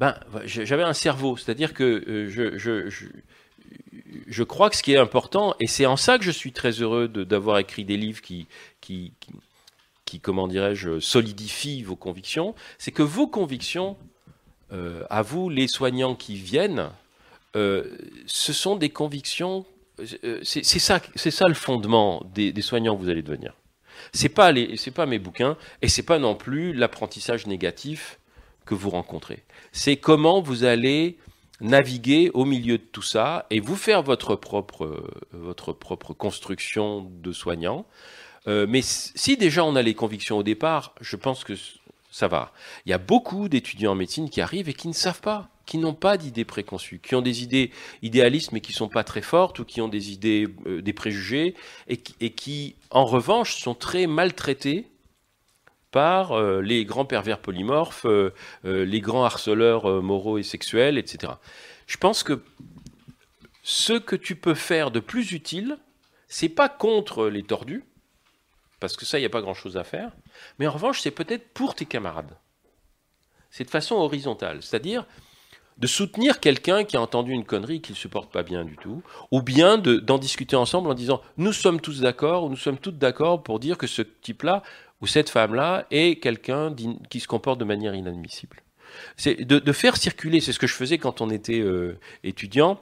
ben, 0.00 0.14
j'avais 0.46 0.82
un 0.82 0.94
cerveau, 0.94 1.36
c'est-à-dire 1.36 1.74
que 1.74 1.84
euh, 1.84 2.30
je, 2.30 2.56
je, 2.56 2.88
je, 4.26 4.42
crois 4.42 4.70
que 4.70 4.76
ce 4.76 4.82
qui 4.82 4.94
est 4.94 4.96
important, 4.96 5.54
et 5.60 5.66
c'est 5.66 5.84
en 5.84 5.98
ça 5.98 6.16
que 6.16 6.24
je 6.24 6.30
suis 6.30 6.52
très 6.52 6.70
heureux 6.70 7.06
d'avoir 7.06 7.58
écrit 7.58 7.84
des 7.84 7.98
livres 7.98 8.22
qui, 8.22 8.46
qui, 8.80 9.12
qui, 9.20 9.32
qui, 10.06 10.18
comment 10.18 10.48
dirais-je, 10.48 11.00
solidifient 11.00 11.82
vos 11.82 11.96
convictions, 11.96 12.54
c'est 12.78 12.92
que 12.92 13.02
vos 13.02 13.26
convictions, 13.26 13.98
euh, 14.72 15.04
à 15.10 15.20
vous, 15.20 15.50
les 15.50 15.68
soignants 15.68 16.14
qui 16.14 16.36
viennent, 16.36 16.88
euh, 17.54 17.94
ce 18.24 18.54
sont 18.54 18.76
des 18.76 18.88
convictions, 18.88 19.66
euh, 20.24 20.40
c'est 20.42 20.62
ça, 20.64 21.00
ça 21.14 21.46
le 21.46 21.52
fondement 21.52 22.24
des, 22.34 22.52
des 22.52 22.62
soignants 22.62 22.96
que 22.96 23.02
vous 23.02 23.10
allez 23.10 23.22
devenir. 23.22 23.52
C'est 24.14 24.30
pas 24.30 24.50
les, 24.50 24.76
pas 24.94 25.04
mes 25.04 25.18
bouquins, 25.18 25.58
et 25.82 25.88
c'est 25.88 26.04
pas 26.04 26.18
non 26.18 26.34
plus 26.34 26.72
l'apprentissage 26.72 27.46
négatif 27.46 28.18
que 28.70 28.74
vous 28.76 28.90
rencontrez. 28.90 29.42
C'est 29.72 29.96
comment 29.96 30.40
vous 30.40 30.62
allez 30.62 31.18
naviguer 31.60 32.30
au 32.34 32.44
milieu 32.44 32.78
de 32.78 32.84
tout 32.84 33.02
ça 33.02 33.46
et 33.50 33.58
vous 33.58 33.74
faire 33.74 34.04
votre 34.04 34.36
propre, 34.36 34.84
euh, 34.84 35.10
votre 35.32 35.72
propre 35.72 36.14
construction 36.14 37.10
de 37.20 37.32
soignant. 37.32 37.84
Euh, 38.46 38.66
mais 38.68 38.80
si 38.82 39.36
déjà 39.36 39.64
on 39.64 39.74
a 39.74 39.82
les 39.82 39.94
convictions 39.94 40.38
au 40.38 40.44
départ, 40.44 40.94
je 41.00 41.16
pense 41.16 41.42
que 41.42 41.54
ça 42.12 42.28
va. 42.28 42.52
Il 42.86 42.90
y 42.90 42.92
a 42.92 42.98
beaucoup 42.98 43.48
d'étudiants 43.48 43.92
en 43.92 43.96
médecine 43.96 44.30
qui 44.30 44.40
arrivent 44.40 44.68
et 44.68 44.74
qui 44.74 44.86
ne 44.86 44.92
savent 44.92 45.20
pas, 45.20 45.48
qui 45.66 45.78
n'ont 45.78 45.92
pas 45.92 46.16
d'idées 46.16 46.44
préconçues, 46.44 47.00
qui 47.02 47.16
ont 47.16 47.22
des 47.22 47.42
idées 47.42 47.72
idéalistes 48.02 48.52
mais 48.52 48.60
qui 48.60 48.72
sont 48.72 48.88
pas 48.88 49.02
très 49.02 49.22
fortes 49.22 49.58
ou 49.58 49.64
qui 49.64 49.80
ont 49.80 49.88
des 49.88 50.12
idées, 50.12 50.46
euh, 50.66 50.80
des 50.80 50.92
préjugés 50.92 51.56
et 51.88 51.96
qui, 51.98 52.76
en 52.90 53.04
revanche, 53.04 53.56
sont 53.56 53.74
très 53.74 54.06
maltraités 54.06 54.86
par 55.90 56.32
euh, 56.32 56.60
les 56.60 56.84
grands 56.84 57.04
pervers 57.04 57.40
polymorphes, 57.40 58.06
euh, 58.06 58.32
euh, 58.64 58.84
les 58.84 59.00
grands 59.00 59.24
harceleurs 59.24 60.02
moraux 60.02 60.38
et 60.38 60.42
sexuels, 60.42 60.98
etc. 60.98 61.34
Je 61.86 61.96
pense 61.96 62.22
que 62.22 62.42
ce 63.62 63.94
que 63.94 64.16
tu 64.16 64.36
peux 64.36 64.54
faire 64.54 64.90
de 64.90 65.00
plus 65.00 65.32
utile, 65.32 65.78
c'est 66.28 66.48
pas 66.48 66.68
contre 66.68 67.26
les 67.28 67.42
tordus, 67.42 67.84
parce 68.78 68.96
que 68.96 69.04
ça, 69.04 69.18
il 69.18 69.22
n'y 69.22 69.26
a 69.26 69.30
pas 69.30 69.42
grand-chose 69.42 69.76
à 69.76 69.84
faire, 69.84 70.12
mais 70.58 70.66
en 70.66 70.72
revanche, 70.72 71.00
c'est 71.00 71.10
peut-être 71.10 71.48
pour 71.52 71.74
tes 71.74 71.84
camarades. 71.84 72.36
C'est 73.50 73.64
de 73.64 73.70
façon 73.70 73.96
horizontale, 73.96 74.62
c'est-à-dire 74.62 75.04
de 75.76 75.86
soutenir 75.86 76.40
quelqu'un 76.40 76.84
qui 76.84 76.96
a 76.96 77.00
entendu 77.00 77.32
une 77.32 77.44
connerie 77.44 77.80
qu'il 77.80 77.94
ne 77.94 77.98
supporte 77.98 78.30
pas 78.30 78.42
bien 78.42 78.64
du 78.64 78.76
tout, 78.76 79.02
ou 79.30 79.42
bien 79.42 79.78
de- 79.78 79.96
d'en 79.96 80.18
discuter 80.18 80.54
ensemble 80.54 80.90
en 80.90 80.94
disant 80.94 81.22
nous 81.36 81.52
sommes 81.52 81.80
tous 81.80 82.00
d'accord, 82.00 82.44
ou 82.44 82.48
nous 82.50 82.56
sommes 82.56 82.78
toutes 82.78 82.98
d'accord 82.98 83.42
pour 83.42 83.58
dire 83.58 83.78
que 83.78 83.86
ce 83.86 84.02
type-là 84.02 84.62
ou 85.00 85.06
cette 85.06 85.30
femme-là 85.30 85.86
est 85.90 86.20
quelqu'un 86.20 86.74
qui 87.08 87.20
se 87.20 87.28
comporte 87.28 87.58
de 87.58 87.64
manière 87.64 87.94
inadmissible. 87.94 88.56
C'est 89.16 89.44
de, 89.44 89.58
de 89.58 89.72
faire 89.72 89.96
circuler, 89.96 90.40
c'est 90.40 90.52
ce 90.52 90.58
que 90.58 90.66
je 90.66 90.74
faisais 90.74 90.98
quand 90.98 91.20
on 91.20 91.30
était 91.30 91.60
euh, 91.60 91.98
étudiant. 92.24 92.80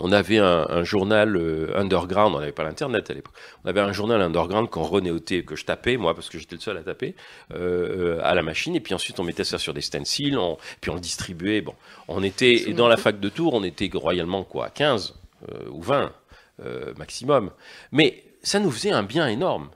On 0.00 0.10
avait 0.10 0.38
un, 0.38 0.66
un 0.70 0.84
journal 0.84 1.36
euh, 1.36 1.76
underground, 1.76 2.34
on 2.34 2.40
n'avait 2.40 2.52
pas 2.52 2.64
l'internet 2.64 3.10
à 3.10 3.14
l'époque. 3.14 3.34
On 3.62 3.68
avait 3.68 3.80
un 3.80 3.92
journal 3.92 4.22
underground 4.22 4.70
qu'on 4.70 4.84
renéotait, 4.84 5.42
que 5.42 5.54
je 5.54 5.66
tapais 5.66 5.98
moi 5.98 6.14
parce 6.14 6.30
que 6.30 6.38
j'étais 6.38 6.54
le 6.54 6.62
seul 6.62 6.78
à 6.78 6.82
taper 6.82 7.14
euh, 7.52 8.18
à 8.22 8.34
la 8.34 8.42
machine. 8.42 8.74
Et 8.74 8.80
puis 8.80 8.94
ensuite 8.94 9.20
on 9.20 9.24
mettait 9.24 9.44
ça 9.44 9.58
sur 9.58 9.74
des 9.74 9.82
stencils, 9.82 10.38
on, 10.38 10.56
puis 10.80 10.90
on 10.90 10.94
le 10.94 11.00
distribuait. 11.00 11.60
Bon, 11.60 11.74
on 12.08 12.22
était 12.22 12.70
et 12.70 12.72
dans 12.72 12.88
la 12.88 12.96
fac 12.96 13.20
de 13.20 13.28
Tours, 13.28 13.52
on 13.52 13.64
était 13.64 13.90
royalement 13.92 14.44
quoi, 14.44 14.70
15 14.70 15.14
euh, 15.50 15.68
ou 15.70 15.82
20 15.82 16.12
euh, 16.64 16.94
maximum. 16.96 17.50
Mais 17.90 18.24
ça 18.42 18.60
nous 18.60 18.70
faisait 18.70 18.92
un 18.92 19.02
bien 19.02 19.26
énorme. 19.28 19.70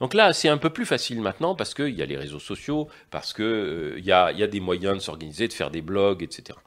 Donc 0.00 0.14
là, 0.14 0.32
c'est 0.32 0.48
un 0.48 0.58
peu 0.58 0.70
plus 0.70 0.86
facile 0.86 1.20
maintenant 1.20 1.54
parce 1.54 1.74
qu'il 1.74 1.94
y 1.94 2.02
a 2.02 2.06
les 2.06 2.16
réseaux 2.16 2.38
sociaux, 2.38 2.88
parce 3.10 3.32
qu'il 3.32 3.94
il 3.96 4.04
y, 4.04 4.12
a, 4.12 4.46
des 4.46 4.60
moyens 4.60 4.96
de 4.96 5.00
s'organiser, 5.00 5.48
de 5.48 5.52
faire 5.52 5.70
des 5.70 5.82
blogs, 5.82 6.22
etc. 6.22 6.58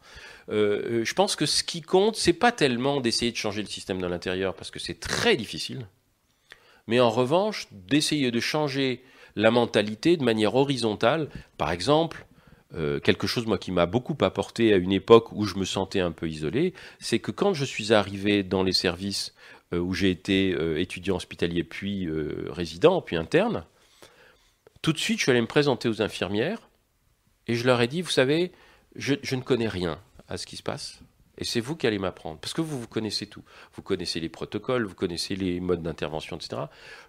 Euh, 0.50 1.02
euh, 1.02 1.06
je 1.06 1.14
pense 1.14 1.36
que 1.36 1.46
ce 1.46 1.64
qui 1.64 1.82
compte, 1.82 2.16
c'est 2.16 2.34
pas 2.34 2.52
tellement 2.52 3.02
d'essayer 3.02 3.32
de 3.32 3.38
changer 3.38 3.62
le 3.62 3.68
système 3.68 4.02
de 4.02 4.08
l'intérieur, 4.08 4.56
parce 4.56 4.72
que 4.72 4.80
c'est 4.80 5.00
très 5.00 5.36
difficile, 5.36 5.88
mais 6.88 7.00
en 7.00 7.12
revanche, 7.12 7.68
d'essayer 7.72 8.32
de 8.32 8.40
changer 8.40 9.04
la 9.36 9.52
mentalité 9.52 10.18
de 10.18 10.24
manière 10.24 10.56
horizontale. 10.56 11.30
Par 11.58 11.72
exemple, 11.72 12.26
euh, 12.76 13.00
quelque 13.00 13.26
chose 13.26 13.46
qui 13.60 13.72
m'a 13.72 13.86
beaucoup 13.86 14.18
apporté 14.22 14.74
à 14.74 14.78
une 14.78 14.92
époque 14.92 15.32
où 15.32 15.46
je 15.46 15.56
me 15.56 15.66
sentais 15.66 16.02
un 16.02 16.12
peu 16.12 16.28
isolé, 16.28 16.74
c'est 17.00 17.20
que 17.20 17.32
quand 17.32 17.54
je 17.54 17.66
suis 17.66 17.94
arrivé 17.94 18.44
dans 18.44 18.64
les 18.64 18.74
services 18.74 19.34
euh, 19.34 19.39
où 19.78 19.94
j'ai 19.94 20.10
été 20.10 20.54
euh, 20.54 20.80
étudiant 20.80 21.18
hospitalier 21.18 21.64
puis 21.64 22.06
euh, 22.06 22.48
résident 22.50 23.02
puis 23.02 23.16
interne, 23.16 23.66
tout 24.82 24.94
de 24.94 24.98
suite 24.98 25.20
je 25.20 25.24
suis 25.24 25.32
allé 25.32 25.42
me 25.42 25.48
présenter 25.48 25.90
aux 25.90 26.02
infirmières 26.02 26.70
et 27.48 27.56
je 27.56 27.66
leur 27.66 27.82
ai 27.82 27.88
dit, 27.88 28.02
vous 28.02 28.10
savez, 28.10 28.52
je, 28.96 29.16
je 29.22 29.36
ne 29.36 29.42
connais 29.42 29.68
rien 29.68 30.00
à 30.28 30.38
ce 30.38 30.46
qui 30.46 30.56
se 30.56 30.64
passe. 30.64 31.02
Et 31.40 31.46
c'est 31.46 31.62
vous 31.62 31.76
qui 31.78 31.88
allez 31.88 32.00
m'apprendre. 32.00 32.38
Parce 32.40 32.54
que 32.54 32.60
vous, 32.60 32.80
vous 32.80 32.88
connaissez 32.88 33.26
tout. 33.26 33.42
Vous 33.74 33.82
connaissez 33.82 34.20
les 34.20 34.28
protocoles, 34.28 34.84
vous 34.84 34.94
connaissez 34.94 35.36
les 35.36 35.62
modes 35.62 35.82
d'intervention, 35.82 36.36
etc. 36.36 36.64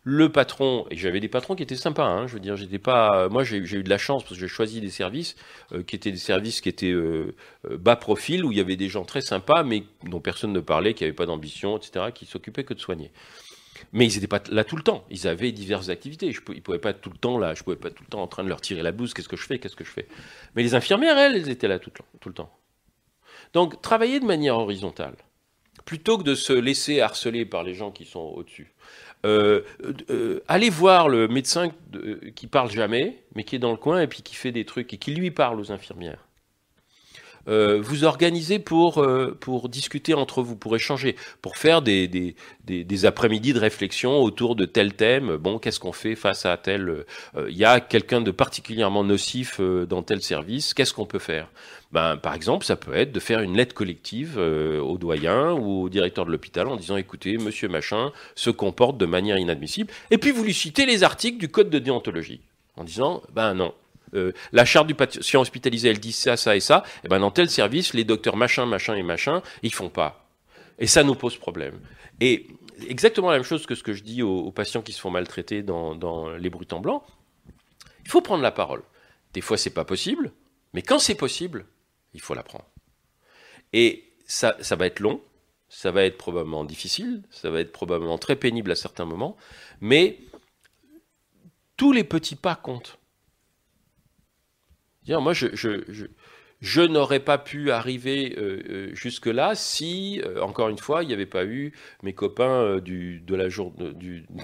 Le 0.04 0.30
patron, 0.30 0.86
et 0.90 0.96
j'avais 0.96 1.18
des 1.18 1.28
patrons 1.28 1.56
qui 1.56 1.64
étaient 1.64 1.76
sympas, 1.76 2.06
hein, 2.06 2.28
je 2.28 2.34
veux 2.34 2.40
dire, 2.40 2.56
j'étais 2.56 2.78
pas. 2.78 3.28
Moi, 3.28 3.42
j'ai 3.42 3.58
eu 3.58 3.82
de 3.82 3.90
la 3.90 3.98
chance 3.98 4.22
parce 4.22 4.34
que 4.34 4.40
j'ai 4.40 4.48
choisi 4.48 4.80
des 4.80 4.90
services 4.90 5.34
euh, 5.72 5.82
qui 5.82 5.96
étaient 5.96 6.12
des 6.12 6.16
services 6.16 6.60
qui 6.60 6.68
étaient 6.68 6.92
euh, 6.92 7.34
euh, 7.68 7.76
bas 7.76 7.96
profil, 7.96 8.44
où 8.44 8.52
il 8.52 8.58
y 8.58 8.60
avait 8.60 8.76
des 8.76 8.88
gens 8.88 9.04
très 9.04 9.20
sympas, 9.20 9.64
mais 9.64 9.82
dont 10.04 10.20
personne 10.20 10.52
ne 10.52 10.60
parlait, 10.60 10.94
qui 10.94 11.02
n'avaient 11.02 11.12
pas 11.12 11.26
d'ambition, 11.26 11.76
etc., 11.76 12.06
qui 12.14 12.24
s'occupaient 12.24 12.64
que 12.64 12.74
de 12.74 12.80
soigner. 12.80 13.10
Mais 13.92 14.06
ils 14.06 14.14
n'étaient 14.14 14.28
pas 14.28 14.42
là 14.50 14.62
tout 14.62 14.76
le 14.76 14.82
temps. 14.82 15.04
Ils 15.10 15.26
avaient 15.26 15.50
diverses 15.50 15.88
activités. 15.88 16.30
Je, 16.32 16.40
ils 16.50 16.56
ne 16.56 16.60
pouvaient 16.60 16.78
pas 16.78 16.92
tout 16.92 17.10
le 17.10 17.16
temps 17.16 17.38
là. 17.38 17.54
Je 17.54 17.64
pouvais 17.64 17.76
pas 17.76 17.88
être 17.88 17.94
tout 17.94 18.04
le 18.04 18.10
temps 18.10 18.22
en 18.22 18.28
train 18.28 18.44
de 18.44 18.48
leur 18.48 18.60
tirer 18.60 18.82
la 18.82 18.92
blouse. 18.92 19.14
Qu'est-ce 19.14 19.28
que 19.28 19.36
je 19.36 19.46
fais? 19.46 19.58
Qu'est-ce 19.58 19.76
que 19.76 19.84
je 19.84 19.90
fais? 19.90 20.06
Mais 20.54 20.62
les 20.62 20.74
infirmières, 20.74 21.18
elles, 21.18 21.34
elles 21.34 21.48
étaient 21.48 21.68
là. 21.68 21.78
Tout 21.78 21.90
le 22.26 22.34
temps. 22.34 22.50
Donc, 23.52 23.80
travailler 23.82 24.20
de 24.20 24.24
manière 24.26 24.56
horizontale, 24.58 25.16
plutôt 25.84 26.18
que 26.18 26.22
de 26.22 26.34
se 26.34 26.52
laisser 26.52 27.00
harceler 27.00 27.44
par 27.44 27.62
les 27.62 27.74
gens 27.74 27.90
qui 27.90 28.04
sont 28.04 28.20
au-dessus. 28.20 28.72
Euh, 29.26 29.62
euh, 30.08 30.40
allez 30.48 30.70
voir 30.70 31.08
le 31.08 31.28
médecin 31.28 31.70
de- 31.88 32.20
qui 32.34 32.46
parle 32.46 32.70
jamais, 32.70 33.22
mais 33.34 33.44
qui 33.44 33.56
est 33.56 33.58
dans 33.58 33.70
le 33.72 33.76
coin 33.76 34.00
et 34.02 34.08
qui 34.08 34.34
fait 34.34 34.52
des 34.52 34.64
trucs 34.64 34.94
et 34.94 34.98
qui 34.98 35.14
lui 35.14 35.30
parle 35.30 35.60
aux 35.60 35.72
infirmières. 35.72 36.26
Euh, 37.48 37.80
vous 37.82 38.04
organisez 38.04 38.58
pour, 38.58 38.98
euh, 38.98 39.36
pour 39.40 39.68
discuter 39.68 40.14
entre 40.14 40.42
vous, 40.42 40.56
pour 40.56 40.76
échanger, 40.76 41.16
pour 41.42 41.56
faire 41.56 41.82
des, 41.82 42.08
des, 42.08 43.06
après-midi 43.06 43.52
de 43.52 43.58
réflexion 43.58 44.22
autour 44.22 44.56
de 44.56 44.64
tel 44.64 44.94
thème. 44.94 45.36
Bon, 45.36 45.58
qu'est-ce 45.58 45.80
qu'on 45.80 45.92
fait 45.92 46.14
face 46.14 46.46
à 46.46 46.56
tel... 46.56 46.88
euh, 47.36 47.46
Il 47.48 47.56
y 47.56 47.64
a 47.64 47.80
quelqu'un 47.80 48.20
de 48.20 48.30
particulièrement 48.30 49.04
nocif 49.04 49.60
dans 49.60 50.02
tel 50.02 50.22
service, 50.22 50.74
qu'est-ce 50.74 50.92
qu'on 50.92 51.06
peut 51.06 51.18
faire? 51.18 51.48
Ben, 51.92 52.16
Par 52.16 52.34
exemple, 52.34 52.64
ça 52.64 52.76
peut 52.76 52.94
être 52.94 53.12
de 53.12 53.20
faire 53.20 53.40
une 53.40 53.56
lettre 53.56 53.74
collective 53.74 54.38
au 54.38 54.98
doyen 54.98 55.52
ou 55.52 55.82
au 55.82 55.88
directeur 55.88 56.26
de 56.26 56.30
l'hôpital 56.30 56.68
en 56.68 56.76
disant, 56.76 56.96
écoutez, 56.96 57.38
monsieur 57.38 57.68
machin 57.68 58.12
se 58.34 58.50
comporte 58.50 58.98
de 58.98 59.06
manière 59.06 59.38
inadmissible. 59.38 59.92
Et 60.10 60.18
puis 60.18 60.30
vous 60.30 60.44
lui 60.44 60.54
citez 60.54 60.86
les 60.86 61.02
articles 61.02 61.38
du 61.38 61.48
code 61.48 61.70
de 61.70 61.78
déontologie 61.78 62.40
en 62.76 62.84
disant, 62.84 63.22
ben 63.34 63.54
non, 63.54 63.74
euh, 64.14 64.32
la 64.52 64.64
charte 64.64 64.86
du 64.86 64.94
patient 64.94 65.40
hospitalisé, 65.40 65.88
elle 65.88 66.00
dit 66.00 66.12
ça, 66.12 66.36
ça 66.36 66.56
et 66.56 66.60
ça, 66.60 66.82
et 67.04 67.08
ben 67.08 67.20
dans 67.20 67.30
tel 67.30 67.50
service, 67.50 67.94
les 67.94 68.04
docteurs 68.04 68.36
machin, 68.36 68.66
machin 68.66 68.94
et 68.94 69.02
machin, 69.02 69.42
ils 69.62 69.72
font 69.72 69.90
pas. 69.90 70.28
Et 70.78 70.86
ça 70.86 71.02
nous 71.02 71.14
pose 71.14 71.36
problème. 71.36 71.80
Et 72.20 72.46
exactement 72.88 73.30
la 73.30 73.36
même 73.36 73.44
chose 73.44 73.66
que 73.66 73.74
ce 73.74 73.82
que 73.82 73.92
je 73.92 74.02
dis 74.02 74.22
aux, 74.22 74.50
patients 74.50 74.82
qui 74.82 74.92
se 74.92 75.00
font 75.00 75.10
maltraiter 75.10 75.62
dans, 75.62 75.94
dans 75.94 76.30
les 76.30 76.50
brutes 76.50 76.72
en 76.72 76.80
blanc, 76.80 77.04
il 78.04 78.10
faut 78.10 78.20
prendre 78.20 78.42
la 78.42 78.52
parole. 78.52 78.82
Des 79.32 79.40
fois, 79.40 79.56
c'est 79.56 79.70
pas 79.70 79.84
possible, 79.84 80.32
mais 80.72 80.82
quand 80.82 80.98
c'est 80.98 81.14
possible, 81.14 81.66
il 82.14 82.20
faut 82.20 82.34
la 82.34 82.42
prendre. 82.42 82.64
Et 83.72 84.12
ça, 84.26 84.56
ça 84.60 84.76
va 84.76 84.86
être 84.86 85.00
long, 85.00 85.22
ça 85.68 85.92
va 85.92 86.04
être 86.04 86.18
probablement 86.18 86.64
difficile, 86.64 87.22
ça 87.30 87.50
va 87.50 87.60
être 87.60 87.72
probablement 87.72 88.18
très 88.18 88.36
pénible 88.36 88.72
à 88.72 88.76
certains 88.76 89.04
moments, 89.04 89.36
mais 89.80 90.18
tous 91.76 91.92
les 91.92 92.04
petits 92.04 92.36
pas 92.36 92.56
comptent. 92.56 92.98
Moi, 95.18 95.32
je, 95.32 96.80
n'aurais 96.82 97.20
pas 97.20 97.38
pu 97.38 97.72
arriver 97.72 98.36
euh, 98.38 98.62
euh, 98.68 98.94
jusque-là 98.94 99.54
si, 99.56 100.20
euh, 100.24 100.40
encore 100.42 100.68
une 100.68 100.78
fois, 100.78 101.02
il 101.02 101.08
n'y 101.08 101.14
avait 101.14 101.26
pas 101.26 101.44
eu 101.44 101.72
mes 102.02 102.12
copains 102.12 102.78
du, 102.84 103.22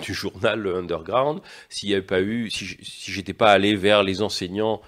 journal 0.09 0.67
Underground, 0.67 1.41
si, 1.69 1.95
j'étais 3.07 3.33
pas 3.33 3.53
allé 3.53 3.77
vers 3.77 4.03
les 4.03 4.23
enseignants 4.23 4.81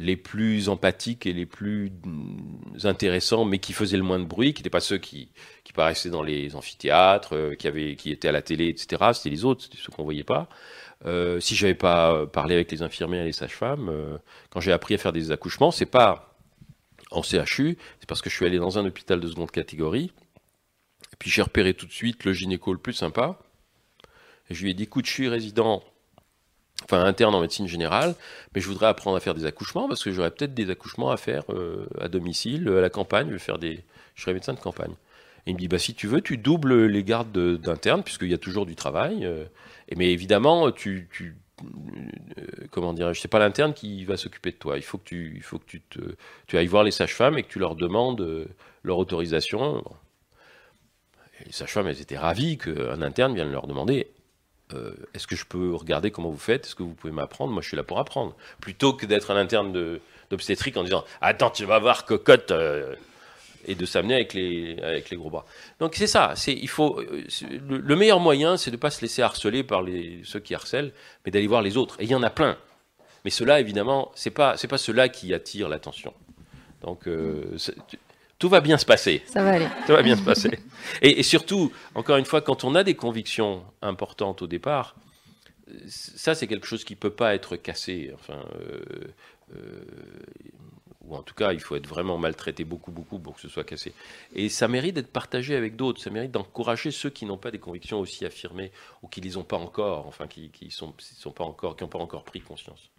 les 0.00 0.16
plus 0.16 0.68
empathiques 0.68 1.24
et 1.24 1.32
les 1.32 1.46
plus 1.46 1.92
mm, 2.04 2.78
intéressants, 2.84 3.44
mais 3.44 3.58
qui 3.58 3.72
faisaient 3.72 3.96
le 3.96 4.02
moins 4.02 4.18
de 4.18 4.24
bruit, 4.24 4.52
qui 4.52 4.60
n'étaient 4.60 4.70
pas 4.70 4.80
ceux 4.80 4.98
qui, 4.98 5.30
paraissaient 5.74 6.10
dans 6.10 6.22
les 6.22 6.54
amphithéâtres, 6.54 7.34
qui, 7.58 8.10
étaient 8.12 8.28
à 8.28 8.32
la 8.32 8.42
télé, 8.42 8.68
etc. 8.68 9.10
C'était 9.12 9.30
les 9.30 9.44
autres, 9.44 9.66
ceux 9.74 9.90
qu'on 9.90 10.04
voyait 10.04 10.22
pas. 10.22 10.48
Euh, 11.06 11.38
si 11.40 11.54
j'avais 11.54 11.74
pas 11.74 12.26
parlé 12.26 12.54
avec 12.54 12.70
les 12.72 12.82
infirmières 12.82 13.22
et 13.22 13.26
les 13.26 13.32
sages-femmes, 13.32 13.88
euh, 13.90 14.16
quand 14.50 14.60
j'ai 14.60 14.72
appris 14.72 14.94
à 14.94 14.98
faire 14.98 15.12
des 15.12 15.30
accouchements, 15.30 15.70
c'est 15.70 15.86
pas 15.86 16.34
en 17.10 17.22
CHU, 17.22 17.76
c'est 18.00 18.08
parce 18.08 18.22
que 18.22 18.30
je 18.30 18.34
suis 18.34 18.46
allé 18.46 18.58
dans 18.58 18.78
un 18.78 18.86
hôpital 18.86 19.20
de 19.20 19.28
seconde 19.28 19.50
catégorie. 19.50 20.12
Et 21.12 21.16
puis 21.18 21.30
j'ai 21.30 21.42
repéré 21.42 21.74
tout 21.74 21.86
de 21.86 21.92
suite 21.92 22.24
le 22.24 22.32
gynéco 22.32 22.72
le 22.72 22.78
plus 22.78 22.92
sympa. 22.94 23.38
Je 24.50 24.62
lui 24.62 24.70
ai 24.70 24.74
dit, 24.74 24.84
écoute, 24.84 25.06
je 25.06 25.10
suis 25.12 25.28
résident 25.28 25.82
enfin 26.82 27.04
interne 27.04 27.34
en 27.34 27.40
médecine 27.40 27.68
générale, 27.68 28.14
mais 28.54 28.60
je 28.60 28.66
voudrais 28.66 28.86
apprendre 28.86 29.16
à 29.16 29.20
faire 29.20 29.34
des 29.34 29.46
accouchements 29.46 29.88
parce 29.88 30.02
que 30.02 30.10
j'aurais 30.12 30.30
peut-être 30.30 30.54
des 30.54 30.68
accouchements 30.70 31.10
à 31.10 31.16
faire 31.16 31.44
euh, 31.50 31.86
à 32.00 32.08
domicile, 32.08 32.68
à 32.68 32.80
la 32.80 32.90
campagne, 32.90 33.28
je 33.28 33.32
vais 33.34 33.38
faire 33.38 33.58
des, 33.58 33.80
je 34.14 34.22
serai 34.22 34.34
médecin 34.34 34.52
de 34.52 34.60
campagne. 34.60 34.92
Et 35.46 35.50
il 35.50 35.54
me 35.54 35.58
dit 35.58 35.68
bah 35.68 35.78
si 35.78 35.94
tu 35.94 36.06
veux, 36.08 36.20
tu 36.20 36.36
doubles 36.36 36.86
les 36.86 37.04
gardes 37.04 37.32
de- 37.32 37.56
d'interne 37.56 38.02
puisqu'il 38.02 38.28
y 38.30 38.34
a 38.34 38.38
toujours 38.38 38.66
du 38.66 38.74
travail. 38.74 39.26
Mais 39.96 40.10
évidemment, 40.12 40.70
tu, 40.72 41.08
tu 41.12 41.36
euh, 41.62 42.66
comment 42.70 42.92
dirais-je, 42.92 43.20
c'est 43.20 43.28
pas 43.28 43.38
l'interne 43.38 43.74
qui 43.74 44.04
va 44.04 44.16
s'occuper 44.16 44.50
de 44.50 44.56
toi. 44.56 44.76
Il 44.76 44.82
faut 44.82 44.98
que 44.98 45.04
tu, 45.04 45.32
il 45.36 45.42
faut 45.42 45.58
que 45.58 45.66
tu 45.66 45.82
tu 46.46 46.58
ailles 46.58 46.66
voir 46.66 46.84
les 46.84 46.90
sages-femmes 46.90 47.38
et 47.38 47.42
que 47.42 47.48
tu 47.48 47.58
leur 47.58 47.74
demandes 47.74 48.20
euh, 48.20 48.46
leur 48.82 48.98
autorisation. 48.98 49.84
Et 51.40 51.46
les 51.46 51.52
sages-femmes, 51.52 51.88
elles 51.88 52.00
étaient 52.00 52.18
ravies 52.18 52.58
qu'un 52.58 53.02
interne 53.02 53.34
vienne 53.34 53.50
leur 53.50 53.66
demander 53.66 54.08
euh, 54.72 54.94
est-ce 55.12 55.26
que 55.26 55.36
je 55.36 55.44
peux 55.44 55.74
regarder 55.74 56.10
comment 56.10 56.30
vous 56.30 56.38
faites? 56.38 56.66
Est-ce 56.66 56.74
que 56.74 56.82
vous 56.82 56.94
pouvez 56.94 57.12
m'apprendre? 57.12 57.52
Moi, 57.52 57.62
je 57.62 57.68
suis 57.68 57.76
là 57.76 57.82
pour 57.82 57.98
apprendre. 57.98 58.34
Plutôt 58.60 58.94
que 58.94 59.04
d'être 59.06 59.30
un 59.30 59.36
interne 59.36 60.00
d'obstétrique 60.30 60.76
en 60.76 60.84
disant 60.84 61.04
Attends, 61.20 61.50
tu 61.50 61.64
vas 61.64 61.78
voir, 61.78 62.04
cocotte 62.06 62.52
Et 63.66 63.74
de 63.74 63.86
s'amener 63.86 64.14
avec 64.14 64.34
les, 64.34 64.76
avec 64.82 65.10
les 65.10 65.16
gros 65.16 65.30
bras. 65.30 65.44
Donc, 65.80 65.94
c'est 65.96 66.06
ça. 66.06 66.32
c'est- 66.36 66.52
Il 66.52 66.68
faut, 66.68 67.00
le, 67.00 67.78
le 67.78 67.96
meilleur 67.96 68.20
moyen, 68.20 68.56
c'est 68.56 68.70
de 68.70 68.76
ne 68.76 68.80
pas 68.80 68.90
se 68.90 69.00
laisser 69.02 69.22
harceler 69.22 69.62
par 69.62 69.82
les, 69.82 70.20
ceux 70.24 70.40
qui 70.40 70.54
harcèlent, 70.54 70.92
mais 71.24 71.30
d'aller 71.32 71.46
voir 71.46 71.62
les 71.62 71.76
autres. 71.76 71.96
Et 72.00 72.04
il 72.04 72.10
y 72.10 72.14
en 72.14 72.22
a 72.22 72.30
plein. 72.30 72.56
Mais 73.24 73.30
ceux-là, 73.30 73.60
évidemment, 73.60 74.12
ce 74.14 74.28
n'est 74.28 74.34
pas, 74.34 74.56
c'est 74.56 74.68
pas 74.68 74.78
ceux-là 74.78 75.08
qui 75.08 75.32
attirent 75.32 75.68
l'attention. 75.68 76.12
Donc, 76.82 77.08
euh, 77.08 77.56
tout 78.38 78.48
va 78.50 78.60
bien 78.60 78.76
se 78.76 78.84
passer. 78.84 79.22
Ça 79.26 79.42
va 79.42 79.52
aller. 79.52 79.68
Tout 79.86 79.92
va 79.92 80.02
bien 80.02 80.16
se 80.16 80.22
passer. 80.22 80.58
Et, 81.00 81.20
et 81.20 81.22
surtout, 81.22 81.72
encore 81.94 82.18
une 82.18 82.26
fois, 82.26 82.42
quand 82.42 82.64
on 82.64 82.74
a 82.74 82.84
des 82.84 82.94
convictions 82.94 83.64
importantes 83.80 84.42
au 84.42 84.46
départ, 84.46 84.94
ça 85.88 86.34
c'est 86.34 86.46
quelque 86.46 86.66
chose 86.66 86.84
qui 86.84 86.94
peut 86.96 87.08
pas 87.14 87.34
être 87.34 87.56
cassé. 87.56 88.10
Enfin, 88.14 88.44
euh, 88.60 88.82
euh, 89.56 89.84
ou 91.08 91.14
en 91.16 91.22
tout 91.22 91.34
cas, 91.34 91.52
il 91.52 91.60
faut 91.60 91.76
être 91.76 91.86
vraiment 91.86 92.18
maltraité 92.18 92.64
beaucoup, 92.64 92.90
beaucoup 92.90 93.18
pour 93.18 93.34
que 93.34 93.40
ce 93.40 93.48
soit 93.48 93.64
cassé. 93.64 93.92
Et 94.34 94.48
ça 94.48 94.68
mérite 94.68 94.94
d'être 94.94 95.12
partagé 95.12 95.56
avec 95.56 95.76
d'autres. 95.76 96.00
Ça 96.00 96.10
mérite 96.10 96.30
d'encourager 96.30 96.90
ceux 96.90 97.10
qui 97.10 97.26
n'ont 97.26 97.38
pas 97.38 97.50
des 97.50 97.58
convictions 97.58 98.00
aussi 98.00 98.24
affirmées 98.24 98.72
ou 99.02 99.08
qui 99.08 99.20
les 99.20 99.36
ont 99.36 99.44
pas 99.44 99.58
encore, 99.58 100.06
enfin 100.06 100.26
qui, 100.26 100.50
sont, 100.70 100.92
pas 101.34 101.44
n'ont 101.44 101.88
pas 101.88 101.98
encore 101.98 102.24
pris 102.24 102.40
conscience. 102.40 102.90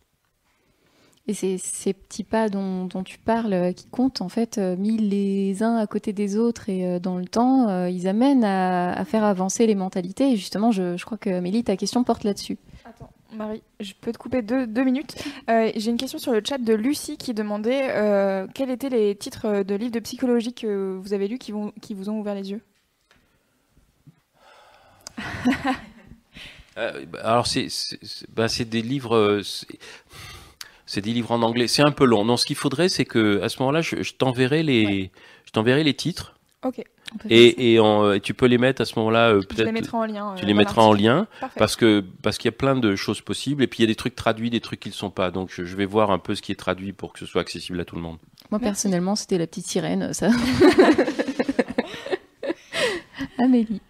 Et 1.27 1.33
ces 1.33 1.93
petits 1.93 2.23
pas 2.23 2.49
dont, 2.49 2.87
tu 3.03 3.17
parles 3.17 3.53
euh, 3.53 3.71
qui 3.71 3.87
comptent, 3.87 4.21
en 4.21 4.29
fait, 4.29 4.59
euh, 4.59 4.75
mis 4.75 4.97
les 4.97 5.63
uns 5.63 5.75
à 5.75 5.87
côté 5.87 6.13
des 6.13 6.37
autres 6.37 6.69
et 6.69 6.85
euh, 6.85 6.99
dans 6.99 7.17
le 7.17 7.25
temps, 7.25 7.87
ils 7.87 8.07
amènent 8.07 8.43
à, 8.43 9.03
faire 9.05 9.23
avancer 9.23 9.65
les 9.65 9.73
mentalités. 9.73 10.33
Et 10.33 10.35
justement, 10.35 10.71
je, 10.71 10.97
je 10.97 11.05
crois 11.05 11.17
que 11.17 11.39
Mélie, 11.39 11.63
ta 11.63 11.77
question 11.77 12.03
porte 12.03 12.23
là-dessus. 12.23 12.59
Marie, 13.35 13.61
je 13.79 13.93
peux 13.99 14.11
te 14.11 14.17
couper 14.17 14.41
deux, 14.41 14.65
deux 14.67 14.83
minutes. 14.83 15.15
Euh, 15.49 15.71
J'ai 15.75 15.91
une 15.91 15.97
question 15.97 16.17
sur 16.19 16.31
le 16.31 16.41
chat 16.47 16.57
de 16.57 16.73
Lucie 16.73 17.17
qui 17.17 17.33
demandait 17.33 17.89
euh, 17.91 18.47
quels 18.53 18.69
étaient 18.69 18.89
les 18.89 19.15
titres 19.15 19.63
de 19.63 19.75
livres 19.75 19.91
de 19.91 19.99
psychologie 19.99 20.53
que 20.53 20.97
vous 21.01 21.13
avez 21.13 21.27
lus 21.27 21.37
qui, 21.37 21.51
vont, 21.51 21.71
qui 21.81 21.93
vous 21.93 22.09
ont 22.09 22.19
ouvert 22.19 22.35
les 22.35 22.51
yeux. 22.51 22.61
Euh, 26.77 27.05
bah, 27.05 27.19
alors 27.23 27.47
c'est 27.47 27.67
bah, 28.35 28.49
c'est 28.49 28.65
des 28.65 28.81
livres 28.81 29.39
c'est 30.85 30.99
des 30.99 31.13
livres 31.13 31.31
en 31.31 31.41
anglais 31.41 31.67
c'est 31.67 31.83
un 31.83 31.91
peu 31.93 32.03
long 32.03 32.25
non 32.25 32.35
ce 32.35 32.45
qu'il 32.45 32.57
faudrait 32.57 32.89
c'est 32.89 33.05
que 33.05 33.41
à 33.41 33.47
ce 33.47 33.59
moment-là 33.59 33.79
je, 33.79 34.03
je 34.03 34.13
t'enverrai 34.13 34.61
les 34.61 35.09
je 35.45 35.51
t'enverrai 35.51 35.85
les 35.85 35.93
titres 35.93 36.35
Ok. 36.65 36.83
Ça. 37.21 37.27
et, 37.29 37.73
et, 37.73 37.79
en- 37.79 38.11
et 38.13 38.19
tu 38.19 38.33
peux 38.33 38.45
les 38.47 38.57
mettre 38.57 38.81
à 38.81 38.85
ce 38.85 38.97
moment-là 38.99 39.29
euh, 39.29 39.41
Je 39.41 39.47
peut-être 39.47 39.65
les 39.67 39.71
mettrai 39.71 39.95
en 39.97 40.05
lien. 40.05 40.31
euh, 40.31 40.35
tu 40.35 40.45
les 40.45 40.53
mettras 40.53 40.81
en 40.81 40.91
lien 40.93 41.27
Parfait. 41.39 41.59
parce 41.59 41.75
que 41.75 42.03
parce 42.21 42.37
qu'il 42.37 42.49
y 42.49 42.53
a 42.53 42.57
plein 42.57 42.75
de 42.75 42.95
choses 42.95 43.21
possibles 43.21 43.63
et 43.63 43.67
puis 43.67 43.79
il 43.79 43.81
y 43.83 43.85
a 43.85 43.87
des 43.87 43.95
trucs 43.95 44.15
traduits 44.15 44.49
des 44.49 44.59
trucs 44.59 44.79
qui 44.81 44.89
ne 44.89 44.93
le 44.93 44.97
sont 44.97 45.11
pas 45.11 45.31
donc 45.31 45.49
je, 45.53 45.63
je 45.65 45.75
vais 45.77 45.85
voir 45.85 46.11
un 46.11 46.19
peu 46.19 46.35
ce 46.35 46.41
qui 46.41 46.51
est 46.51 46.55
traduit 46.55 46.91
pour 46.93 47.13
que 47.13 47.19
ce 47.19 47.25
soit 47.25 47.41
accessible 47.41 47.79
à 47.79 47.85
tout 47.85 47.95
le 47.95 48.01
monde 48.01 48.17
Moi, 48.51 48.59
personnellement, 48.59 49.15
c'était 49.15 49.37
la 49.37 49.47
petite 49.47 49.67
sirène, 49.67 50.11
ça. 50.13 50.29
Amélie. 53.37 53.81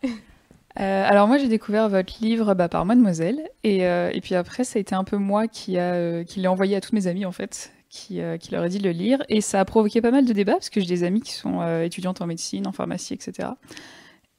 Euh, 0.77 1.03
alors 1.07 1.27
moi 1.27 1.37
j'ai 1.37 1.47
découvert 1.47 1.87
votre 1.87 2.13
livre 2.21 2.53
bah, 2.53 2.67
par 2.67 2.83
Mademoiselle 2.85 3.39
et, 3.63 3.85
euh, 3.87 4.09
et 4.13 4.19
puis 4.19 4.35
après 4.35 4.65
ça 4.65 4.77
a 4.77 4.81
été 4.81 4.93
un 4.93 5.05
peu 5.05 5.15
moi 5.17 5.47
qui, 5.47 5.77
a, 5.77 5.93
euh, 5.93 6.23
qui 6.25 6.41
l'ai 6.41 6.49
envoyé 6.49 6.75
à 6.75 6.81
tous 6.81 6.93
mes 6.93 7.07
amis 7.07 7.25
en 7.25 7.31
fait, 7.31 7.71
qui, 7.89 8.21
euh, 8.21 8.37
qui 8.37 8.51
leur 8.51 8.63
a 8.63 8.69
dit 8.69 8.79
de 8.79 8.83
le 8.83 8.91
lire 8.91 9.23
et 9.29 9.41
ça 9.41 9.59
a 9.59 9.65
provoqué 9.65 10.01
pas 10.01 10.11
mal 10.11 10.25
de 10.25 10.33
débats 10.33 10.53
parce 10.53 10.69
que 10.69 10.79
j'ai 10.79 10.87
des 10.87 11.03
amis 11.03 11.21
qui 11.21 11.33
sont 11.33 11.61
euh, 11.61 11.83
étudiantes 11.83 12.21
en 12.21 12.27
médecine, 12.27 12.67
en 12.67 12.71
pharmacie, 12.71 13.13
etc. 13.13 13.49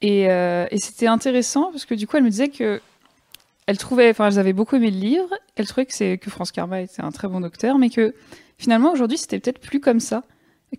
Et, 0.02 0.30
euh, 0.30 0.66
et 0.70 0.78
c'était 0.78 1.06
intéressant 1.06 1.70
parce 1.70 1.84
que 1.84 1.94
du 1.94 2.06
coup 2.06 2.16
elle 2.16 2.24
me 2.24 2.30
disait 2.30 2.48
que 2.48 2.80
elle 3.66 3.78
trouvait, 3.78 4.10
enfin 4.10 4.26
elles 4.26 4.38
avaient 4.38 4.52
beaucoup 4.52 4.76
aimé 4.76 4.90
le 4.90 4.98
livre, 4.98 5.28
elle 5.56 5.66
trouvait 5.66 5.86
que 5.86 5.94
c'est 5.94 6.18
que 6.18 6.30
France 6.30 6.52
Karma 6.52 6.82
était 6.82 7.02
un 7.02 7.10
très 7.10 7.28
bon 7.28 7.40
docteur, 7.40 7.78
mais 7.78 7.90
que 7.90 8.14
finalement 8.58 8.92
aujourd'hui 8.92 9.18
c'était 9.18 9.40
peut-être 9.40 9.60
plus 9.60 9.80
comme 9.80 10.00
ça 10.00 10.22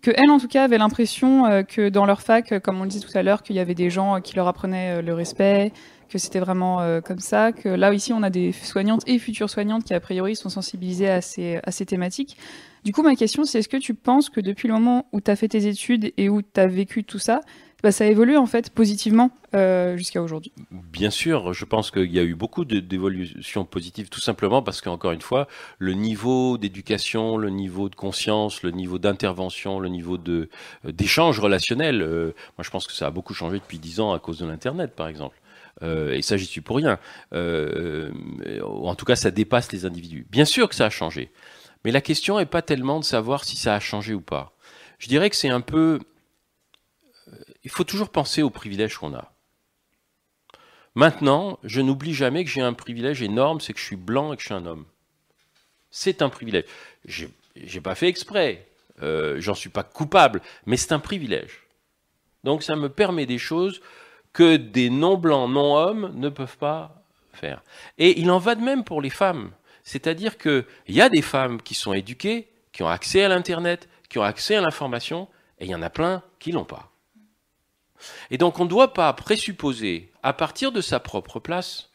que 0.01 0.11
elle 0.15 0.29
en 0.29 0.39
tout 0.39 0.47
cas 0.47 0.63
avait 0.63 0.77
l'impression 0.77 1.63
que 1.67 1.89
dans 1.89 2.05
leur 2.05 2.21
fac, 2.21 2.59
comme 2.59 2.79
on 2.79 2.83
le 2.83 2.89
disait 2.89 3.05
tout 3.05 3.17
à 3.17 3.23
l'heure, 3.23 3.41
qu'il 3.41 3.55
y 3.55 3.59
avait 3.59 3.73
des 3.73 3.89
gens 3.89 4.21
qui 4.21 4.35
leur 4.35 4.47
apprenaient 4.47 5.01
le 5.01 5.13
respect, 5.13 5.71
que 6.07 6.17
c'était 6.17 6.39
vraiment 6.39 6.81
euh, 6.81 7.01
comme 7.01 7.19
ça, 7.19 7.51
que 7.51 7.69
là 7.69 7.93
ici 7.93 8.13
on 8.13 8.23
a 8.23 8.29
des 8.29 8.51
soignantes 8.51 9.01
et 9.07 9.19
futures 9.19 9.49
soignantes 9.49 9.83
qui 9.83 9.93
a 9.93 9.99
priori 9.99 10.35
sont 10.35 10.49
sensibilisées 10.49 11.09
à 11.09 11.21
ces, 11.21 11.59
à 11.63 11.71
ces 11.71 11.85
thématiques. 11.85 12.37
Du 12.83 12.93
coup 12.93 13.03
ma 13.03 13.15
question 13.15 13.43
c'est 13.43 13.59
est-ce 13.59 13.69
que 13.69 13.77
tu 13.77 13.93
penses 13.93 14.29
que 14.29 14.41
depuis 14.41 14.67
le 14.67 14.73
moment 14.73 15.07
où 15.11 15.21
tu 15.21 15.29
as 15.31 15.35
fait 15.35 15.47
tes 15.47 15.67
études 15.67 16.13
et 16.17 16.29
où 16.29 16.41
tu 16.41 16.59
as 16.59 16.67
vécu 16.67 17.03
tout 17.03 17.19
ça, 17.19 17.41
bah, 17.83 17.91
ça 17.91 18.07
évolue 18.07 18.37
en 18.37 18.47
fait 18.47 18.71
positivement 18.71 19.29
euh, 19.53 19.97
jusqu'à 19.97 20.21
aujourd'hui? 20.21 20.51
Bien 20.71 21.11
sûr, 21.11 21.53
je 21.53 21.63
pense 21.63 21.91
qu'il 21.91 22.11
y 22.11 22.17
a 22.17 22.23
eu 22.23 22.33
beaucoup 22.33 22.65
d'évolutions 22.65 23.65
positives, 23.65 24.09
tout 24.09 24.19
simplement 24.19 24.63
parce 24.63 24.81
qu'encore 24.81 25.11
une 25.11 25.21
fois, 25.21 25.47
le 25.77 25.93
niveau 25.93 26.57
d'éducation, 26.57 27.37
le 27.37 27.51
niveau 27.51 27.87
de 27.89 27.95
conscience, 27.95 28.63
le 28.63 28.71
niveau 28.71 28.97
d'intervention, 28.97 29.79
le 29.79 29.89
niveau 29.89 30.17
d'échange 30.83 31.39
relationnel, 31.39 32.01
euh, 32.01 32.33
moi 32.57 32.63
je 32.63 32.71
pense 32.71 32.87
que 32.87 32.93
ça 32.93 33.07
a 33.07 33.11
beaucoup 33.11 33.35
changé 33.35 33.59
depuis 33.59 33.77
dix 33.77 33.99
ans 33.99 34.11
à 34.11 34.19
cause 34.19 34.39
de 34.39 34.47
l'Internet, 34.47 34.95
par 34.95 35.07
exemple. 35.07 35.39
Euh, 35.83 36.13
et 36.13 36.21
ça, 36.21 36.37
j'y 36.37 36.45
suis 36.45 36.61
pour 36.61 36.77
rien. 36.77 36.99
Euh, 37.33 38.11
en 38.63 38.95
tout 38.95 39.05
cas, 39.05 39.15
ça 39.15 39.31
dépasse 39.31 39.71
les 39.71 39.85
individus. 39.85 40.25
Bien 40.29 40.45
sûr 40.45 40.69
que 40.69 40.75
ça 40.75 40.85
a 40.85 40.89
changé, 40.89 41.31
mais 41.85 41.91
la 41.91 42.01
question 42.01 42.37
n'est 42.37 42.45
pas 42.45 42.61
tellement 42.61 42.99
de 42.99 43.05
savoir 43.05 43.43
si 43.43 43.57
ça 43.57 43.75
a 43.75 43.79
changé 43.79 44.13
ou 44.13 44.21
pas. 44.21 44.55
Je 44.99 45.07
dirais 45.07 45.29
que 45.29 45.35
c'est 45.35 45.49
un 45.49 45.61
peu... 45.61 45.99
euh, 47.27 47.31
Il 47.63 47.69
faut 47.69 47.83
toujours 47.83 48.09
penser 48.09 48.41
aux 48.41 48.49
privilèges 48.49 48.97
qu'on 48.97 49.13
a. 49.13 49.33
Maintenant, 50.95 51.59
je 51.63 51.79
n'oublie 51.81 52.15
jamais 52.15 52.43
que 52.43 52.49
j'ai 52.49 52.61
un 52.61 52.73
privilège 52.73 53.21
énorme, 53.21 53.59
c'est 53.59 53.73
que 53.73 53.79
je 53.79 53.85
suis 53.85 53.95
blanc 53.95 54.33
et 54.33 54.35
que 54.35 54.41
je 54.41 54.47
suis 54.47 54.55
un 54.55 54.65
homme. 54.65 54.85
C'est 55.91 56.23
un 56.23 56.29
privilège. 56.29 56.65
J'ai 57.05 57.29
j'ai 57.55 57.81
pas 57.81 57.95
fait 57.95 58.07
exprès, 58.07 58.67
j'en 59.01 59.55
suis 59.55 59.69
pas 59.69 59.81
coupable, 59.81 60.41
mais 60.67 60.77
c'est 60.77 60.91
un 60.91 60.99
privilège. 60.99 61.63
Donc 62.43 62.61
ça 62.61 62.75
me 62.75 62.87
permet 62.87 63.25
des 63.25 63.39
choses 63.39 63.81
que 64.37 64.55
des 64.55 64.91
non-blancs, 64.91 65.49
non-hommes 65.49 66.11
ne 66.13 66.29
peuvent 66.29 66.59
pas 66.59 67.01
faire. 67.33 67.63
Et 67.97 68.19
il 68.19 68.29
en 68.29 68.37
va 68.37 68.53
de 68.53 68.61
même 68.61 68.83
pour 68.83 69.01
les 69.01 69.09
femmes. 69.09 69.49
C'est-à-dire 69.83 70.37
qu'il 70.37 70.63
y 70.89 71.01
a 71.01 71.09
des 71.09 71.23
femmes 71.23 71.59
qui 71.59 71.73
sont 71.73 71.91
éduquées, 71.91 72.47
qui 72.71 72.83
ont 72.83 72.87
accès 72.87 73.23
à 73.23 73.29
l'Internet, 73.29 73.89
qui 74.09 74.19
ont 74.19 74.23
accès 74.23 74.55
à 74.55 74.61
l'information, 74.61 75.27
et 75.57 75.65
il 75.65 75.71
y 75.71 75.73
en 75.73 75.81
a 75.81 75.89
plein 75.89 76.21
qui 76.37 76.51
l'ont 76.51 76.65
pas. 76.65 76.91
Et 78.29 78.37
donc 78.37 78.59
on 78.59 78.65
ne 78.65 78.69
doit 78.69 78.93
pas 78.93 79.11
présupposer, 79.13 80.11
à 80.21 80.33
partir 80.33 80.71
de 80.71 80.81
sa 80.81 80.99
propre 80.99 81.39
place, 81.39 81.89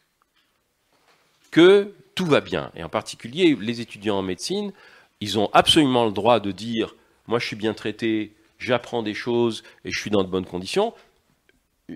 que 1.49 1.93
tout 2.13 2.25
va 2.25 2.41
bien. 2.41 2.73
Et 2.75 2.83
en 2.83 2.89
particulier, 2.89 3.55
les 3.57 3.79
étudiants 3.79 4.17
en 4.17 4.21
médecine, 4.21 4.73
ils 5.21 5.39
ont 5.39 5.49
absolument 5.53 6.03
le 6.03 6.11
droit 6.11 6.41
de 6.41 6.51
dire, 6.51 6.93
moi 7.27 7.39
je 7.39 7.47
suis 7.47 7.55
bien 7.55 7.73
traité, 7.73 8.35
j'apprends 8.57 9.01
des 9.01 9.13
choses 9.13 9.63
et 9.85 9.91
je 9.91 9.97
suis 9.97 10.11
dans 10.11 10.23
de 10.23 10.29
bonnes 10.29 10.45
conditions. 10.45 10.93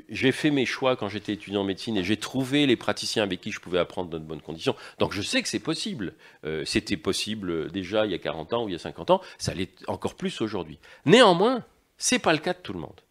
J'ai 0.09 0.31
fait 0.31 0.51
mes 0.51 0.65
choix 0.65 0.95
quand 0.95 1.09
j'étais 1.09 1.33
étudiant 1.33 1.61
en 1.61 1.63
médecine 1.63 1.97
et 1.97 2.03
j'ai 2.03 2.17
trouvé 2.17 2.65
les 2.65 2.75
praticiens 2.75 3.23
avec 3.23 3.41
qui 3.41 3.51
je 3.51 3.59
pouvais 3.59 3.79
apprendre 3.79 4.09
dans 4.09 4.19
de 4.19 4.23
bonnes 4.23 4.41
conditions. 4.41 4.75
Donc 4.99 5.13
je 5.13 5.21
sais 5.21 5.41
que 5.41 5.49
c'est 5.49 5.59
possible. 5.59 6.13
Euh, 6.45 6.63
C'était 6.65 6.97
possible 6.97 7.71
déjà 7.71 8.05
il 8.05 8.11
y 8.11 8.15
a 8.15 8.19
40 8.19 8.53
ans 8.53 8.63
ou 8.65 8.69
il 8.69 8.73
y 8.73 8.75
a 8.75 8.79
50 8.79 9.11
ans, 9.11 9.21
ça 9.37 9.53
l'est 9.53 9.71
encore 9.87 10.15
plus 10.15 10.41
aujourd'hui. 10.41 10.79
Néanmoins, 11.05 11.63
c'est 11.97 12.19
pas 12.19 12.33
le 12.33 12.39
cas 12.39 12.53
de 12.53 12.59
tout 12.59 12.73
le 12.73 12.79
monde. 12.79 13.01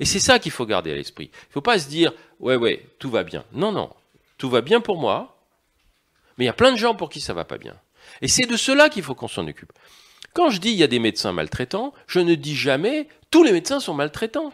Et 0.00 0.04
c'est 0.04 0.20
ça 0.20 0.38
qu'il 0.38 0.52
faut 0.52 0.66
garder 0.66 0.92
à 0.92 0.94
l'esprit. 0.94 1.30
Il 1.32 1.48
ne 1.48 1.52
faut 1.52 1.60
pas 1.60 1.78
se 1.78 1.88
dire, 1.88 2.12
ouais, 2.40 2.56
ouais, 2.56 2.86
tout 2.98 3.10
va 3.10 3.24
bien. 3.24 3.44
Non, 3.52 3.72
non, 3.72 3.90
tout 4.38 4.48
va 4.48 4.60
bien 4.60 4.80
pour 4.80 4.98
moi, 4.98 5.36
mais 6.38 6.44
il 6.44 6.46
y 6.46 6.50
a 6.50 6.54
plein 6.54 6.72
de 6.72 6.78
gens 6.78 6.94
pour 6.94 7.10
qui 7.10 7.20
ça 7.20 7.34
va 7.34 7.44
pas 7.44 7.58
bien. 7.58 7.76
Et 8.20 8.28
c'est 8.28 8.46
de 8.46 8.56
cela 8.56 8.88
qu'il 8.88 9.02
faut 9.02 9.14
qu'on 9.14 9.28
s'en 9.28 9.46
occupe. 9.46 9.72
Quand 10.34 10.50
je 10.50 10.60
dis 10.60 10.70
il 10.70 10.76
y 10.76 10.82
a 10.82 10.88
des 10.88 10.98
médecins 10.98 11.32
maltraitants, 11.32 11.92
je 12.06 12.20
ne 12.20 12.34
dis 12.34 12.56
jamais 12.56 13.06
tous 13.30 13.42
les 13.44 13.52
médecins 13.52 13.80
sont 13.80 13.94
maltraitants. 13.94 14.52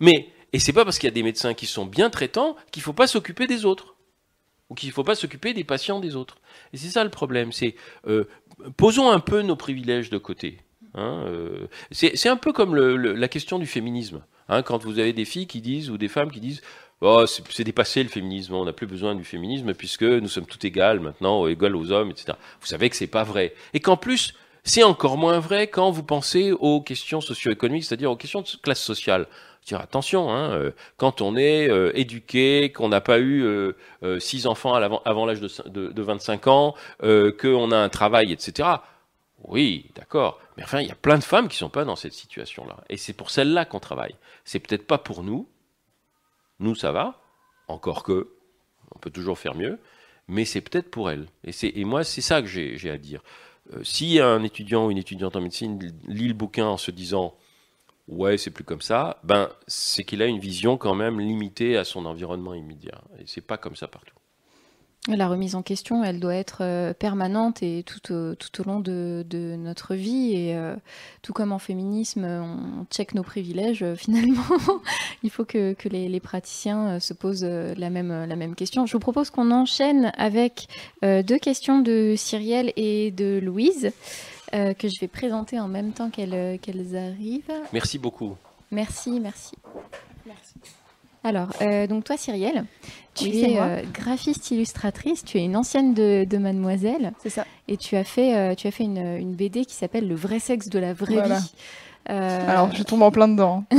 Mais, 0.00 0.28
et 0.52 0.58
c'est 0.58 0.72
pas 0.72 0.84
parce 0.84 0.98
qu'il 0.98 1.06
y 1.08 1.12
a 1.12 1.14
des 1.14 1.22
médecins 1.22 1.54
qui 1.54 1.66
sont 1.66 1.86
bien 1.86 2.10
traitants 2.10 2.56
qu'il 2.70 2.82
faut 2.82 2.92
pas 2.92 3.06
s'occuper 3.06 3.46
des 3.46 3.64
autres. 3.64 3.96
Ou 4.68 4.74
qu'il 4.74 4.90
faut 4.90 5.04
pas 5.04 5.14
s'occuper 5.14 5.52
des 5.52 5.64
patients 5.64 6.00
des 6.00 6.16
autres. 6.16 6.38
Et 6.72 6.78
c'est 6.78 6.88
ça 6.88 7.04
le 7.04 7.10
problème. 7.10 7.52
C'est 7.52 7.74
euh, 8.06 8.24
posons 8.76 9.10
un 9.10 9.20
peu 9.20 9.42
nos 9.42 9.56
privilèges 9.56 10.08
de 10.08 10.18
côté. 10.18 10.60
hein, 10.94 11.24
euh, 11.26 11.66
c'est 11.90 12.28
un 12.28 12.36
peu 12.36 12.52
comme 12.52 12.74
la 12.74 13.28
question 13.28 13.58
du 13.58 13.66
féminisme. 13.66 14.22
hein, 14.48 14.62
quand 14.62 14.82
vous 14.82 14.98
avez 14.98 15.12
des 15.12 15.26
filles 15.26 15.46
qui 15.46 15.60
disent 15.60 15.90
ou 15.90 15.98
des 15.98 16.08
femmes 16.08 16.30
qui 16.30 16.40
disent 16.40 16.62
oh, 17.02 17.26
c'est 17.26 17.64
dépassé 17.64 18.02
le 18.02 18.08
féminisme, 18.08 18.54
on 18.54 18.64
n'a 18.64 18.72
plus 18.72 18.86
besoin 18.86 19.14
du 19.14 19.24
féminisme 19.24 19.74
puisque 19.74 20.04
nous 20.04 20.28
sommes 20.28 20.46
toutes 20.46 20.64
égales 20.64 21.00
maintenant, 21.00 21.46
égales 21.46 21.76
aux 21.76 21.90
hommes, 21.92 22.10
etc. 22.10 22.32
Vous 22.60 22.66
savez 22.66 22.88
que 22.88 22.96
c'est 22.96 23.06
pas 23.06 23.24
vrai. 23.24 23.54
Et 23.74 23.80
qu'en 23.80 23.96
plus, 23.98 24.34
c'est 24.64 24.84
encore 24.84 25.18
moins 25.18 25.40
vrai 25.40 25.66
quand 25.66 25.90
vous 25.90 26.04
pensez 26.04 26.52
aux 26.52 26.80
questions 26.80 27.20
socio-économiques, 27.20 27.84
c'est-à-dire 27.84 28.10
aux 28.10 28.16
questions 28.16 28.42
de 28.42 28.48
classe 28.62 28.80
sociale. 28.82 29.26
Dire, 29.66 29.80
attention, 29.80 30.30
hein, 30.30 30.50
euh, 30.52 30.70
quand 30.96 31.20
on 31.20 31.36
est 31.36 31.68
euh, 31.70 31.92
éduqué, 31.96 32.72
qu'on 32.72 32.88
n'a 32.88 33.00
pas 33.00 33.20
eu 33.20 33.44
euh, 33.44 33.72
six 34.18 34.46
enfants 34.48 34.74
avant 34.74 35.24
l'âge 35.24 35.40
de, 35.40 35.46
cin- 35.48 35.68
de, 35.68 35.88
de 35.88 36.02
25 36.02 36.46
ans, 36.48 36.74
qu'on 37.00 37.70
a 37.70 37.76
un 37.76 37.88
travail, 37.88 38.32
etc. 38.32 38.68
Oui, 39.44 39.86
d'accord. 39.94 40.40
Mais 40.56 40.64
enfin, 40.64 40.80
il 40.80 40.88
y 40.88 40.92
a 40.92 40.96
plein 40.96 41.16
de 41.18 41.22
femmes 41.24 41.48
qui 41.48 41.56
sont 41.56 41.68
pas 41.68 41.84
dans 41.84 41.96
cette 41.96 42.12
situation-là. 42.12 42.76
Et 42.88 42.96
c'est 42.96 43.12
pour 43.12 43.30
celles-là 43.30 43.64
qu'on 43.64 43.80
travaille. 43.80 44.14
C'est 44.44 44.58
peut-être 44.58 44.86
pas 44.86 44.98
pour 44.98 45.22
nous. 45.22 45.48
Nous, 46.60 46.74
ça 46.74 46.92
va. 46.92 47.20
Encore 47.68 48.02
que, 48.02 48.30
on 48.94 48.98
peut 48.98 49.10
toujours 49.10 49.38
faire 49.38 49.54
mieux. 49.54 49.78
Mais 50.28 50.44
c'est 50.44 50.60
peut-être 50.60 50.90
pour 50.90 51.10
elles. 51.10 51.26
Et, 51.44 51.52
et 51.80 51.84
moi, 51.84 52.04
c'est 52.04 52.20
ça 52.20 52.40
que 52.42 52.48
j'ai 52.48 52.90
à 52.90 52.98
dire. 52.98 53.22
Si 53.82 54.18
un 54.20 54.42
étudiant 54.42 54.86
ou 54.86 54.90
une 54.90 54.98
étudiante 54.98 55.36
en 55.36 55.40
médecine 55.40 55.78
lit 56.06 56.28
le 56.28 56.34
bouquin 56.34 56.66
en 56.66 56.76
se 56.76 56.90
disant 56.90 57.34
ouais, 58.08 58.38
c'est 58.38 58.50
plus 58.50 58.64
comme 58.64 58.80
ça, 58.80 59.18
ben 59.24 59.50
c'est 59.66 60.04
qu'il 60.04 60.22
a 60.22 60.26
une 60.26 60.38
vision 60.38 60.76
quand 60.76 60.94
même 60.94 61.20
limitée 61.20 61.76
à 61.76 61.84
son 61.84 62.06
environnement 62.06 62.54
immédiat. 62.54 63.00
Et 63.18 63.24
c'est 63.26 63.40
pas 63.40 63.58
comme 63.58 63.76
ça 63.76 63.88
partout. 63.88 64.14
La 65.08 65.26
remise 65.26 65.56
en 65.56 65.62
question, 65.62 66.04
elle 66.04 66.20
doit 66.20 66.36
être 66.36 66.58
euh, 66.60 66.94
permanente 66.94 67.60
et 67.64 67.84
tout 67.84 68.12
au, 68.12 68.62
long 68.64 68.78
de, 68.78 69.24
notre 69.58 69.96
vie. 69.96 70.32
Et 70.32 70.56
euh, 70.56 70.76
tout 71.22 71.32
comme 71.32 71.50
en 71.50 71.58
féminisme, 71.58 72.24
on 72.24 72.86
check 72.88 73.12
nos 73.12 73.24
privilèges, 73.24 73.82
euh, 73.82 73.96
finalement, 73.96 74.44
il 75.24 75.30
faut 75.30 75.44
que, 75.44 75.74
les, 75.88 76.20
praticiens 76.20 77.00
se 77.00 77.14
posent 77.14 77.42
la 77.44 77.90
même, 77.90 78.54
question. 78.54 78.86
Je 78.86 78.92
vous 78.92 79.00
propose 79.00 79.30
qu'on 79.30 79.50
enchaîne 79.50 80.12
avec 80.16 80.68
deux 81.02 81.38
questions 81.38 81.80
de 81.80 82.14
Cyrielle 82.16 82.72
et 82.76 83.10
de 83.10 83.40
Louise, 83.42 83.90
euh, 84.54 84.74
que 84.74 84.88
je 84.88 85.00
vais 85.00 85.08
présenter 85.08 85.58
en 85.60 85.68
même 85.68 85.92
temps 85.92 86.10
qu'elles 86.10 86.34
euh, 86.34 86.56
qu'elles 86.58 86.96
arrivent. 86.96 87.52
Merci 87.72 87.98
beaucoup. 87.98 88.36
Merci, 88.70 89.20
merci. 89.20 89.54
Alors, 91.24 91.50
euh, 91.60 91.86
donc 91.86 92.02
toi, 92.02 92.16
Cyrielle, 92.16 92.64
tu 93.14 93.26
Oui, 93.26 93.44
es 93.44 93.60
euh, 93.60 93.82
graphiste 93.94 94.50
illustratrice, 94.50 95.24
tu 95.24 95.38
es 95.38 95.44
une 95.44 95.56
ancienne 95.56 95.94
de, 95.94 96.24
de 96.24 96.36
Mademoiselle. 96.36 97.12
C'est 97.22 97.30
ça. 97.30 97.44
Et 97.68 97.76
tu 97.76 97.94
as 97.94 98.02
fait, 98.02 98.34
euh, 98.34 98.54
tu 98.56 98.66
as 98.66 98.72
fait 98.72 98.82
une, 98.82 98.98
une 98.98 99.34
BD 99.34 99.64
qui 99.64 99.74
s'appelle 99.74 100.08
Le 100.08 100.16
vrai 100.16 100.40
sexe 100.40 100.68
de 100.68 100.80
la 100.80 100.92
vraie 100.92 101.14
Voilà. 101.14 101.38
vie. 101.38 101.52
Euh, 102.10 102.50
Alors, 102.50 102.74
je 102.74 102.82
tombe 102.82 103.02
en 103.02 103.12
plein 103.12 103.28
dedans. 103.28 103.62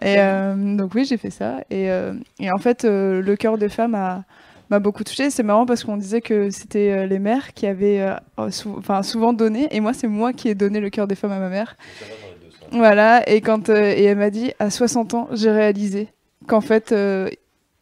et 0.00 0.18
euh, 0.18 0.76
donc 0.76 0.94
oui, 0.94 1.04
j'ai 1.04 1.18
fait 1.18 1.28
ça. 1.30 1.58
Et, 1.68 1.90
euh, 1.90 2.14
et 2.40 2.50
en 2.50 2.56
fait, 2.58 2.86
euh, 2.86 3.20
le 3.20 3.36
cœur 3.36 3.58
des 3.58 3.68
femmes 3.68 3.94
a 3.94 4.24
m'a 4.70 4.78
beaucoup 4.78 5.04
touchée. 5.04 5.30
C'est 5.30 5.42
marrant 5.42 5.66
parce 5.66 5.84
qu'on 5.84 5.96
disait 5.96 6.20
que 6.20 6.50
c'était 6.50 6.90
euh, 6.90 7.06
les 7.06 7.18
mères 7.18 7.54
qui 7.54 7.66
avaient 7.66 8.00
euh, 8.38 8.50
sou- 8.50 8.74
enfin, 8.78 9.02
souvent 9.02 9.32
donné. 9.32 9.68
Et 9.70 9.80
moi, 9.80 9.92
c'est 9.92 10.08
moi 10.08 10.32
qui 10.32 10.48
ai 10.48 10.54
donné 10.54 10.80
le 10.80 10.90
cœur 10.90 11.06
des 11.06 11.14
femmes 11.14 11.32
à 11.32 11.38
ma 11.38 11.48
mère. 11.48 11.76
Voilà. 12.72 13.28
Et 13.30 13.40
quand 13.40 13.68
euh, 13.68 13.92
et 13.96 14.04
elle 14.04 14.18
m'a 14.18 14.30
dit 14.30 14.52
à 14.58 14.70
60 14.70 15.14
ans, 15.14 15.28
j'ai 15.32 15.50
réalisé 15.50 16.08
qu'en 16.46 16.60
fait. 16.60 16.92
euh, 16.92 17.28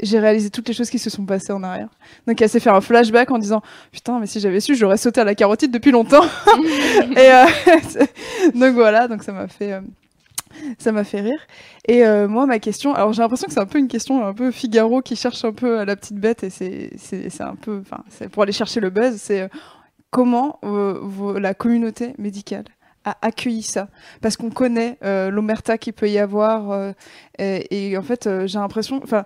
j'ai 0.03 0.19
réalisé 0.19 0.51
toutes 0.51 0.67
les 0.67 0.75
choses 0.75 0.91
qui 0.91 0.99
se 0.99 1.09
sont 1.09 1.25
passées 1.25 1.53
en 1.53 1.63
arrière. 1.63 1.89
Donc 2.27 2.43
elle 2.43 2.49
s'est 2.49 2.59
fait 2.59 2.69
un 2.69 2.81
flashback 2.81 3.31
en 3.31 3.39
disant 3.39 3.63
putain 3.93 4.19
mais 4.19 4.27
si 4.27 4.41
j'avais 4.41 4.59
su 4.59 4.75
j'aurais 4.75 4.97
sauté 4.97 5.21
à 5.21 5.25
la 5.25 5.37
carotide 5.37 5.71
depuis 5.71 5.93
longtemps. 5.93 6.25
et 7.17 7.31
euh, 7.33 7.45
donc 8.57 8.75
voilà 8.75 9.07
donc 9.07 9.23
ça 9.23 9.31
m'a 9.31 9.47
fait 9.47 9.73
euh, 9.73 9.81
ça 10.79 10.93
m'a 10.93 11.05
fait 11.05 11.21
rire. 11.21 11.41
Et 11.87 12.05
euh, 12.05 12.29
moi, 12.29 12.47
ma 12.47 12.59
question, 12.59 12.95
alors 12.95 13.13
j'ai 13.13 13.23
l'impression 13.23 13.47
que 13.47 13.53
c'est 13.53 13.61
un 13.61 13.67
peu 13.67 13.79
une 13.79 13.89
question 13.89 14.25
un 14.27 14.35
peu 14.35 14.51
Figaro 14.51 15.03
qui 15.03 15.17
cherche 15.17 15.45
un 15.45 15.53
peu 15.53 15.79
à 15.79 15.85
la 15.85 15.97
petite 15.97 16.19
bête 16.19 16.45
et 16.45 16.51
c'est 16.51 17.41
un 17.41 17.57
peu, 17.57 17.81
enfin, 17.81 18.03
c'est 18.09 18.29
pour 18.29 18.43
aller 18.43 18.53
chercher 18.53 18.81
le 18.81 18.91
buzz. 18.91 19.17
C'est 19.17 19.43
euh, 19.43 19.49
comment 20.11 20.59
euh, 20.65 21.39
la 21.39 21.55
communauté 21.55 22.15
médicale 22.19 22.65
a 23.05 23.17
accueilli 23.23 23.63
ça? 23.63 23.89
Parce 24.23 24.37
qu'on 24.37 24.51
connaît 24.51 24.99
euh, 25.05 25.31
l'omerta 25.31 25.79
qu'il 25.79 25.93
peut 25.93 26.09
y 26.09 26.19
avoir 26.19 26.71
euh, 26.71 26.93
et, 27.39 27.91
et 27.91 27.99
en 27.99 28.03
fait, 28.03 28.27
euh, 28.27 28.47
j'ai 28.47 28.59
l'impression, 28.59 29.01
enfin. 29.03 29.25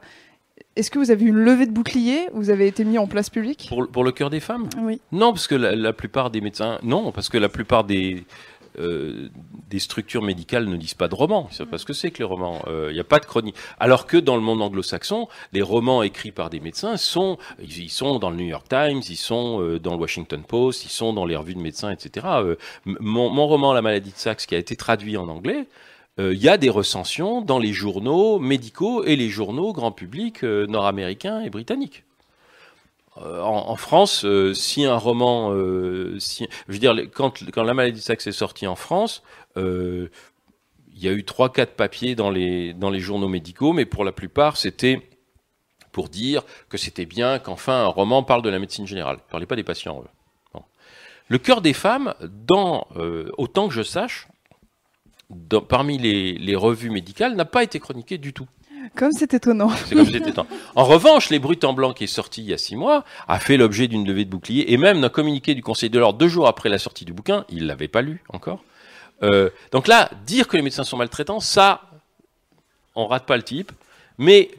Est-ce 0.74 0.92
que 0.92 0.98
vous 1.00 1.10
avez 1.10 1.24
eu 1.24 1.28
une 1.28 1.38
levée 1.38 1.66
de 1.66 1.72
bouclier? 1.72 2.28
Vous 2.32 2.50
avez 2.50 2.68
été 2.68 2.84
mis 2.84 2.98
en 2.98 3.08
place 3.08 3.30
publique? 3.30 3.66
Pour, 3.68 3.88
pour 3.88 4.04
le 4.04 4.12
cœur 4.12 4.30
des 4.30 4.38
femmes? 4.38 4.68
Oui. 4.80 5.00
Non, 5.10 5.32
parce 5.32 5.48
que 5.48 5.56
la, 5.56 5.74
la 5.74 5.92
plupart 5.92 6.30
des 6.30 6.40
médecins. 6.40 6.78
Non, 6.84 7.10
parce 7.10 7.28
que 7.28 7.36
la 7.38 7.48
plupart 7.48 7.82
des. 7.82 8.24
Euh, 8.78 9.28
des 9.68 9.78
structures 9.78 10.22
médicales 10.22 10.66
ne 10.66 10.76
lisent 10.76 10.94
pas 10.94 11.08
de 11.08 11.14
romans. 11.14 11.48
Ils 11.50 11.54
savent 11.54 11.66
pas 11.66 11.78
ce 11.78 11.84
que 11.84 11.92
c'est 11.92 12.10
que 12.10 12.18
les 12.18 12.24
romans. 12.24 12.62
Il 12.68 12.94
n'y 12.94 13.00
a 13.00 13.04
pas 13.04 13.18
de 13.18 13.26
chronique. 13.26 13.56
Alors 13.78 14.06
que 14.06 14.16
dans 14.16 14.36
le 14.36 14.42
monde 14.42 14.62
anglo-saxon, 14.62 15.28
les 15.52 15.62
romans 15.62 16.02
écrits 16.02 16.32
par 16.32 16.50
des 16.50 16.60
médecins 16.60 16.96
sont, 16.96 17.38
ils, 17.60 17.90
sont 17.90 18.18
dans 18.18 18.30
le 18.30 18.36
New 18.36 18.46
York 18.46 18.66
Times, 18.68 19.02
ils 19.08 19.16
sont 19.16 19.60
euh, 19.60 19.78
dans 19.78 19.92
le 19.92 20.00
Washington 20.00 20.42
Post, 20.46 20.84
ils 20.84 20.90
sont 20.90 21.12
dans 21.12 21.24
les 21.24 21.36
revues 21.36 21.54
de 21.54 21.60
médecins, 21.60 21.90
etc. 21.90 22.26
Euh, 22.26 22.56
mon, 22.86 23.46
roman 23.46 23.72
La 23.72 23.82
maladie 23.82 24.10
de 24.10 24.16
Saxe, 24.16 24.46
qui 24.46 24.54
a 24.54 24.58
été 24.58 24.76
traduit 24.76 25.16
en 25.16 25.28
anglais, 25.28 25.66
euh, 26.18 26.34
il 26.34 26.42
y 26.42 26.48
a 26.48 26.56
des 26.56 26.70
recensions 26.70 27.40
dans 27.42 27.58
les 27.58 27.72
journaux 27.72 28.38
médicaux 28.38 29.04
et 29.04 29.16
les 29.16 29.28
journaux 29.28 29.72
grand 29.72 29.92
public 29.92 30.42
euh, 30.44 30.66
nord-américains 30.66 31.40
et 31.40 31.50
britanniques. 31.50 32.04
Euh, 33.22 33.42
en, 33.42 33.74
France, 33.76 34.24
euh, 34.24 34.54
si 34.54 34.84
un 34.84 34.96
roman, 34.96 35.52
euh, 35.52 36.18
je 36.18 36.72
veux 36.72 36.78
dire, 36.78 36.94
quand, 37.12 37.40
La 37.56 37.74
maladie 37.74 37.98
de 37.98 38.04
Saxe 38.04 38.26
est 38.28 38.32
sortie 38.32 38.66
en 38.66 38.76
France, 38.76 39.22
il 39.56 40.08
y 40.94 41.08
a 41.08 41.12
eu 41.12 41.24
trois, 41.24 41.52
quatre 41.52 41.74
papiers 41.74 42.14
dans 42.14 42.30
les, 42.30 42.74
dans 42.74 42.90
les 42.90 43.00
journaux 43.00 43.28
médicaux, 43.28 43.72
mais 43.72 43.86
pour 43.86 44.04
la 44.04 44.12
plupart, 44.12 44.56
c'était 44.56 45.08
pour 45.90 46.08
dire 46.08 46.44
que 46.68 46.76
c'était 46.76 47.06
bien 47.06 47.38
qu'enfin 47.38 47.84
un 47.84 47.86
roman 47.86 48.22
parle 48.22 48.42
de 48.42 48.50
la 48.50 48.58
médecine 48.58 48.86
générale. 48.86 49.16
Ne 49.16 49.30
parlait 49.30 49.46
pas 49.46 49.56
des 49.56 49.64
patients. 49.64 50.00
eux. 50.02 50.60
Le 51.28 51.38
cœur 51.38 51.60
des 51.60 51.72
femmes, 51.72 52.14
dans, 52.20 52.86
autant 53.36 53.68
que 53.68 53.74
je 53.74 53.82
sache, 53.82 54.28
parmi 55.68 55.98
les, 55.98 56.34
les 56.34 56.56
revues 56.56 56.90
médicales, 56.90 57.34
n'a 57.34 57.44
pas 57.44 57.64
été 57.64 57.80
chroniqué 57.80 58.16
du 58.16 58.32
tout. 58.32 58.48
Comme 58.96 60.04
c'est 60.06 60.26
étonnant. 60.26 60.46
En 60.74 60.84
revanche, 60.84 61.30
Les 61.30 61.38
Brutes 61.38 61.64
en 61.64 61.72
Blanc, 61.72 61.92
qui 61.92 62.04
est 62.04 62.08
sorti 62.08 62.42
il 62.42 62.48
y 62.48 62.54
a 62.54 62.58
six 62.58 62.76
mois, 62.76 63.04
a 63.26 63.38
fait 63.38 63.56
l'objet 63.56 63.88
d'une 63.88 64.06
levée 64.06 64.24
de 64.24 64.30
bouclier 64.30 64.72
et 64.72 64.76
même 64.76 65.00
d'un 65.00 65.08
communiqué 65.08 65.54
du 65.54 65.62
Conseil 65.62 65.90
de 65.90 65.98
l'Ordre 65.98 66.18
deux 66.18 66.28
jours 66.28 66.48
après 66.48 66.68
la 66.68 66.78
sortie 66.78 67.04
du 67.04 67.12
bouquin. 67.12 67.44
Il 67.48 67.66
l'avait 67.66 67.88
pas 67.88 68.02
lu 68.02 68.22
encore. 68.28 68.62
Euh, 69.22 69.50
donc 69.72 69.88
là, 69.88 70.10
dire 70.26 70.48
que 70.48 70.56
les 70.56 70.62
médecins 70.62 70.84
sont 70.84 70.96
maltraitants, 70.96 71.40
ça, 71.40 71.82
on 72.94 73.06
rate 73.06 73.26
pas 73.26 73.36
le 73.36 73.42
type. 73.42 73.72
Mais 74.18 74.50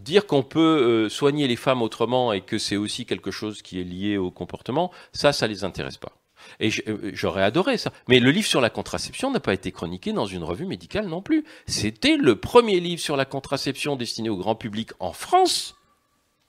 dire 0.00 0.26
qu'on 0.26 0.42
peut 0.42 0.60
euh, 0.60 1.08
soigner 1.08 1.46
les 1.46 1.56
femmes 1.56 1.82
autrement 1.82 2.32
et 2.32 2.40
que 2.40 2.58
c'est 2.58 2.76
aussi 2.76 3.06
quelque 3.06 3.30
chose 3.30 3.62
qui 3.62 3.80
est 3.80 3.84
lié 3.84 4.16
au 4.16 4.30
comportement, 4.30 4.90
ça, 5.12 5.32
ça 5.32 5.46
les 5.46 5.64
intéresse 5.64 5.96
pas. 5.96 6.12
Et 6.60 6.70
euh, 6.88 7.10
j'aurais 7.14 7.42
adoré 7.42 7.76
ça. 7.78 7.92
Mais 8.08 8.20
le 8.20 8.30
livre 8.30 8.46
sur 8.46 8.60
la 8.60 8.70
contraception 8.70 9.30
n'a 9.30 9.40
pas 9.40 9.54
été 9.54 9.72
chroniqué 9.72 10.12
dans 10.12 10.26
une 10.26 10.44
revue 10.44 10.66
médicale 10.66 11.06
non 11.06 11.22
plus. 11.22 11.44
C'était 11.66 12.16
le 12.16 12.36
premier 12.36 12.80
livre 12.80 13.00
sur 13.00 13.16
la 13.16 13.24
contraception 13.24 13.96
destiné 13.96 14.28
au 14.28 14.36
grand 14.36 14.54
public 14.54 14.90
en 15.00 15.12
France. 15.12 15.76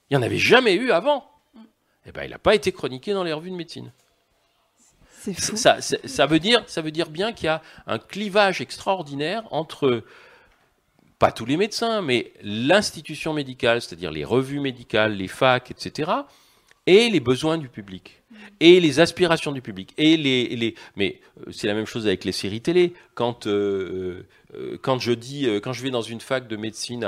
Il 0.09 0.17
n'y 0.17 0.23
en 0.23 0.25
avait 0.25 0.37
jamais 0.37 0.75
eu 0.75 0.91
avant. 0.91 1.29
Eh 2.05 2.11
ben, 2.11 2.23
il 2.23 2.29
n'a 2.29 2.37
pas 2.39 2.53
été 2.55 2.71
chroniqué 2.71 3.13
dans 3.13 3.23
les 3.23 3.33
revues 3.33 3.49
de 3.49 3.55
médecine. 3.55 3.91
C'est 5.21 5.33
fou. 5.33 5.57
Ça, 5.57 5.81
ça- 5.81 5.97
ça 6.05 6.25
veut 6.27 6.39
dire, 6.39 6.63
ça 6.67 6.81
veut 6.81 6.91
dire 6.91 7.09
bien 7.09 7.33
qu'il 7.33 7.45
y 7.45 7.49
a 7.49 7.61
un 7.87 7.97
clivage 7.97 8.61
extraordinaire 8.61 9.43
entre, 9.51 10.03
pas 11.17 11.31
tous 11.31 11.45
les 11.45 11.57
médecins, 11.57 12.01
mais 12.03 12.31
l'institution 12.43 13.33
médicale, 13.33 13.81
c'est-à-dire 13.81 14.11
les 14.11 14.23
revues 14.23 14.59
médicales, 14.59 15.13
les 15.15 15.27
facs, 15.27 15.71
etc., 15.71 16.11
et 16.87 17.09
les 17.09 17.19
besoins 17.19 17.57
du 17.57 17.67
public, 17.67 18.21
et 18.59 18.79
les 18.79 18.99
aspirations 18.99 19.51
du 19.51 19.61
public, 19.61 19.93
et 19.97 20.17
les, 20.17 20.55
les 20.55 20.75
mais 20.95 21.19
euh, 21.39 21.51
c'est 21.51 21.67
la 21.67 21.73
même 21.73 21.85
chose 21.85 22.07
avec 22.07 22.23
les 22.23 22.31
séries 22.31 22.61
télé. 22.61 22.93
Quand 23.13 23.47
euh, 23.47 24.25
euh, 24.55 24.77
quand 24.81 24.99
je 24.99 25.11
dis, 25.11 25.47
quand 25.61 25.73
je 25.73 25.83
vais 25.83 25.91
dans 25.91 26.01
une 26.01 26.21
fac 26.21 26.47
de 26.47 26.55
médecine 26.55 27.05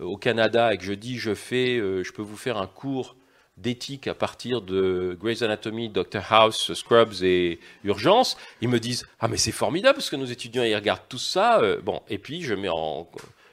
au 0.00 0.16
Canada 0.16 0.74
et 0.74 0.78
que 0.78 0.84
je 0.84 0.92
dis, 0.92 1.18
je 1.18 1.34
fais, 1.34 1.76
je 1.78 2.12
peux 2.12 2.22
vous 2.22 2.36
faire 2.36 2.56
un 2.56 2.66
cours 2.66 3.16
d'éthique 3.58 4.08
à 4.08 4.14
partir 4.14 4.62
de 4.62 5.16
Grey's 5.20 5.42
Anatomy, 5.42 5.90
Dr 5.90 6.22
House, 6.30 6.72
Scrubs 6.72 7.22
et 7.22 7.60
Urgence, 7.84 8.36
ils 8.60 8.68
me 8.68 8.80
disent 8.80 9.06
ah 9.20 9.28
mais 9.28 9.36
c'est 9.36 9.52
formidable 9.52 9.96
parce 9.96 10.10
que 10.10 10.16
nos 10.16 10.24
étudiants 10.24 10.64
ils 10.64 10.74
regardent 10.74 11.06
tout 11.08 11.18
ça. 11.18 11.60
bon 11.82 12.00
et 12.08 12.18
puis 12.18 12.42
je 12.42 12.54
mets 12.54 12.70
en 12.70 13.08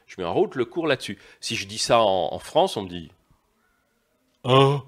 je 0.08 0.16
mets 0.18 0.24
en 0.24 0.34
route 0.34 0.56
le 0.56 0.66
cours 0.66 0.88
là-dessus. 0.88 1.20
Si 1.42 1.56
je 1.56 1.68
dis 1.68 1.78
ça 1.78 2.02
en, 2.02 2.34
en 2.34 2.40
France, 2.40 2.78
on 2.78 2.84
me 2.84 2.90
dit 2.90 3.12
oh 4.46 4.82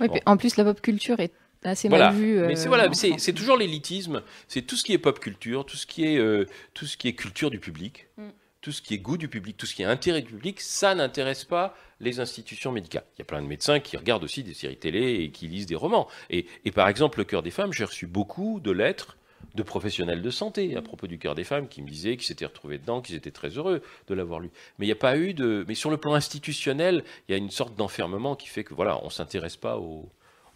Oui, 0.00 0.06
Bon. 0.08 0.14
puis 0.14 0.22
en 0.26 0.36
plus, 0.36 0.56
la 0.56 0.64
pop 0.64 0.80
culture 0.80 1.18
est 1.20 1.32
assez 1.64 1.88
Voilà. 1.88 2.10
mal 2.10 2.20
vue. 2.20 2.38
Euh, 2.38 2.54
voilà, 2.66 2.88
c'est 2.92 3.32
toujours 3.32 3.56
l'élitisme, 3.56 4.22
c'est 4.46 4.62
tout 4.62 4.76
ce 4.76 4.84
qui 4.84 4.92
est 4.92 4.98
pop 4.98 5.18
culture, 5.18 5.66
tout 5.66 5.76
ce 5.76 5.86
qui 5.86 6.04
est 6.04 6.18
euh, 6.18 6.46
tout 6.74 6.86
ce 6.86 6.96
qui 6.96 7.08
est 7.08 7.14
culture 7.14 7.50
du 7.50 7.58
public, 7.58 8.06
Mm. 8.16 8.28
tout 8.60 8.70
ce 8.72 8.80
qui 8.80 8.94
est 8.94 8.98
goût 8.98 9.16
du 9.18 9.28
public, 9.28 9.56
tout 9.56 9.66
ce 9.66 9.74
qui 9.74 9.82
est 9.82 9.86
intérêt 9.86 10.22
du 10.22 10.32
public, 10.34 10.60
ça 10.60 10.94
n'intéresse 10.94 11.44
pas 11.44 11.74
les 12.00 12.20
institutions 12.20 12.70
médicales. 12.70 13.04
Il 13.16 13.18
y 13.18 13.22
a 13.22 13.24
plein 13.24 13.42
de 13.42 13.46
médecins 13.48 13.80
qui 13.80 13.96
regardent 13.96 14.22
aussi 14.24 14.44
des 14.44 14.54
séries 14.54 14.76
télé 14.76 15.14
et 15.24 15.30
qui 15.32 15.48
lisent 15.48 15.66
des 15.66 15.74
romans. 15.74 16.06
Et, 16.30 16.46
et 16.64 16.70
par 16.70 16.88
exemple, 16.88 17.18
le 17.18 17.24
cœur 17.24 17.42
des 17.42 17.50
femmes, 17.50 17.72
j'ai 17.72 17.84
reçu 17.84 18.06
beaucoup 18.06 18.60
de 18.60 18.70
lettres 18.70 19.16
de 19.54 19.62
professionnels 19.62 20.22
de 20.22 20.30
santé 20.30 20.76
à 20.76 20.82
propos 20.82 21.06
du 21.06 21.18
cœur 21.18 21.34
des 21.34 21.44
femmes 21.44 21.68
qui 21.68 21.82
me 21.82 21.88
disaient 21.88 22.16
qu'ils 22.16 22.26
s'étaient 22.26 22.46
retrouvés 22.46 22.78
dedans, 22.78 23.00
qu'ils 23.00 23.16
étaient 23.16 23.30
très 23.30 23.50
heureux 23.50 23.82
de 24.06 24.14
l'avoir 24.14 24.40
lu. 24.40 24.50
Mais 24.78 24.86
il 24.86 24.88
n'y 24.88 24.92
a 24.92 24.96
pas 24.96 25.16
eu 25.16 25.34
de. 25.34 25.64
Mais 25.68 25.74
sur 25.74 25.90
le 25.90 25.96
plan 25.96 26.14
institutionnel, 26.14 27.04
il 27.28 27.32
y 27.32 27.34
a 27.34 27.38
une 27.38 27.50
sorte 27.50 27.74
d'enfermement 27.76 28.36
qui 28.36 28.48
fait 28.48 28.64
que 28.64 28.74
voilà, 28.74 29.00
on 29.04 29.10
s'intéresse 29.10 29.56
pas 29.56 29.78
au, 29.78 30.08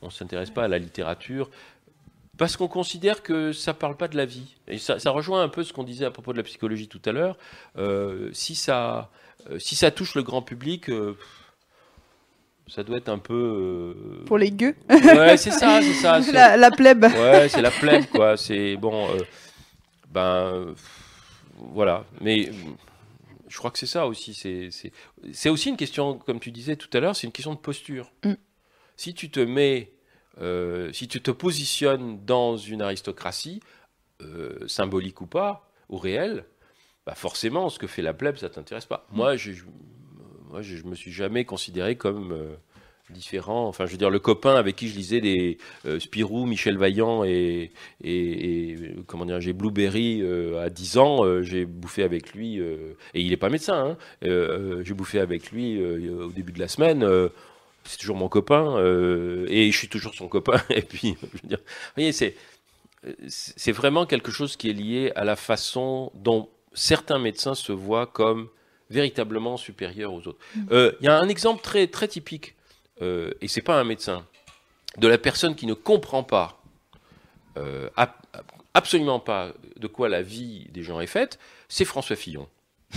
on 0.02 0.10
s'intéresse 0.10 0.51
pas 0.51 0.64
à 0.64 0.69
la 0.69 0.78
littérature 0.78 1.51
parce 2.39 2.56
qu'on 2.56 2.69
considère 2.69 3.23
que 3.23 3.52
ça 3.52 3.74
parle 3.74 3.97
pas 3.97 4.09
de 4.09 4.16
la 4.16 4.24
vie. 4.24 4.56
Et 4.66 4.78
ça, 4.78 4.97
rejoint 5.10 5.43
un 5.43 5.48
peu 5.48 5.62
ce 5.64 5.73
qu'on 5.73 5.85
disait 5.85 6.06
à 6.06 6.10
propos 6.10 6.32
de 6.32 6.39
la 6.39 6.43
psychologie 6.43 6.89
tout 6.89 7.02
à 7.05 7.12
l'heure. 7.12 7.36
Euh, 7.77 8.31
si 8.32 8.55
ça, 8.55 9.10
euh, 9.51 9.59
si 9.59 9.77
ça 9.77 9.90
touche 9.90 10.14
le 10.14 10.23
grand 10.23 10.43
public. 10.43 10.89
euh, 10.89 11.16
ça 12.74 12.82
doit 12.82 12.96
être 12.98 13.08
un 13.08 13.18
peu. 13.18 13.34
euh, 13.96 14.24
Pour 14.26 14.38
les 14.38 14.50
gueux. 14.50 14.74
Ouais, 14.90 15.36
c'est 15.36 15.50
ça, 15.50 15.80
c'est 15.82 15.92
ça. 15.94 16.18
La- 16.32 16.56
la 16.56 16.70
plèbe. 16.70 17.04
Ouais, 17.04 17.48
c'est 17.48 17.62
la 17.62 17.70
plèbe, 17.70 18.06
quoi. 18.06 18.36
C'est 18.36 18.76
bon. 18.76 19.08
euh, 19.10 19.18
ben. 20.10 20.74
voilà. 21.56 22.04
Mais. 22.20 22.50
Je 23.48 23.58
crois 23.58 23.70
que 23.70 23.78
c'est 23.78 23.86
ça 23.86 24.06
aussi. 24.06 24.32
C'est- 24.34 25.50
aussi 25.50 25.68
une 25.68 25.76
question, 25.76 26.18
comme 26.18 26.40
tu 26.40 26.50
disais 26.50 26.76
tout 26.76 26.88
à 26.96 27.00
l'heure, 27.00 27.14
c'est 27.14 27.26
une 27.26 27.32
question 27.32 27.52
de 27.52 27.58
posture. 27.58 28.10
Mm. 28.24 28.32
Si 28.96 29.12
tu 29.14 29.30
te 29.30 29.40
mets. 29.40 29.92
euh, 30.40 30.90
si 30.94 31.06
tu 31.08 31.20
te 31.20 31.30
positionnes 31.30 32.24
dans 32.24 32.56
une 32.56 32.80
aristocratie, 32.82 33.60
symbolique 34.66 35.20
ou 35.20 35.26
pas, 35.26 35.68
ou 35.88 35.98
réelle, 35.98 36.44
bah 37.04 37.14
forcément, 37.16 37.68
ce 37.68 37.78
que 37.78 37.86
fait 37.88 38.02
la 38.02 38.14
plèbe, 38.14 38.36
ça 38.36 38.48
t'intéresse 38.48 38.86
pas. 38.86 39.04
Moi, 39.10 39.36
je, 39.36 39.50
je- 39.52 39.64
moi, 40.52 40.60
je, 40.60 40.76
je 40.76 40.84
me 40.84 40.94
suis 40.94 41.10
jamais 41.10 41.46
considéré 41.46 41.96
comme 41.96 42.32
euh, 42.32 42.54
différent. 43.08 43.66
Enfin, 43.68 43.86
je 43.86 43.92
veux 43.92 43.96
dire, 43.96 44.10
le 44.10 44.18
copain 44.18 44.54
avec 44.54 44.76
qui 44.76 44.88
je 44.88 44.94
lisais 44.94 45.22
des 45.22 45.56
euh, 45.86 45.98
Spirou, 45.98 46.44
Michel 46.44 46.76
Vaillant 46.76 47.24
et, 47.24 47.70
comment 49.06 49.24
dire, 49.24 49.40
j'ai 49.40 49.54
Blueberry 49.54 50.20
euh, 50.20 50.62
à 50.62 50.68
10 50.68 50.98
ans, 50.98 51.42
j'ai 51.42 51.64
bouffé 51.64 52.02
avec 52.02 52.34
lui, 52.34 52.58
et 52.58 52.94
il 53.14 53.32
est 53.32 53.38
pas 53.38 53.48
médecin, 53.48 53.96
hein, 54.22 54.82
j'ai 54.82 54.94
bouffé 54.94 55.20
avec 55.20 55.50
lui 55.52 55.82
au 55.82 56.30
début 56.30 56.52
de 56.52 56.60
la 56.60 56.68
semaine. 56.68 57.06
c'est 57.84 57.98
toujours 57.98 58.16
mon 58.16 58.28
copain, 58.28 58.76
et 59.48 59.70
je 59.72 59.76
suis 59.76 59.88
toujours 59.88 60.14
son 60.14 60.28
copain. 60.28 60.62
Et 60.70 60.82
puis, 60.82 61.16
je 61.20 61.42
veux 61.42 61.48
dire, 61.48 61.58
vous 61.58 61.94
voyez, 61.96 62.12
c'est 62.12 62.36
c'est 63.26 63.72
vraiment 63.72 64.06
quelque 64.06 64.30
chose 64.30 64.56
qui 64.56 64.70
est 64.70 64.74
lié 64.74 65.12
à 65.16 65.24
la 65.24 65.34
façon 65.34 66.12
dont 66.14 66.48
certains 66.72 67.18
médecins 67.18 67.56
se 67.56 67.72
voient 67.72 68.06
comme 68.06 68.48
véritablement 68.93 69.56
supérieurs 69.56 70.12
aux 70.12 70.27
autres. 70.28 70.39
Euh, 70.70 70.93
Il 71.01 71.06
y 71.06 71.09
a 71.09 71.19
un 71.19 71.28
exemple 71.28 71.62
très, 71.62 71.86
très 71.89 72.06
typique, 72.09 72.55
euh, 73.01 73.32
et 73.40 73.48
c'est 73.48 73.62
pas 73.62 73.74
un 73.81 73.85
médecin, 73.85 74.24
de 74.98 75.09
la 75.09 75.19
personne 75.19 75.55
qui 75.56 75.66
ne 75.66 75.74
comprend 75.74 76.23
pas, 76.23 76.60
euh, 77.56 77.89
ab- 77.97 78.10
absolument 78.74 79.19
pas 79.20 79.52
de 79.77 79.86
quoi 79.86 80.09
la 80.09 80.23
vie 80.23 80.66
des 80.73 80.82
gens 80.82 81.01
est 81.01 81.06
faite, 81.06 81.39
c'est 81.69 81.85
François 81.86 82.16
Fillon. 82.16 82.47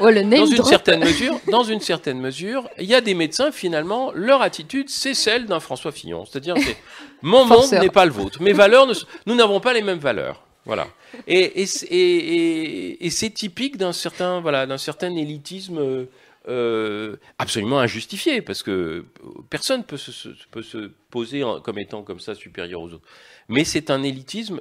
Oh, 0.00 0.10
le 0.10 0.24
Dans 0.24 0.44
une 0.46 0.56
drop. 0.56 0.66
certaine 0.68 1.04
mesure, 1.04 1.38
dans 1.52 1.62
une 1.62 1.78
certaine 1.78 2.18
mesure, 2.18 2.68
il 2.78 2.84
y 2.86 2.96
a 2.96 3.00
des 3.00 3.14
médecins 3.14 3.52
finalement, 3.52 4.10
leur 4.12 4.42
attitude 4.42 4.88
c'est 4.90 5.14
celle 5.14 5.46
d'un 5.46 5.60
François 5.60 5.92
Fillon, 5.92 6.24
c'est-à-dire 6.24 6.56
c'est 6.58 6.76
mon 7.22 7.44
monde 7.52 7.70
n'est 7.70 7.88
pas 7.90 8.04
le 8.04 8.10
vôtre, 8.10 8.42
mes 8.42 8.52
valeurs, 8.52 8.88
ne 8.88 8.94
nous 9.26 9.36
n'avons 9.36 9.60
pas 9.60 9.72
les 9.72 9.82
mêmes 9.82 10.00
valeurs, 10.00 10.42
voilà. 10.66 10.88
Et, 11.26 11.62
et, 11.62 11.66
c'est- 11.66 11.86
et- 11.86 12.34
et- 12.36 13.06
et 13.06 13.10
c'est 13.10 13.30
typique 13.30 13.76
d'un 13.76 13.92
certain 13.92 14.40
voilà 14.40 14.66
d'un 14.66 14.78
certain 14.78 15.14
élitisme 15.14 15.78
euh, 15.78 16.04
euh, 16.48 17.16
absolument 17.38 17.78
injustifié 17.80 18.42
parce 18.42 18.62
que 18.62 19.04
personne 19.50 19.82
peut 19.84 19.96
se, 19.96 20.28
peut 20.50 20.62
se 20.62 20.90
poser 21.10 21.42
en- 21.44 21.60
comme 21.60 21.78
étant 21.78 22.02
comme 22.02 22.20
ça 22.20 22.34
supérieur 22.34 22.80
aux 22.82 22.92
autres. 22.92 23.06
Mais 23.48 23.64
c'est 23.64 23.90
un 23.90 24.02
élitisme 24.02 24.60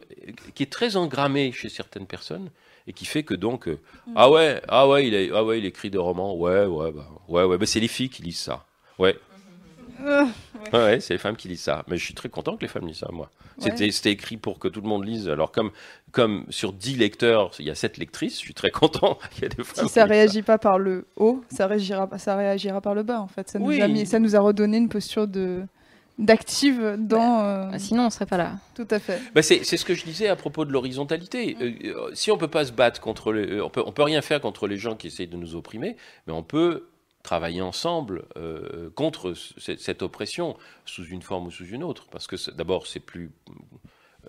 qui 0.55 0.63
est 0.63 0.71
très 0.71 0.95
engrammé 0.95 1.51
chez 1.51 1.69
certaines 1.69 2.05
personnes 2.07 2.49
et 2.87 2.93
qui 2.93 3.05
fait 3.05 3.23
que 3.23 3.33
donc 3.33 3.67
euh, 3.67 3.79
ah 4.15 4.29
ouais 4.29 4.61
ah 4.67 4.87
ouais 4.87 5.07
il 5.07 5.31
ah 5.33 5.43
ouais 5.43 5.59
il 5.59 5.65
écrit 5.65 5.89
des 5.89 5.97
romans 5.97 6.35
ouais 6.35 6.65
ouais 6.65 6.91
bah, 6.91 7.09
ouais 7.29 7.43
ouais 7.43 7.57
bah, 7.57 7.65
c'est 7.65 7.79
les 7.79 7.87
filles 7.87 8.09
qui 8.09 8.21
lisent 8.23 8.39
ça 8.39 8.65
ouais 8.99 9.17
Ouais, 10.03 10.25
ouais, 10.73 10.99
c'est 10.99 11.13
les 11.13 11.17
femmes 11.17 11.35
qui 11.35 11.47
lisent 11.47 11.61
ça. 11.63 11.83
Mais 11.87 11.97
je 11.97 12.03
suis 12.05 12.13
très 12.13 12.29
content 12.29 12.55
que 12.57 12.61
les 12.61 12.67
femmes 12.67 12.87
lisent 12.87 12.97
ça, 12.99 13.09
moi. 13.11 13.29
C'était 13.59 13.85
Ouais. 13.85 13.91
c'était 13.91 14.11
écrit 14.11 14.37
pour 14.37 14.59
que 14.59 14.67
tout 14.67 14.81
le 14.81 14.87
monde 14.87 15.05
lise. 15.05 15.29
Alors, 15.29 15.51
comme, 15.51 15.71
comme 16.11 16.45
sur 16.49 16.73
10 16.73 16.97
lecteurs, 16.97 17.51
il 17.59 17.65
y 17.65 17.69
a 17.69 17.75
7 17.75 17.97
lectrices, 17.97 18.33
je 18.35 18.39
suis 18.39 18.53
très 18.53 18.71
content. 18.71 19.17
Il 19.37 19.43
y 19.43 19.45
a 19.45 19.49
des 19.49 19.63
femmes 19.63 19.87
Si 19.87 19.93
ça 19.93 20.03
lisent 20.05 20.11
réagit 20.11 20.41
pas 20.41 20.57
par 20.57 20.77
le 20.79 21.05
haut, 21.15 21.43
ça 21.49 21.67
réagira, 21.67 22.09
ça 22.17 22.35
réagira 22.35 22.81
par 22.81 22.95
le 22.95 23.03
bas 23.03 23.19
en 23.21 23.27
fait. 23.27 23.49
Ça 23.49 23.59
nous, 23.59 23.67
Oui. 23.67 23.81
a, 23.81 23.87
mis- 23.87 24.05
ça 24.05 24.19
nous 24.19 24.35
a 24.35 24.39
redonné 24.39 24.77
une 24.77 24.89
posture 24.89 25.27
de 25.27 25.61
d'active 26.19 26.95
dans. 26.99 27.43
euh, 27.43 27.69
Bah, 27.71 27.79
Sinon, 27.79 28.05
on 28.05 28.09
serait 28.09 28.25
pas 28.27 28.37
là. 28.37 28.53
Tout 28.75 28.87
à 28.91 28.99
fait. 28.99 29.19
Bah, 29.33 29.41
c'est 29.41 29.63
ce 29.63 29.83
que 29.85 29.93
je 29.95 30.03
disais 30.05 30.27
à 30.27 30.35
propos 30.35 30.63
de 30.65 30.71
l'horizontalité. 30.71 31.57
Euh, 31.59 31.71
euh, 31.85 32.11
si 32.13 32.31
on 32.31 32.37
peut 32.37 32.47
pas 32.47 32.65
se 32.65 32.71
battre 32.71 33.01
contre 33.01 33.31
les, 33.33 33.47
euh, 33.57 33.65
on 33.65 33.69
peut, 33.69 33.83
on 33.85 33.91
peut 33.91 34.03
rien 34.03 34.21
faire 34.21 34.39
contre 34.39 34.67
les 34.67 34.77
gens 34.77 34.95
qui 34.95 35.07
essayent 35.07 35.27
de 35.27 35.37
nous 35.37 35.55
opprimer, 35.55 35.95
mais 36.27 36.33
on 36.33 36.43
peut 36.43 36.87
travailler 37.23 37.61
ensemble 37.61 38.25
euh, 38.37 38.89
contre 38.91 39.33
ce- 39.33 39.75
cette 39.77 40.01
oppression 40.01 40.57
sous 40.85 41.05
une 41.05 41.21
forme 41.21 41.47
ou 41.47 41.51
sous 41.51 41.65
une 41.65 41.83
autre. 41.83 42.07
Parce 42.11 42.27
que 42.27 42.35
d'abord, 42.51 42.85
c'est 42.85 42.99
plus, 42.99 43.31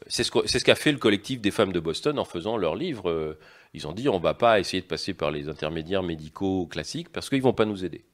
c'est 0.07 0.25
ce 0.25 0.31
c'est 0.47 0.59
ce 0.61 0.65
qu'a 0.65 0.75
fait 0.75 0.93
le 0.93 0.99
collectif 0.99 1.41
des 1.41 1.51
femmes 1.51 1.73
de 1.73 1.81
Boston 1.81 2.19
en 2.19 2.25
faisant 2.25 2.57
leur 2.57 2.77
livre. 2.77 3.11
Euh, 3.11 3.39
Ils 3.77 3.87
ont 3.89 3.93
dit 3.93 4.09
on 4.09 4.21
va 4.21 4.35
pas 4.35 4.61
essayer 4.61 4.81
de 4.81 4.87
passer 4.87 5.15
par 5.15 5.31
les 5.33 5.49
intermédiaires 5.49 6.05
médicaux 6.05 6.67
classiques 6.67 7.11
parce 7.11 7.29
qu'ils 7.29 7.43
vont 7.43 7.53
pas 7.55 7.65
nous 7.67 7.85
aider. 7.85 8.05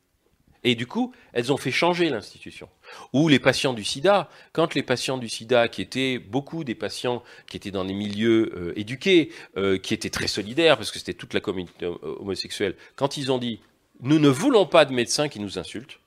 Et 0.63 0.75
du 0.75 0.87
coup, 0.87 1.13
elles 1.33 1.51
ont 1.53 1.57
fait 1.57 1.71
changer 1.71 2.11
l'institution. 2.11 2.69
Ou 3.15 3.29
les 3.29 3.39
patients 3.39 3.73
du 3.75 3.83
sida, 3.85 4.29
quand 4.53 4.75
les 4.75 4.83
patients 4.83 5.17
du 5.19 5.29
sida, 5.29 5.69
qui 5.69 5.81
étaient 5.81 6.19
beaucoup 6.19 6.65
des 6.65 6.75
patients 6.75 7.23
qui 7.49 7.57
étaient 7.57 7.71
dans 7.71 7.85
des 7.87 7.95
milieux 7.95 8.53
euh, 8.55 8.79
éduqués, 8.79 9.31
euh, 9.57 9.79
qui 9.79 9.95
étaient 9.95 10.11
très 10.11 10.29
solidaires, 10.29 10.77
parce 10.77 10.91
que 10.91 10.99
c'était 10.99 11.15
toute 11.15 11.33
la 11.33 11.41
communauté 11.41 11.87
euh, 11.87 11.97
homosexuelle, 12.21 12.75
quand 12.97 13.17
ils 13.17 13.33
ont 13.33 13.39
dit 13.39 13.61
nous 14.03 14.19
ne 14.19 14.29
voulons 14.29 14.67
pas 14.67 14.85
de 14.85 14.93
médecins 14.93 15.29
qui 15.29 15.41
nous 15.41 15.59
insultent, 15.59 15.99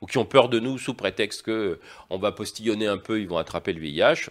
ou 0.00 0.06
qui 0.06 0.18
ont 0.18 0.24
peur 0.24 0.48
de 0.48 0.58
nous 0.58 0.78
sous 0.78 0.94
prétexte 0.94 1.42
que 1.42 1.78
on 2.10 2.18
va 2.18 2.32
postillonner 2.32 2.86
un 2.86 2.98
peu, 2.98 3.20
ils 3.20 3.28
vont 3.28 3.38
attraper 3.38 3.72
le 3.72 3.80
VIH, 3.80 4.30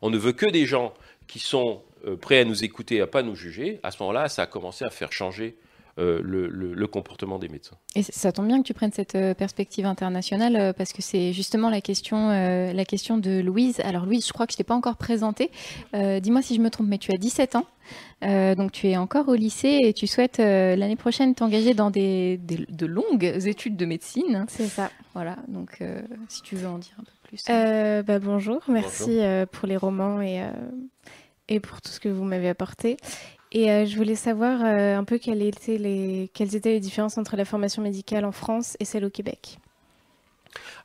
on 0.00 0.10
ne 0.10 0.18
veut 0.18 0.32
que 0.32 0.46
des 0.46 0.66
gens 0.66 0.94
qui 1.28 1.38
sont 1.38 1.82
euh, 2.06 2.16
prêts 2.16 2.40
à 2.40 2.44
nous 2.44 2.64
écouter, 2.64 3.00
à 3.00 3.06
pas 3.06 3.22
nous 3.22 3.36
juger, 3.36 3.78
à 3.82 3.90
ce 3.90 4.02
moment-là, 4.02 4.28
ça 4.28 4.42
a 4.42 4.46
commencé 4.46 4.84
à 4.84 4.90
faire 4.90 5.12
changer 5.12 5.56
euh, 5.98 6.20
le- 6.22 6.48
le- 6.48 6.72
le 6.74 6.86
comportement 6.86 7.38
des 7.38 7.48
médecins. 7.48 7.76
Et 7.94 8.02
ça 8.02 8.32
tombe 8.32 8.46
bien 8.46 8.62
que 8.62 8.66
tu 8.66 8.72
prennes 8.74 8.92
cette 8.92 9.14
euh, 9.14 9.34
perspective 9.34 9.84
internationale 9.86 10.56
euh, 10.56 10.72
parce 10.72 10.92
que 10.92 11.02
c'est 11.02 11.32
justement 11.32 11.68
la 11.70 11.80
question, 11.80 12.30
euh, 12.30 12.72
la 12.72 12.84
question 12.84 13.18
de 13.18 13.40
Louise. 13.40 13.80
Alors 13.80 14.06
Louise, 14.06 14.26
je 14.26 14.32
crois 14.32 14.46
que 14.46 14.52
je 14.52 14.56
t'ai 14.56 14.64
pas 14.64 14.74
encore 14.74 14.96
présentée. 14.96 15.50
Euh, 15.94 16.18
Dis-moi 16.20 16.40
si 16.42 16.54
je 16.54 16.60
me 16.60 16.70
trompe, 16.70 16.86
mais 16.88 16.98
tu 16.98 17.12
as 17.12 17.18
17 17.18 17.56
ans, 17.56 17.66
Euh, 18.24 18.54
donc 18.54 18.70
tu 18.72 18.88
es 18.88 18.96
encore 18.96 19.28
au 19.28 19.34
lycée 19.34 19.80
et 19.82 19.92
tu 19.92 20.06
souhaites 20.06 20.38
euh, 20.40 20.76
l'année 20.76 20.94
prochaine 20.96 21.34
t'engager 21.34 21.74
dans 21.74 21.90
des, 21.90 22.36
des- 22.38 22.64
de 22.68 22.86
longues 22.86 23.24
études 23.46 23.76
de 23.76 23.84
médecine. 23.84 24.46
C'est 24.48 24.68
ça. 24.68 24.90
Voilà, 25.14 25.36
donc 25.48 25.78
euh, 25.80 26.00
si 26.28 26.40
tu 26.42 26.54
veux 26.56 26.68
en 26.68 26.78
dire 26.78 26.94
un 27.00 27.02
peu 27.04 27.10
plus. 27.24 27.42
Euh, 27.50 28.02
bah, 28.04 28.18
bonjour, 28.20 28.60
merci 28.68 29.02
Bonjour. 29.06 29.22
euh, 29.24 29.46
pour 29.46 29.66
les 29.66 29.76
romans 29.76 30.20
et, 30.22 30.40
euh, 30.42 30.50
et 31.48 31.58
pour 31.60 31.80
tout 31.82 31.90
ce 31.90 31.98
que 32.00 32.08
vous 32.08 32.22
m'avez 32.24 32.48
apporté. 32.48 32.96
Et 33.54 33.70
euh, 33.70 33.84
je 33.84 33.96
voulais 33.96 34.14
savoir 34.14 34.64
euh, 34.64 34.96
un 34.96 35.04
peu 35.04 35.18
quelles 35.18 35.42
étaient, 35.42 35.76
les, 35.76 36.80
différences 36.80 37.18
entre 37.18 37.36
la 37.36 37.44
formation 37.44 37.82
médicale 37.82 38.24
en 38.24 38.32
France 38.32 38.76
et 38.80 38.86
celle 38.86 39.04
au 39.04 39.10
Québec. 39.10 39.58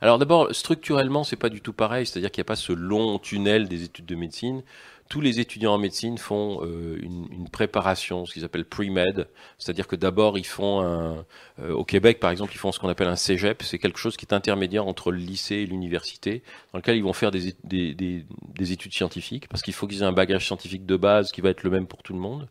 Alors 0.02 0.18
d'abord, 0.18 0.54
structurellement, 0.54 1.24
c'est 1.24 1.36
pas 1.36 1.48
du 1.48 1.62
tout 1.62 1.72
pareil, 1.72 2.06
c'est-à-dire 2.06 2.30
qu'il 2.30 2.42
n'y 2.42 2.46
a 2.46 2.52
pas 2.52 2.56
ce 2.56 2.72
long 2.72 3.18
tunnel 3.18 3.68
des 3.68 3.84
études 3.84 4.04
de 4.04 4.14
médecine. 4.14 4.62
Tous 5.08 5.22
les 5.22 5.40
étudiants 5.40 5.72
en 5.72 5.78
médecine 5.78 6.18
font 6.18 6.60
euh, 6.62 6.98
une, 7.00 7.48
préparation, 7.48 8.26
ce 8.26 8.34
qu'ils 8.34 8.44
appellent 8.44 8.66
pre-med, 8.66 9.28
c'est-à-dire 9.56 9.86
que 9.86 9.96
d'abord 9.96 10.36
ils 10.36 10.46
font 10.46 10.82
un, 10.82 11.24
au 11.70 11.84
Québec 11.84 12.20
par 12.20 12.30
exemple, 12.30 12.52
ils 12.54 12.58
font 12.58 12.72
ce 12.72 12.78
qu'on 12.78 12.90
appelle 12.90 13.08
un 13.08 13.16
cégep, 13.16 13.62
c'est 13.62 13.78
quelque 13.78 13.98
chose 13.98 14.18
qui 14.18 14.26
est 14.26 14.34
intermédiaire 14.34 14.86
entre 14.86 15.10
le 15.10 15.16
lycée 15.16 15.56
et 15.56 15.66
l'université, 15.66 16.42
dans 16.74 16.78
lequel 16.78 16.96
ils 16.96 17.02
vont 17.02 17.14
faire 17.14 17.30
des 17.30 18.72
études 18.72 18.92
scientifiques, 18.92 19.48
parce 19.48 19.62
qu'il 19.62 19.72
faut 19.72 19.86
qu'ils 19.86 20.02
aient 20.02 20.06
un 20.06 20.12
bagage 20.12 20.44
scientifique 20.44 20.84
de 20.84 20.96
base 20.98 21.32
qui 21.32 21.40
va 21.40 21.48
être 21.48 21.62
le 21.62 21.70
même 21.70 21.86
pour 21.86 22.02
tout 22.02 22.12
le 22.12 22.20
monde. 22.20 22.46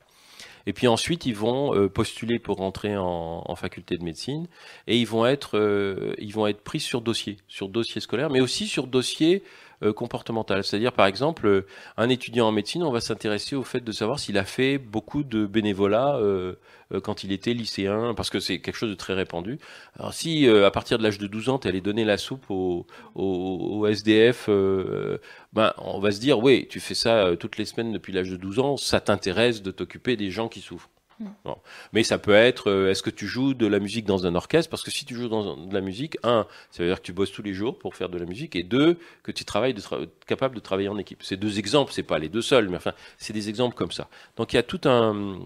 Et 0.68 0.74
puis 0.74 0.88
ensuite, 0.88 1.26
ils 1.26 1.34
vont 1.34 1.74
euh, 1.74 1.88
postuler 1.88 2.40
pour 2.40 2.58
rentrer 2.58 2.98
en, 2.98 3.56
faculté 3.56 3.98
de 3.98 4.04
médecine 4.04 4.48
et 4.86 5.00
ils 5.00 5.08
vont 5.08 5.26
être, 5.26 5.58
euh, 5.58 6.14
ils 6.20 6.34
vont 6.34 6.46
être 6.46 6.62
pris 6.62 6.82
sur 6.82 7.02
dossier, 7.02 7.38
sur 7.48 7.70
dossier 7.70 8.02
scolaire, 8.02 8.30
mais 8.30 8.42
aussi 8.42 8.68
sur 8.68 8.86
dossier 8.86 9.42
euh, 9.84 9.94
comportementales. 9.94 10.64
C'est-à-dire, 10.64 10.92
par 10.92 11.06
exemple, 11.06 11.46
euh, 11.46 11.68
un 11.98 12.10
étudiant 12.10 12.48
en 12.48 12.52
médecine, 12.52 12.82
on 12.82 12.92
va 12.92 13.00
s'intéresser 13.00 13.56
au 13.56 13.62
fait 13.62 13.80
de 13.80 13.92
savoir 13.92 14.18
s'il 14.18 14.40
a 14.40 14.44
fait 14.44 14.80
beaucoup 14.80 15.24
de 15.24 15.46
bénévolat 15.46 16.16
euh, 16.16 16.56
quand 17.04 17.24
il 17.24 17.32
était 17.32 17.54
lycéen, 17.54 18.16
parce 18.16 18.32
que 18.32 18.40
c'est 18.40 18.60
quelque 18.60 18.76
chose 18.76 18.90
de 18.90 18.96
très 18.96 19.14
répandu. 19.14 19.60
Alors 20.00 20.16
si 20.16 20.48
à 20.48 20.72
partir 20.72 20.98
de 20.98 21.04
l'âge 21.04 21.20
de 21.20 21.28
12 21.28 21.50
ans, 21.50 21.60
tu 21.60 21.68
allais 21.68 21.82
donner 21.82 22.06
la 22.06 22.18
soupe 22.18 22.46
au, 22.50 23.88
SDF, 23.88 24.48
ben, 24.48 25.74
on 25.78 26.00
va 26.00 26.12
se 26.12 26.20
dire, 26.20 26.40
oui, 26.40 26.68
tu 26.70 26.80
fais 26.80 26.96
ça 26.96 27.36
toutes 27.38 27.58
les 27.58 27.66
semaines 27.66 27.92
depuis 27.92 28.14
l'âge 28.14 28.30
de 28.30 28.38
12 28.38 28.60
ans, 28.60 28.78
ça 28.78 29.02
t'intéresse 29.02 29.62
de 29.62 29.72
t'occuper 29.72 30.16
des 30.16 30.32
gens 30.32 30.48
qui 30.48 30.62
souffrent. 30.62 30.90
Mm. 31.20 31.52
Mais 31.94 32.04
ça 32.04 32.18
peut 32.18 32.34
être, 32.34 32.70
euh, 32.70 32.92
est-ce 32.92 33.02
que 33.02 33.10
tu 33.10 33.28
joues 33.28 33.54
de 33.54 33.66
la 33.66 33.80
musique 33.80 34.06
dans 34.06 34.26
un 34.26 34.36
orchestre? 34.36 34.70
Parce 34.70 34.84
que 34.84 34.92
si 34.92 35.04
tu 35.06 35.16
joues 35.16 35.30
dans 35.30 35.58
de 35.58 35.74
la 35.74 35.82
musique, 35.82 36.18
un, 36.24 36.46
ça 36.72 36.84
veut 36.84 36.90
dire 36.90 37.00
que 37.00 37.06
tu 37.06 37.14
bosses 37.14 37.32
tous 37.32 37.42
les 37.42 37.54
jours 37.54 37.80
pour 37.80 37.96
faire 37.96 38.10
de 38.10 38.18
la 38.18 38.26
musique, 38.26 38.56
et 38.56 38.64
deux, 38.64 38.98
que 39.24 39.32
tu 39.32 39.46
travailles 39.46 39.74
de 39.74 39.82
tra- 39.82 40.08
capable 40.28 40.56
de 40.56 40.60
travailler 40.60 40.90
en 40.90 40.98
équipe. 40.98 41.24
C'est 41.24 41.38
deux 41.38 41.58
exemples, 41.58 41.92
c'est 41.92 42.04
pas 42.04 42.20
les 42.20 42.30
deux 42.30 42.42
seuls, 42.42 42.70
mais 42.70 42.78
enfin, 42.78 42.94
c'est 43.18 43.34
des 43.34 43.50
exemples 43.50 43.76
comme 43.76 43.92
ça. 43.92 44.10
Donc 44.36 44.54
il 44.54 44.58
y 44.58 44.60
a 44.60 44.64
tout 44.64 44.82
un, 44.86 45.40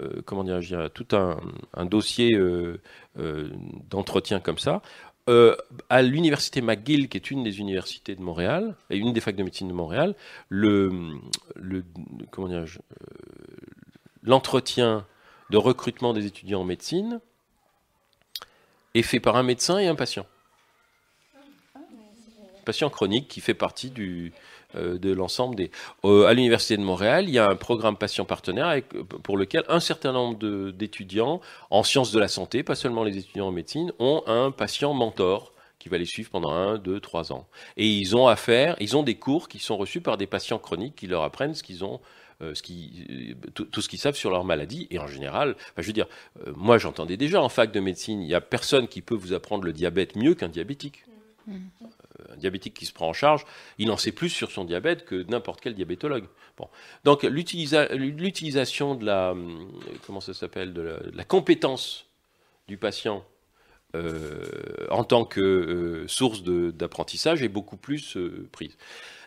euh, 0.00 0.22
comment 0.24 0.44
dire, 0.44 0.80
a 0.80 0.88
tout 0.88 1.08
un, 1.12 1.36
dossier 1.84 2.34
euh, 2.34 2.80
d'entretien 3.90 4.40
comme 4.40 4.58
ça. 4.58 4.82
À 5.90 6.00
l'université 6.00 6.62
McGill, 6.62 7.10
qui 7.10 7.18
est 7.18 7.30
une 7.30 7.42
des 7.42 7.60
universités 7.60 8.14
de 8.14 8.22
Montréal, 8.22 8.74
et 8.88 8.96
une 8.96 9.12
des 9.12 9.20
facs 9.20 9.36
de 9.36 9.42
médecine 9.42 9.68
de 9.68 9.74
Montréal, 9.74 10.14
le, 10.48 10.90
le 11.54 11.84
comment 12.30 12.48
l'entretien 14.22 15.06
de 15.50 15.56
recrutement 15.56 16.12
des 16.12 16.26
étudiants 16.26 16.60
en 16.60 16.64
médecine 16.64 17.20
est 18.94 19.02
fait 19.02 19.20
par 19.20 19.36
un 19.36 19.42
médecin 19.42 19.78
et 19.78 19.86
un 19.86 19.94
patient. 19.94 20.26
Patient 22.64 22.90
chronique 22.90 23.28
qui 23.28 23.40
fait 23.40 23.54
partie 23.54 23.92
euh, 24.74 24.98
de 24.98 25.12
l'ensemble 25.12 25.56
des. 25.56 25.70
À 26.04 26.34
l'Université 26.34 26.76
de 26.76 26.82
Montréal, 26.82 27.24
il 27.26 27.30
y 27.32 27.38
a 27.38 27.46
un 27.48 27.56
programme 27.56 27.96
patient 27.96 28.26
partenaire 28.26 28.82
pour 29.22 29.38
lequel 29.38 29.64
un 29.68 29.80
certain 29.80 30.12
nombre 30.12 30.70
d'étudiants 30.72 31.40
en 31.70 31.82
sciences 31.82 32.12
de 32.12 32.20
la 32.20 32.28
santé, 32.28 32.62
pas 32.62 32.74
seulement 32.74 33.04
les 33.04 33.16
étudiants 33.16 33.48
en 33.48 33.52
médecine, 33.52 33.92
ont 33.98 34.22
un 34.26 34.50
patient 34.50 34.92
mentor 34.92 35.52
qui 35.78 35.88
va 35.88 35.96
les 35.96 36.04
suivre 36.04 36.28
pendant 36.28 36.50
un, 36.50 36.76
deux, 36.76 37.00
trois 37.00 37.32
ans. 37.32 37.46
Et 37.76 37.88
ils 37.88 38.16
ont 38.16 38.26
affaire, 38.26 38.76
ils 38.80 38.96
ont 38.96 39.02
des 39.02 39.14
cours 39.14 39.48
qui 39.48 39.58
sont 39.58 39.76
reçus 39.76 40.00
par 40.00 40.18
des 40.18 40.26
patients 40.26 40.58
chroniques 40.58 40.96
qui 40.96 41.06
leur 41.06 41.22
apprennent 41.22 41.54
ce 41.54 41.62
qu'ils 41.62 41.84
ont 41.84 42.00
ce 42.54 42.62
qui, 42.62 43.06
euh, 43.10 43.50
tout, 43.52 43.80
ce 43.80 43.88
qu'ils 43.88 43.98
savent 43.98 44.16
sur 44.16 44.30
leur 44.30 44.44
maladie. 44.44 44.86
Et 44.90 44.98
en 44.98 45.06
général, 45.06 45.56
je 45.76 45.86
veux 45.86 45.92
dire, 45.92 46.06
euh, 46.46 46.52
moi 46.56 46.78
j'entendais 46.78 47.16
déjà 47.16 47.42
en 47.42 47.48
fac 47.48 47.72
de 47.72 47.80
médecine, 47.80 48.20
il 48.22 48.26
n'y 48.26 48.34
a 48.34 48.40
personne 48.40 48.88
qui 48.88 49.02
peut 49.02 49.14
vous 49.14 49.32
apprendre 49.32 49.64
le 49.64 49.72
diabète 49.72 50.16
mieux 50.16 50.34
qu'un 50.34 50.48
diabétique. 50.48 51.04
Euh, 51.48 52.32
un 52.32 52.36
diabétique 52.36 52.74
qui 52.74 52.84
se 52.86 52.92
prend 52.92 53.08
en 53.08 53.12
charge, 53.12 53.44
il 53.78 53.90
en 53.90 53.96
sait 53.96 54.12
plus 54.12 54.28
sur 54.28 54.50
son 54.50 54.64
diabète 54.64 55.04
que 55.04 55.22
n'importe 55.30 55.60
quel 55.60 55.74
diabétologue. 55.74 56.26
Bon. 56.56 56.68
Donc 57.04 57.22
l'utilisa- 57.22 57.92
l'utilisation 57.94 58.94
de 58.94 59.06
la, 59.06 59.34
comment 60.06 60.20
ça 60.20 60.34
s'appelle, 60.34 60.72
de 60.72 60.98
la, 61.14 61.24
compétence 61.24 62.06
du 62.66 62.76
patient 62.76 63.24
euh, 63.94 64.44
en 64.90 65.04
tant 65.04 65.24
que 65.24 65.40
euh, 65.40 66.08
source 66.08 66.42
d'apprentissage 66.42 67.42
est 67.42 67.48
beaucoup 67.48 67.78
plus 67.78 68.16
euh, 68.16 68.46
prise. 68.52 68.76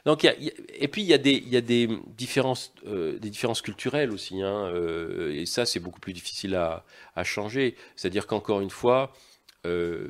Donc, 0.05 0.25
et 0.25 0.87
puis 0.87 1.01
il 1.03 1.07
y 1.07 1.13
a 1.13 1.17
des, 1.17 1.43
y 1.47 1.57
a 1.57 1.61
des 1.61 1.87
différences, 2.17 2.73
euh, 2.87 3.19
des 3.19 3.29
différences 3.29 3.61
culturelles 3.61 4.11
aussi, 4.11 4.41
hein, 4.41 4.65
euh, 4.73 5.33
et 5.33 5.45
ça 5.45 5.65
c'est 5.65 5.79
beaucoup 5.79 5.99
plus 5.99 6.13
difficile 6.13 6.55
à, 6.55 6.85
à 7.15 7.23
changer. 7.23 7.75
C'est-à-dire 7.95 8.25
qu'encore 8.27 8.61
une 8.61 8.69
fois, 8.71 9.13
euh, 9.67 10.09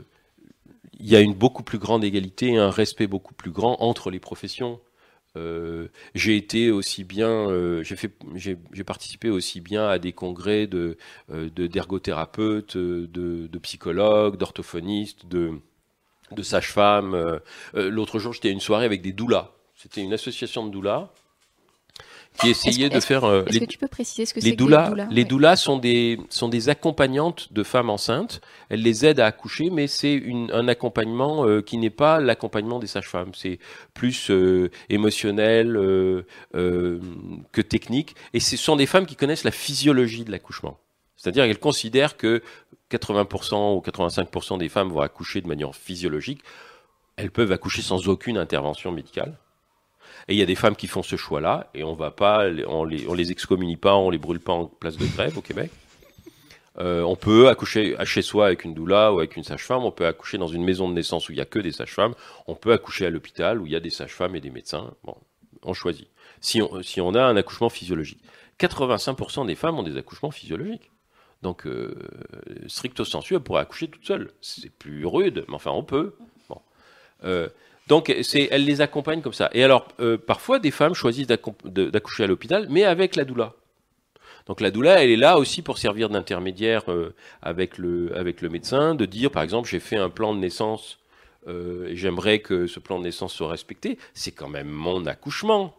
il 1.00 1.08
y 1.10 1.16
a 1.16 1.22
une 1.22 1.34
beaucoup 1.34 1.64
plus 1.64 1.80
grande 1.80 2.04
égalité 2.04 2.58
un 2.58 2.70
respect 2.72 3.08
beaucoup 3.08 3.34
plus 3.34 3.52
grand 3.52 3.78
entre 3.82 4.12
les 4.12 4.20
professions. 4.20 4.80
J'ai 6.16 6.36
été 6.38 6.72
aussi 6.72 7.04
bien, 7.04 7.48
j'ai 8.36 8.84
participé 8.86 9.30
aussi 9.30 9.62
bien 9.62 9.88
à 9.88 10.00
des 10.00 10.14
congrès 10.14 10.68
de 10.68 10.98
de- 11.30 11.68
d'ergothérapeutes, 11.68 12.78
de, 12.78 13.48
de 13.48 13.60
psychologues, 13.60 14.38
d'orthophonistes, 14.38 15.26
de 15.28 15.54
de 16.32 16.44
sages-femmes. 16.44 17.40
L'autre 17.76 18.20
jour, 18.20 18.34
j'étais 18.34 18.50
à 18.50 18.52
une 18.52 18.62
soirée 18.62 18.86
avec 18.86 19.02
des 19.02 19.14
doulas. 19.14 19.54
C'était 19.82 20.02
une 20.02 20.14
association 20.14 20.66
de 20.66 20.72
doulas 20.72 21.10
qui 22.40 22.50
essayait 22.50 22.90
de 22.90 23.00
faire. 23.00 23.26
euh, 23.26 23.44
est-ce 23.46 23.60
que 23.60 23.66
tu 23.66 23.78
peux 23.78 23.88
préciser 23.88 24.26
ce 24.26 24.34
que 24.34 24.40
les 24.40 24.52
que 24.52 24.56
doulas, 24.56 24.90
doulas? 24.90 25.08
Les 25.12 25.24
Ouais. 25.24 25.28
doulas 25.28 25.56
sont 25.58 25.78
des 25.78 26.20
sont 26.30 26.48
des 26.50 26.70
accompagnantes 26.70 27.52
de 27.52 27.64
femmes 27.64 27.90
enceintes. 27.90 28.42
Elles 28.70 28.82
les 28.84 29.06
aident 29.06 29.20
à 29.20 29.26
accoucher, 29.26 29.70
mais 29.70 29.88
c'est 29.88 30.24
un 30.54 30.68
accompagnement 30.68 31.46
euh, 31.46 31.62
qui 31.62 31.78
n'est 31.78 31.90
pas 31.90 32.20
l'accompagnement 32.22 32.80
des 32.80 32.88
sages-femmes. 32.88 33.32
C'est 33.34 33.60
plus 33.94 34.30
euh, 34.32 34.70
émotionnel 34.90 35.76
euh, 35.76 36.24
que 37.52 37.62
technique. 37.62 38.16
Et 38.34 38.40
ce 38.40 38.56
sont 38.56 38.76
des 38.76 38.86
femmes 38.86 39.06
qui 39.08 39.16
connaissent 39.16 39.44
la 39.44 39.52
physiologie 39.52 40.24
de 40.24 40.32
l'accouchement. 40.32 40.78
C'est-à-dire 41.18 41.46
qu'elles 41.46 41.60
considèrent 41.60 42.18
que 42.18 42.42
80% 42.92 43.76
ou 43.76 43.80
85% 43.82 44.58
des 44.58 44.70
femmes 44.70 44.90
vont 44.90 45.02
accoucher 45.02 45.42
de 45.42 45.48
manière 45.48 45.76
physiologique. 45.76 46.42
Elles 47.18 47.32
peuvent 47.32 47.52
accoucher 47.52 47.82
sans 47.82 48.08
aucune 48.08 48.38
intervention 48.38 48.92
médicale. 48.92 49.38
Et 50.28 50.34
il 50.34 50.40
y 50.40 50.42
a 50.42 50.46
des 50.46 50.56
femmes 50.56 50.76
qui 50.76 50.88
font 50.88 51.04
ce 51.04 51.16
choix-là, 51.16 51.70
et 51.74 51.84
on 51.84 51.94
va 51.94 52.12
pas, 52.12 52.46
on 52.68 52.84
les, 52.84 53.06
les 53.16 53.32
excommunie 53.32 53.78
pas, 53.78 53.96
on 53.96 54.10
les 54.10 54.18
brûle 54.18 54.40
pas 54.40 54.54
en 54.54 54.66
place 54.66 54.98
de 54.98 55.06
grève 55.06 55.38
au 55.38 55.42
Québec. 55.42 55.72
Euh, 56.80 57.02
on 57.02 57.16
peut 57.16 57.50
accoucher 57.50 57.98
à 57.98 58.06
chez 58.06 58.22
soi 58.22 58.46
avec 58.46 58.64
une 58.64 58.74
doula 58.74 59.12
ou 59.12 59.20
avec 59.20 59.36
une 59.36 59.44
sage-femme. 59.44 59.84
On 59.84 59.92
peut 59.92 60.08
accoucher 60.08 60.38
dans 60.38 60.48
une 60.48 60.64
maison 60.64 60.88
de 60.88 60.94
naissance 60.94 61.28
où 61.28 61.34
il 61.34 61.38
y 61.38 61.42
a 61.42 61.46
que 61.46 61.60
des 61.60 61.72
sages-femmes. 61.72 62.16
On 62.48 62.56
peut 62.56 62.72
accoucher 62.72 63.06
à 63.06 63.10
l'hôpital 63.10 63.60
où 63.60 63.66
il 63.66 63.74
y 63.74 63.76
a 63.76 63.80
des 63.80 63.90
sages-femmes 63.90 64.36
et 64.36 64.42
des 64.42 64.52
médecins. 64.52 64.94
Bon, 65.04 65.18
on 65.64 65.74
choisit. 65.74 66.08
Si 66.40 66.62
on, 66.62 67.14
a 67.14 67.24
un 67.24 67.36
accouchement 67.36 67.70
physiologique, 67.70 68.24
85% 68.60 69.46
des 69.46 69.56
femmes 69.56 69.78
ont 69.78 69.84
des 69.84 69.98
accouchements 69.98 70.32
physiologiques. 70.32 70.92
Donc, 71.42 71.66
euh, 71.66 71.96
stricto 72.68 73.04
sensu, 73.04 73.36
elles 73.36 73.42
pourraient 73.42 73.62
accoucher 73.62 73.88
toutes 73.88 74.06
seules. 74.06 74.32
C'est 74.42 74.72
plus 74.72 75.06
rude, 75.06 75.44
mais 75.48 75.56
enfin, 75.56 75.72
on 75.72 75.84
peut. 75.84 76.16
Bon. 76.50 76.62
Euh, 77.24 77.50
donc, 77.92 78.16
c'est, 78.22 78.48
elles 78.52 78.64
les 78.64 78.80
accompagnent 78.80 79.22
comme 79.22 79.34
ça. 79.34 79.50
Et 79.52 79.66
alors, 79.66 79.86
euh, 80.00 80.18
parfois, 80.18 80.60
des 80.60 80.72
femmes 80.72 80.94
choisissent 80.94 81.28
d'accoucher 81.28 82.24
à 82.24 82.28
l'hôpital, 82.28 82.68
mais 82.70 82.86
avec 82.86 83.18
la 83.18 83.26
doula. 83.26 83.52
Donc, 84.48 84.62
la 84.62 84.72
doula, 84.72 85.04
elle 85.04 85.10
est 85.10 85.18
là 85.18 85.38
aussi 85.38 85.62
pour 85.62 85.78
servir 85.78 86.08
d'intermédiaire 86.08 86.90
euh, 86.90 87.14
avec, 87.42 87.78
le, 87.78 88.18
avec 88.18 88.42
le 88.42 88.48
médecin, 88.48 88.96
de 88.96 89.04
dire, 89.04 89.30
par 89.30 89.44
exemple, 89.44 89.68
j'ai 89.68 89.82
fait 89.82 89.98
un 89.98 90.10
plan 90.10 90.34
de 90.34 90.40
naissance 90.40 91.00
euh, 91.50 91.90
et 91.90 91.98
j'aimerais 91.98 92.40
que 92.40 92.66
ce 92.66 92.80
plan 92.80 92.98
de 92.98 93.04
naissance 93.04 93.34
soit 93.34 93.50
respecté. 93.50 93.98
C'est 94.14 94.32
quand 94.32 94.48
même 94.48 94.70
mon 94.70 95.06
accouchement. 95.06 95.76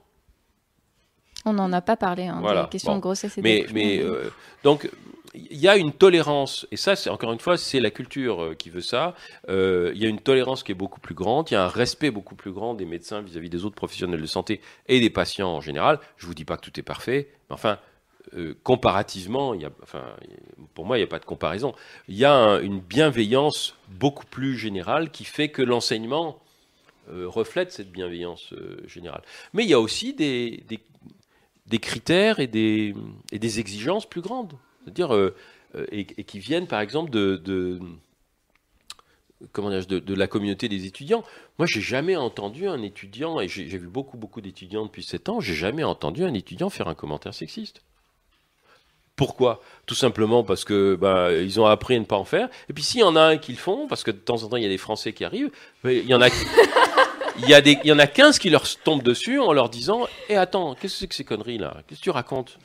On 1.44 1.52
n'en 1.54 1.72
a 1.72 1.80
pas 1.80 1.96
parlé, 1.96 2.26
hein, 2.26 2.38
Voilà. 2.40 2.66
questions 2.70 2.92
Bon. 2.92 2.96
de 2.98 3.02
grossesse 3.02 3.38
et 3.38 3.42
mais, 3.42 3.66
mais 3.74 4.00
euh, 4.00 4.30
donc 4.64 4.88
il 5.34 5.56
y 5.56 5.66
a 5.66 5.76
une 5.78 5.92
tolérance 5.92 6.66
et 6.70 6.76
ça 6.76 6.94
c'est 6.94 7.08
encore 7.08 7.32
une 7.32 7.38
fois 7.40 7.56
c'est 7.56 7.80
la 7.80 7.90
culture 7.90 8.42
euh, 8.42 8.54
qui 8.54 8.68
veut 8.70 8.82
ça 8.82 9.14
Euh, 9.48 9.90
il 9.94 10.02
y 10.02 10.04
a 10.04 10.08
une 10.08 10.20
tolérance 10.20 10.62
qui 10.62 10.72
est 10.72 10.74
beaucoup 10.76 11.00
plus 11.00 11.14
grande 11.14 11.50
il 11.50 11.54
y 11.54 11.56
a 11.56 11.64
un 11.64 11.68
respect 11.68 12.10
beaucoup 12.10 12.34
plus 12.34 12.52
grand 12.52 12.74
des 12.74 12.84
médecins 12.84 13.22
vis-à-vis 13.22 13.48
des 13.48 13.64
autres 13.64 13.74
professionnels 13.74 14.20
de 14.20 14.26
santé 14.26 14.60
et 14.88 15.00
des 15.00 15.08
patients 15.10 15.48
en 15.48 15.60
général 15.62 16.00
je 16.18 16.26
vous 16.26 16.34
dis 16.34 16.44
pas 16.44 16.56
que 16.58 16.62
tout 16.68 16.78
est 16.78 16.82
parfait 16.84 17.28
mais 17.48 17.54
enfin 17.54 17.78
euh, 18.36 18.54
comparativement, 18.62 19.52
il 19.52 19.62
y 19.62 19.64
a, 19.64 19.70
enfin, 19.82 20.04
pour 20.74 20.86
moi, 20.86 20.96
il 20.96 21.00
n'y 21.00 21.04
a 21.04 21.08
pas 21.08 21.18
de 21.18 21.24
comparaison. 21.24 21.74
Il 22.08 22.16
y 22.16 22.24
a 22.24 22.32
un- 22.32 22.60
une 22.62 22.78
bienveillance 22.78 23.74
beaucoup 23.88 24.24
plus 24.24 24.56
générale 24.56 25.10
qui 25.10 25.24
fait 25.24 25.48
que 25.48 25.60
l'enseignement 25.60 26.38
euh, 27.10 27.26
reflète 27.26 27.72
cette 27.72 27.90
bienveillance 27.90 28.52
euh, 28.52 28.80
générale. 28.86 29.22
Mais 29.54 29.64
il 29.64 29.70
y 29.70 29.74
a 29.74 29.80
aussi 29.80 30.14
des, 30.14 30.62
des, 30.68 30.78
des 31.72 31.78
critères 31.78 32.38
et 32.38 32.46
des, 32.46 32.94
exigences 33.58 34.04
plus 34.04 34.20
grandes, 34.20 34.52
c'est-à-dire 34.84 35.14
euh, 35.14 35.34
euh, 35.74 35.86
et, 35.90 36.04
qui 36.04 36.38
viennent 36.38 36.66
par 36.66 36.80
exemple 36.80 37.10
de, 37.10 37.80
comment 39.52 39.70
de, 39.70 39.98
de 39.98 40.14
la 40.14 40.26
communauté 40.26 40.68
des 40.68 40.84
étudiants. 40.84 41.24
Moi, 41.58 41.66
j'ai 41.66 41.80
jamais 41.80 42.14
entendu 42.14 42.68
un 42.68 42.82
étudiant, 42.82 43.40
et 43.40 43.48
j'ai 43.48 43.64
vu 43.64 43.88
beaucoup 43.88 44.18
beaucoup 44.18 44.42
d'étudiants 44.42 44.84
depuis 44.84 45.02
7 45.02 45.30
ans, 45.30 45.40
j'ai 45.40 45.54
jamais 45.54 45.82
entendu 45.82 46.24
un 46.24 46.34
étudiant 46.34 46.68
faire 46.68 46.88
un 46.88 46.94
commentaire 46.94 47.32
sexiste. 47.32 47.80
Pourquoi? 49.16 49.62
Tout 49.86 49.94
simplement 49.94 50.42
parce 50.42 50.64
que 50.64 50.94
bah, 50.94 51.32
ils 51.32 51.58
ont 51.58 51.66
appris 51.66 51.96
à 51.96 51.98
ne 51.98 52.04
pas 52.04 52.16
en 52.16 52.24
faire. 52.24 52.48
Et 52.68 52.72
puis 52.72 52.82
s'il 52.82 53.00
y 53.00 53.04
en 53.04 53.16
a 53.16 53.20
un 53.20 53.36
qui 53.38 53.52
le 53.52 53.58
font, 53.58 53.86
parce 53.86 54.04
que 54.04 54.10
de 54.10 54.16
temps 54.16 54.42
en 54.42 54.48
temps 54.48 54.56
il 54.56 54.62
y 54.62 54.66
a 54.66 54.70
des 54.70 54.78
Français 54.78 55.12
qui 55.14 55.24
arrivent, 55.24 55.50
il 55.84 56.06
y 56.06 56.14
en 56.14 56.20
a, 56.20 56.28
il 57.42 57.48
y 57.48 57.54
a 57.54 57.60
des, 57.60 57.78
il 57.84 57.88
y 57.88 57.92
en 57.92 57.98
a 57.98 58.06
15 58.06 58.38
qui 58.38 58.50
leur 58.50 58.64
tombent 58.84 59.02
dessus 59.02 59.38
en 59.40 59.52
leur 59.52 59.68
disant 59.68 60.06
"Eh 60.28 60.36
attends, 60.36 60.74
qu'est-ce 60.74 60.94
que 60.94 60.98
c'est 61.00 61.06
que 61.08 61.14
ces 61.14 61.24
conneries 61.24 61.58
là? 61.58 61.76
Qu'est-ce 61.86 62.00
que 62.00 62.04
tu 62.04 62.10
racontes? 62.10 62.58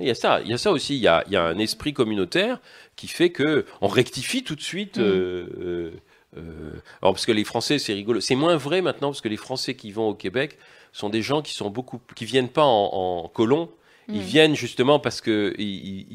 Il 0.00 0.06
y 0.08 0.10
a 0.10 0.14
ça, 0.14 0.40
il 0.40 0.48
y 0.48 0.52
a 0.52 0.58
ça 0.58 0.72
aussi. 0.72 0.96
Il 0.96 1.02
y 1.02 1.06
a, 1.08 1.22
il 1.26 1.32
y 1.32 1.36
a 1.36 1.44
un 1.44 1.58
esprit 1.58 1.92
communautaire 1.92 2.58
qui 2.96 3.06
fait 3.06 3.30
que 3.30 3.64
on 3.80 3.86
rectifie 3.88 4.42
tout 4.42 4.56
de 4.56 4.60
suite. 4.60 4.98
euh, 4.98 5.46
euh, 5.60 5.90
euh, 6.36 6.70
alors 7.00 7.14
parce 7.14 7.26
que 7.26 7.32
les 7.32 7.44
Français, 7.44 7.78
c'est 7.78 7.92
rigolo. 7.94 8.20
C'est 8.20 8.34
moins 8.34 8.56
vrai 8.56 8.80
maintenant 8.82 9.10
parce 9.10 9.20
que 9.20 9.28
les 9.28 9.36
Français 9.36 9.74
qui 9.76 9.92
vont 9.92 10.08
au 10.08 10.14
Québec 10.14 10.58
sont 10.92 11.10
des 11.10 11.22
gens 11.22 11.42
qui 11.42 11.54
sont 11.54 11.70
beaucoup, 11.70 12.00
qui 12.16 12.24
viennent 12.24 12.48
pas 12.48 12.64
en, 12.64 13.24
en 13.24 13.28
colons. 13.28 13.70
Ils 14.08 14.16
Mm. 14.20 14.22
viennent 14.22 14.54
justement 14.56 14.98
parce 14.98 15.20
que 15.20 15.54
ils, 15.58 15.64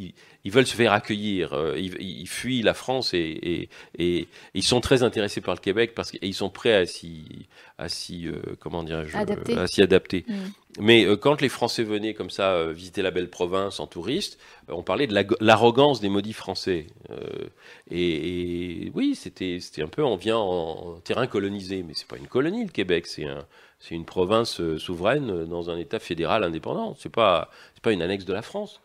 ils- 0.06 0.14
ils 0.45 0.52
veulent 0.52 0.68
se 0.68 0.76
faire 0.76 0.94
accueillir. 0.94 1.53
euh, 1.53 1.76
Ils, 1.78 1.95
ils 1.99 2.28
fuient 2.28 2.61
la 2.61 2.74
France 2.74 3.14
et, 3.14 3.20
et- 3.20 3.70
et 3.98 4.28
ils 4.53 4.64
sont 4.64 4.80
très 4.80 5.03
intéressés 5.03 5.41
par 5.41 5.56
le 5.56 5.60
Québec 5.60 5.94
parce 5.95 6.11
qu'ils 6.11 6.34
sont 6.34 6.49
prêts 6.49 6.74
à 6.74 6.86
s'y, 6.86 7.48
à 7.78 7.90
s'y, 7.90 8.28
euh, 8.28 8.40
comment 8.60 8.84
dirais-je, 8.84 9.18
Adapter. 9.18 9.57
à 9.57 9.68
s'y 9.68 9.82
adapter. 9.82 10.24
Mm. 10.28 10.34
Mais 10.82 11.06
euh, 11.06 11.18
quand 11.18 11.41
les 11.41 11.49
Français 11.49 11.84
venaient 11.84 12.14
comme 12.14 12.30
ça 12.30 12.53
euh, 12.53 12.72
visiter 12.72 13.02
la 13.02 13.11
belle 13.11 13.30
province 13.30 13.80
en 13.80 13.88
touriste, 13.88 14.40
euh, 14.70 14.74
on 14.76 14.84
parlait 14.84 15.07
de 15.07 15.14
la- 15.16 15.24
l'arrogance 15.41 15.99
des 15.99 16.10
maudits 16.10 16.32
Français. 16.34 16.86
Euh, 17.10 17.18
et, 17.91 18.86
et 18.86 18.91
oui, 18.94 19.16
c'était 19.16 19.60
c'était 19.60 19.82
un 19.84 19.88
peu, 19.88 20.03
on 20.03 20.16
vient 20.16 20.38
en, 20.38 20.94
en 20.95 20.99
terrain 21.02 21.28
colonisé, 21.28 21.84
mais 21.84 21.94
c'est 21.95 22.07
pas 22.07 22.18
une 22.18 22.28
colonie 22.28 22.64
le 22.64 22.70
Québec, 22.72 23.07
c'est 23.07 23.26
un, 23.26 23.45
c'est 23.80 23.95
une 23.95 24.06
province 24.06 24.60
euh, 24.61 24.77
souveraine 24.77 25.30
euh, 25.31 25.45
dans 25.45 25.69
un 25.69 25.77
État 25.77 25.99
fédéral 25.99 26.43
indépendant. 26.43 26.95
C'est 26.99 27.10
pas 27.11 27.49
c'est 27.73 27.84
pas 27.84 27.91
une 27.91 28.01
annexe 28.01 28.26
de 28.26 28.34
la 28.34 28.41
France. 28.41 28.81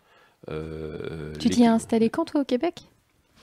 Euh, 0.51 1.33
Tu 1.39 1.51
t'y 1.51 1.63
es 1.63 1.67
installé 1.67 2.11
quand, 2.11 2.25
toi, 2.27 2.43
au 2.43 2.45
Québec? 2.45 2.83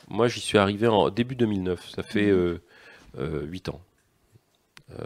Moi, 0.07 0.27
j'y 0.27 0.39
suis 0.39 0.57
arrivé 0.57 0.87
en 0.87 1.09
début 1.09 1.35
2009. 1.35 1.89
Ça 1.89 2.03
fait 2.03 2.31
Mhm. 2.31 2.59
euh, 3.19 3.41
8 3.43 3.69
ans. 3.69 3.81
Euh, 4.91 5.03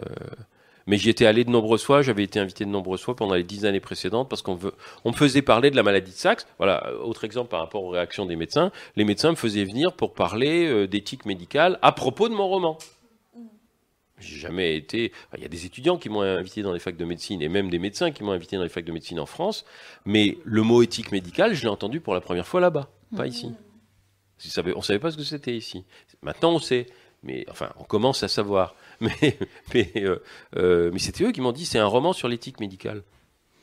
mais 0.88 0.98
j'y 0.98 1.10
étais 1.10 1.26
allé 1.26 1.44
de 1.44 1.50
nombreuses 1.50 1.82
fois, 1.82 2.02
j'avais 2.02 2.22
été 2.22 2.38
invité 2.38 2.64
de 2.64 2.70
nombreuses 2.70 3.00
fois 3.02 3.16
pendant 3.16 3.34
les 3.34 3.42
dix 3.42 3.64
années 3.66 3.80
précédentes 3.80 4.28
parce 4.28 4.42
qu'on 4.42 4.56
on 5.04 5.10
me 5.10 5.16
faisait 5.16 5.42
parler 5.42 5.70
de 5.72 5.76
la 5.76 5.82
maladie 5.82 6.12
de 6.12 6.16
Saxe. 6.16 6.46
Voilà, 6.58 6.86
euh, 6.88 6.98
autre 6.98 7.24
exemple 7.24 7.50
par 7.50 7.60
rapport 7.60 7.82
aux 7.82 7.88
réactions 7.90 8.24
des 8.26 8.36
médecins. 8.36 8.70
Les 8.94 9.04
médecins 9.04 9.30
me 9.30 9.36
faisaient 9.36 9.64
venir 9.64 9.92
pour 9.92 10.14
parler 10.14 10.66
euh, 10.68 10.86
d'éthique 10.86 11.24
médicale 11.26 11.78
à 11.82 11.90
propos 11.92 12.28
de 12.28 12.34
mon 12.34 12.46
roman. 12.46 12.78
J'ai 14.18 14.36
jamais 14.38 14.76
été. 14.76 15.12
Il 15.36 15.42
y 15.42 15.44
a 15.44 15.48
des 15.48 15.66
étudiants 15.66 15.98
qui 15.98 16.08
m'ont 16.08 16.22
invité 16.22 16.62
dans 16.62 16.72
les 16.72 16.78
facs 16.78 16.96
de 16.96 17.04
médecine 17.04 17.42
et 17.42 17.48
même 17.50 17.68
des 17.68 17.78
médecins 17.78 18.10
qui 18.10 18.24
m'ont 18.24 18.32
invité 18.32 18.56
dans 18.56 18.62
les 18.62 18.68
facs 18.70 18.84
de 18.86 18.92
médecine 18.92 19.20
en 19.20 19.26
France. 19.26 19.64
Mais 20.06 20.38
le 20.44 20.62
mot 20.62 20.82
éthique 20.82 21.12
médicale, 21.12 21.54
je 21.54 21.62
l'ai 21.62 21.68
entendu 21.68 22.00
pour 22.00 22.14
la 22.14 22.20
première 22.22 22.46
fois 22.46 22.60
là-bas, 22.60 22.88
pas 23.16 23.26
ici. 23.26 23.52
Savaient- 24.38 24.72
On 24.74 24.78
ne 24.78 24.82
savait 24.84 24.98
pas 24.98 25.10
ce 25.10 25.16
que 25.16 25.22
c'était 25.22 25.54
ici. 25.56 25.84
Maintenant, 26.22 26.52
on 26.54 26.58
sait. 26.58 26.86
Mais 27.22 27.44
enfin, 27.50 27.72
on 27.78 27.84
commence 27.84 28.22
à 28.22 28.28
savoir. 28.28 28.74
Mais, 29.00 29.10
mais, 29.74 29.92
euh, 29.96 30.22
euh, 30.56 30.90
mais 30.92 30.98
c'était 30.98 31.24
eux 31.24 31.32
qui 31.32 31.42
m'ont 31.42 31.52
dit 31.52 31.66
c'est 31.66 31.78
un 31.78 31.86
roman 31.86 32.14
sur 32.14 32.28
l'éthique 32.28 32.60
médicale. 32.60 33.02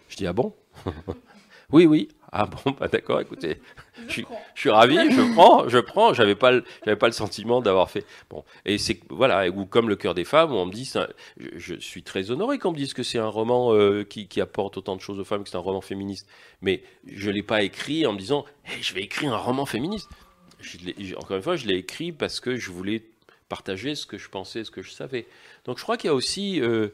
Je 0.09 0.15
dis 0.17 0.27
ah 0.27 0.33
bon? 0.33 0.53
Oui, 1.73 1.85
oui. 1.85 2.07
Ah 2.35 2.47
bon, 2.47 2.71
bah 2.79 2.87
d'accord, 2.87 3.19
écoutez, 3.21 3.59
je 4.07 4.11
suis, 4.13 4.25
je 4.55 4.59
suis 4.61 4.69
ravi, 4.71 4.95
je 5.11 5.33
prends, 5.33 5.67
je 5.69 5.77
prends. 5.77 6.13
J'avais 6.15 6.33
pas, 6.33 6.51
j'avais 6.83 6.97
pas 6.97 7.05
le 7.07 7.11
sentiment 7.13 7.61
d'avoir 7.61 7.91
fait. 7.91 8.05
Bon, 8.29 8.43
et 8.65 8.77
c'est 8.79 8.99
voilà, 9.09 9.47
ou 9.49 9.65
comme 9.67 9.87
le 9.87 9.95
cœur 9.95 10.15
des 10.15 10.23
femmes, 10.23 10.51
où 10.51 10.55
on 10.55 10.65
me 10.65 10.71
dit, 10.71 10.91
un- 10.95 11.07
je, 11.37 11.49
je 11.57 11.75
suis 11.75 12.01
très 12.01 12.31
honoré 12.31 12.57
qu'on 12.57 12.71
me 12.71 12.77
dise 12.77 12.93
que 12.95 13.03
c'est 13.03 13.19
un 13.19 13.27
roman 13.27 13.73
euh, 13.75 14.03
qui, 14.03 14.27
qui 14.27 14.41
apporte 14.41 14.77
autant 14.77 14.95
de 14.95 15.01
choses 15.01 15.19
aux 15.19 15.23
femmes, 15.23 15.43
que 15.43 15.49
c'est 15.49 15.57
un 15.57 15.59
roman 15.59 15.81
féministe. 15.81 16.27
Mais 16.61 16.81
je 17.05 17.29
l'ai 17.29 17.43
pas 17.43 17.61
écrit 17.61 18.07
en 18.07 18.13
me 18.13 18.17
disant, 18.17 18.45
Hey, 18.65 18.81
je 18.81 18.93
vais 18.95 19.01
écrire 19.03 19.31
un 19.33 19.37
roman 19.37 19.65
féministe. 19.67 20.09
Encore 21.17 21.37
une 21.37 21.43
fois, 21.43 21.55
je 21.55 21.67
l'ai 21.67 21.75
écrit 21.75 22.11
parce 22.11 22.39
que 22.39 22.55
je 22.55 22.71
voulais 22.71 23.03
partager 23.49 23.95
ce 23.95 24.05
que 24.05 24.17
je 24.17 24.29
pensais, 24.29 24.63
ce 24.63 24.71
que 24.71 24.81
je 24.81 24.91
savais. 24.91 25.27
Donc 25.65 25.77
je 25.77 25.83
crois 25.83 25.97
qu'il 25.97 26.07
y 26.07 26.11
a 26.11 26.15
aussi, 26.15 26.61
euh, 26.61 26.89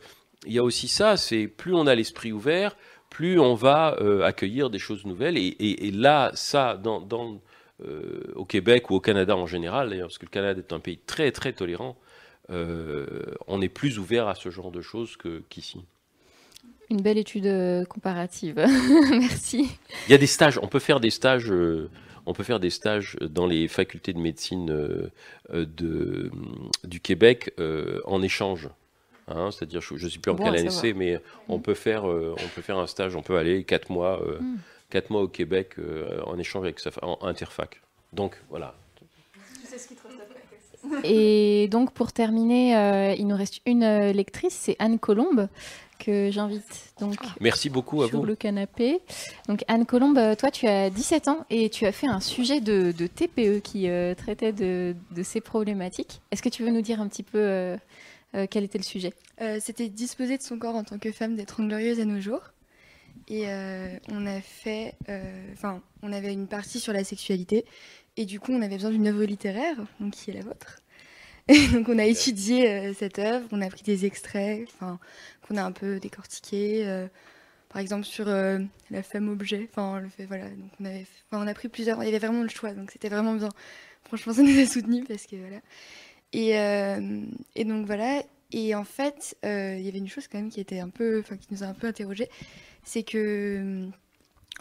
il 0.46 0.52
y 0.54 0.60
a 0.60 0.64
aussi 0.64 0.88
ça, 0.88 1.16
c'est 1.18 1.48
plus 1.48 1.74
on 1.74 1.88
a 1.88 1.96
l'esprit 1.96 2.32
ouvert, 2.32 2.76
plus 3.10 3.40
on 3.40 3.56
va 3.56 3.98
euh, 4.02 4.24
accueillir 4.24 4.70
des 4.70 4.80
choses 4.80 5.06
nouvelles. 5.06 5.38
Et, 5.38 5.48
et- 5.48 5.88
et 5.88 5.92
là, 5.92 6.32
ça, 6.36 6.76
dans, 6.78 7.02
dans, 7.02 7.42
euh, 7.86 8.22
au 8.36 8.46
Québec 8.46 8.90
ou 8.90 8.96
au 8.96 9.00
Canada 9.00 9.36
en 9.36 9.48
général, 9.48 9.90
d'ailleurs, 9.90 10.08
parce 10.08 10.18
que 10.18 10.26
le 10.26 10.32
Canada 10.32 10.60
est 10.60 10.74
un 10.74 10.80
pays 10.80 11.00
très 11.06 11.32
très 11.32 11.54
tolérant, 11.54 11.98
euh, 12.52 13.06
on 13.48 13.62
est 13.62 13.70
plus 13.70 14.00
ouvert 14.00 14.28
à 14.28 14.36
ce 14.36 14.50
genre 14.50 14.72
de 14.72 14.82
choses 14.82 15.18
qu'ici. 15.50 15.80
Une 16.90 17.02
belle 17.02 17.20
étude 17.20 17.86
comparative. 17.88 18.56
Merci. 19.12 19.70
Il 20.08 20.12
y 20.12 20.16
a 20.16 20.18
des 20.18 20.26
stages, 20.28 20.60
on 20.62 20.68
peut 20.68 20.80
faire 20.80 21.00
des 21.00 21.12
stages, 21.12 21.54
on 22.26 22.34
peut 22.34 22.44
faire 22.44 22.60
des 22.60 22.72
stages 22.72 23.16
dans 23.22 23.46
les 23.46 23.68
facultés 23.68 24.12
de 24.14 24.18
médecine 24.20 24.66
de, 25.54 26.32
du 26.84 27.00
Québec 27.00 27.54
en 28.06 28.22
échange. 28.24 28.70
Hein, 29.30 29.52
C'est-à-dire, 29.52 29.82
je 29.82 29.94
ne 29.94 30.10
sais 30.10 30.18
plus 30.20 30.32
en 30.32 30.36
Bon 30.36 30.44
quelle 30.44 30.56
à 30.56 30.60
année 30.60 30.70
c'est, 30.70 30.94
mais 30.94 31.20
on 31.48 31.60
peut 31.60 31.74
faire, 31.76 32.10
euh, 32.10 32.36
on 32.44 32.48
peut 32.56 32.62
faire 32.62 32.78
un 32.78 32.88
stage, 32.88 33.16
on 33.16 33.22
peut 33.22 33.38
aller 33.38 33.64
quatre 33.64 33.90
mois, 33.92 34.22
euh, 34.24 34.40
Mm. 34.40 34.58
quatre 34.90 35.10
mois 35.12 35.22
au 35.22 35.28
Québec 35.28 35.74
euh, 35.80 36.22
en 36.26 36.38
échange 36.40 36.64
avec 36.64 36.80
sa, 36.80 36.90
en 37.04 37.18
interfac. 37.22 37.82
Donc 38.14 38.36
voilà. 38.50 38.74
Et 41.04 41.68
donc, 41.70 41.92
pour 41.92 42.12
terminer, 42.14 42.76
euh, 42.76 43.14
il 43.18 43.28
nous 43.28 43.36
reste 43.36 43.62
une 43.66 43.86
lectrice, 44.12 44.54
c'est 44.54 44.76
Anne 44.80 44.98
Colombe, 44.98 45.48
que 46.00 46.32
j'invite 46.32 46.64
donc 47.02 47.16
Merci 47.42 47.70
beaucoup 47.70 48.02
à 48.04 48.08
sur 48.08 48.20
vous. 48.20 48.26
le 48.26 48.36
canapé. 48.36 49.00
Donc, 49.50 49.64
Anne 49.68 49.86
Colombe, 49.86 50.18
toi, 50.38 50.50
tu 50.50 50.66
as 50.68 50.90
17 50.90 51.28
ans 51.28 51.46
et 51.50 51.70
tu 51.70 51.86
as 51.86 51.92
fait 51.92 52.08
un 52.08 52.22
sujet 52.22 52.62
de, 52.62 52.94
de 52.98 53.08
TPE 53.08 53.60
qui 53.62 53.90
euh, 53.90 54.16
traitait 54.16 54.54
de, 54.54 54.96
de 55.12 55.24
ces 55.24 55.42
problématiques. 55.42 56.22
Est-ce 56.32 56.42
que 56.42 56.50
tu 56.50 56.64
veux 56.64 56.72
nous 56.72 56.82
dire 56.82 57.02
un 57.02 57.08
petit 57.10 57.24
peu 57.24 57.38
euh, 57.40 57.76
euh, 58.36 58.48
quel 58.50 58.64
était 58.64 58.78
le 58.78 58.84
sujet? 58.84 59.14
Euh, 59.42 59.60
C'était 59.62 59.90
disposer 59.90 60.38
de 60.38 60.44
son 60.44 60.58
corps 60.60 60.76
en 60.76 60.84
tant 60.84 61.00
que 61.00 61.12
femme 61.12 61.36
d'être 61.36 61.62
glorieuse 61.62 62.00
à 62.00 62.06
nos 62.06 62.20
jours. 62.22 62.52
Et 63.28 63.48
euh, 63.50 63.96
on 64.10 64.26
a 64.26 64.42
fait, 64.42 64.96
enfin, 65.54 65.84
on 66.02 66.12
avait 66.12 66.34
une 66.34 66.48
partie 66.48 66.80
sur 66.80 66.94
la 66.94 67.04
sexualité, 67.04 67.66
et 68.18 68.26
du 68.26 68.40
coup, 68.40 68.52
on 68.54 68.62
avait 68.62 68.76
besoin 68.76 68.90
d'une 68.92 69.08
œuvre 69.08 69.24
littéraire, 69.24 69.78
donc 70.00 70.14
qui 70.14 70.32
est 70.32 70.34
la 70.34 70.42
vôtre. 70.42 70.80
Et 71.50 71.68
donc, 71.70 71.90
on 71.90 71.98
a 72.00 72.06
étudié 72.06 72.94
cette 72.94 73.20
œuvre, 73.20 73.48
on 73.52 73.62
a 73.62 73.70
pris 73.70 73.82
des 73.84 74.06
extraits, 74.06 74.68
qu'on 75.48 75.58
a 75.58 75.64
un 75.64 75.72
peu 75.72 76.00
décortiqués. 76.00 76.88
euh, 76.88 77.08
par 77.70 77.82
exemple 77.82 78.06
sur 78.06 78.26
la 78.28 79.04
femme 79.04 79.30
objet, 79.30 79.68
enfin, 79.72 80.00
le 80.02 80.10
fait, 80.10 80.26
voilà. 80.26 80.50
Donc, 80.50 80.72
on 80.80 80.86
avait, 80.86 81.06
on 81.32 81.48
a 81.48 81.54
pris 81.54 81.70
plusieurs, 81.70 82.04
il 82.04 82.08
y 82.08 82.10
avait 82.10 82.20
vraiment 82.26 82.44
le 82.44 82.50
choix, 82.50 82.74
donc 82.74 82.92
c'était 82.92 83.10
vraiment 83.10 83.34
bien. 83.36 83.50
Franchement, 84.06 84.34
ça 84.36 84.44
nous 84.44 84.60
a 84.60 84.66
soutenus 84.66 85.06
parce 85.08 85.26
que 85.28 85.36
voilà. 85.38 85.62
Et, 86.34 86.58
euh, 86.60 87.22
et 87.56 87.66
donc 87.66 87.86
voilà. 87.86 88.24
Et 88.52 88.76
en 88.76 88.84
fait, 88.84 89.38
euh, 89.46 89.76
il 89.78 89.86
y 89.86 89.90
avait 89.90 90.00
une 90.00 90.08
chose 90.08 90.28
quand 90.28 90.40
même 90.40 90.50
qui 90.50 90.60
était 90.60 90.80
un 90.80 90.90
peu, 90.90 91.20
enfin, 91.20 91.38
qui 91.38 91.48
nous 91.52 91.64
a 91.64 91.68
un 91.68 91.74
peu 91.74 91.88
interrogé, 91.88 92.30
c'est 92.84 93.04
que, 93.04 93.88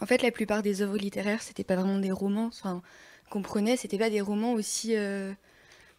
en 0.00 0.06
fait, 0.06 0.22
la 0.22 0.30
plupart 0.30 0.62
des 0.62 0.82
œuvres 0.82 0.98
littéraires, 0.98 1.42
c'était 1.42 1.64
pas 1.64 1.76
vraiment 1.76 1.98
des 1.98 2.12
romans, 2.12 2.46
enfin, 2.46 2.82
qu'on 3.30 3.42
prenait, 3.42 3.76
c'était 3.76 3.98
pas 3.98 4.10
des 4.10 4.20
romans 4.20 4.52
aussi, 4.52 4.96
euh, 4.96 5.32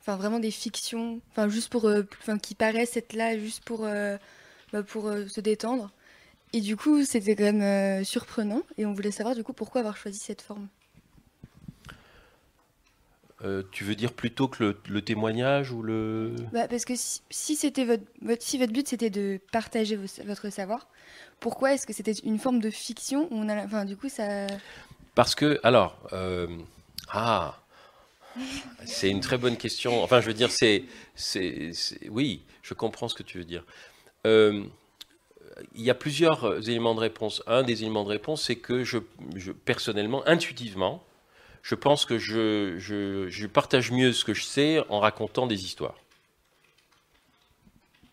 enfin, 0.01 0.17
vraiment 0.17 0.39
des 0.39 0.51
fictions, 0.51 1.21
enfin, 1.31 1.49
juste 1.49 1.69
pour, 1.69 1.85
euh, 1.85 2.03
enfin, 2.21 2.37
qui 2.39 2.55
paraissent 2.55 2.97
être 2.97 3.13
là 3.13 3.37
juste 3.39 3.63
pour, 3.63 3.85
euh, 3.85 4.17
bah, 4.73 4.83
pour 4.83 5.07
euh, 5.07 5.27
se 5.27 5.41
détendre. 5.41 5.91
Et 6.53 6.61
du 6.61 6.77
coup, 6.77 7.03
c'était 7.05 7.35
quand 7.35 7.43
même 7.43 7.61
euh, 7.61 8.03
surprenant, 8.03 8.63
et 8.77 8.85
on 8.85 8.93
voulait 8.93 9.11
savoir 9.11 9.35
du 9.35 9.43
coup 9.43 9.53
pourquoi 9.53 9.81
avoir 9.81 9.97
choisi 9.97 10.19
cette 10.19 10.41
forme. 10.41 10.67
Euh, 13.45 13.63
tu 13.71 13.85
veux 13.85 13.95
dire 13.95 14.11
plutôt 14.11 14.49
que 14.49 14.61
le, 14.63 14.77
le 14.89 15.01
témoignage 15.01 15.71
ou 15.71 15.81
le... 15.81 16.35
Bah, 16.51 16.67
parce 16.67 16.83
que 16.83 16.95
si, 16.95 17.21
si 17.29 17.55
c'était 17.55 17.85
votre, 17.85 18.03
votre- 18.21 18.41
si 18.43 18.57
votre 18.57 18.73
but 18.73 18.85
c'était 18.87 19.09
de 19.09 19.39
partager 19.53 19.95
vos- 19.95 20.23
votre 20.25 20.49
savoir, 20.49 20.89
pourquoi 21.39 21.73
est-ce 21.73 21.87
que 21.87 21.93
c'était 21.93 22.11
une 22.11 22.37
forme 22.37 22.59
de 22.59 22.69
fiction 22.69 23.27
où 23.31 23.35
on 23.37 23.47
a, 23.47 23.63
enfin 23.63 23.85
du 23.85 23.95
coup 23.95 24.09
ça, 24.09 24.47
Parce 25.15 25.35
que, 25.35 25.57
alors, 25.63 25.97
euh, 26.11 26.47
ah, 27.13 27.57
c'est 28.85 29.09
une 29.09 29.21
très 29.21 29.37
bonne 29.37 29.55
question. 29.57 30.03
Enfin, 30.03 30.19
je 30.21 30.27
veux 30.27 30.33
dire, 30.33 30.51
c'est, 30.51 30.83
c'est, 31.15 31.71
c'est- 31.73 32.09
oui, 32.09 32.43
je 32.61 32.73
comprends 32.73 33.07
ce 33.07 33.15
que 33.15 33.23
tu 33.23 33.37
veux 33.37 33.45
dire. 33.45 33.63
Euh, 34.27 34.63
il 35.75 35.81
y 35.81 35.89
a 35.89 35.95
plusieurs 35.95 36.67
éléments 36.69 36.95
de 36.95 36.99
réponse. 36.99 37.41
Un 37.47 37.63
des 37.63 37.83
éléments 37.83 38.03
de 38.03 38.09
réponse, 38.09 38.43
c'est 38.43 38.55
que 38.57 38.83
je, 38.83 38.97
je- 39.35 39.51
personnellement, 39.51 40.27
intuitivement, 40.27 41.03
je 41.63 41.75
pense 41.75 42.05
que 42.05 42.17
je, 42.17 42.75
je- 42.77 43.27
je 43.29 43.47
partage 43.47 43.91
mieux 43.91 44.13
ce 44.13 44.25
que 44.25 44.33
je 44.33 44.43
sais 44.43 44.79
en 44.89 44.99
racontant 44.99 45.47
des 45.47 45.63
histoires. 45.65 45.95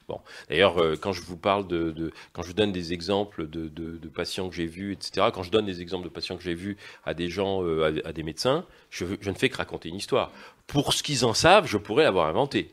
Bon, 0.09 0.21
d'ailleurs, 0.49 0.79
euh, 0.81 0.95
quand 0.97 1.13
je 1.13 1.21
vous 1.21 1.37
parle 1.37 1.67
de, 1.67 2.13
quand 2.33 2.43
je 2.43 2.53
donne 2.53 2.71
des 2.71 2.93
exemples 2.93 3.49
de, 3.49 3.69
de- 3.69 4.09
patients 4.09 4.49
que 4.49 4.55
j'ai 4.55 4.67
vus, 4.67 4.93
etc., 4.93 5.29
quand 5.35 5.43
je 5.43 5.51
donne 5.51 5.67
des 5.67 5.81
exemples 5.83 6.05
de 6.05 6.09
patients 6.09 6.37
que 6.37 6.45
j'ai 6.45 6.55
vus 6.55 6.77
à 7.05 7.13
des 7.13 7.29
gens, 7.29 7.65
euh, 7.65 8.01
à, 8.05 8.13
des 8.13 8.23
médecins, 8.23 8.65
je, 8.89 9.05
ne 9.05 9.35
fais 9.35 9.49
que 9.49 9.57
raconter 9.57 9.89
une 9.89 9.97
histoire. 9.97 10.31
Pour 10.69 10.93
ce 10.95 11.03
qu'ils 11.03 11.25
en 11.25 11.35
savent, 11.35 11.67
je 11.67 11.77
pourrais 11.77 12.05
l'avoir 12.05 12.29
inventé. 12.29 12.71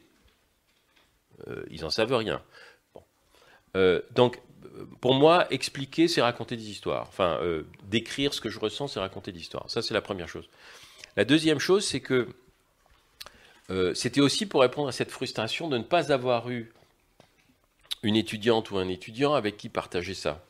Euh, 1.47 1.63
ils 1.69 1.83
en 1.85 1.89
savent 1.89 2.13
rien. 2.13 2.41
Donc, 4.15 4.39
pour 5.01 5.13
moi, 5.13 5.51
expliquer, 5.51 6.07
c'est 6.07 6.21
raconter 6.21 6.55
des 6.55 6.69
histoires. 6.69 7.07
Enfin, 7.07 7.39
euh, 7.41 7.63
décrire 7.83 8.33
ce 8.33 8.41
que 8.41 8.49
je 8.49 8.59
ressens, 8.59 8.89
c'est 8.89 8.99
raconter 8.99 9.31
des 9.31 9.39
histoires. 9.39 9.69
Ça, 9.69 9.81
c'est 9.81 9.93
la 9.93 10.01
première 10.01 10.29
chose. 10.29 10.49
La 11.15 11.25
deuxième 11.25 11.59
chose, 11.59 11.85
c'est 11.85 11.99
que 11.99 12.27
euh, 13.69 13.93
c'était 13.93 14.21
aussi 14.21 14.45
pour 14.45 14.61
répondre 14.61 14.89
à 14.89 14.91
cette 14.91 15.11
frustration 15.11 15.69
de 15.69 15.77
ne 15.77 15.83
pas 15.83 16.11
avoir 16.11 16.49
eu 16.49 16.71
une 18.01 18.15
étudiante 18.15 18.71
ou 18.71 18.77
un 18.77 18.89
étudiant 18.89 19.33
avec 19.33 19.57
qui 19.57 19.69
partager 19.69 20.13
ça. 20.13 20.43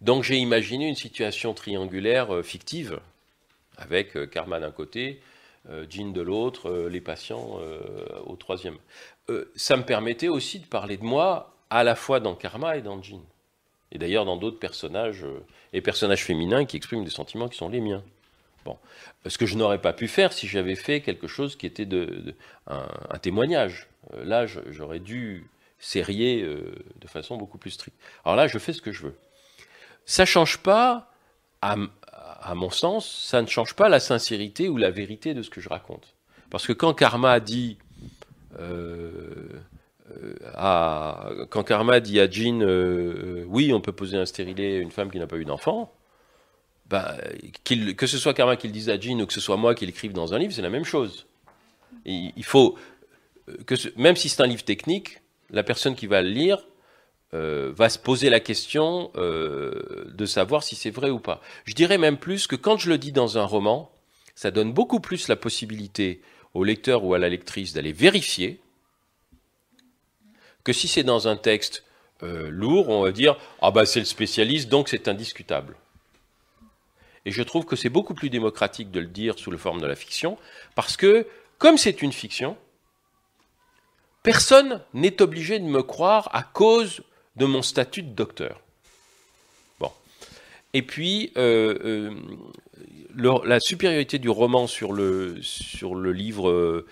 Donc 0.00 0.24
j'ai 0.24 0.36
imaginé 0.36 0.88
une 0.88 0.96
situation 0.96 1.54
triangulaire 1.54 2.34
euh, 2.34 2.42
fictive, 2.42 3.00
avec 3.78 4.30
Karma 4.30 4.58
d'un 4.58 4.70
côté, 4.70 5.20
Jean 5.90 6.12
de 6.12 6.22
l'autre, 6.22 6.88
les 6.88 7.02
patients 7.02 7.60
au 8.24 8.36
troisième. 8.36 8.78
Ça 9.54 9.76
me 9.76 9.82
permettait 9.82 10.28
aussi 10.28 10.60
de 10.60 10.64
parler 10.64 10.96
de 10.96 11.04
moi 11.04 11.55
à 11.70 11.84
la 11.84 11.94
fois 11.94 12.20
dans 12.20 12.34
Karma 12.34 12.76
et 12.76 12.82
dans 12.82 13.02
Jean. 13.02 13.22
Et 13.92 13.98
d'ailleurs 13.98 14.24
dans 14.24 14.36
d'autres 14.36 14.58
personnages, 14.58 15.24
euh, 15.24 15.44
et 15.72 15.80
personnages 15.80 16.24
féminins 16.24 16.64
qui 16.64 16.76
expriment 16.76 17.04
des 17.04 17.10
sentiments 17.10 17.48
qui 17.48 17.56
sont 17.56 17.68
les 17.68 17.80
miens. 17.80 18.02
Bon. 18.64 18.78
Ce 19.26 19.38
que 19.38 19.46
je 19.46 19.56
n'aurais 19.56 19.80
pas 19.80 19.92
pu 19.92 20.08
faire 20.08 20.32
si 20.32 20.48
j'avais 20.48 20.74
fait 20.74 21.00
quelque 21.00 21.28
chose 21.28 21.56
qui 21.56 21.66
était 21.66 21.86
de, 21.86 22.34
un, 22.66 23.18
témoignage. 23.20 23.88
Euh, 24.14 24.24
là, 24.24 24.46
j'aurais 24.46 24.98
dû 24.98 25.48
serrer 25.78 26.42
euh, 26.42 26.74
de 27.00 27.06
façon 27.06 27.36
beaucoup 27.36 27.58
plus 27.58 27.70
stricte. 27.70 27.96
Alors 28.24 28.36
là, 28.36 28.48
je 28.48 28.58
fais 28.58 28.72
ce 28.72 28.82
que 28.82 28.92
je 28.92 29.02
veux. 29.02 29.16
Ça 30.04 30.24
change 30.24 30.58
pas, 30.58 31.12
à, 31.62 31.76
à 32.40 32.54
mon 32.54 32.70
sens, 32.70 33.08
ça 33.28 33.42
ne 33.42 33.46
change 33.46 33.74
pas 33.74 33.88
la 33.88 34.00
sincérité 34.00 34.68
ou 34.68 34.76
la 34.76 34.90
vérité 34.90 35.34
de 35.34 35.42
ce 35.42 35.50
que 35.50 35.60
je 35.60 35.68
raconte. 35.68 36.14
Parce 36.50 36.66
que 36.66 36.72
quand 36.72 36.94
Karma 36.94 37.38
dit 37.40 37.78
à- 40.54 41.28
quand 41.50 41.62
Karma 41.64 42.00
dit 42.00 42.20
à 42.20 42.30
Jean, 42.30 42.60
euh, 42.62 42.66
euh, 42.66 43.44
oui, 43.48 43.72
on 43.72 43.80
peut 43.80 43.92
poser 43.92 44.16
un 44.16 44.26
stérilet 44.26 44.76
à 44.76 44.80
une 44.80 44.90
femme 44.90 45.10
qui 45.10 45.18
n'a 45.18 45.26
pas 45.26 45.36
eu 45.36 45.44
d'enfant, 45.44 45.92
bah, 46.88 47.16
que 47.64 48.06
ce 48.06 48.18
soit 48.18 48.34
Karma 48.34 48.56
qui 48.56 48.68
le 48.68 48.72
dise 48.72 48.88
à 48.90 48.98
Jean 49.00 49.20
ou 49.20 49.26
que 49.26 49.32
ce 49.32 49.40
soit 49.40 49.56
moi 49.56 49.74
qui 49.74 49.86
l'écrive 49.86 50.12
dans 50.12 50.34
un 50.34 50.38
livre, 50.38 50.52
c'est 50.52 50.62
la 50.62 50.70
même 50.70 50.84
chose. 50.84 51.26
Il 52.04 52.44
faut 52.44 52.76
euh, 53.48 53.56
que, 53.66 53.74
ce- 53.76 53.88
même 53.96 54.16
si 54.16 54.28
c'est 54.28 54.42
un 54.42 54.46
livre 54.46 54.64
technique, 54.64 55.20
la 55.50 55.62
personne 55.62 55.94
qui 55.94 56.06
va 56.06 56.22
le 56.22 56.28
lire 56.30 56.58
euh, 57.34 57.72
va 57.74 57.88
se 57.88 57.98
poser 57.98 58.30
la 58.30 58.38
question 58.38 59.10
euh, 59.16 60.04
de 60.14 60.26
savoir 60.26 60.62
si 60.62 60.76
c'est 60.76 60.90
vrai 60.90 61.10
ou 61.10 61.18
pas. 61.18 61.40
Je 61.64 61.74
dirais 61.74 61.98
même 61.98 62.16
plus 62.18 62.46
que 62.46 62.54
quand 62.54 62.76
je 62.78 62.88
le 62.88 62.98
dis 62.98 63.10
dans 63.12 63.38
un 63.38 63.44
roman, 63.44 63.90
ça 64.36 64.52
donne 64.52 64.72
beaucoup 64.72 65.00
plus 65.00 65.26
la 65.26 65.34
possibilité 65.36 66.20
au 66.54 66.62
lecteur 66.62 67.04
ou 67.04 67.14
à 67.14 67.18
la 67.18 67.28
lectrice 67.28 67.72
d'aller 67.72 67.92
vérifier 67.92 68.60
que 70.66 70.72
si 70.72 70.88
c'est 70.88 71.04
dans 71.04 71.28
un 71.28 71.36
texte 71.36 71.84
euh, 72.24 72.50
lourd, 72.50 72.88
on 72.88 73.02
va 73.02 73.12
dire 73.12 73.36
ah 73.62 73.70
bah 73.70 73.86
c'est 73.86 74.00
le 74.00 74.04
spécialiste 74.04 74.68
donc 74.68 74.88
c'est 74.88 75.06
indiscutable. 75.06 75.76
Et 77.24 77.30
je 77.30 77.40
trouve 77.42 77.64
que 77.64 77.76
c'est 77.76 77.88
beaucoup 77.88 78.14
plus 78.14 78.30
démocratique 78.30 78.90
de 78.90 78.98
le 78.98 79.06
dire 79.06 79.38
sous 79.38 79.52
la 79.52 79.58
forme 79.58 79.80
de 79.80 79.86
la 79.86 79.94
fiction 79.94 80.36
parce 80.74 80.96
que 80.96 81.24
comme 81.58 81.78
c'est 81.78 82.02
une 82.02 82.12
fiction, 82.12 82.56
personne 84.24 84.82
n'est 84.92 85.22
obligé 85.22 85.60
de 85.60 85.64
me 85.64 85.84
croire 85.84 86.30
à 86.32 86.42
cause 86.42 87.02
de 87.36 87.46
mon 87.46 87.62
statut 87.62 88.02
de 88.02 88.10
docteur. 88.10 88.60
Bon. 89.78 89.92
Et 90.74 90.82
puis, 90.82 91.32
euh, 91.36 91.78
euh, 91.84 93.40
la 93.44 93.60
supériorité 93.60 94.18
du 94.18 94.30
roman 94.30 94.66
sur 94.66 94.92
le, 94.92 95.38
sur 95.42 95.94
le 95.94 96.12
livre, 96.12 96.84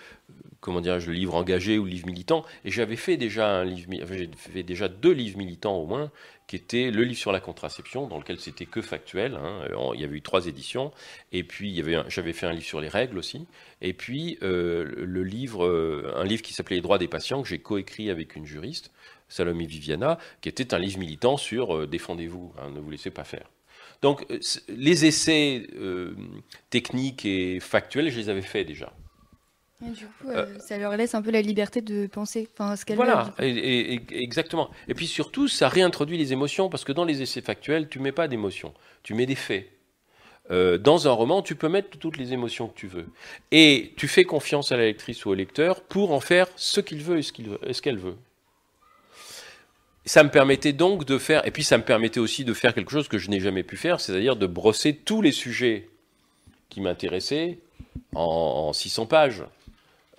comment 0.65 0.81
dirais-je, 0.81 1.05
le 1.11 1.13
livre 1.13 1.35
engagé 1.35 1.77
ou 1.77 1.85
le 1.85 1.91
livre 1.91 2.07
militant, 2.07 2.43
et 2.65 2.71
j'avais 2.71 2.95
fait 2.95 3.17
déjà 3.17 3.47
un 3.47 3.63
livre, 3.63 3.87
enfin, 4.01 4.15
fait 4.35 4.63
déjà 4.63 4.87
deux 4.87 5.11
livres 5.11 5.37
militants 5.37 5.77
au 5.77 5.85
moins, 5.85 6.11
qui 6.47 6.55
étaient 6.55 6.89
le 6.89 7.03
livre 7.03 7.19
sur 7.19 7.31
la 7.31 7.39
contraception, 7.39 8.07
dans 8.07 8.17
lequel 8.17 8.39
c'était 8.39 8.65
que 8.65 8.81
factuel, 8.81 9.35
hein, 9.35 9.61
euh, 9.69 9.91
il 9.93 10.01
y 10.01 10.03
avait 10.03 10.17
eu 10.17 10.23
trois 10.23 10.47
éditions, 10.47 10.91
et 11.31 11.43
puis 11.43 11.83
j'avais 12.07 12.33
fait 12.33 12.47
un 12.47 12.51
livre 12.51 12.65
sur 12.65 12.81
les 12.81 12.87
règles 12.87 13.19
aussi, 13.19 13.45
et 13.81 13.93
puis 13.93 14.39
euh, 14.41 14.83
le- 14.97 15.23
livre, 15.23 15.65
euh, 15.67 16.11
un 16.15 16.23
livre 16.23 16.41
qui 16.41 16.53
s'appelait 16.53 16.77
Les 16.77 16.81
droits 16.81 16.97
des 16.97 17.07
patients, 17.07 17.43
que 17.43 17.47
j'ai 17.47 17.59
coécrit 17.59 18.09
avec 18.09 18.35
une 18.35 18.47
juriste, 18.47 18.91
Salomé 19.29 19.67
Viviana, 19.67 20.17
qui 20.41 20.49
était 20.49 20.73
un 20.73 20.79
livre 20.79 20.97
militant 20.97 21.37
sur 21.37 21.87
défendez-vous, 21.87 22.53
hein, 22.59 22.71
ne 22.71 22.79
vous 22.79 22.89
laissez 22.89 23.11
pas 23.11 23.23
faire. 23.23 23.51
Donc 24.01 24.25
les 24.67 25.05
essais 25.05 25.67
techniques 26.69 27.25
et 27.25 27.59
factuels, 27.59 28.09
je 28.09 28.17
les 28.17 28.29
avais 28.29 28.41
faits 28.41 28.67
déjà. 28.67 28.93
Et 29.85 29.89
du 29.89 30.05
coup, 30.05 30.29
euh, 30.29 30.57
ça 30.59 30.77
leur 30.77 30.95
laisse 30.95 31.15
un 31.15 31.21
peu 31.21 31.31
la 31.31 31.41
liberté 31.41 31.81
de 31.81 32.07
penser, 32.07 32.47
enfin 32.53 32.75
ce 32.75 32.85
qu'elles 32.85 32.97
veulent. 32.97 33.07
Voilà, 33.07 33.33
et- 33.39 33.95
et- 33.95 34.23
exactement. 34.23 34.69
Et 34.87 34.93
puis 34.93 35.05
surtout, 35.07 35.47
ça 35.47 35.67
réintroduit 35.67 36.17
les 36.17 36.31
émotions, 36.31 36.69
parce 36.69 36.83
que 36.85 36.91
dans 36.93 37.03
les 37.03 37.21
essais 37.21 37.41
factuels, 37.41 37.89
tu 37.89 37.99
mets 37.99 38.13
pas 38.13 38.27
d'émotions, 38.29 38.73
tu 39.03 39.13
mets 39.13 39.25
des 39.25 39.35
faits. 39.35 39.69
Euh, 40.51 40.77
dans 40.77 41.07
un 41.07 41.11
roman, 41.11 41.41
tu 41.41 41.55
peux 41.55 41.67
mettre 41.69 41.89
toutes 41.97 42.17
les 42.17 42.31
émotions 42.31 42.67
que 42.67 42.75
tu 42.75 42.87
veux. 42.87 43.07
Et 43.51 43.93
tu 43.97 44.07
fais 44.07 44.23
confiance 44.25 44.71
à 44.71 44.77
la 44.77 44.83
lectrice 44.85 45.25
ou 45.25 45.31
au 45.31 45.33
lecteur 45.33 45.81
pour 45.81 46.13
en 46.13 46.19
faire 46.19 46.47
ce 46.55 46.79
qu'il 46.81 47.01
veut 47.01 47.17
et 47.17 47.21
ce 47.23 47.33
qu'il 47.33 47.49
veut- 47.49 47.59
et 47.65 47.73
ce 47.73 47.81
qu'elle 47.81 47.97
veut. 47.97 48.15
Ça 50.05 50.23
me 50.23 50.29
permettait 50.29 50.71
donc 50.73 51.03
de 51.05 51.17
faire, 51.17 51.45
et 51.47 51.51
puis 51.51 51.63
ça 51.63 51.77
me 51.79 51.83
permettait 51.83 52.19
aussi 52.19 52.45
de 52.45 52.53
faire 52.53 52.75
quelque 52.75 52.91
chose 52.91 53.07
que 53.07 53.17
je 53.17 53.29
n'ai 53.31 53.39
jamais 53.39 53.63
pu 53.63 53.75
faire, 53.75 53.99
c'est-à-dire 53.99 54.35
de 54.35 54.45
brosser 54.45 54.95
tous 54.95 55.21
les 55.23 55.31
sujets 55.31 55.89
qui 56.69 56.79
m'intéressaient 56.79 57.57
en, 58.13 58.21
en 58.69 58.73
600 58.73 59.07
pages. 59.07 59.43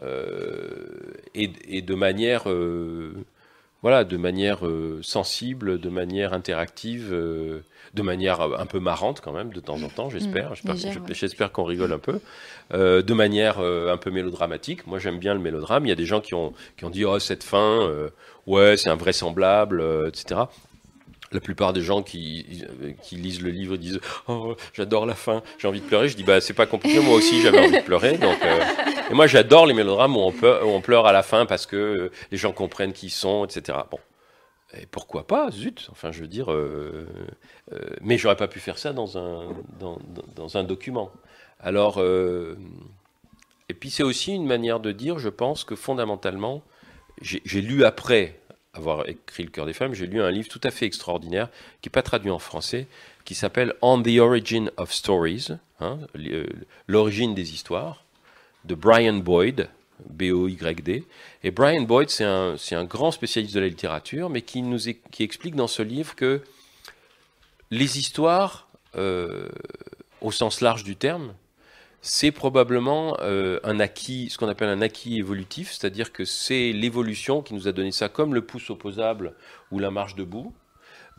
Euh, 0.03 1.13
et, 1.35 1.51
et 1.69 1.83
de 1.83 1.95
manière, 1.95 2.51
euh, 2.51 3.13
voilà, 3.83 4.05
de 4.05 4.17
manière 4.17 4.67
euh, 4.67 5.01
sensible, 5.03 5.81
de 5.81 5.89
manière 5.89 6.33
interactive, 6.33 7.11
de 7.11 8.03
manière 8.03 8.41
un 8.41 8.67
peu 8.67 8.79
marrante 8.81 9.21
quand 9.23 9.33
même, 9.33 9.53
de 9.53 9.61
temps 9.61 9.83
en 9.83 9.89
temps, 9.89 10.11
j'espère. 10.11 10.51
Mmh, 10.51 10.55
J'espère 11.15 11.53
qu'on- 11.53 11.65
rigole 11.65 11.93
un 11.93 11.99
peu. 11.99 12.21
De 12.73 13.15
manière 13.15 13.59
un 13.61 13.97
peu 13.97 14.11
mélodramatique. 14.11 14.87
Moi, 14.87 14.99
j'aime 14.99 15.19
bien 15.19 15.35
le 15.35 15.41
mélodrame. 15.41 15.87
Il 15.87 15.89
y 15.89 15.93
a 15.93 15.97
des 15.97 16.07
gens 16.07 16.21
qui 16.21 16.35
ont, 16.35 16.53
qui 16.77 16.85
ont 16.85 16.91
dit 16.91 17.05
Oh, 17.05 17.19
cette 17.19 17.45
fin, 17.45 17.89
ouais, 18.47 18.77
c'est 18.77 18.91
invraisemblable, 18.91 19.83
etc. 20.09 20.43
La 21.37 21.41
plupart 21.41 21.75
des 21.75 21.83
gens 21.83 22.03
qui, 22.03 22.47
lisent 23.13 23.43
le 23.43 23.51
livre 23.51 23.77
disent 23.77 24.01
Oh, 24.27 24.57
j'adore 24.73 25.05
la 25.05 25.15
fin, 25.15 25.43
j'ai 25.59 25.69
envie 25.69 25.83
de 25.83 25.85
pleurer. 25.85 26.09
Je 26.09 26.17
dis 26.17 26.25
Bah, 26.25 26.41
c'est 26.41 26.55
pas 26.55 26.65
compliqué, 26.65 26.99
moi 27.01 27.15
aussi 27.15 27.43
j'avais 27.43 27.59
envie 27.59 27.77
de 27.77 27.85
pleurer. 27.85 28.19
Euh, 28.23 28.61
Et 29.11 29.13
moi, 29.13 29.27
j'adore 29.27 29.67
les 29.67 29.75
mélodrames 29.75 30.17
où 30.17 30.21
on, 30.21 30.81
pleure 30.81 31.07
à 31.07 31.13
la 31.13 31.23
fin 31.23 31.45
parce 31.45 31.67
que 31.67 31.77
euh, 31.77 32.11
les 32.31 32.39
gens 32.39 32.53
comprennent 32.53 32.95
qui 32.95 33.09
ils 33.09 33.11
sont, 33.11 33.45
etc. 33.45 33.81
Bon. 33.91 33.99
Et 34.81 34.87
pourquoi 34.87 35.27
pas, 35.27 35.51
zut 35.51 35.89
Enfin, 35.93 36.11
je 36.11 36.23
veux 36.23 36.27
dire. 36.27 36.51
euh, 36.51 37.07
mais 38.01 38.17
j'aurais 38.17 38.37
pas 38.37 38.49
pu 38.49 38.59
faire 38.59 38.79
ça 38.79 38.95
dans 38.95 39.19
un, 39.19 39.49
dans, 39.79 40.57
un 40.57 40.65
document. 40.65 41.11
Alors. 41.61 42.03
et 42.03 43.75
puis, 43.75 43.91
c'est 43.91 44.05
aussi 44.05 44.33
une 44.33 44.47
manière 44.47 44.81
de 44.81 44.91
dire, 44.91 45.19
je 45.19 45.29
pense 45.29 45.65
que 45.65 45.77
fondamentalement, 45.77 46.63
j'ai 47.21 47.61
lu 47.61 47.85
après 47.85 48.41
avoir 48.77 49.09
écrit 49.09 49.45
Le 49.45 49.51
cœur 49.51 49.67
des 49.67 49.73
femmes, 49.73 49.95
j'ai 49.95 50.07
lu 50.07 50.23
un 50.23 50.31
livre 50.31 50.49
tout 50.49 50.61
à 50.63 50.71
fait 50.71 50.87
extraordinaire, 50.87 51.49
qui 51.81 51.89
n'est 51.89 51.93
pas 51.93 52.03
traduit 52.03 52.31
en 52.31 52.39
français, 52.39 52.87
qui 53.25 53.35
s'appelle 53.35 53.75
On 53.83 54.03
the 54.03 54.19
Origin 54.19 54.71
of 54.77 54.93
Stories, 54.93 55.49
hein, 55.81 55.99
euh, 56.17 56.47
l'origine 56.87 57.35
des 57.35 57.53
histoires, 57.53 58.05
de 58.65 58.75
Brian 58.75 59.15
Boyd, 59.15 59.69
B-O-Y-D. 60.11 61.05
Et 61.43 61.51
Brian 61.51 61.83
Boyd, 61.83 62.11
c'est 62.11 62.25
un, 62.25 62.85
grand 62.85 63.11
spécialiste 63.11 63.55
de 63.55 63.61
la 63.61 63.69
littérature, 63.69 64.31
mais 64.31 64.43
qui, 64.43 64.63
nous 64.63 64.89
explique 64.89 65.55
dans 65.55 65.69
ce 65.69 65.83
livre 65.83 66.15
que 66.15 66.43
les 67.71 67.99
histoires, 67.99 68.69
euh, 68.97 69.49
au 70.21 70.33
sens 70.33 70.61
large 70.61 70.85
du 70.85 70.97
terme, 70.97 71.35
c'est 72.09 72.31
probablement 72.31 73.17
euh, 73.21 73.59
un 73.65 73.81
acquis, 73.81 74.31
ce 74.31 74.39
qu'on 74.39 74.47
appelle 74.47 74.69
un 74.69 74.81
acquis 74.81 75.19
évolutif, 75.19 75.73
c'est-à-dire 75.73 76.13
que 76.13 76.25
c'est 76.25 76.71
l'évolution 76.71 77.43
qui 77.43 77.53
nous 77.53 77.67
a 77.67 77.73
donné 77.73 77.91
ça, 77.91 78.09
comme 78.09 78.33
le 78.33 78.47
pouce 78.47 78.71
opposable 78.71 79.35
ou 79.73 79.81
la 79.81 79.91
marche 79.91 80.15
debout. 80.15 80.55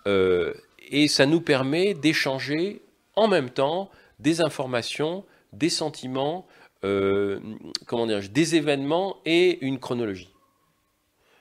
Euh, 0.08 0.54
et 0.90 1.10
ça 1.10 1.26
nous 1.26 1.42
permet 1.42 1.94
d'échanger 1.94 2.82
en 3.18 3.28
même 3.28 3.50
temps 3.50 3.92
des 4.20 4.40
informations, 4.40 5.26
des 5.52 5.70
sentiments, 5.70 6.48
euh, 6.86 7.42
comment 7.86 8.08
dire, 8.08 8.22
des 8.32 8.56
événements 8.56 9.18
et 9.26 9.66
une 9.66 9.80
chronologie. 9.80 10.34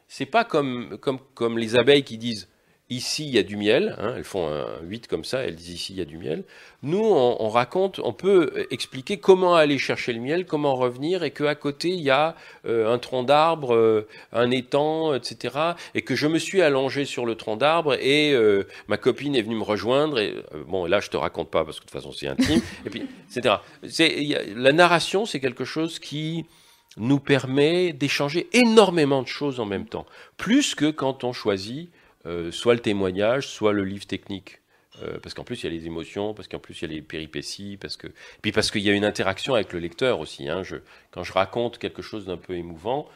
C'est 0.08 0.26
pas 0.26 0.42
comme, 0.44 0.98
comme, 0.98 1.20
comme 1.34 1.56
les 1.56 1.76
abeilles 1.76 2.02
qui 2.02 2.18
disent 2.18 2.48
ici 2.88 3.24
il 3.26 3.34
y 3.34 3.38
a 3.38 3.42
du 3.42 3.56
miel, 3.56 3.96
hein, 3.98 4.14
elles 4.16 4.24
font 4.24 4.46
un 4.48 4.80
8 4.84 5.08
comme 5.08 5.24
ça, 5.24 5.40
elles 5.42 5.56
disent 5.56 5.70
ici 5.74 5.92
il 5.92 5.98
y 5.98 6.02
a 6.02 6.04
du 6.04 6.18
miel. 6.18 6.44
Nous, 6.82 7.02
on, 7.02 7.36
on 7.40 7.48
raconte, 7.48 7.98
on 8.04 8.12
peut 8.12 8.66
expliquer 8.70 9.16
comment 9.18 9.56
aller 9.56 9.76
chercher 9.78 10.12
le 10.12 10.20
miel, 10.20 10.46
comment 10.46 10.76
revenir, 10.76 11.24
et 11.24 11.32
qu'à 11.32 11.54
côté 11.56 11.88
il 11.88 12.00
y 12.00 12.10
a 12.10 12.36
euh, 12.64 12.92
un 12.92 12.98
tronc 12.98 13.24
d'arbre, 13.24 13.74
euh, 13.74 14.06
un 14.32 14.50
étang, 14.52 15.14
etc. 15.14 15.56
Et 15.96 16.02
que 16.02 16.14
je 16.14 16.28
me 16.28 16.38
suis 16.38 16.62
allongé 16.62 17.04
sur 17.04 17.26
le 17.26 17.34
tronc 17.34 17.56
d'arbre 17.56 17.94
et 18.00 18.32
euh, 18.32 18.68
ma 18.86 18.98
copine 18.98 19.34
est 19.34 19.42
venue 19.42 19.56
me 19.56 19.64
rejoindre. 19.64 20.18
Et 20.20 20.34
euh, 20.54 20.62
bon, 20.68 20.84
là 20.86 21.00
je 21.00 21.10
te 21.10 21.16
raconte 21.16 21.50
pas 21.50 21.64
parce 21.64 21.80
que 21.80 21.86
de 21.86 21.90
toute 21.90 22.00
façon 22.00 22.12
c'est 22.12 22.28
intime. 22.28 22.60
et 22.86 22.90
puis, 22.90 23.02
etc. 23.34 23.56
C'est- 23.88 24.14
il 24.16 24.28
y 24.28 24.36
a- 24.36 24.42
la 24.54 24.72
narration, 24.72 25.26
c'est 25.26 25.40
quelque 25.40 25.64
chose 25.64 25.98
qui 25.98 26.44
nous 26.98 27.18
permet 27.18 27.92
d'échanger 27.92 28.48
énormément 28.54 29.22
de 29.22 29.28
choses 29.28 29.60
en 29.60 29.66
même 29.66 29.86
temps, 29.86 30.06
plus 30.38 30.74
que 30.74 30.90
quand 30.90 31.24
on 31.24 31.32
choisit 31.34 31.90
euh, 32.26 32.50
soit 32.50 32.74
le 32.74 32.80
témoignage, 32.80 33.48
soit 33.48 33.72
le 33.72 33.84
livre 33.84 34.06
technique. 34.06 34.60
Euh, 35.02 35.18
parce 35.22 35.34
qu'en 35.34 35.44
plus, 35.44 35.62
il 35.62 35.64
y 35.64 35.66
a 35.66 35.78
les 35.78 35.86
émotions, 35.86 36.32
parce 36.32 36.48
qu'en 36.48 36.58
plus, 36.58 36.80
il 36.80 36.82
y 36.82 36.92
a 36.92 36.94
les 36.94 37.02
péripéties, 37.02 37.76
parce 37.78 37.96
que... 37.98 38.08
puis 38.40 38.50
parce 38.50 38.70
qu'il 38.70 38.80
y 38.82 38.88
a 38.88 38.94
une 38.94 39.04
interaction 39.04 39.54
avec 39.54 39.72
le 39.74 39.78
lecteur 39.78 40.20
aussi. 40.20 40.48
hein. 40.48 40.62
Je, 40.62 40.76
quand 41.10 41.22
je 41.22 41.32
raconte 41.34 41.78
quelque 41.78 42.00
chose 42.00 42.24
d'un 42.24 42.38
peu 42.38 42.54
émouvant, 42.54 43.06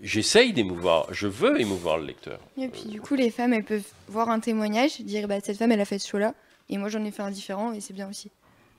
j'essaye 0.00 0.52
d'émouvoir, 0.54 1.12
je 1.12 1.26
veux 1.26 1.60
émouvoir 1.60 1.98
le 1.98 2.06
lecteur. 2.06 2.40
Et 2.56 2.68
puis 2.68 2.84
du 2.84 3.00
coup, 3.02 3.14
les 3.16 3.30
femmes, 3.30 3.52
elles 3.52 3.64
peuvent 3.64 3.86
voir 4.08 4.30
un 4.30 4.40
témoignage, 4.40 5.00
dire 5.02 5.28
bah, 5.28 5.40
cette 5.42 5.58
femme, 5.58 5.72
elle 5.72 5.80
a 5.80 5.84
fait 5.84 5.98
ce 5.98 6.08
choix-là, 6.08 6.34
et 6.70 6.78
moi 6.78 6.88
j'en 6.88 7.04
ai 7.04 7.10
fait 7.10 7.22
un 7.22 7.30
différent, 7.30 7.72
et 7.74 7.80
c'est 7.80 7.92
bien 7.94 8.08
aussi. 8.08 8.30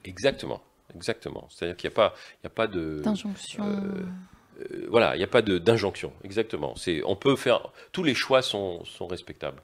Exactement, 0.03 0.61
exactement. 0.95 1.47
C'est-à-dire 1.51 1.77
qu'il 1.77 1.87
n'y 1.89 1.93
a 1.93 1.95
pas, 1.95 2.15
il 2.43 2.47
a 2.47 2.49
pas 2.49 2.67
de 2.67 3.01
D'injonction. 3.03 3.63
euh, 3.65 4.03
voilà, 4.89 5.15
il 5.15 5.17
n'y 5.17 5.23
a 5.23 5.27
pas 5.27 5.41
d'injonction. 5.41 6.11
Exactement. 6.23 6.73
On 7.05 7.15
peut 7.15 7.35
faire, 7.35 7.69
tous 7.91 8.03
les 8.03 8.15
choix 8.15 8.41
sont, 8.41 8.83
sont 8.85 9.07
respectables. 9.07 9.61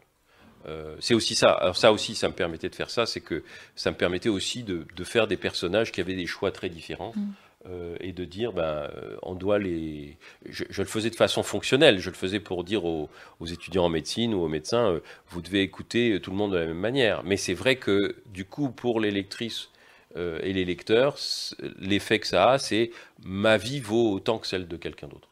Euh, 0.68 0.96
c'est 1.00 1.14
aussi 1.16 1.34
ça. 1.34 1.52
Alors 1.54 1.76
ça 1.76 1.92
aussi, 1.92 2.14
ça 2.14 2.28
me 2.28 2.34
permettait 2.34 2.70
de 2.70 2.76
faire 2.76 2.90
ça, 2.90 3.06
c'est 3.06 3.22
que 3.22 3.44
ça 3.76 3.90
me 3.92 3.98
permettait 3.98 4.30
aussi 4.30 4.64
de, 4.64 4.86
de 4.96 5.04
faire 5.04 5.28
des 5.28 5.38
personnages 5.38 5.92
qui 5.92 6.02
avaient 6.02 6.16
des 6.16 6.28
choix 6.28 6.52
très 6.52 6.70
différents. 6.70 7.14
Mm. 7.16 7.32
euh, 7.68 7.96
et 8.00 8.12
de 8.12 8.26
dire, 8.26 8.54
ben, 8.54 8.64
euh, 8.64 9.18
on 9.22 9.36
doit 9.36 9.60
les. 9.60 10.18
Je, 10.48 10.64
je 10.70 10.82
le 10.82 10.88
faisais 10.88 11.10
de 11.10 11.16
façon 11.16 11.44
fonctionnelle. 11.44 12.00
Je 12.00 12.10
le 12.10 12.16
faisais 12.16 12.40
pour 12.40 12.64
dire 12.64 12.86
aux, 12.86 13.10
aux 13.40 13.46
étudiants 13.46 13.86
en 13.86 13.90
médecine 13.90 14.34
ou 14.34 14.42
aux 14.42 14.48
médecins, 14.48 14.94
euh, 14.94 15.00
vous 15.30 15.42
devez 15.42 15.62
écouter 15.62 16.20
tout 16.22 16.32
le 16.32 16.38
monde 16.38 16.54
de 16.54 16.58
la 16.58 16.66
même 16.66 16.80
manière. 16.80 17.24
Mais 17.24 17.38
c'est 17.38 17.54
vrai 17.54 17.76
que, 17.76 18.16
du 18.28 18.46
coup, 18.46 18.70
pour 18.70 19.00
les 19.00 19.12
lectrices 19.12 19.70
euh, 20.16 20.40
et 20.44 20.54
les 20.54 20.66
lecteurs, 20.66 21.18
l'effet 21.80 22.20
que 22.20 22.28
ça 22.28 22.52
a, 22.52 22.60
c'est 22.60 22.92
ma 23.24 23.58
vie 23.58 23.80
vaut 23.80 24.12
autant 24.12 24.40
que 24.40 24.48
celle 24.48 24.68
de 24.68 24.78
quelqu'un 24.78 25.08
d'autre. 25.08 25.30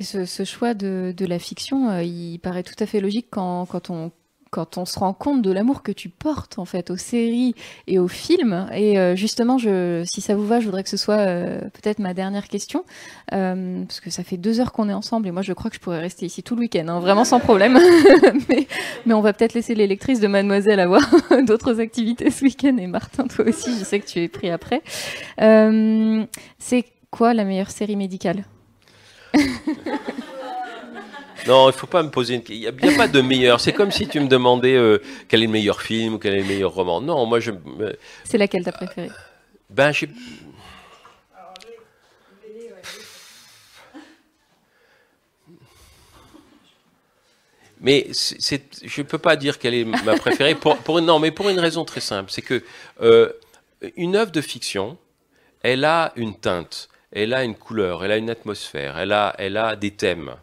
Ce, 0.00 0.44
choix 0.44 0.74
de, 0.74 1.12
de 1.16 1.26
la 1.26 1.40
fiction, 1.40 1.90
euh, 1.90 2.02
il 2.02 2.38
paraît 2.38 2.62
tout 2.62 2.76
à 2.78 2.86
fait 2.86 3.00
logique 3.00 3.26
quand, 3.30 3.66
quand 3.66 3.90
on 3.90 4.12
quand 4.50 4.78
on 4.78 4.84
se 4.84 4.98
rend 4.98 5.12
compte 5.12 5.42
de 5.42 5.50
l'amour 5.50 5.82
que 5.82 5.92
tu 5.92 6.08
portes 6.08 6.58
en 6.58 6.64
fait 6.64 6.90
aux 6.90 6.96
séries 6.96 7.54
et 7.86 7.98
aux 7.98 8.08
films. 8.08 8.66
Et 8.74 8.98
euh, 8.98 9.16
justement, 9.16 9.58
si 9.58 10.20
ça 10.20 10.34
vous 10.34 10.46
va, 10.46 10.60
je 10.60 10.66
voudrais 10.66 10.82
que 10.82 10.88
ce 10.88 10.96
soit 10.96 11.18
euh, 11.18 11.60
peut-être 11.60 11.98
ma 11.98 12.14
dernière 12.14 12.48
question, 12.48 12.84
euh, 13.32 13.84
parce 13.84 14.00
que 14.00 14.10
ça 14.10 14.24
fait 14.24 14.36
deux 14.36 14.60
heures 14.60 14.72
qu'on 14.72 14.88
est 14.88 14.94
ensemble 14.94 15.28
et 15.28 15.30
moi 15.30 15.42
je 15.42 15.52
crois 15.52 15.70
que 15.70 15.76
je 15.76 15.80
pourrais 15.80 16.00
rester 16.00 16.26
ici 16.26 16.42
tout 16.42 16.54
le 16.54 16.62
week-end, 16.62 16.86
hein, 16.88 17.00
vraiment 17.00 17.24
sans 17.24 17.40
problème. 17.40 17.78
mais, 18.48 18.66
mais 19.06 19.14
on 19.14 19.20
va 19.20 19.32
peut-être 19.32 19.54
laisser 19.54 19.74
les 19.74 19.86
lectrices 19.86 20.20
de 20.20 20.28
Mademoiselle 20.28 20.80
avoir 20.80 21.02
d'autres 21.46 21.80
activités 21.80 22.30
ce 22.30 22.44
week-end. 22.44 22.76
Et 22.78 22.86
Martin, 22.86 23.26
toi 23.26 23.46
aussi, 23.46 23.78
je 23.78 23.84
sais 23.84 24.00
que 24.00 24.06
tu 24.06 24.20
es 24.20 24.28
pris 24.28 24.50
après. 24.50 24.82
C'est 26.58 26.84
quoi 27.10 27.34
la 27.34 27.44
meilleure 27.44 27.70
série 27.70 27.96
médicale? 27.96 28.44
Non, 31.48 31.70
il 31.70 31.72
faut 31.72 31.86
pas 31.86 32.02
me 32.02 32.10
poser 32.10 32.34
une 32.34 32.42
Il 32.50 32.60
n'y 32.60 32.66
a, 32.66 32.72
pas 32.96 33.08
de 33.08 33.22
meilleur. 33.22 33.58
C'est 33.58 33.72
comme 33.72 33.90
si 33.90 34.06
tu 34.06 34.20
me 34.20 34.28
demandais 34.28 34.74
euh, 34.74 34.98
quel 35.28 35.42
est 35.42 35.46
le 35.46 35.52
meilleur 35.52 35.80
film 35.80 36.14
ou 36.14 36.18
quel 36.18 36.34
est 36.34 36.42
le 36.42 36.44
meilleur 36.44 36.72
roman. 36.72 37.00
Non, 37.00 37.24
moi, 37.24 37.40
je. 37.40 37.52
euh, 37.80 37.94
C'est 38.24 38.36
laquelle 38.36 38.64
t'as 38.64 38.72
préférée? 38.72 39.10
Ben, 39.70 39.90
j'ai. 39.90 40.10
Mais 47.80 48.08
c'est- 48.12 48.84
je 48.84 49.00
ne 49.00 49.06
peux 49.06 49.18
pas 49.18 49.36
dire 49.36 49.58
quelle 49.58 49.72
est 49.72 49.84
ma 49.84 50.16
préférée. 50.16 50.54
Pour, 50.54 50.76
pour 50.78 50.98
une, 50.98 51.06
non, 51.06 51.18
mais 51.18 51.30
pour 51.30 51.48
une 51.48 51.60
raison 51.60 51.84
très 51.86 52.00
simple. 52.00 52.30
C'est 52.30 52.42
que 52.42 52.62
euh, 53.00 53.32
une 53.96 54.16
œuvre 54.16 54.32
de 54.32 54.40
fiction, 54.42 54.98
elle 55.62 55.84
a 55.86 56.12
une 56.16 56.34
teinte, 56.34 56.88
elle 57.12 57.32
a 57.32 57.42
une 57.44 57.54
couleur, 57.54 58.04
elle 58.04 58.12
a 58.12 58.16
une 58.16 58.30
atmosphère, 58.30 58.98
elle 58.98 59.12
a, 59.12 59.34
elle 59.38 59.56
a 59.56 59.76
des 59.76 59.92
thèmes. 59.92 60.34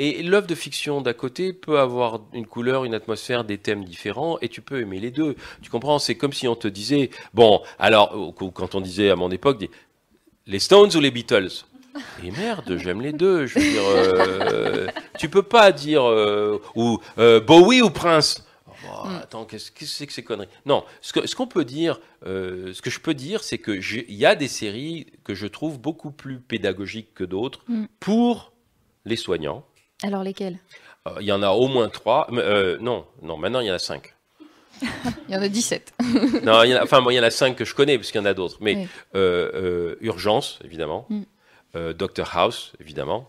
Et 0.00 0.22
l'œuvre 0.22 0.46
de 0.46 0.54
fiction 0.54 1.00
d'à 1.00 1.12
côté 1.12 1.52
peut 1.52 1.80
avoir 1.80 2.20
une 2.32 2.46
couleur, 2.46 2.84
une 2.84 2.94
atmosphère, 2.94 3.42
des 3.42 3.58
thèmes 3.58 3.84
différents, 3.84 4.38
et 4.40 4.48
tu 4.48 4.60
peux 4.62 4.80
aimer 4.80 5.00
les 5.00 5.10
deux. 5.10 5.34
Tu 5.60 5.70
comprends 5.70 5.98
C'est 5.98 6.14
comme 6.14 6.32
si 6.32 6.46
on 6.46 6.54
te 6.54 6.68
disait, 6.68 7.10
bon, 7.34 7.60
alors, 7.80 8.34
quand 8.54 8.76
on 8.76 8.80
disait 8.80 9.10
à 9.10 9.16
mon 9.16 9.30
époque, 9.32 9.68
les 10.46 10.58
Stones 10.60 10.90
ou 10.94 11.00
les 11.00 11.10
Beatles? 11.10 11.64
Et 12.24 12.30
merde, 12.30 12.76
j'aime 12.78 13.00
les 13.00 13.12
deux. 13.12 13.46
Je 13.46 13.58
veux 13.58 13.70
dire, 13.70 13.82
euh, 13.84 14.86
tu 15.18 15.28
peux 15.28 15.42
pas 15.42 15.72
dire 15.72 16.04
euh, 16.08 16.62
ou 16.76 17.00
euh, 17.18 17.40
Bowie 17.40 17.82
ou 17.82 17.90
Prince. 17.90 18.44
Oh, 18.86 19.08
attends, 19.20 19.44
qu'est-ce 19.44 19.72
que 19.72 19.84
c'est 19.84 20.06
que 20.06 20.12
ces 20.12 20.22
conneries? 20.22 20.46
Non, 20.64 20.84
ce 21.00 21.34
qu'on 21.34 21.48
peut 21.48 21.64
dire, 21.64 22.00
euh, 22.24 22.72
ce 22.72 22.80
que 22.80 22.90
je 22.90 23.00
peux 23.00 23.14
dire, 23.14 23.42
c'est 23.42 23.58
que 23.58 23.72
il 23.72 24.14
y 24.14 24.24
a 24.24 24.36
des 24.36 24.46
séries 24.46 25.06
que 25.24 25.34
je 25.34 25.48
trouve 25.48 25.80
beaucoup 25.80 26.12
plus 26.12 26.38
pédagogiques 26.38 27.12
que 27.14 27.24
d'autres 27.24 27.64
Mm. 27.68 27.86
pour 27.98 28.52
les 29.04 29.16
soignants. 29.16 29.64
Alors 30.02 30.22
lesquelles 30.22 30.58
Euh, 31.06 31.12
Il 31.20 31.26
y 31.26 31.32
en 31.32 31.42
a 31.42 31.50
au 31.50 31.68
moins 31.68 31.88
trois. 31.88 32.26
mais, 32.30 32.42
euh, 32.42 32.78
non, 32.80 33.06
non, 33.22 33.36
maintenant 33.36 33.60
il 33.60 33.66
y 33.66 33.70
en 33.70 33.74
a 33.74 33.78
cinq. 33.78 34.14
Il 35.28 35.34
y 35.34 35.36
en 35.36 35.42
a 35.42 35.48
17. 35.48 35.92
non, 36.44 36.62
il 36.62 36.70
y 36.70 36.74
en 36.74 36.78
a, 36.78 36.84
enfin, 36.84 37.02
bon, 37.02 37.10
il 37.10 37.14
y 37.16 37.20
en 37.20 37.24
a 37.24 37.30
cinq 37.30 37.56
que 37.56 37.64
je 37.64 37.74
connais, 37.74 37.98
parce 37.98 38.12
qu'il 38.12 38.20
y 38.20 38.22
en 38.22 38.26
a 38.26 38.34
d'autres. 38.34 38.58
Mais 38.60 38.76
Oui. 38.76 38.88
euh, 39.16 39.50
euh, 39.54 39.96
Urgence, 40.00 40.60
évidemment. 40.64 41.04
Mm. 41.08 41.22
Euh, 41.74 41.92
Doctor 41.92 42.30
House, 42.36 42.72
évidemment. 42.80 43.28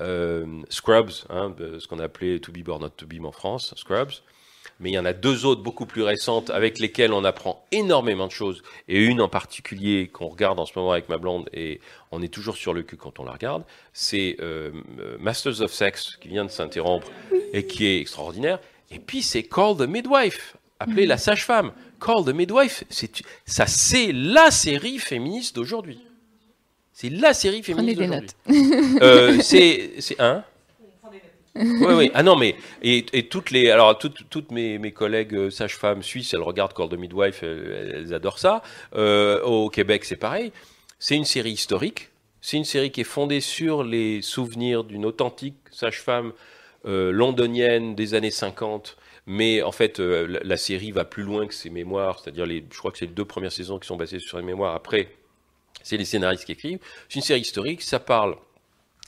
Euh, 0.00 0.46
Scrubs, 0.70 1.10
hein, 1.28 1.54
ce 1.78 1.86
qu'on 1.86 1.98
appelait 1.98 2.38
To 2.40 2.52
Be 2.52 2.60
Born 2.62 2.80
Not 2.80 2.90
To 2.90 3.06
Be 3.06 3.22
en 3.22 3.32
France, 3.32 3.74
Scrubs. 3.76 4.22
Mais 4.80 4.90
il 4.90 4.94
y 4.94 4.98
en 4.98 5.04
a 5.04 5.12
deux 5.12 5.44
autres 5.44 5.62
beaucoup 5.62 5.86
plus 5.86 6.02
récentes 6.02 6.50
avec 6.50 6.78
lesquelles 6.78 7.12
on 7.12 7.24
apprend 7.24 7.64
énormément 7.72 8.26
de 8.28 8.32
choses. 8.32 8.62
Et 8.88 9.04
une 9.04 9.20
en 9.20 9.28
particulier 9.28 10.06
qu'on 10.06 10.28
regarde 10.28 10.60
en 10.60 10.66
ce 10.66 10.72
moment 10.76 10.92
avec 10.92 11.08
ma 11.08 11.18
blonde 11.18 11.48
et 11.52 11.80
on 12.12 12.22
est 12.22 12.28
toujours 12.32 12.56
sur 12.56 12.72
le 12.72 12.82
cul 12.84 12.96
quand 12.96 13.18
on 13.18 13.24
la 13.24 13.32
regarde, 13.32 13.64
c'est 13.92 14.36
euh, 14.40 14.70
euh, 15.00 15.16
Masters 15.18 15.60
of 15.62 15.72
Sex 15.72 16.16
qui 16.20 16.28
vient 16.28 16.44
de 16.44 16.50
s'interrompre 16.50 17.08
et 17.52 17.66
qui 17.66 17.86
est 17.86 17.98
extraordinaire. 18.00 18.60
Et 18.92 19.00
puis 19.00 19.22
c'est 19.22 19.42
Call 19.42 19.76
the 19.76 19.88
Midwife, 19.88 20.56
appelée 20.78 21.02
Mhm. 21.02 21.08
la 21.08 21.18
sage-femme. 21.18 21.72
Call 22.00 22.24
the 22.24 22.28
Midwife, 22.34 22.84
c'est 22.88 23.10
ça 23.46 23.66
c'est 23.66 24.12
la 24.12 24.52
série 24.52 24.98
féministe 25.00 25.56
d'aujourd'hui. 25.56 25.98
C'est 26.92 27.10
la 27.10 27.34
série 27.34 27.62
Prenez 27.62 27.94
féministe 27.94 27.98
des 27.98 28.06
d'aujourd'hui. 28.06 28.62
notes. 28.92 29.02
Euh, 29.02 29.38
c'est 29.40 30.20
un. 30.20 30.44
Oui, 31.80 31.94
oui. 31.94 32.10
Ah 32.14 32.22
non, 32.22 32.36
mais 32.36 32.56
et, 32.82 33.04
toutes 33.28 33.50
les 33.50 33.70
alors 33.70 33.98
toutes, 33.98 34.28
toutes 34.30 34.50
mes, 34.52 34.78
mes 34.78 34.92
collègues 34.92 35.34
euh, 35.34 35.50
sages-femmes 35.50 36.02
suisses, 36.02 36.32
elles 36.34 36.42
regardent 36.42 36.72
Call 36.72 36.88
the 36.88 36.98
Midwife, 36.98 37.42
elles, 37.42 37.92
elles 37.94 38.14
adorent 38.14 38.38
ça. 38.38 38.62
Euh, 38.94 39.42
au 39.42 39.68
Québec, 39.68 40.04
c'est 40.04 40.16
pareil. 40.16 40.52
C'est 40.98 41.16
une 41.16 41.24
série 41.24 41.52
historique. 41.52 42.10
C'est 42.40 42.56
une 42.56 42.64
série 42.64 42.90
qui 42.90 43.00
est 43.00 43.04
fondée 43.04 43.40
sur 43.40 43.82
les 43.82 44.22
souvenirs 44.22 44.84
d'une 44.84 45.04
authentique 45.04 45.56
sage-femme 45.70 46.32
euh, 46.86 47.10
londonienne 47.10 47.94
des 47.94 48.14
années 48.14 48.30
50. 48.30 48.96
Mais 49.26 49.62
en 49.62 49.72
fait, 49.72 50.00
euh, 50.00 50.26
la, 50.26 50.40
la 50.42 50.56
série 50.56 50.92
va 50.92 51.04
plus 51.04 51.24
loin 51.24 51.46
que 51.46 51.54
ses 51.54 51.70
mémoires, 51.70 52.20
c'est-à-dire 52.20 52.46
les, 52.46 52.64
je 52.70 52.78
crois 52.78 52.92
que 52.92 52.98
c'est 52.98 53.06
les 53.06 53.12
deux 53.12 53.24
premières 53.24 53.52
saisons 53.52 53.78
qui 53.78 53.86
sont 53.86 53.96
basées 53.96 54.20
sur 54.20 54.38
les 54.38 54.44
mémoires. 54.44 54.74
Après, 54.74 55.10
c'est 55.82 55.96
les 55.96 56.04
scénaristes 56.04 56.44
qui 56.44 56.52
écrivent. 56.52 56.78
C'est 57.08 57.16
une 57.16 57.24
série 57.24 57.40
historique, 57.40 57.82
ça 57.82 57.98
parle. 57.98 58.36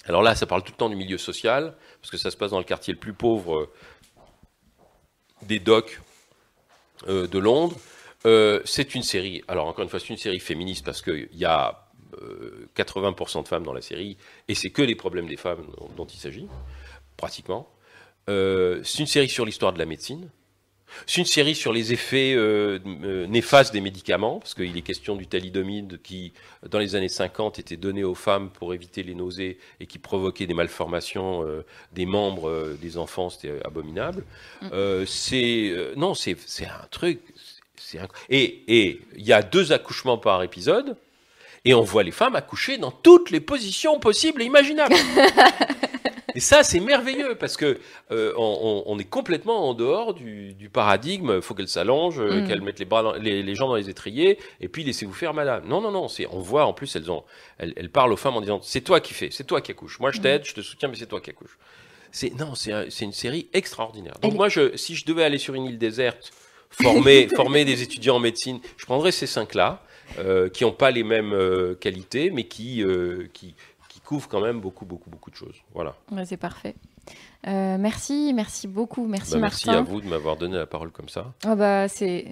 Alors 0.07 0.23
là, 0.23 0.35
ça 0.35 0.47
parle 0.47 0.63
tout 0.63 0.73
le 0.73 0.77
temps 0.77 0.89
du 0.89 0.97
milieu 0.97 1.19
social, 1.19 1.75
parce 2.01 2.11
que 2.11 2.17
ça 2.17 2.31
se 2.31 2.37
passe 2.37 2.51
dans 2.51 2.59
le 2.59 2.65
quartier 2.65 2.93
le 2.93 2.99
plus 2.99 3.13
pauvre 3.13 3.57
euh, 3.57 3.73
des 5.43 5.59
docks 5.59 6.01
euh, 7.09 7.27
de 7.27 7.39
Londres. 7.39 7.77
Euh, 8.27 8.61
c'est 8.65 8.95
une 8.95 9.03
série, 9.03 9.43
alors 9.49 9.67
encore 9.67 9.83
une 9.83 9.89
fois, 9.89 10.01
c'est 10.01 10.11
une 10.11 10.19
série 10.19 10.41
féministe 10.41 10.85
parce 10.85 11.01
qu'il 11.01 11.29
y 11.33 11.47
a 11.47 11.89
euh, 12.21 12.69
80% 12.77 13.43
de 13.45 13.49
femmes 13.49 13.63
dans 13.63 13.73
la 13.73 13.81
série, 13.81 14.19
et 14.49 14.55
c'est 14.55 14.71
que 14.71 14.83
les 14.83 14.95
problèmes 14.95 15.27
des 15.27 15.37
femmes 15.37 15.65
dont, 15.97 16.05
il 16.05 16.19
s'agit, 16.19 16.47
pratiquement. 17.17 17.69
C'est 18.27 19.01
une 19.01 19.07
série 19.07 19.29
sur 19.29 19.45
l'histoire 19.45 19.73
de 19.73 19.81
la 19.81 19.87
médecine. 19.87 20.31
C'est 21.07 21.21
une 21.21 21.27
série 21.27 21.55
sur 21.55 21.73
les 21.73 21.93
effets 21.93 22.35
euh, 22.35 22.79
euh, 23.05 23.27
néfastes 23.27 23.73
des 23.73 23.81
médicaments, 23.81 24.39
parce 24.39 24.55
qu'il 24.55 24.77
est 24.77 24.83
question 24.83 25.17
du 25.17 25.27
thalidomide 25.27 26.01
qui, 26.03 26.33
dans 26.69 26.79
les 26.79 26.95
années 26.95 27.09
50, 27.09 27.59
était 27.59 27.77
donné 27.77 28.05
aux 28.05 28.15
femmes 28.15 28.51
pour 28.51 28.75
éviter 28.75 29.03
les 29.03 29.15
nausées 29.15 29.59
et 29.81 29.87
qui 29.87 29.99
provoquait 29.99 30.47
des 30.47 30.55
malformations 30.55 31.45
euh, 31.45 31.65
des 31.93 32.07
membres 32.07 32.49
euh, 32.49 32.79
des 32.81 32.97
enfants, 32.97 33.31
c'était 33.31 33.61
abominable. 33.65 34.25
Euh, 34.73 35.05
c'est 35.07 35.75
non, 35.97 36.15
c'est 36.15 36.37
un 36.65 36.87
truc. 36.91 37.21
et 38.29 38.65
il 39.17 39.25
y 39.25 39.33
a 39.33 39.43
deux 39.43 39.73
accouchements 39.73 40.19
par 40.19 40.43
épisode. 40.43 40.97
Et 41.67 41.75
on 41.75 41.83
voit 41.83 42.03
les 42.03 42.11
femmes 42.11 42.37
accoucher 42.37 42.79
dans 42.79 42.91
toutes 42.91 43.31
les 43.31 43.41
positions 43.41 44.01
possibles 44.01 44.41
et 44.41 44.47
imaginables. 44.47 44.95
Et 46.35 46.41
ça, 46.41 46.63
c'est 46.63 46.81
merveilleux 46.81 47.35
parce 47.37 47.57
que 47.57 47.79
euh, 48.11 48.33
on, 48.37 48.99
est 48.99 49.05
complètement 49.09 49.69
en 49.69 49.75
dehors 49.75 50.15
du, 50.15 50.55
du 50.55 50.69
paradigme. 50.69 51.33
Il 51.37 51.43
faut 51.43 51.55
qu'elle 51.55 51.69
s'allonge, 51.69 52.19
euh, 52.21 52.41
Mm. 52.43 52.49
qu'elle 52.49 52.63
mette 52.63 52.79
les, 52.79 52.85
bras 52.85 53.03
dans- 53.03 53.13
les, 53.15 53.43
les 53.43 53.55
jambes 53.55 53.71
dans 53.71 53.77
les 53.77 53.89
étriers, 53.91 54.39
et 54.61 54.69
puis 54.69 54.85
laissez-vous 54.85 55.13
faire, 55.13 55.35
madame. 55.35 55.67
Non, 55.67 55.81
non, 55.81 55.91
non. 55.91 56.09
C'est, 56.09 56.27
on 56.31 56.39
voit 56.41 56.65
en 56.67 56.73
plus, 56.73 56.95
elles 56.97 57.11
ont, 57.11 57.25
elles, 57.59 57.73
elles 57.77 57.91
parlent 57.91 58.13
aux 58.13 58.17
femmes 58.17 58.37
en 58.37 58.41
disant, 58.41 58.61
c'est 58.63 58.81
toi 58.83 59.01
qui 59.01 59.15
fais, 59.15 59.29
c'est 59.31 59.45
toi 59.45 59.61
qui 59.61 59.71
accouches. 59.73 59.99
Moi, 60.01 60.11
je 60.13 60.21
t'aide, 60.21 60.45
je 60.45 60.55
te 60.55 60.61
soutiens, 60.61 60.89
mais 60.89 60.97
c'est 60.97 61.07
toi 61.07 61.21
qui 61.21 61.31
accouches. 61.31 61.59
C'est 62.13 62.31
non, 62.39 62.55
c'est, 62.55 62.73
un- 62.73 62.87
c'est 62.91 63.05
une 63.05 63.13
série 63.13 63.49
extraordinaire. 63.53 64.15
Donc 64.21 64.33
Elle- 64.33 64.37
moi, 64.37 64.49
je, 64.49 64.77
si 64.77 64.97
je 64.97 65.05
devais 65.07 65.25
aller 65.25 65.39
sur 65.39 65.55
une 65.55 65.65
île 65.67 65.79
déserte, 65.79 66.33
former, 66.71 67.29
former 67.37 67.65
des 67.65 67.83
étudiants 67.83 68.17
en 68.17 68.21
médecine, 68.21 68.61
je 68.77 68.85
prendrais 68.85 69.13
ces 69.13 69.27
cinq-là, 69.27 69.83
euh, 70.19 70.49
qui 70.49 70.65
n'ont 70.65 70.73
pas 70.73 70.91
les 70.91 71.05
mêmes 71.05 71.33
euh, 71.33 71.75
qualités, 71.77 72.31
mais 72.31 72.43
qui, 72.45 72.83
euh, 72.83 73.29
qui, 73.33 73.55
qui 74.11 74.15
couvrent 74.17 74.29
quand 74.29 74.41
même 74.41 74.61
beaucoup, 74.61 74.85
beaucoup, 74.85 75.09
beaucoup 75.09 75.31
de 75.31 75.37
choses. 75.37 75.55
Voilà. 75.73 75.95
Ouais, 76.11 76.25
c'est 76.27 76.37
parfait. 76.37 76.75
Euh, 77.47 77.77
merci, 77.79 78.33
merci 78.35 78.67
beaucoup, 78.67 79.07
merci 79.07 79.35
Bah, 79.35 79.39
merci 79.39 79.67
Martin. 79.67 79.81
à 79.81 79.85
vous 79.85 80.01
de 80.01 80.07
m'avoir 80.09 80.37
donné 80.37 80.57
la 80.57 80.67
parole 80.67 80.91
comme 80.91 81.09
ça. 81.09 81.33
Ah 81.45 81.55
bah 81.55 81.87
c'est 81.89 82.27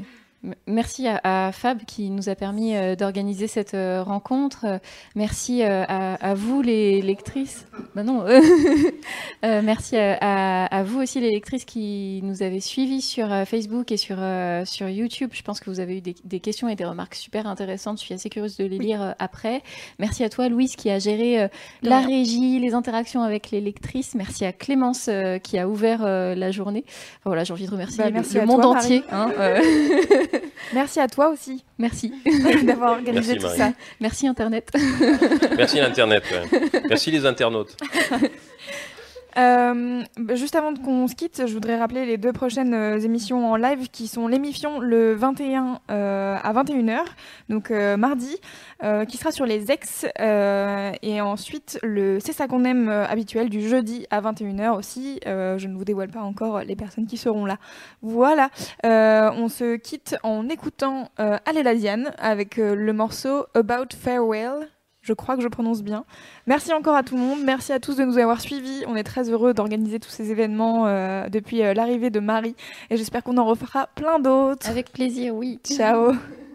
Merci 0.69 1.09
à, 1.09 1.21
à 1.49 1.53
Fab 1.53 1.85
qui 1.85 2.11
nous 2.11 2.29
a 2.29 2.37
permis 2.37 2.77
euh, 2.77 2.95
d'organiser 2.95 3.49
cette 3.49 3.75
euh, 3.75 4.05
rencontre. 4.05 4.67
Euh, 4.67 4.79
merci 5.17 5.65
euh, 5.65 5.83
à, 5.89 6.15
à 6.15 6.35
vous 6.35 6.63
les 6.63 7.03
lectrices. 7.03 7.67
Bah 7.97 8.05
non. 8.05 8.25
Merci 9.43 9.97
à, 9.97 10.83
vous 10.85 11.01
aussi 11.01 11.21
les 11.21 11.31
lectrices 11.31 11.65
qui 11.65 12.21
nous 12.23 12.43
avez 12.43 12.61
suivis 12.61 13.01
sur 13.01 13.29
Facebook 13.47 13.91
et 13.93 13.97
sur, 13.97 14.19
sur 14.65 14.89
YouTube. 14.89 15.31
Je 15.33 15.43
pense 15.43 15.61
que 15.61 15.71
vous 15.71 15.81
avez 15.81 15.99
eu 15.99 16.01
des, 16.01 16.15
des 16.25 16.41
questions 16.41 16.69
et 16.69 16.75
des 16.77 16.85
remarques 16.85 17.15
super 17.15 17.47
intéressantes. 17.47 17.99
Je 17.99 18.05
suis 18.05 18.15
assez 18.15 18.29
curieuse 18.31 18.57
de 18.57 18.65
les 18.65 18.79
lire 18.79 19.15
après. 19.19 19.63
Merci 19.99 20.25
à 20.25 20.29
toi 20.29 20.49
Louise 20.49 20.77
qui 20.77 20.91
a 20.91 20.99
géré 20.99 21.49
la 21.83 22.01
régie, 22.01 22.59
les 22.59 22.75
interactions 22.75 23.23
avec 23.23 23.51
les 23.51 23.61
lectrices. 23.61 24.15
Merci 24.15 24.45
à 24.45 24.53
Clémence 24.53 25.09
qui 25.43 25.59
a 25.59 25.69
ouvert 25.69 26.03
la 26.05 26.51
journée. 26.51 26.85
Enfin, 26.87 27.27
voilà, 27.31 27.45
j'ai 27.45 27.53
envie 27.53 27.67
de 27.67 27.71
remercier 27.71 28.05
Bah, 28.11 28.21
le- 28.35 28.47
monde 28.47 28.63
toi, 28.63 28.77
entier. 28.77 29.03
Hein. 29.11 29.33
Merci 30.73 31.01
à 31.01 31.09
toi 31.09 31.29
aussi. 31.31 31.65
Merci 31.79 32.13
d'avoir 32.65 32.93
organisé 32.93 33.35
Merci, 33.35 33.37
tout 33.37 33.47
Marie. 33.47 33.59
ça. 33.59 33.73
Merci 34.01 34.27
Internet. 34.27 34.71
Merci 35.57 35.77
l'Internet. 35.79 36.25
ouais. 36.31 36.83
Merci 36.89 37.11
les 37.11 37.25
internautes. 37.27 37.77
Euh, 39.39 40.03
juste 40.35 40.57
avant 40.57 40.75
qu'on 40.75 41.07
se 41.07 41.15
quitte, 41.15 41.47
je 41.47 41.53
voudrais 41.53 41.79
rappeler 41.79 42.07
les 42.07 42.17
deux 42.17 42.33
prochaines 42.33 42.75
euh, 42.75 42.99
émissions 42.99 43.51
en 43.51 43.57
live 43.57 43.89
qui 43.89 44.09
sont 44.09 44.27
l'émission 44.27 44.81
le 44.81 45.15
21 45.15 45.81
euh, 45.91 46.37
à 46.43 46.53
21h, 46.53 47.01
donc 47.49 47.71
mardi, 47.71 48.37
qui 49.09 49.17
sera 49.17 49.33
sur 49.33 49.47
les 49.47 49.71
ex, 49.71 50.07
et 50.19 51.21
ensuite 51.21 51.79
le 51.83 52.19
C'est 52.21 52.33
ça 52.33 52.47
qu'on 52.47 52.65
aime 52.65 52.89
habituel 52.89 53.49
du 53.49 53.67
jeudi 53.67 54.07
à 54.11 54.21
21h 54.21 54.77
aussi. 54.77 55.21
Je 55.25 55.67
ne 55.67 55.77
vous 55.77 55.85
dévoile 55.85 56.11
pas 56.11 56.23
encore 56.23 56.61
les 56.61 56.77
personnes 56.77 57.07
qui 57.07 57.17
seront 57.17 57.45
là. 57.45 57.59
Voilà, 58.03 58.51
on 58.85 59.49
se 59.49 59.77
quitte 59.77 60.17
en 60.23 60.49
écoutant 60.49 61.11
Allez 61.17 61.63
la 61.63 61.75
avec 62.19 62.57
le 62.57 62.93
morceau 62.93 63.47
About 63.55 63.95
Farewell. 63.97 64.69
Je 65.09 65.15
crois 65.15 65.37
que 65.37 65.43
je 65.43 65.49
prononce 65.49 65.83
bien. 65.83 66.05
Merci 66.47 66.71
encore 66.75 66.95
à 66.95 67.03
tout 67.03 67.17
le 67.17 67.23
monde. 67.23 67.39
Merci 67.43 67.73
à 67.73 67.81
tous 67.81 67.97
de 67.97 68.05
nous 68.05 68.19
avoir 68.19 68.43
suivis. 68.43 68.85
On 68.87 68.95
est 68.95 69.05
très 69.05 69.31
heureux 69.31 69.55
d'organiser 69.55 69.99
tous 69.99 70.11
ces 70.11 70.31
événements 70.31 70.87
euh, 70.87 71.31
depuis 71.31 71.63
euh, 71.63 71.73
l'arrivée 71.73 72.11
de 72.11 72.21
Marie. 72.21 72.55
Et 72.91 72.99
j'espère 72.99 73.23
qu'on 73.23 73.39
en 73.39 73.47
refera 73.47 73.89
plein 73.95 74.19
d'autres. 74.19 74.69
Avec 74.69 74.93
plaisir, 74.93 75.35
oui. 75.35 75.61
Ciao. 75.65 76.13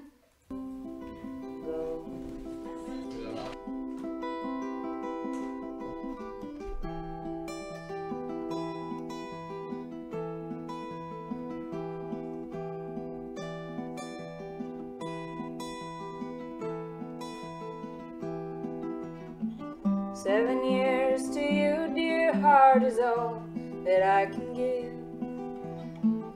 Seven 20.23 20.63
years 20.63 21.29
to 21.31 21.41
you, 21.41 21.91
dear 21.93 22.33
heart, 22.33 22.81
is 22.81 22.97
all 22.97 23.43
that 23.83 24.01
I 24.01 24.27
can 24.27 24.53
give. 24.53 24.93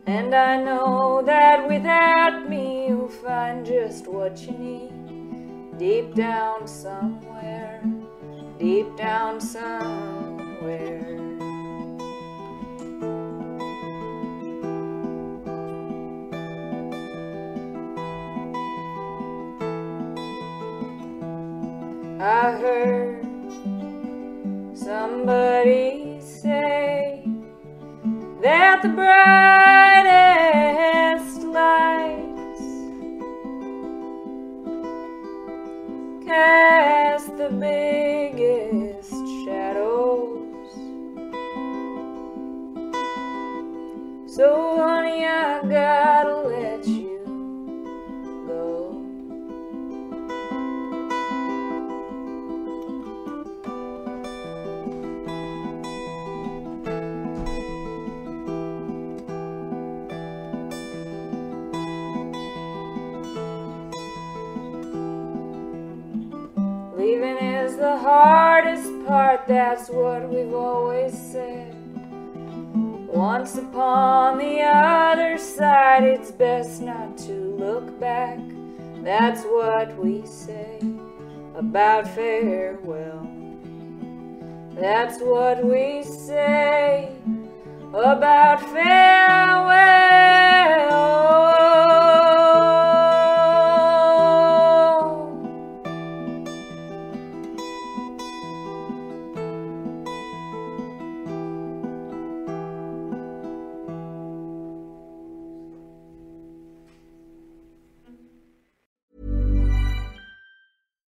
And 0.06 0.36
I 0.36 0.62
know 0.62 1.24
that 1.26 1.66
without 1.70 2.50
me, 2.50 2.90
you'll 2.90 3.08
find 3.08 3.66
just 3.66 4.06
what 4.06 4.42
you 4.42 4.52
need. 4.58 5.78
Deep 5.78 6.16
down 6.16 6.68
somewhere, 6.68 7.82
deep 8.60 8.94
down 8.98 9.40
somewhere. 9.40 11.06
I 22.20 22.52
heard 22.52 23.27
somebody 24.88 26.18
say 26.22 27.22
that 28.42 28.82
the 28.82 28.88
brightest 28.88 30.08
lights 31.44 32.64
cast 36.26 37.36
the 37.36 37.50
biggest 37.50 39.12
shadows. 39.44 40.72
So, 44.34 44.48
honey, 44.78 45.26
I 45.26 45.62
gotta 45.70 46.48
let 46.48 46.88
you 46.88 47.17
the 67.78 67.98
hardest 67.98 68.92
part, 69.06 69.46
that's 69.48 69.88
what 69.90 70.28
we've 70.28 70.54
always 70.54 71.14
said. 71.14 71.76
Once 73.08 73.56
upon 73.56 74.40
the 74.40 74.62
other 74.62 75.38
side, 75.38 76.04
it's 76.04 76.32
best 76.32 76.82
not 76.82 77.16
to 77.20 77.34
look 77.34 78.00
back. 78.00 78.40
That's 79.04 79.44
what 79.44 79.96
we 79.96 80.26
say 80.26 80.80
about 81.56 82.08
farewell. 82.16 83.30
That's 84.74 85.20
what 85.22 85.64
we 85.64 86.04
say 86.04 87.16
about 87.94 88.60
farewell. 88.60 89.68